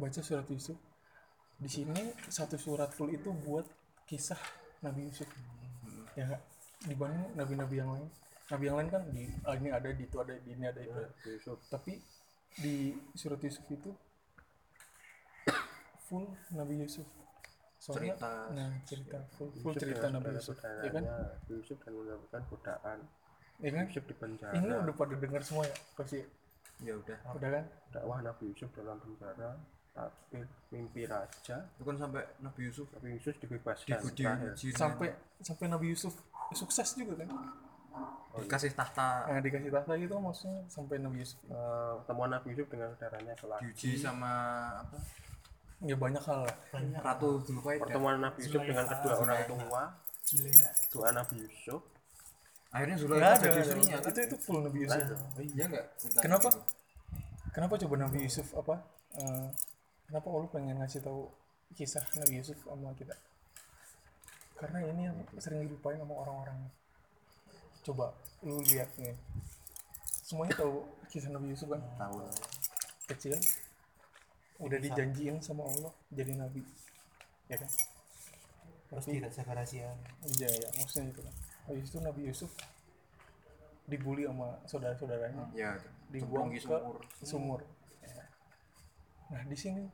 Baca 0.00 0.20
surat 0.24 0.46
Yusuf. 0.48 0.78
Di 1.56 1.68
sini 1.68 2.12
satu 2.28 2.56
surat 2.56 2.92
full 2.92 3.12
itu 3.12 3.32
buat 3.32 3.64
kisah 4.08 4.40
Nabi 4.84 5.08
Yusuf. 5.12 5.28
Ya 6.16 6.32
nggak? 6.32 6.42
Dibanding 6.86 7.24
nabi-nabi 7.36 7.76
yang 7.80 7.90
lain? 7.92 8.08
Nabi 8.46 8.64
yang 8.68 8.76
lain 8.78 8.88
kan 8.92 9.02
di 9.10 9.24
ah, 9.42 9.56
ini 9.58 9.68
ada 9.72 9.88
di 9.90 10.04
itu 10.06 10.16
ada 10.20 10.32
di 10.36 10.48
ini 10.52 10.64
ada 10.68 10.80
itu 10.80 11.00
Yusuf. 11.28 11.58
Tapi 11.68 11.98
di 12.56 12.94
surat 13.16 13.40
Yusuf 13.42 13.64
itu 13.68 13.90
full 16.06 16.26
Nabi 16.54 16.74
Yusuf. 16.86 17.06
Soalnya 17.76 18.16
Cerita. 18.16 18.32
nah 18.56 18.70
cerita 18.88 19.18
full, 19.36 19.50
full 19.60 19.74
Yusuf 19.74 19.82
cerita 19.82 20.06
Nabi 20.08 20.28
Yusuf. 20.38 20.56
Ya 20.62 20.90
kan? 20.90 21.04
Yusuf 21.50 21.78
dan 21.82 21.92
melakukan 21.92 22.42
godaan. 22.48 22.98
Ya 23.60 23.70
kan? 23.74 23.84
Yusuf 23.90 24.04
di 24.06 24.14
penjara. 24.14 24.54
Ini 24.54 24.66
udah 24.70 24.94
pada 24.94 25.14
dengar 25.18 25.42
semua 25.42 25.64
ya 25.66 25.76
pasti 25.98 26.22
ya? 26.80 26.94
Udah. 26.94 27.18
Udah 27.36 27.50
kan? 27.50 27.64
Dakwah 27.92 28.18
Nabi 28.22 28.44
Yusuf 28.54 28.70
dalam 28.72 28.96
penjara 29.02 29.58
tapi 29.96 30.44
mimpi 30.68 31.08
raja. 31.08 31.56
Itu 31.72 31.82
kan 31.88 31.96
sampai 31.96 32.22
Nabi 32.44 32.60
Yusuf 32.68 32.86
Nabi 32.92 33.16
Yusuf 33.16 33.34
dibebaskan. 33.40 33.96
uji 34.04 34.68
sampai 34.76 35.08
sampai 35.40 35.66
Nabi 35.72 35.86
Yusuf 35.96 36.12
sukses 36.52 36.92
juga 36.96 37.24
kan? 37.24 37.28
Dikasih 38.36 38.76
tahta. 38.76 39.24
Nah 39.32 39.40
dikasih 39.40 39.72
tahta 39.72 39.96
gitu 39.96 40.20
maksudnya 40.20 40.60
sampai 40.68 41.00
Nabi 41.00 41.24
Yusuf. 41.24 41.40
Eh, 41.48 41.94
temuan 42.04 42.28
Nabi 42.28 42.52
Yusuf 42.52 42.68
dengan 42.68 42.92
saudaranya 42.92 43.32
kelak. 43.40 43.60
Diuji 43.64 43.96
sama 43.96 44.32
apa 44.84 45.00
ya 45.84 45.96
banyak 45.96 46.22
hal 46.24 46.48
lah. 46.48 46.56
Ratu 47.04 47.44
Zulkaidah. 47.44 47.84
Pertemuan 47.84 48.16
Nabi 48.16 48.38
Yusuf 48.48 48.62
dengan 48.64 48.84
kedua 48.88 49.14
orang 49.20 49.40
tua. 49.44 49.82
Doa 50.88 51.08
Nabi 51.12 51.36
Yusuf. 51.44 51.80
Akhirnya 52.72 52.96
Zulkaidah 52.96 53.30
ada. 53.36 53.44
jadi 53.44 53.58
istrinya 53.60 53.96
kan? 54.00 54.10
Itu 54.12 54.20
itu 54.24 54.36
full 54.40 54.58
Nabi 54.64 54.78
Yusuf. 54.88 55.04
Oh, 55.12 55.42
iya 55.44 55.64
enggak 55.68 55.84
kenapa? 56.24 56.48
kenapa 57.52 57.74
coba 57.80 57.94
Nabi 58.04 58.18
Yusuf 58.24 58.48
apa 58.52 58.84
eh, 59.16 59.48
kenapa 60.08 60.26
Allah 60.28 60.48
pengen 60.52 60.76
ngasih 60.80 61.00
tahu 61.04 61.28
kisah 61.76 62.04
Nabi 62.16 62.40
Yusuf 62.40 62.56
sama 62.64 62.92
kita? 62.96 63.16
Karena 64.56 64.80
ini 64.88 65.12
yang 65.12 65.16
sering 65.36 65.68
dilupain 65.68 66.00
sama 66.00 66.14
orang-orang. 66.24 66.56
Coba 67.84 68.16
lu 68.40 68.64
lihat 68.64 68.88
nih. 68.96 69.12
Semuanya 70.24 70.56
tahu 70.56 70.88
kisah 71.12 71.28
Nabi 71.28 71.52
Yusuf 71.52 71.68
kan? 71.68 71.84
Tahu. 72.00 72.24
Kecil 73.12 73.36
udah 74.62 74.78
dijanjiin 74.80 75.40
sama 75.44 75.66
Allah 75.68 75.92
jadi 76.12 76.32
nabi. 76.36 76.64
Ya 77.46 77.56
kan? 77.60 77.70
Terus 78.86 79.04
tidak 79.10 79.30
jaga 79.34 79.52
rahasia 79.58 79.90
iya 80.38 80.48
ya 80.48 80.68
maksudnya 80.78 81.10
itu 81.10 81.20
kan. 81.22 81.34
Habis 81.66 81.90
itu 81.90 81.98
Nabi 81.98 82.20
Yusuf 82.30 82.50
dibully 83.90 84.26
sama 84.26 84.58
saudara-saudaranya. 84.66 85.50
Ya 85.54 85.78
dibuang 86.10 86.54
ke 86.54 86.62
sumur. 86.62 86.96
sumur. 87.22 87.60
Ya. 88.02 88.24
Nah 89.34 89.42
di 89.46 89.56
sini 89.58 89.84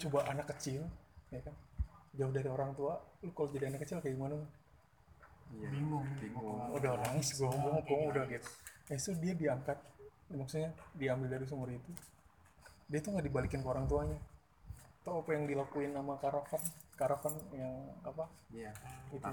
coba 0.00 0.24
anak 0.30 0.48
kecil, 0.56 0.88
ya 1.28 1.40
kan, 1.44 1.52
jauh 2.16 2.32
dari 2.32 2.48
orang 2.48 2.72
tua, 2.72 2.96
lu 3.20 3.34
kalau 3.34 3.50
jadi 3.52 3.68
anak 3.68 3.84
kecil 3.84 4.00
kayak 4.00 4.16
gimana? 4.16 4.40
iya 5.52 5.68
bingung. 5.68 6.06
bingung. 6.16 6.56
Udah 6.72 6.96
nangis, 6.96 7.36
gue 7.36 7.44
ngomong, 7.44 7.84
gue 7.84 7.98
udah 8.08 8.24
gitu. 8.24 8.48
Nah, 8.88 8.94
itu 8.96 9.10
dia 9.20 9.34
diangkat, 9.36 9.78
maksudnya 10.32 10.70
diambil 10.96 11.28
dari 11.28 11.44
sumur 11.44 11.68
itu, 11.68 11.92
dia 12.92 13.00
tuh 13.00 13.16
nggak 13.16 13.24
dibalikin 13.24 13.64
ke 13.64 13.68
orang 13.72 13.88
tuanya. 13.88 14.20
Tahu 15.02 15.24
apa 15.24 15.30
yang 15.32 15.44
dilakuin 15.48 15.96
sama 15.96 16.14
karavan, 16.20 16.62
karavan 16.94 17.34
yang 17.56 17.72
apa? 18.04 18.28
iya 18.52 18.70
Itu 19.08 19.24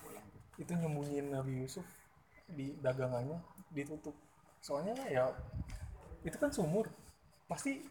pulang 0.00 0.24
itu. 0.64 0.72
nyembunyiin 0.80 1.28
Nabi 1.28 1.52
Yusuf 1.60 1.84
di 2.48 2.72
dagangannya 2.80 3.36
ditutup. 3.70 4.16
Soalnya 4.64 4.96
ya 5.12 5.28
itu 6.24 6.36
kan 6.40 6.48
sumur. 6.48 6.88
Pasti 7.46 7.84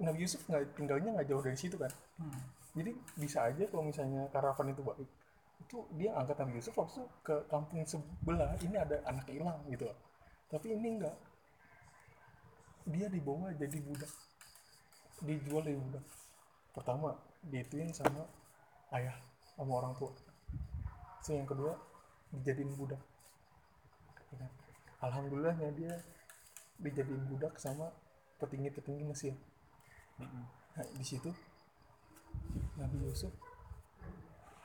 Nabi 0.00 0.24
Yusuf 0.24 0.40
nggak 0.48 0.80
tinggalnya 0.80 1.20
nggak 1.20 1.28
jauh 1.28 1.44
dari 1.44 1.58
situ 1.60 1.76
kan? 1.76 1.92
Jadi 2.74 2.90
bisa 3.20 3.46
aja 3.46 3.68
kalau 3.70 3.84
misalnya 3.86 4.26
karavan 4.32 4.72
itu 4.72 4.82
baik 4.82 5.06
itu 5.64 5.80
dia 5.96 6.10
angkat 6.18 6.36
Nabi 6.42 6.58
Yusuf 6.58 6.74
waktu 6.74 7.00
ke 7.22 7.36
kampung 7.46 7.86
sebelah 7.86 8.52
ini 8.60 8.74
ada 8.74 8.98
anak 9.06 9.30
hilang 9.30 9.62
gitu. 9.70 9.86
Tapi 10.50 10.74
ini 10.74 10.98
enggak 10.98 11.14
dia 12.84 13.06
dibawa 13.08 13.52
jadi 13.56 13.78
budak. 13.80 14.12
Dijual 15.24 15.64
jadi 15.64 15.80
budak. 15.80 16.04
Pertama 16.76 17.16
diituin 17.44 17.92
sama 17.96 18.28
ayah 18.92 19.16
sama 19.56 19.72
orang 19.80 19.92
tua. 19.96 20.12
Terus 21.24 21.40
yang 21.40 21.48
kedua 21.48 21.72
dijadiin 22.34 22.72
budak. 22.76 23.00
Ya 24.32 24.36
kan? 24.44 24.50
alhamdulillahnya 25.04 25.68
dia 25.76 25.92
dijadiin 26.80 27.24
budak 27.28 27.56
sama 27.60 27.92
petinggi-petinggi 28.40 29.04
Mesir. 29.04 29.34
Nah, 30.18 30.86
di 30.94 31.04
situ 31.06 31.30
Nabi 32.78 32.98
Yusuf 33.02 33.30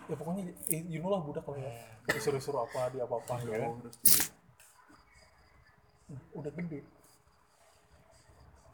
ya 0.09 0.17
pokoknya 0.17 0.49
eh, 0.73 0.81
you 0.89 0.97
know 1.05 1.13
lah 1.13 1.21
budak 1.21 1.45
lah 1.45 1.57
ya. 1.61 1.69
Disuruh-suruh 2.09 2.65
apa 2.65 2.89
dia 2.89 3.05
apa 3.05 3.15
apa 3.21 3.33
ya 3.45 3.57
kan? 3.61 3.71
Nah, 6.09 6.21
udah 6.33 6.51
gede 6.57 6.81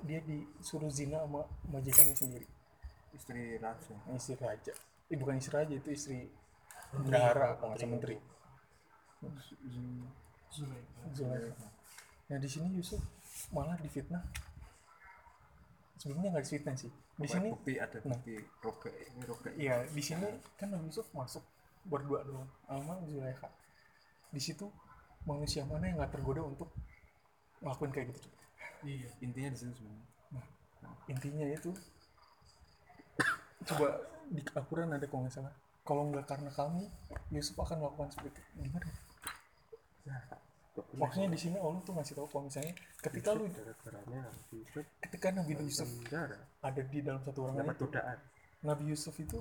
dia 0.03 0.19
disuruh 0.25 0.91
zina 0.91 1.23
sama 1.23 1.47
majikannya 1.71 2.15
sendiri 2.17 2.47
istri 3.15 3.55
raja 3.61 3.95
istri 4.11 4.35
raja 4.41 4.73
eh, 5.07 5.17
bukan 5.17 5.39
istri 5.39 5.53
raja 5.55 5.73
itu 5.73 5.89
istri 5.93 6.27
bendahara 6.91 7.55
apa 7.55 7.63
nggak 7.71 7.79
salah 7.79 7.93
menteri 7.95 8.17
Zulaikha. 11.15 11.67
Nah 12.31 12.37
di 12.39 12.49
sini 12.49 12.67
Yusuf 12.77 13.01
malah 13.51 13.75
difitnah. 13.79 14.23
Sebelumnya 15.99 16.31
nggak 16.35 16.45
difitnah 16.45 16.75
sih. 16.77 16.91
Di 17.15 17.27
sini, 17.31 17.47
bukti 17.51 17.79
ada 17.79 17.97
Nah. 18.03 18.19
bukti 18.19 18.35
ini 18.91 19.21
roga 19.23 19.49
iya 19.55 19.87
di 19.87 20.03
sini 20.03 20.27
kan 20.59 20.67
Nabi 20.67 20.91
Yusuf 20.91 21.07
masuk 21.15 21.43
berdua 21.87 22.23
doang 22.27 22.47
sama 22.67 22.99
Zulaikha. 23.07 23.47
Di 24.31 24.41
situ 24.43 24.67
manusia 25.23 25.63
mana 25.65 25.87
yang 25.89 25.97
nggak 25.99 26.11
tergoda 26.11 26.43
untuk 26.43 26.69
ngelakuin 27.63 27.91
kayak 27.95 28.07
gitu? 28.13 28.29
Iya 28.83 29.09
intinya 29.23 29.49
di 29.53 29.57
situ 29.57 29.73
sebenarnya 29.77 30.15
Intinya 31.05 31.45
itu 31.45 31.71
coba 33.65 33.87
di 34.29 34.41
Al-Quran 34.41 34.89
ada 34.93 35.05
kalau 35.05 35.25
nggak 35.25 35.33
salah. 35.33 35.53
Kalau 35.85 36.03
nggak 36.09 36.25
karena 36.25 36.49
kami, 36.49 36.89
Yusuf 37.29 37.53
akan 37.61 37.85
melakukan 37.85 38.09
seperti 38.09 38.41
itu. 38.41 38.41
Gimana? 38.65 38.89
Maksudnya 40.75 41.29
di 41.31 41.39
sini 41.39 41.57
Allah 41.61 41.79
tuh 41.85 41.93
ngasih 41.95 42.13
tahu 42.19 42.27
kalau 42.27 42.43
misalnya 42.51 42.73
ketika 42.99 43.31
lu 43.31 43.47
Yusuf 43.47 44.83
ketika 44.99 45.27
Nabi 45.31 45.55
Yusuf 45.55 45.87
ada 46.59 46.81
di 46.83 46.99
dalam 46.99 47.23
satu 47.23 47.47
ruangan 47.47 47.63
dapat 47.63 47.75
itu, 47.79 47.83
godaan 47.87 48.19
Nabi 48.59 48.83
Yusuf 48.91 49.15
itu 49.15 49.39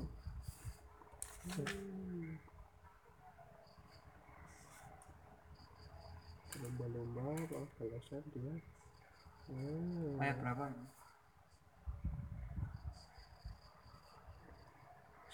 lomba-lomba 6.55 7.35
kalau 7.51 7.98
dia 8.31 8.55
hmm. 9.50 10.20
ayat 10.22 10.36
berapa 10.40 10.64
ini? 10.72 10.84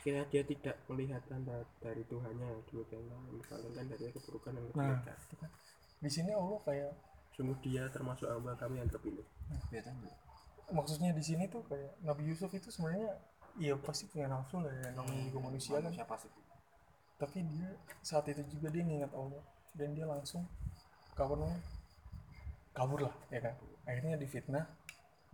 sekiranya 0.01 0.27
dia 0.33 0.43
tidak 0.49 0.77
melihat 0.89 1.21
tanda 1.29 1.61
dari 1.85 2.01
Tuhannya 2.09 2.65
demikianlah 2.73 3.21
dipalingkan 3.37 3.85
dari 3.93 4.09
keburukan 4.17 4.53
yang 4.57 4.67
Nah. 4.73 4.97
mereka 4.97 5.13
di 6.01 6.09
sini 6.09 6.33
Allah 6.33 6.57
kayak 6.65 6.93
sungguh 7.37 7.61
dia 7.61 7.85
termasuk 7.93 8.25
hamba 8.25 8.57
kami 8.57 8.81
yang 8.81 8.89
terpilih 8.89 9.25
nggak? 9.69 10.17
maksudnya 10.73 11.13
di 11.13 11.21
sini 11.21 11.45
tuh 11.53 11.61
kayak 11.69 12.01
Nabi 12.01 12.33
Yusuf 12.33 12.49
itu 12.57 12.73
sebenarnya 12.73 13.13
ya 13.61 13.77
pasti 13.77 14.09
punya 14.09 14.25
nafsu 14.33 14.65
lah 14.65 14.73
ya 14.73 14.89
namanya 14.97 15.21
juga 15.29 15.53
manusia 15.53 15.77
kan 15.77 15.93
manusia 15.93 16.07
pasti 16.09 16.29
tapi 17.21 17.45
dia 17.45 17.69
saat 18.01 18.25
itu 18.33 18.41
juga 18.57 18.73
dia 18.73 18.81
ngingat 18.81 19.13
Allah 19.13 19.45
dan 19.77 19.93
dia 19.93 20.09
langsung 20.09 20.49
kabur 21.13 21.45
kabur 22.73 23.05
lah 23.05 23.15
ya 23.29 23.45
kan 23.45 23.53
akhirnya 23.91 24.15
difitnah 24.15 24.71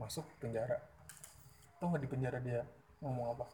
masuk 0.00 0.24
penjara. 0.40 0.80
Tau 1.76 1.92
nggak 1.92 2.02
di 2.04 2.08
penjara 2.08 2.38
dia 2.40 2.64
ngomong 3.04 3.36
apa? 3.36 3.46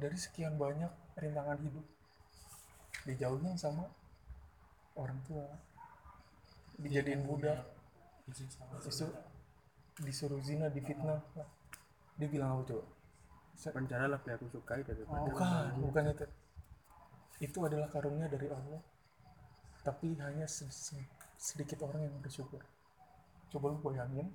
Dari 0.00 0.16
sekian 0.16 0.56
banyak 0.56 0.88
rintangan 1.20 1.60
hidup 1.60 1.84
dijauhin 3.04 3.60
sama 3.60 3.84
orang 4.96 5.20
tua. 5.28 5.44
Dijadiin 6.80 7.28
budak. 7.28 7.60
itu 8.24 9.06
disuruh 10.00 10.40
zina 10.40 10.72
difitnah. 10.72 11.20
Nah, 11.36 11.48
dia 12.16 12.28
bilang 12.32 12.56
apa 12.56 12.72
coba? 12.72 12.84
Penjara 13.70 14.08
lebih 14.10 14.32
aku 14.32 14.46
sukai 14.48 14.80
daripada 14.80 15.28
bukan. 15.28 15.64
Bukan 15.78 16.02
itu. 16.08 16.26
Itu 17.44 17.58
adalah 17.68 17.86
karunia 17.92 18.26
dari 18.32 18.48
Allah. 18.48 18.80
Tapi 19.84 20.16
hanya 20.16 20.48
se- 20.48 20.72
se- 20.72 21.12
sedikit 21.36 21.84
orang 21.84 22.08
yang 22.08 22.16
bersyukur 22.24 22.64
coba 23.54 23.70
lu 23.70 23.78
bayangin 23.78 24.26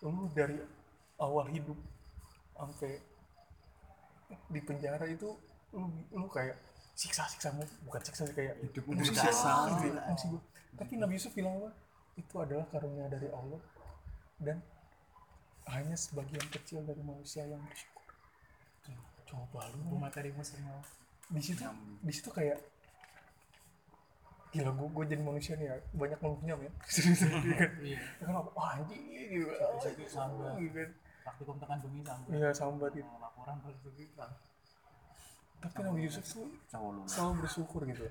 lu 0.00 0.32
dari 0.32 0.56
awal 1.20 1.44
hidup 1.52 1.76
sampai 2.56 2.96
di 4.48 4.60
penjara 4.64 5.04
itu 5.04 5.36
lu 5.76 5.92
lu 6.16 6.26
kayak 6.32 6.56
siksa 6.96 7.28
siksamu 7.28 7.60
bukan 7.84 8.00
siksa 8.00 8.24
sih 8.24 8.32
kayak 8.32 8.56
musibah 8.64 8.96
berjasa 8.96 9.52
gitu 9.76 9.92
ya, 9.92 10.02
musibah. 10.08 10.42
tapi 10.80 10.92
Nabi 10.96 11.20
Yusuf 11.20 11.32
bilang 11.36 11.60
apa? 11.60 11.70
Itu 12.16 12.34
adalah 12.40 12.64
karunia 12.72 13.12
dari 13.12 13.28
Allah 13.28 13.60
dan 14.40 14.64
hanya 15.68 15.92
sebagian 15.92 16.46
kecil 16.48 16.80
dari 16.88 17.04
manusia 17.04 17.44
yang 17.44 17.60
bersyukur. 17.68 18.08
Coba 19.28 19.68
lu 19.76 19.92
rumah 19.92 20.08
tarimu 20.08 20.40
semua 20.40 20.80
di 21.28 21.42
situ 21.42 21.60
di 22.00 22.12
situ 22.14 22.30
kayak 22.32 22.56
gila 24.54 24.70
gue 24.72 24.88
gue 24.88 25.04
jadi 25.10 25.22
manusia 25.22 25.52
nih 25.58 25.66
ya. 25.68 25.76
Banyak 25.92 26.18
ngeluhnya 26.22 26.54
men 26.56 26.72
serius 26.94 27.20
kan 27.26 27.42
iya 27.82 27.98
wah 28.26 28.68
anjing 28.78 29.02
gitu 29.10 29.50
sama. 30.08 30.56
gitu 30.60 30.76
kan. 30.76 30.90
Waktu 31.26 31.42
kamu 31.42 31.58
tekan 31.58 31.78
sampai 31.82 32.30
iya 32.36 32.48
sambat 32.54 32.92
itu. 32.94 33.12
Laporan 33.18 33.56
terus 33.64 33.78
begitu 33.82 34.14
tapi 35.56 35.82
Nabi 35.82 36.06
Yusuf 36.06 36.24
tuh 36.30 36.46
selalu 37.08 37.32
bersyukur 37.42 37.82
gitu. 37.88 38.06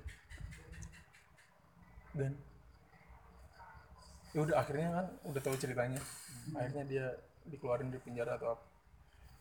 Dan 2.16 2.34
ya 4.36 4.40
udah 4.44 4.56
akhirnya 4.60 4.90
kan 4.91 5.06
udah 5.30 5.41
tahu 5.44 5.56
ceritanya. 5.56 6.02
Akhirnya 6.57 6.84
dia 6.84 7.06
dikeluarin 7.48 7.94
dari 7.94 8.02
penjara 8.03 8.36
atau 8.36 8.57
apa. 8.57 8.66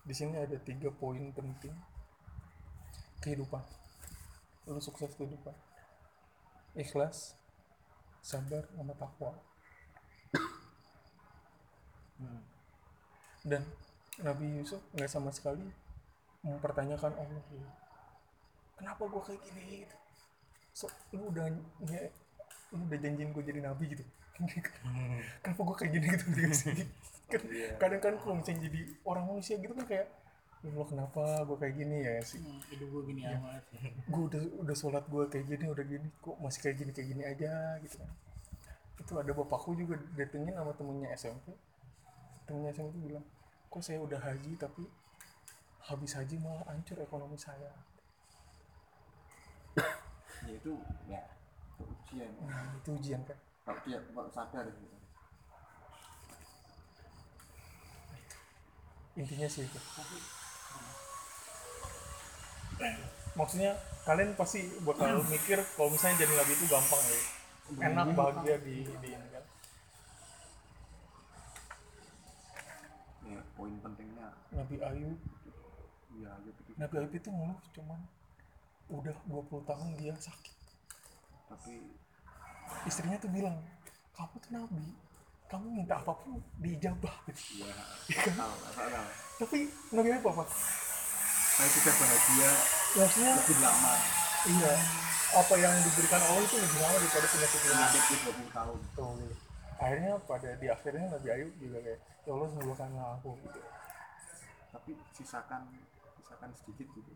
Di 0.05 0.15
sini 0.15 0.37
ada 0.37 0.55
tiga 0.61 0.93
poin 0.93 1.33
penting. 1.33 1.75
Kehidupan. 3.25 3.63
Lu 4.69 4.81
sukses 4.81 5.11
kehidupan 5.17 5.64
ikhlas 6.75 7.39
sabar 8.25 8.67
sama 8.75 8.95
takwa. 8.99 9.33
Dan 13.45 13.63
Nabi 14.23 14.63
Yusuf 14.63 14.81
nggak 14.95 15.11
sama 15.11 15.31
sekali 15.35 15.67
mempertanyakan 16.45 17.13
Allah 17.19 17.43
kenapa 18.79 19.03
gua 19.09 19.23
kayak 19.25 19.41
gini? 19.45 19.85
gitu. 19.85 19.97
So 20.75 20.85
lu 21.15 21.31
udah 21.31 21.47
nye, 21.87 22.11
lu 22.75 22.83
udah 22.91 22.99
janjiin 22.99 23.31
gue 23.31 23.45
jadi 23.47 23.61
nabi 23.63 23.85
gitu. 23.95 24.05
Kenapa 25.41 25.61
gua 25.63 25.77
kayak 25.79 25.93
gini? 25.95 26.07
gitu. 26.11 26.27
Kan 27.33 27.41
kadang 27.81 28.01
kan 28.05 28.15
kalau 28.21 28.35
misalnya 28.37 28.69
jadi 28.69 28.81
orang 29.09 29.25
manusia 29.25 29.57
gitu 29.57 29.73
kan 29.73 29.89
kayak 29.89 30.07
"Ya 30.65 30.73
Allah 30.73 30.87
kenapa 30.89 31.23
gua 31.45 31.57
kayak 31.61 31.77
gini 31.77 31.97
ya 32.01 32.25
sih? 32.25 32.41
Hmm, 32.41 32.57
hidup 32.73 32.89
gue 32.89 33.03
gini 33.13 33.23
amat. 33.29 33.63
Gue 34.13 34.23
udah 34.33 34.43
udah 34.65 34.77
sholat 34.77 35.05
gue 35.05 35.25
kayak 35.29 35.45
gini 35.45 35.65
udah 35.69 35.85
gini 35.85 36.09
kok 36.25 36.37
masih 36.41 36.61
kayak 36.65 36.77
gini 36.81 36.91
kayak 36.97 37.09
gini 37.13 37.23
aja 37.29 37.53
gitu. 37.85 38.01
Kan 38.01 38.11
itu 38.95 39.13
ada 39.21 39.33
bapakku 39.37 39.77
juga 39.77 40.01
datengin 40.17 40.57
sama 40.57 40.73
temennya 40.73 41.13
SMP 41.13 41.53
temennya 42.49 42.73
SMP 42.73 42.97
bilang 43.05 43.27
kok 43.69 43.83
saya 43.83 43.99
udah 44.01 44.21
haji 44.21 44.57
tapi 44.57 44.87
habis 45.85 46.17
haji 46.17 46.41
malah 46.41 46.65
hancur 46.65 46.97
ekonomi 47.01 47.37
saya. 47.37 47.69
Ya 50.49 50.53
itu 50.57 50.73
ya 51.09 51.21
itu 51.77 51.85
ujian. 51.85 52.31
Nah 52.45 52.73
itu 52.79 52.91
ujian 52.97 53.21
kan 53.29 53.37
kalau 53.65 53.81
dia 53.85 53.99
kalau 54.01 54.31
sadar 54.33 54.65
gitu. 54.73 54.97
Intinya 59.15 59.49
sih 59.49 59.69
itu 59.69 59.81
maksudnya 63.35 63.73
kalian 64.05 64.37
pasti 64.39 64.69
bakal 64.85 65.25
mikir 65.27 65.59
kalau 65.75 65.91
misalnya 65.91 66.23
jadi 66.23 66.33
nabi 66.37 66.53
itu 66.55 66.67
gampang 66.69 67.03
ya. 67.03 67.21
Enak 67.81 68.07
bahagia 68.13 68.57
di 68.61 68.85
di 68.85 69.09
ini 69.11 69.29
kan. 69.33 69.45
Ya 73.25 73.41
poin 73.57 73.75
pentingnya. 73.81 74.29
Nabi 74.53 74.77
Ayub. 74.85 75.19
Ya 76.15 76.31
gitu 76.45 76.61
gitu. 76.69 76.77
Nabi 76.77 76.95
Ayub 77.01 77.13
itu 77.17 77.29
ngeluh 77.33 77.61
cuman 77.73 78.01
udah 78.93 79.17
20 79.27 79.69
tahun 79.71 79.89
dia 79.97 80.15
sakit. 80.21 80.57
Tapi 81.49 81.75
istrinya 82.85 83.17
tuh 83.17 83.33
bilang 83.33 83.57
kamu 84.13 84.35
tuh 84.45 84.51
nabi. 84.53 84.85
Kamu 85.45 85.67
minta 85.71 86.01
apa 86.01 86.13
pun 86.19 86.41
diijabah 86.59 87.15
ya 87.29 87.69
kan? 88.27 88.35
tahu 88.35 88.55
tahu 88.75 88.89
tahu 88.91 89.09
tapi 89.35 89.59
Nabi 89.93 90.09
apa 90.15 90.43
saya 91.55 91.69
sudah 91.71 91.95
bahagia 92.03 92.51
maksudnya 92.99 93.33
lebih 93.39 93.59
lama. 93.63 93.95
Iya. 94.45 94.75
Apa 95.35 95.55
yang 95.59 95.75
diberikan 95.83 96.23
Allah 96.23 96.43
itu 96.43 96.57
lebih 96.59 96.79
lama 96.83 96.97
daripada 96.99 97.27
penyakit 97.31 98.03
di 98.07 98.15
20 98.23 98.55
tahun. 98.55 98.79
Tuh, 98.95 99.11
gitu. 99.19 99.35
akhirnya 99.75 100.13
pada 100.27 100.51
di 100.59 100.67
akhirnya 100.71 101.07
Nabi 101.11 101.29
Ayub 101.31 101.53
juga 101.59 101.79
kayak 101.83 102.01
ya 102.27 102.31
Allah 102.35 102.49
sembuhkanlah 102.55 103.07
aku 103.19 103.31
gitu. 103.43 103.61
Tapi 104.75 104.91
sisakan 105.15 105.63
merasakan 106.35 106.51
sedikit 106.59 106.87
gitu 106.91 107.11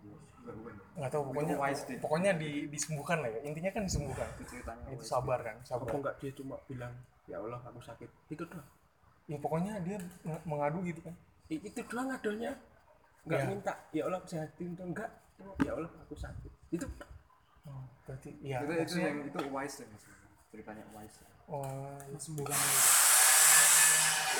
enggak 0.47 0.55
bukan 0.55 0.74
nggak 0.97 1.10
tahu 1.12 1.23
pokoknya 1.28 1.55
wise 1.59 1.82
pokoknya 1.98 2.31
di, 2.39 2.51
disembuhkan 2.70 3.19
lah 3.20 3.31
ya. 3.35 3.40
Intinya 3.43 3.70
kan 3.74 3.82
disembuhkan. 3.85 4.28
Itu 4.39 4.44
ceritanya 4.55 4.86
itu 4.94 5.05
sabar 5.05 5.39
kan 5.43 5.56
sabar. 5.66 5.90
Enggak 5.90 6.15
dia 6.23 6.31
cuma 6.39 6.56
bilang 6.70 6.94
ya 7.27 7.43
Allah 7.43 7.59
aku 7.66 7.82
sakit. 7.82 8.09
Itu 8.31 8.47
doang 8.47 8.66
ya 9.28 9.36
pokoknya 9.43 9.82
dia 9.82 9.98
mengadu 10.47 10.78
gitu 10.86 11.02
kan. 11.02 11.15
Itu 11.51 11.82
doang 11.90 12.15
ngadonya 12.15 12.55
enggak 13.24 13.39
Ya. 13.39 13.47
minta 13.47 13.73
ya 13.90 14.03
Allah 14.05 14.19
aku 14.19 14.28
sehatin 14.28 14.70
tuh 14.74 14.85
enggak? 14.85 15.11
Ya 15.62 15.70
Allah 15.73 15.90
aku 15.99 16.15
sakit. 16.15 16.53
Itu. 16.70 16.86
Oh, 17.65 17.85
berarti 18.03 18.31
ya 18.40 18.62
itu 18.62 18.73
itu 18.74 18.95
yang 18.99 19.16
itu 19.23 19.39
wise 19.49 19.77
ya 19.78 19.86
maksudnya 19.86 20.16
ceritanya 20.49 20.85
wise 20.97 21.20
oh, 21.47 22.01
Sembuhkan 22.16 22.57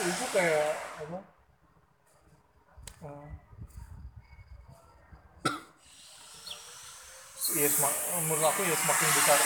itu 0.01 0.25
kayak 0.33 0.69
apa? 0.97 1.19
Eh, 2.99 3.29
ya 7.55 7.69
semak- 7.69 7.99
menurut 8.19 8.45
aku 8.45 8.61
ya 8.63 8.75
semakin 8.75 9.09
besar 9.13 9.41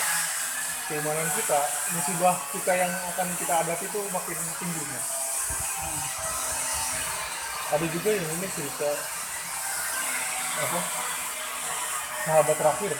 keimanan 0.86 1.28
kita 1.32 1.60
musibah 1.90 2.36
kita 2.50 2.72
yang 2.74 2.92
akan 3.14 3.28
kita 3.38 3.54
hadapi 3.62 3.84
itu 3.86 4.00
makin 4.10 4.38
tinggi 4.58 4.82
ya. 4.82 5.00
ada 7.72 7.86
juga 7.88 8.10
yang 8.12 8.28
ini 8.28 8.46
cerita 8.50 8.90
apa? 10.62 10.80
Sahabat 12.22 12.56
terakhir. 12.56 12.92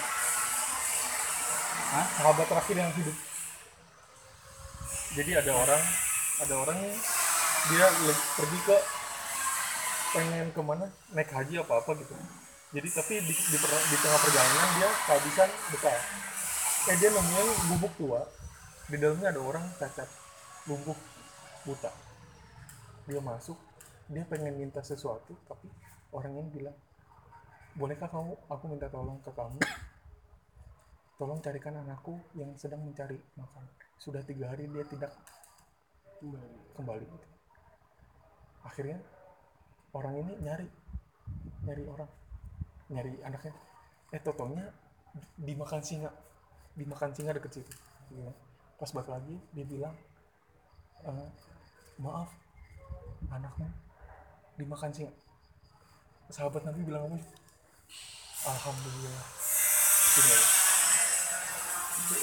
Hah? 1.93 2.07
sahabat 2.17 2.47
terakhir 2.49 2.77
yang 2.81 2.93
hidup. 2.97 3.17
Jadi 5.13 5.31
ada 5.37 5.53
orang 5.53 5.83
ada 6.41 6.55
orang 6.57 6.79
dia 7.69 7.87
pergi 8.35 8.59
ke 8.65 8.77
pengen 10.17 10.49
ke 10.51 10.61
mana? 10.65 10.89
Naik 11.13 11.31
haji 11.31 11.61
apa 11.61 11.85
apa 11.85 11.91
gitu. 12.01 12.15
Jadi 12.73 12.89
tapi 12.97 13.15
di, 13.21 13.35
di, 13.37 13.57
di 13.61 13.97
tengah 14.01 14.21
perjalanan 14.25 14.69
dia 14.81 14.89
kehabisan 15.05 15.51
bekal. 15.69 15.99
Eh 16.89 16.97
dia 16.97 17.09
nemuin 17.13 17.49
gubuk 17.77 17.93
tua. 18.01 18.25
Di 18.89 18.97
dalamnya 18.97 19.31
ada 19.31 19.41
orang 19.45 19.65
cacat 19.77 20.09
lumpuh 20.65 20.97
buta. 21.69 21.93
Dia 23.05 23.21
masuk 23.21 23.61
dia 24.13 24.25
pengen 24.29 24.61
minta 24.61 24.85
sesuatu 24.85 25.33
tapi 25.49 25.73
orang 26.13 26.37
ini 26.37 26.49
bilang 26.53 26.77
bolehkah 27.73 28.09
kamu 28.09 28.37
aku 28.53 28.65
minta 28.69 28.89
tolong 28.93 29.17
ke 29.25 29.33
kamu? 29.33 29.61
Tolong 31.17 31.39
carikan 31.41 31.79
anakku 31.81 32.19
yang 32.37 32.53
sedang 32.59 32.85
mencari 32.85 33.17
makan. 33.39 33.65
Sudah 33.97 34.21
tiga 34.27 34.51
hari 34.53 34.69
dia 34.69 34.85
tidak 34.85 35.13
kembali. 36.21 36.75
kembali. 36.77 37.07
Akhirnya 38.67 38.99
orang 39.97 40.15
ini 40.21 40.33
nyari. 40.43 40.69
Nyari 41.65 41.85
orang. 41.89 42.11
Nyari 42.93 43.13
anaknya. 43.25 43.55
Eh 44.13 44.21
totonya 44.21 44.67
dimakan 45.39 45.81
singa. 45.81 46.11
Dimakan 46.77 47.11
singa 47.17 47.33
deket 47.37 47.63
situ. 47.63 47.73
Gitu. 48.13 48.33
pas 48.83 48.91
balik 48.99 49.15
lagi 49.15 49.37
dia 49.55 49.63
bilang 49.63 49.95
"Eh, 51.07 51.31
maaf 52.03 52.35
anakmu 53.31 53.71
dimakan 54.59 54.91
singa. 54.91 55.15
Sahabat 56.35 56.67
nabi 56.67 56.83
bilang 56.83 57.07
apa 57.07 57.42
alhamdulillah. 58.47 59.27
Gitu 60.13 60.29
ya. 60.29 60.41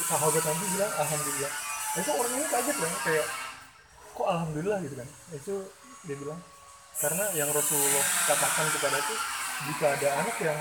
sahabat 0.06 0.44
nabi 0.44 0.66
bilang 0.76 0.94
alhamdulillah. 1.00 1.54
Nah, 1.90 2.00
itu 2.04 2.12
orang 2.14 2.34
ini 2.36 2.46
kaget 2.52 2.78
kan 2.78 2.94
kayak 3.08 3.28
kok 4.14 4.28
alhamdulillah? 4.28 4.78
Gitu 4.84 4.96
kan. 5.00 5.10
Itu 5.34 5.54
dia 6.06 6.16
bilang. 6.20 6.40
Karena 7.00 7.26
yang 7.32 7.50
Rasulullah 7.56 8.06
katakan 8.28 8.68
kepada 8.76 8.98
itu 9.00 9.16
jika 9.72 9.86
ada 9.96 10.10
anak 10.20 10.36
yang 10.44 10.60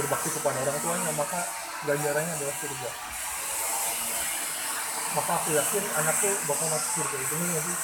berbakti 0.00 0.28
kepada 0.32 0.56
orang 0.64 0.78
tuanya 0.80 1.12
maka 1.20 1.40
ganjarannya 1.84 2.32
adalah 2.40 2.54
surga. 2.56 2.90
Maka 5.10 5.32
aku 5.42 5.48
yakin 5.52 5.84
anakku 6.00 6.30
bakal 6.48 6.66
masuk 6.72 6.90
surga. 7.02 7.16
Itu 7.20 7.34
nih 7.36 7.60
sih? 7.60 7.78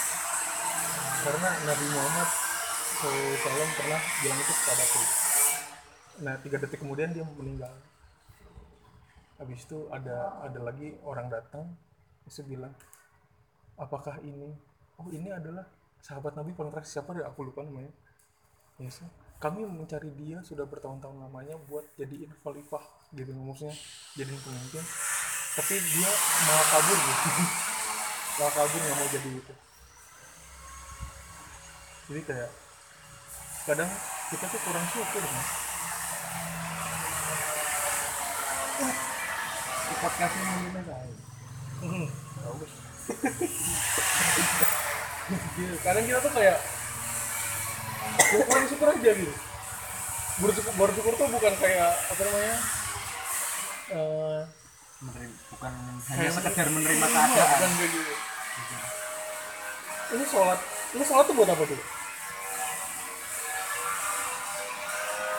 Karena 1.27 1.49
Nabi 1.69 1.87
Muhammad 1.91 2.29
SAW 2.97 3.71
pernah 3.77 4.01
bilang 4.25 4.39
itu 4.41 4.53
kepadaku 4.57 5.03
nah 6.23 6.35
tiga 6.41 6.57
detik 6.57 6.81
kemudian 6.81 7.13
dia 7.13 7.25
meninggal. 7.25 7.73
Habis 9.37 9.69
itu 9.69 9.89
ada 9.93 10.41
ada 10.41 10.61
lagi 10.61 10.97
orang 11.05 11.29
datang 11.29 11.69
terus 12.25 12.41
bilang 12.49 12.73
apakah 13.77 14.17
ini? 14.25 14.53
Oh 14.97 15.09
ini 15.13 15.29
adalah 15.29 15.69
sahabat 16.01 16.33
Nabi 16.37 16.57
paling 16.57 16.73
siapa 16.85 17.13
deh 17.13 17.25
aku 17.25 17.49
lupa 17.49 17.65
namanya. 17.65 17.93
Yes 18.81 19.01
kami 19.37 19.69
mencari 19.69 20.09
dia 20.17 20.41
sudah 20.41 20.65
bertahun-tahun 20.65 21.29
lamanya 21.29 21.61
buat 21.69 21.85
jadiin 22.01 22.33
khalifah 22.41 22.81
gitu 23.13 23.37
maksudnya. 23.37 23.77
Jadiin 24.17 24.41
pemimpin. 24.41 24.85
Tapi 25.61 25.75
dia 25.77 26.11
malah 26.49 26.67
kabur 26.73 26.99
gitu. 26.99 27.25
Malah 28.37 28.53
kabur 28.53 28.81
nggak 28.81 28.97
mau 28.97 29.09
jadi 29.13 29.31
itu 29.33 29.55
jadi 32.07 32.21
kayak 32.23 32.51
kadang 33.67 33.91
kita 34.31 34.45
tuh 34.47 34.61
kurang 34.63 34.87
syukur 34.95 35.23
mas 35.27 35.66
podcast 39.97 40.35
ini 40.37 40.77
saya 40.77 41.09
bagus. 42.45 42.73
Kadang 45.83 46.05
kita 46.07 46.19
tuh 46.21 46.33
kayak 46.33 46.59
ya 48.17 48.45
kurang 48.47 48.67
syukur 48.69 48.89
aja 48.93 49.11
gitu. 49.13 49.35
Bersyukur, 50.37 50.73
bersyukur 50.77 51.13
tuh 51.17 51.29
bukan 51.33 51.55
kayak 51.59 51.91
apa 51.97 52.23
namanya 52.23 52.57
Menerima- 54.97 55.39
bukan 55.51 55.73
hanya 56.09 56.31
sekedar 56.31 56.67
menerima 56.69 56.99
Iya, 56.99 57.07
keadaan. 57.13 57.51
bukan 57.53 57.71
kayak 57.77 57.91
gitu. 57.91 58.13
Ini 60.07 60.25
sholat 60.29 60.61
ini 60.95 61.05
sholat 61.05 61.25
tuh 61.27 61.35
buat 61.35 61.51
apa 61.51 61.63
tuh? 61.65 61.81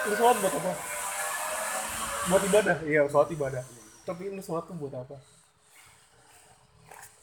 Ini 0.08 0.16
sholat 0.16 0.36
buat 0.40 0.54
apa? 0.54 0.72
Buat 2.28 2.44
ibadah? 2.44 2.78
Iya 2.84 3.02
sholat 3.08 3.30
ibadah 3.32 3.64
tapi 4.08 4.32
ini 4.32 4.40
sholat 4.40 4.64
tuh 4.72 4.78
buat 4.80 4.96
apa 4.96 5.20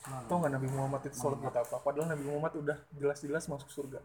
Tahu 0.05 0.37
nggak 0.37 0.53
Nabi 0.61 0.69
Muhammad 0.69 1.01
itu 1.09 1.17
sholat 1.17 1.41
buat 1.41 1.57
apa? 1.57 1.81
Padahal 1.81 2.13
Nabi 2.13 2.29
Muhammad 2.29 2.53
udah 2.61 2.77
jelas-jelas 2.93 3.49
masuk 3.49 3.73
surga. 3.73 4.05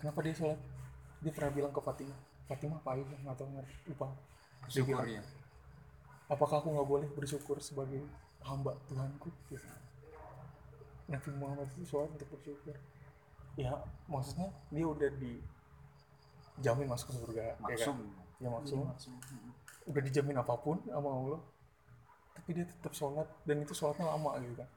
Kenapa 0.00 0.24
dia 0.24 0.32
sholat? 0.32 0.56
Dia 1.20 1.36
pernah 1.36 1.52
bilang 1.52 1.68
ke 1.68 1.84
Fatimah, 1.84 2.16
Fatimah 2.48 2.80
apa 2.80 2.96
itu? 2.96 3.12
Nggak 3.20 3.36
tahu 3.36 3.48
lupa. 3.92 4.08
Dia 4.72 4.80
bilang, 4.80 5.04
syukur 5.04 5.20
ya 5.20 5.22
apakah 6.30 6.62
aku 6.62 6.70
nggak 6.70 6.88
boleh 6.88 7.08
bersyukur 7.10 7.58
sebagai 7.58 8.06
hamba 8.46 8.78
Tuhanku? 8.86 9.34
Gitu. 9.50 9.66
Nabi 11.10 11.30
Muhammad 11.34 11.66
itu 11.74 11.82
sholat 11.90 12.14
untuk 12.14 12.30
bersyukur. 12.30 12.78
Ya, 13.58 13.74
maksudnya 14.06 14.54
dia 14.70 14.86
udah 14.86 15.10
dijamin 15.18 16.86
masuk 16.86 17.10
ke 17.10 17.14
surga. 17.18 17.42
ya 17.42 17.52
kan? 17.58 17.66
maksum 17.74 17.98
Ya 18.40 18.48
maksum. 18.48 18.86
Udah 19.88 20.02
dijamin 20.04 20.36
apa 20.36 20.54
pun 20.60 20.76
sama 20.84 21.08
Allah. 21.08 21.40
Tapi 22.36 22.48
dia 22.56 22.64
tetap 22.68 22.92
sholat 22.92 23.28
dan 23.46 23.62
itu 23.62 23.72
sholatnya 23.72 24.10
lama 24.10 24.36
gitu 24.42 24.54
kan. 24.58 24.68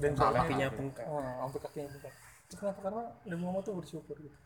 Dan 0.00 0.12
sholatnya 0.16 0.40
kakinya 0.46 0.68
bengkak 0.72 1.04
Ah, 1.08 1.44
sampai 1.44 1.60
kakinya 1.64 1.88
bengkak. 1.92 2.14
Itu 2.48 2.54
kenapa? 2.56 2.78
Karena 2.84 3.02
Nabi 3.26 3.40
Muhammad 3.40 3.62
tuh 3.64 3.74
bersyukur 3.76 4.16
gitu. 4.20 4.38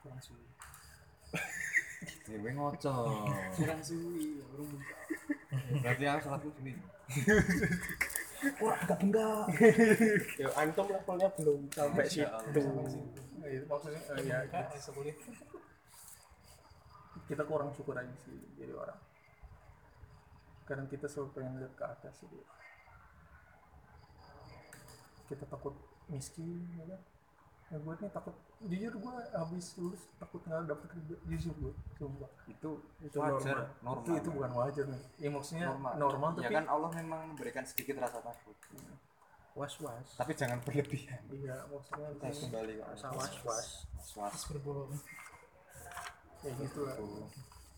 langsung 0.00 0.36
dewe 2.24 2.50
ngoco 2.56 2.94
kurang 3.52 3.80
suwi 3.84 4.40
ya 4.40 4.44
baru 4.48 4.64
buka 4.72 4.94
berarti 5.84 6.04
aku 6.08 6.20
sholatku 6.24 6.48
gini 6.56 6.72
ya 10.40 10.48
antum 10.56 10.86
levelnya 10.88 11.28
belum 11.36 11.60
sampai 11.68 12.08
situ 12.08 12.24
itu 13.44 13.64
maksudnya 13.68 14.00
eh, 14.16 14.24
ya 14.48 14.90
boleh 14.96 15.14
kita 17.28 17.42
kurang 17.44 17.70
syukur 17.76 17.94
aja 17.94 18.14
sih 18.26 18.34
jadi 18.58 18.72
orang. 18.74 18.98
Kadang 20.70 20.86
kita 20.86 21.10
selalu 21.10 21.34
pengen 21.34 21.58
lihat 21.58 21.74
ke 21.74 21.82
atas 21.82 22.14
jadi 22.22 22.38
kita 25.26 25.44
takut 25.50 25.74
miskin 26.06 26.62
ya 26.78 26.94
kan? 26.94 27.02
Ya 27.70 27.76
gue 27.82 27.94
nih 28.02 28.10
takut 28.14 28.34
jujur 28.62 28.94
gue 29.02 29.14
habis 29.34 29.66
lulus 29.82 30.02
takut 30.22 30.38
nggak 30.46 30.70
dapet 30.70 30.86
kerja. 30.94 31.16
Jujur 31.26 31.54
gue 31.58 31.72
sumpah. 31.98 32.30
Itu 32.46 32.86
itu 33.02 33.18
wajar 33.18 33.66
normal. 33.82 33.82
normal. 33.82 34.02
Itu 34.06 34.10
itu 34.14 34.28
bukan 34.30 34.52
wajar 34.62 34.84
nih. 34.86 35.02
Ya 35.18 35.28
maksudnya 35.34 35.66
normal, 35.74 35.92
normal, 35.98 36.30
tapi 36.38 36.46
ya 36.46 36.50
kan 36.54 36.66
Allah 36.70 36.90
memang 36.94 37.20
memberikan 37.34 37.66
sedikit 37.66 37.98
rasa 37.98 38.22
takut. 38.22 38.54
Was 39.58 39.74
was 39.82 40.06
tapi 40.14 40.38
jangan 40.38 40.62
berlebihan. 40.62 41.18
Iya 41.34 41.66
maksudnya 41.66 42.14
kita 42.14 42.24
harus 42.30 42.40
kembali 42.46 42.72
ke 42.78 42.84
rasa 42.86 43.06
was 43.10 43.34
was 43.42 43.68
was 44.14 44.22
was 44.22 44.42
berbohong. 44.46 44.94
Kayak 46.46 46.54
gitu 46.62 46.78
lah 46.86 46.94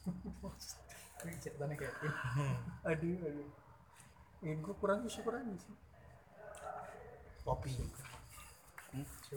ini 1.22 1.34
ceritanya 1.38 1.74
kayak 1.78 1.94
ini 2.02 2.10
aduh 2.90 3.18
aduh. 3.26 3.50
Ya 4.42 4.52
gue 4.58 4.74
kurang 4.82 5.06
syukur 5.06 5.38
aja 5.38 5.54
sih. 5.54 5.76
Kopi. 7.46 7.72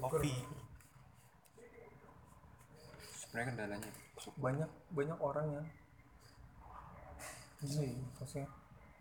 Kopi. 0.01 0.33
Sebenarnya 3.13 3.45
kendalanya 3.53 3.91
banyak 4.39 4.69
banyak 4.95 5.17
orang 5.19 5.47
yang 5.59 5.67
gini 7.65 7.97
maksudnya 8.15 8.47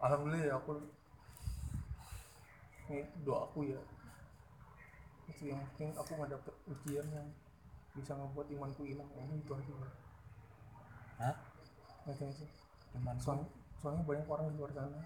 alhamdulillah 0.02 0.42
ya 0.42 0.54
aku 0.56 0.72
ini 2.92 3.00
doa 3.24 3.48
aku 3.48 3.64
ya. 3.64 3.80
Itu 5.32 5.48
yang 5.48 5.60
penting 5.72 5.96
aku 5.96 6.10
nggak 6.20 6.36
dapet 6.36 6.54
ujian 6.68 7.06
yang 7.08 7.28
bisa 7.96 8.12
membuat 8.12 8.50
imanku 8.52 8.84
hilang. 8.84 9.08
Ya 9.16 9.24
itu 9.32 9.52
aja 9.56 9.72
Hah? 11.14 11.36
ngerti 12.04 12.44
sih 12.44 12.63
Iman. 12.94 13.16
Soalnya, 13.18 13.48
soalnya 13.82 14.02
banyak 14.06 14.26
orang 14.30 14.46
di 14.50 14.56
luar 14.58 14.72
sana 14.74 15.00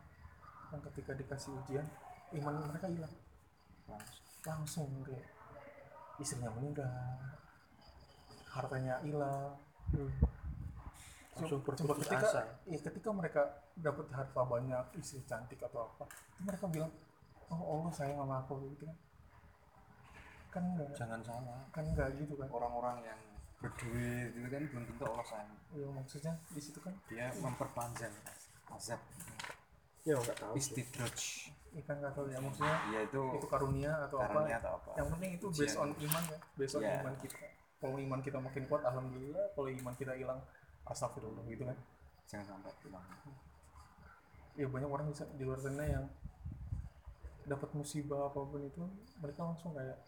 yang 0.68 0.82
ketika 0.92 1.12
dikasih 1.16 1.50
ujian 1.64 1.86
iman 2.40 2.54
mereka 2.68 2.86
hilang. 2.92 3.14
Langsung. 4.44 4.88
Kayak 5.04 5.26
istrinya 6.20 6.50
meninggal 6.52 6.92
hartanya 8.52 9.00
hilang. 9.00 9.56
Langsung 11.38 11.62
Coba 11.62 11.94
ketika, 12.02 12.18
asa. 12.18 12.42
ya, 12.66 12.78
ketika 12.82 13.08
mereka 13.14 13.42
dapat 13.78 14.10
harta 14.10 14.42
banyak 14.42 14.84
istri 14.98 15.22
cantik 15.22 15.62
atau 15.62 15.86
apa 15.86 16.10
itu 16.10 16.42
mereka 16.42 16.66
bilang 16.66 16.90
oh 17.46 17.78
Allah 17.78 17.94
sayang 17.94 18.18
sama 18.18 18.42
aku 18.42 18.58
gitu 18.74 18.90
kan. 18.90 18.96
Kan 20.50 20.62
enggak 20.74 20.90
jangan 20.98 21.20
salah. 21.22 21.60
Kan 21.70 21.86
enggak 21.86 22.10
gitu 22.18 22.34
kan. 22.34 22.50
Orang-orang 22.50 23.06
yang 23.06 23.20
berduit 23.58 24.30
itu 24.38 24.48
kan 24.48 24.62
belum 24.70 24.84
tentu 24.86 25.02
Allah 25.10 25.26
sayang. 25.26 25.50
Ya 25.74 25.88
maksudnya 25.90 26.32
di 26.54 26.60
situ 26.62 26.78
kan 26.78 26.94
dia 27.10 27.26
memperpanjang 27.42 28.14
azab. 28.70 29.00
Ya 30.06 30.14
nggak 30.14 30.36
tahu 30.38 30.52
istidraj 30.54 31.18
ikan 31.68 32.00
nggak 32.00 32.14
tahu 32.16 32.26
ya 32.32 32.38
maksudnya 32.40 32.76
ya 32.90 33.00
itu 33.04 33.22
itu 33.36 33.46
karunia 33.50 33.92
atau 34.08 34.18
karunia 34.24 34.56
apa 34.56 34.62
atau 34.62 34.72
apa? 34.80 34.90
Yang 34.96 35.08
penting 35.14 35.30
itu 35.36 35.46
based 35.52 35.78
on 35.78 35.90
iman 35.92 36.22
ya 36.30 36.38
based 36.56 36.74
on 36.78 36.82
Iya. 36.86 36.94
iman 37.02 37.14
kita. 37.20 37.36
Kalau 37.78 37.96
iman 37.98 38.20
kita 38.24 38.38
makin 38.42 38.62
kuat 38.66 38.82
alhamdulillah 38.86 39.46
kalau 39.54 39.68
iman 39.70 39.94
kita 39.98 40.12
hilang 40.16 40.40
astagfirullah 40.86 41.44
gitu 41.50 41.62
kan? 41.66 41.76
Jangan 42.30 42.46
sampai 42.56 42.72
hilang. 42.86 43.04
Ya 44.58 44.66
banyak 44.66 44.90
orang 44.90 45.06
bisa 45.10 45.22
di 45.38 45.42
luar 45.46 45.60
sana 45.60 45.84
yang 45.86 46.04
dapat 47.46 47.70
musibah 47.74 48.28
apa 48.28 48.40
pun 48.44 48.60
itu 48.60 48.82
mereka 49.18 49.40
langsung 49.46 49.72
kayak 49.72 49.98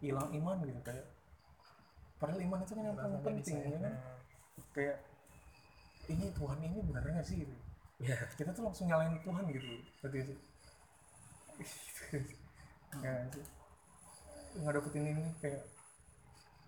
hilang 0.00 0.28
iman 0.32 0.56
gitu 0.64 0.80
kayak 0.80 1.06
padahal 2.20 2.40
iman 2.44 2.60
itu 2.60 2.72
kan 2.76 2.84
yang 2.84 2.98
paling 3.00 3.22
penting 3.24 3.56
ya 3.64 3.78
kan? 3.80 3.94
kayak 4.76 4.96
ini 6.12 6.26
Tuhan 6.36 6.58
ini 6.60 6.78
benar 6.84 7.02
nggak 7.02 7.26
sih 7.26 7.42
gitu? 7.42 7.54
Ya 8.04 8.16
kita 8.36 8.52
tuh 8.52 8.68
langsung 8.68 8.86
nyalain 8.92 9.16
Tuhan 9.24 9.44
gitu. 9.48 9.68
Berarti 10.04 10.18
sih 10.28 10.38
ya 13.00 13.12
sih. 13.32 13.44
Nggak 14.60 14.72
dapetin 14.76 15.04
ini 15.16 15.24
kayak 15.40 15.62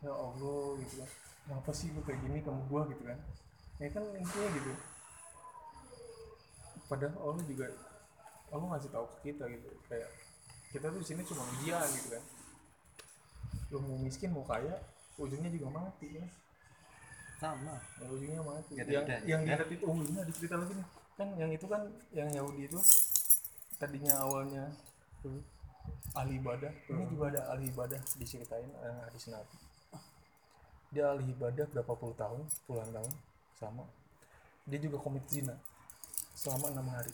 ya 0.00 0.12
Allah 0.12 0.64
gitu 0.80 0.94
kan. 1.04 1.10
Kenapa 1.42 1.70
sih 1.74 1.90
lu 1.92 2.00
kayak 2.06 2.20
gini 2.22 2.38
kamu 2.40 2.62
gua 2.70 2.82
gitu 2.88 3.02
kan. 3.04 3.18
Ya 3.76 3.88
kan 3.90 4.04
intinya 4.16 4.48
gitu. 4.56 4.72
Padahal 6.86 7.16
Allah 7.18 7.44
juga 7.44 7.66
Allah 8.52 8.66
ngasih 8.76 8.90
tahu 8.92 9.06
ke 9.18 9.32
kita 9.32 9.44
gitu. 9.50 9.68
Kayak 9.90 10.08
kita 10.72 10.86
tuh 10.88 11.00
di 11.02 11.06
sini 11.06 11.22
cuma 11.26 11.42
ujian 11.58 11.86
gitu 11.98 12.08
kan. 12.14 12.24
Lu 13.74 13.78
mau 13.82 13.98
miskin 13.98 14.30
mau 14.30 14.46
kaya 14.46 14.91
ujungnya 15.20 15.50
juga 15.52 15.68
mati 15.72 16.08
kan 16.16 16.28
sama. 17.42 17.74
Ya, 17.98 18.06
ujungnya 18.06 18.42
mati. 18.46 18.72
Ada 18.78 18.90
yang 18.90 19.04
bedanya. 19.04 19.26
yang 19.26 19.40
dilihat 19.42 19.68
itu 19.74 19.84
oh 19.84 19.96
ini 19.98 20.18
ada 20.22 20.32
cerita 20.32 20.54
lagi 20.56 20.72
nih. 20.78 20.88
Kan 21.18 21.28
yang 21.36 21.50
itu 21.50 21.66
kan 21.66 21.82
yang 22.14 22.28
Yahudi 22.30 22.62
itu 22.70 22.80
tadinya 23.76 24.14
awalnya 24.22 24.64
tuh, 25.20 25.42
ahli 26.14 26.38
ibadah. 26.38 26.70
Ini 26.86 27.02
juga 27.10 27.24
ada 27.34 27.40
ahli 27.50 27.66
ibadah 27.74 28.00
diceritain 28.16 28.70
eh, 28.70 28.98
hadis 29.10 29.26
Nabi. 29.28 29.56
Dia 30.94 31.10
ahli 31.10 31.26
ibadah 31.34 31.66
berapa 31.66 31.92
puluh 31.98 32.14
tahun 32.14 32.46
puluhan 32.70 32.94
tahun 32.94 33.12
sama. 33.58 33.84
Dia 34.70 34.78
juga 34.78 35.02
komit 35.02 35.26
zina 35.26 35.58
selama 36.38 36.70
enam 36.70 36.86
hari. 36.94 37.10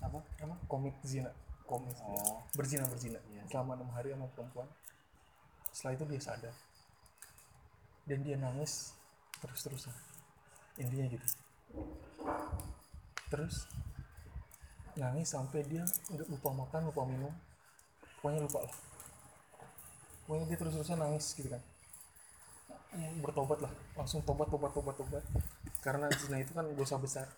Apa? 0.00 0.24
Apa? 0.40 0.54
Komit 0.64 0.96
zina. 1.04 1.28
Komit 1.68 1.92
oh. 2.00 2.40
Berzina 2.56 2.88
berzina. 2.88 3.20
Iya. 3.28 3.44
selama 3.52 3.76
enam 3.76 3.92
hari 3.92 4.16
sama 4.16 4.26
perempuan. 4.32 4.68
Setelah 5.68 5.92
itu 6.00 6.04
dia 6.08 6.22
sadar 6.24 6.56
dan 8.08 8.24
dia 8.24 8.40
nangis 8.40 8.96
terus 9.38 9.60
terusan 9.60 9.92
intinya 10.80 11.06
gitu. 11.12 11.26
Terus 13.28 13.68
nangis 14.96 15.28
sampai 15.28 15.60
dia 15.68 15.84
nggak 15.84 16.28
lupa 16.32 16.50
makan 16.56 16.88
lupa 16.88 17.02
minum. 17.04 17.34
Pokoknya 18.18 18.40
lupa 18.48 18.64
lah. 18.64 18.74
Pokoknya 20.24 20.44
dia 20.48 20.58
terus 20.58 20.72
terusan 20.80 20.98
nangis 20.98 21.26
gitu 21.36 21.52
kan. 21.52 21.62
Bertobat 23.20 23.60
lah. 23.60 23.72
Langsung 23.94 24.24
tobat 24.24 24.48
tobat 24.48 24.72
tobat 24.72 24.96
tobat. 24.96 25.24
Karena 25.84 26.08
zina 26.16 26.40
itu 26.40 26.56
kan 26.56 26.64
dosa 26.72 26.96
besar. 26.96 27.28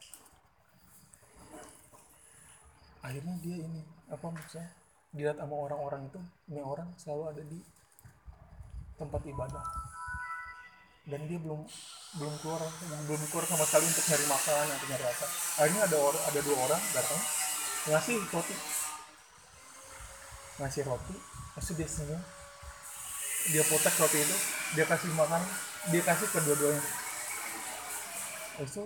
Akhirnya 3.02 3.34
dia 3.42 3.66
ini 3.66 3.82
apa 4.06 4.30
maksudnya? 4.30 4.70
Dilihat 5.10 5.42
sama 5.42 5.58
orang-orang 5.58 6.06
itu 6.06 6.20
ini 6.54 6.62
orang 6.62 6.86
selalu 6.94 7.34
ada 7.34 7.42
di 7.42 7.58
tempat 8.94 9.26
ibadah 9.26 9.89
dan 11.08 11.20
dia 11.24 11.38
belum 11.40 11.64
belum 12.20 12.34
keluar 12.44 12.60
belum 13.08 13.22
keluar 13.32 13.44
sama 13.48 13.64
sekali 13.64 13.88
untuk 13.88 14.04
nyari 14.04 14.26
makan 14.28 14.66
atau 14.68 14.86
nyari 14.90 15.04
apa 15.08 15.26
akhirnya 15.62 15.82
ada 15.88 15.96
orang 15.96 16.22
ada 16.28 16.40
dua 16.44 16.56
orang 16.68 16.82
datang 16.92 17.20
ngasih 17.88 18.20
roti. 18.28 18.56
Ngasih 20.60 20.82
roti 20.84 21.16
terus 21.56 21.70
dia 21.72 21.88
senyum. 21.88 22.20
Dia 23.56 23.64
potek 23.64 23.94
roti 23.96 24.18
itu 24.20 24.36
dia 24.76 24.84
kasih 24.84 25.08
makan 25.16 25.40
dia 25.88 26.02
kasih 26.04 26.28
kedua-duanya 26.28 26.84
Terus 28.60 28.76
itu 28.76 28.84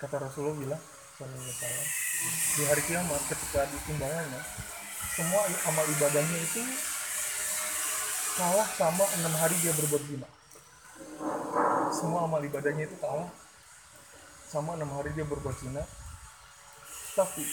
kata 0.00 0.16
Rasulullah 0.16 0.56
bilang 0.56 0.82
sallallahu 1.20 1.84
di 2.56 2.62
hari 2.64 2.82
kiamat 2.88 3.20
ketika 3.28 3.68
ditimbangannya 3.68 4.40
semua 5.12 5.44
amal 5.68 5.84
ibadahnya 5.84 6.38
itu 6.40 6.64
kalah 8.40 8.68
sama 8.80 9.04
enam 9.20 9.32
hari 9.36 9.56
dia 9.60 9.72
berbuat 9.76 10.02
zina 10.08 10.28
semua 11.92 12.26
amal 12.26 12.42
ibadahnya 12.42 12.86
itu 12.86 12.96
kalah. 12.98 13.30
Sama 14.46 14.78
enam 14.78 14.90
hari 14.94 15.10
dia 15.14 15.26
berbuat 15.26 15.56
zina. 15.58 15.82
Tapi 17.14 17.44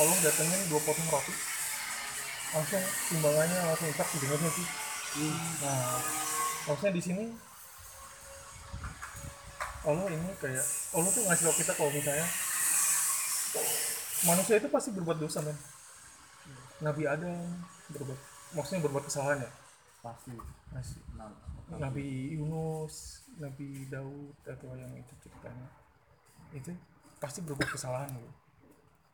Allah 0.00 0.16
datengin 0.22 0.60
dua 0.70 0.80
potong 0.82 1.08
roti. 1.10 1.34
Langsung 2.50 2.84
timbangannya 3.12 3.58
langsung 3.68 3.90
tak 3.94 4.08
dengarnya 4.18 4.50
sih. 4.54 4.66
Nah 5.62 5.98
maksudnya 6.68 6.92
di 6.94 7.02
sini 7.02 7.24
Allah 9.80 10.06
ini 10.12 10.30
kayak 10.38 10.66
Allah 10.92 11.10
tuh 11.10 11.22
ngasih 11.24 11.44
tau 11.48 11.56
kita 11.56 11.72
kalau 11.72 11.90
misalnya 11.90 12.26
manusia 14.28 14.54
itu 14.60 14.68
pasti 14.68 14.92
berbuat 14.92 15.18
dosa 15.18 15.40
men. 15.40 15.56
Nabi 16.84 17.08
Adam 17.08 17.36
berbuat 17.90 18.18
maksudnya 18.54 18.84
berbuat 18.86 19.04
kesalahan 19.08 19.44
ya? 19.44 19.50
Pasti. 20.00 20.32
Nah, 21.16 21.32
Nabi 21.76 22.36
Yunus 22.36 23.24
Nabi 23.40 23.88
Daud 23.88 24.36
atau 24.44 24.76
yang 24.76 24.92
itu 24.94 25.12
ceritanya. 25.24 25.68
Itu 26.52 26.70
pasti 27.20 27.40
berbuat 27.44 27.68
kesalahan 27.72 28.08
gitu. 28.16 28.32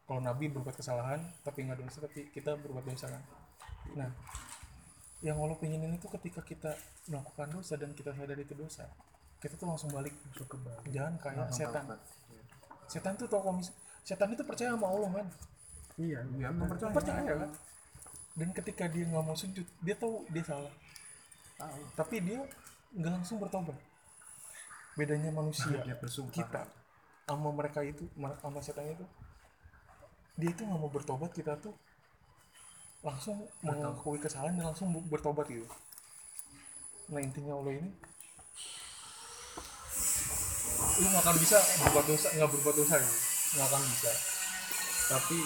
kalau 0.06 0.22
Nabi 0.22 0.46
berbuat 0.46 0.78
kesalahan 0.78 1.18
tapi 1.42 1.66
nggak 1.66 1.82
dosa 1.82 2.06
tapi 2.06 2.30
kita 2.30 2.54
berbuat 2.54 2.86
dosa 2.86 3.10
kan? 3.10 3.22
Nah 3.98 4.10
yang 5.24 5.34
Allah 5.42 5.58
pengen 5.58 5.82
ini 5.82 5.98
tuh 5.98 6.12
ketika 6.14 6.44
kita 6.46 6.70
melakukan 7.10 7.50
dosa 7.50 7.74
dan 7.74 7.90
kita 7.90 8.14
sadar 8.14 8.38
itu 8.38 8.54
dosa 8.54 8.86
kita 9.42 9.58
tuh 9.58 9.66
langsung 9.66 9.90
balik. 9.90 10.14
Jangan 10.94 11.14
kayak 11.18 11.50
setan. 11.50 11.84
setan 12.86 13.12
tuh 13.18 13.26
tau 13.26 13.42
kalau 13.42 13.58
mis- 13.58 13.74
setan 14.06 14.30
itu 14.30 14.46
percaya 14.46 14.70
sama 14.78 14.86
Allah 14.86 15.10
man 15.10 15.26
iya 15.98 16.22
iya 16.38 16.54
mempercayai 16.54 16.94
percaya. 16.94 17.32
Kan? 17.42 17.50
Dan 18.38 18.48
ketika 18.54 18.84
dia 18.86 19.04
nggak 19.10 19.24
mau 19.26 19.34
sujud 19.34 19.66
dia 19.82 19.98
tahu 19.98 20.22
dia 20.30 20.44
salah. 20.46 20.70
Tahu. 21.58 21.80
Tapi 21.98 22.16
dia 22.22 22.38
nggak 22.94 23.12
langsung 23.12 23.42
bertobat 23.42 23.74
bedanya 24.96 25.30
manusia. 25.30 25.76
Kita 26.32 26.66
sama 27.26 27.50
mereka 27.52 27.84
itu 27.84 28.08
sama 28.16 28.62
setan 28.62 28.86
itu 28.86 29.02
dia 30.36 30.52
itu 30.52 30.62
nggak 30.62 30.78
mau 30.78 30.92
bertobat 30.92 31.32
kita 31.32 31.56
tuh 31.58 31.72
langsung 33.00 33.48
mengakui 33.64 34.20
kesalahan 34.20 34.56
dan 34.60 34.68
langsung 34.72 34.92
bertobat 35.08 35.48
gitu. 35.48 35.64
Nah 37.08 37.20
intinya 37.24 37.56
Allah 37.56 37.72
ini 37.80 37.90
lu 40.96 41.06
nggak 41.12 41.24
akan 41.24 41.36
bisa 41.40 41.56
berbuat 41.84 42.06
dosa 42.08 42.28
nggak 42.36 42.50
berbuat 42.52 42.76
dosa 42.76 42.94
gitu. 43.00 43.18
Nggak 43.56 43.66
akan 43.68 43.82
bisa. 43.90 44.12
Tapi 45.06 45.38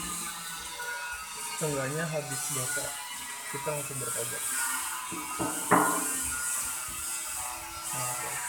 seenggaknya 1.61 2.05
habis 2.09 2.43
dosa 2.51 2.85
kita 3.55 3.69
langsung 3.71 3.99
bertobat. 4.03 4.43
Nah 7.95 8.40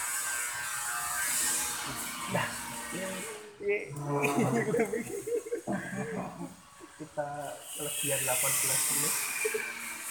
kita 7.01 7.27
lebihan 7.79 8.21
18 8.27 8.91
menit. 8.91 9.13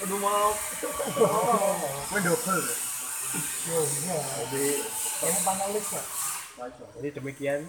Aduh 0.00 0.18
maaf. 0.18 0.56
Gue 2.08 2.20
double. 2.24 2.64
Jadi 3.30 4.66
Ini 5.20 5.40
panelis 5.44 5.86
ya. 5.92 6.02
jadi 6.98 7.08
demikian 7.20 7.60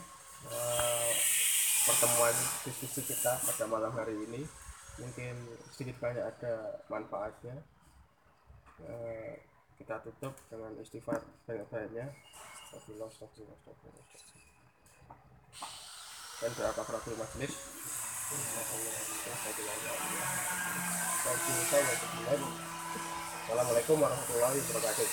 eh, 0.50 1.12
pertemuan 1.86 2.36
diskusi 2.66 3.04
kita 3.06 3.38
pada 3.44 3.64
malam 3.68 3.92
hari 3.94 4.16
ini. 4.26 4.42
Mungkin 5.00 5.36
sedikit 5.72 6.00
banyak 6.00 6.24
ada 6.24 6.82
manfaatnya. 6.88 7.56
Eh, 8.82 9.44
kita 9.78 10.02
tutup 10.02 10.34
dengan 10.50 10.72
istighfar 10.80 11.22
banyak-banyaknya. 11.46 12.10
Astagfirullah, 12.72 13.10
astagfirullah, 13.12 13.58
astagfirullah, 13.60 14.04
astagfirullah. 14.08 14.41
Dan 16.42 16.52
doa 16.58 16.74
kafaratul 16.74 17.14
majlis 17.22 17.54
Assalamualaikum 23.52 23.98
warahmatullahi 24.00 24.58
wabarakatuh. 24.64 25.10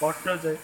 Podo 0.00 0.32
coy. 0.40 0.56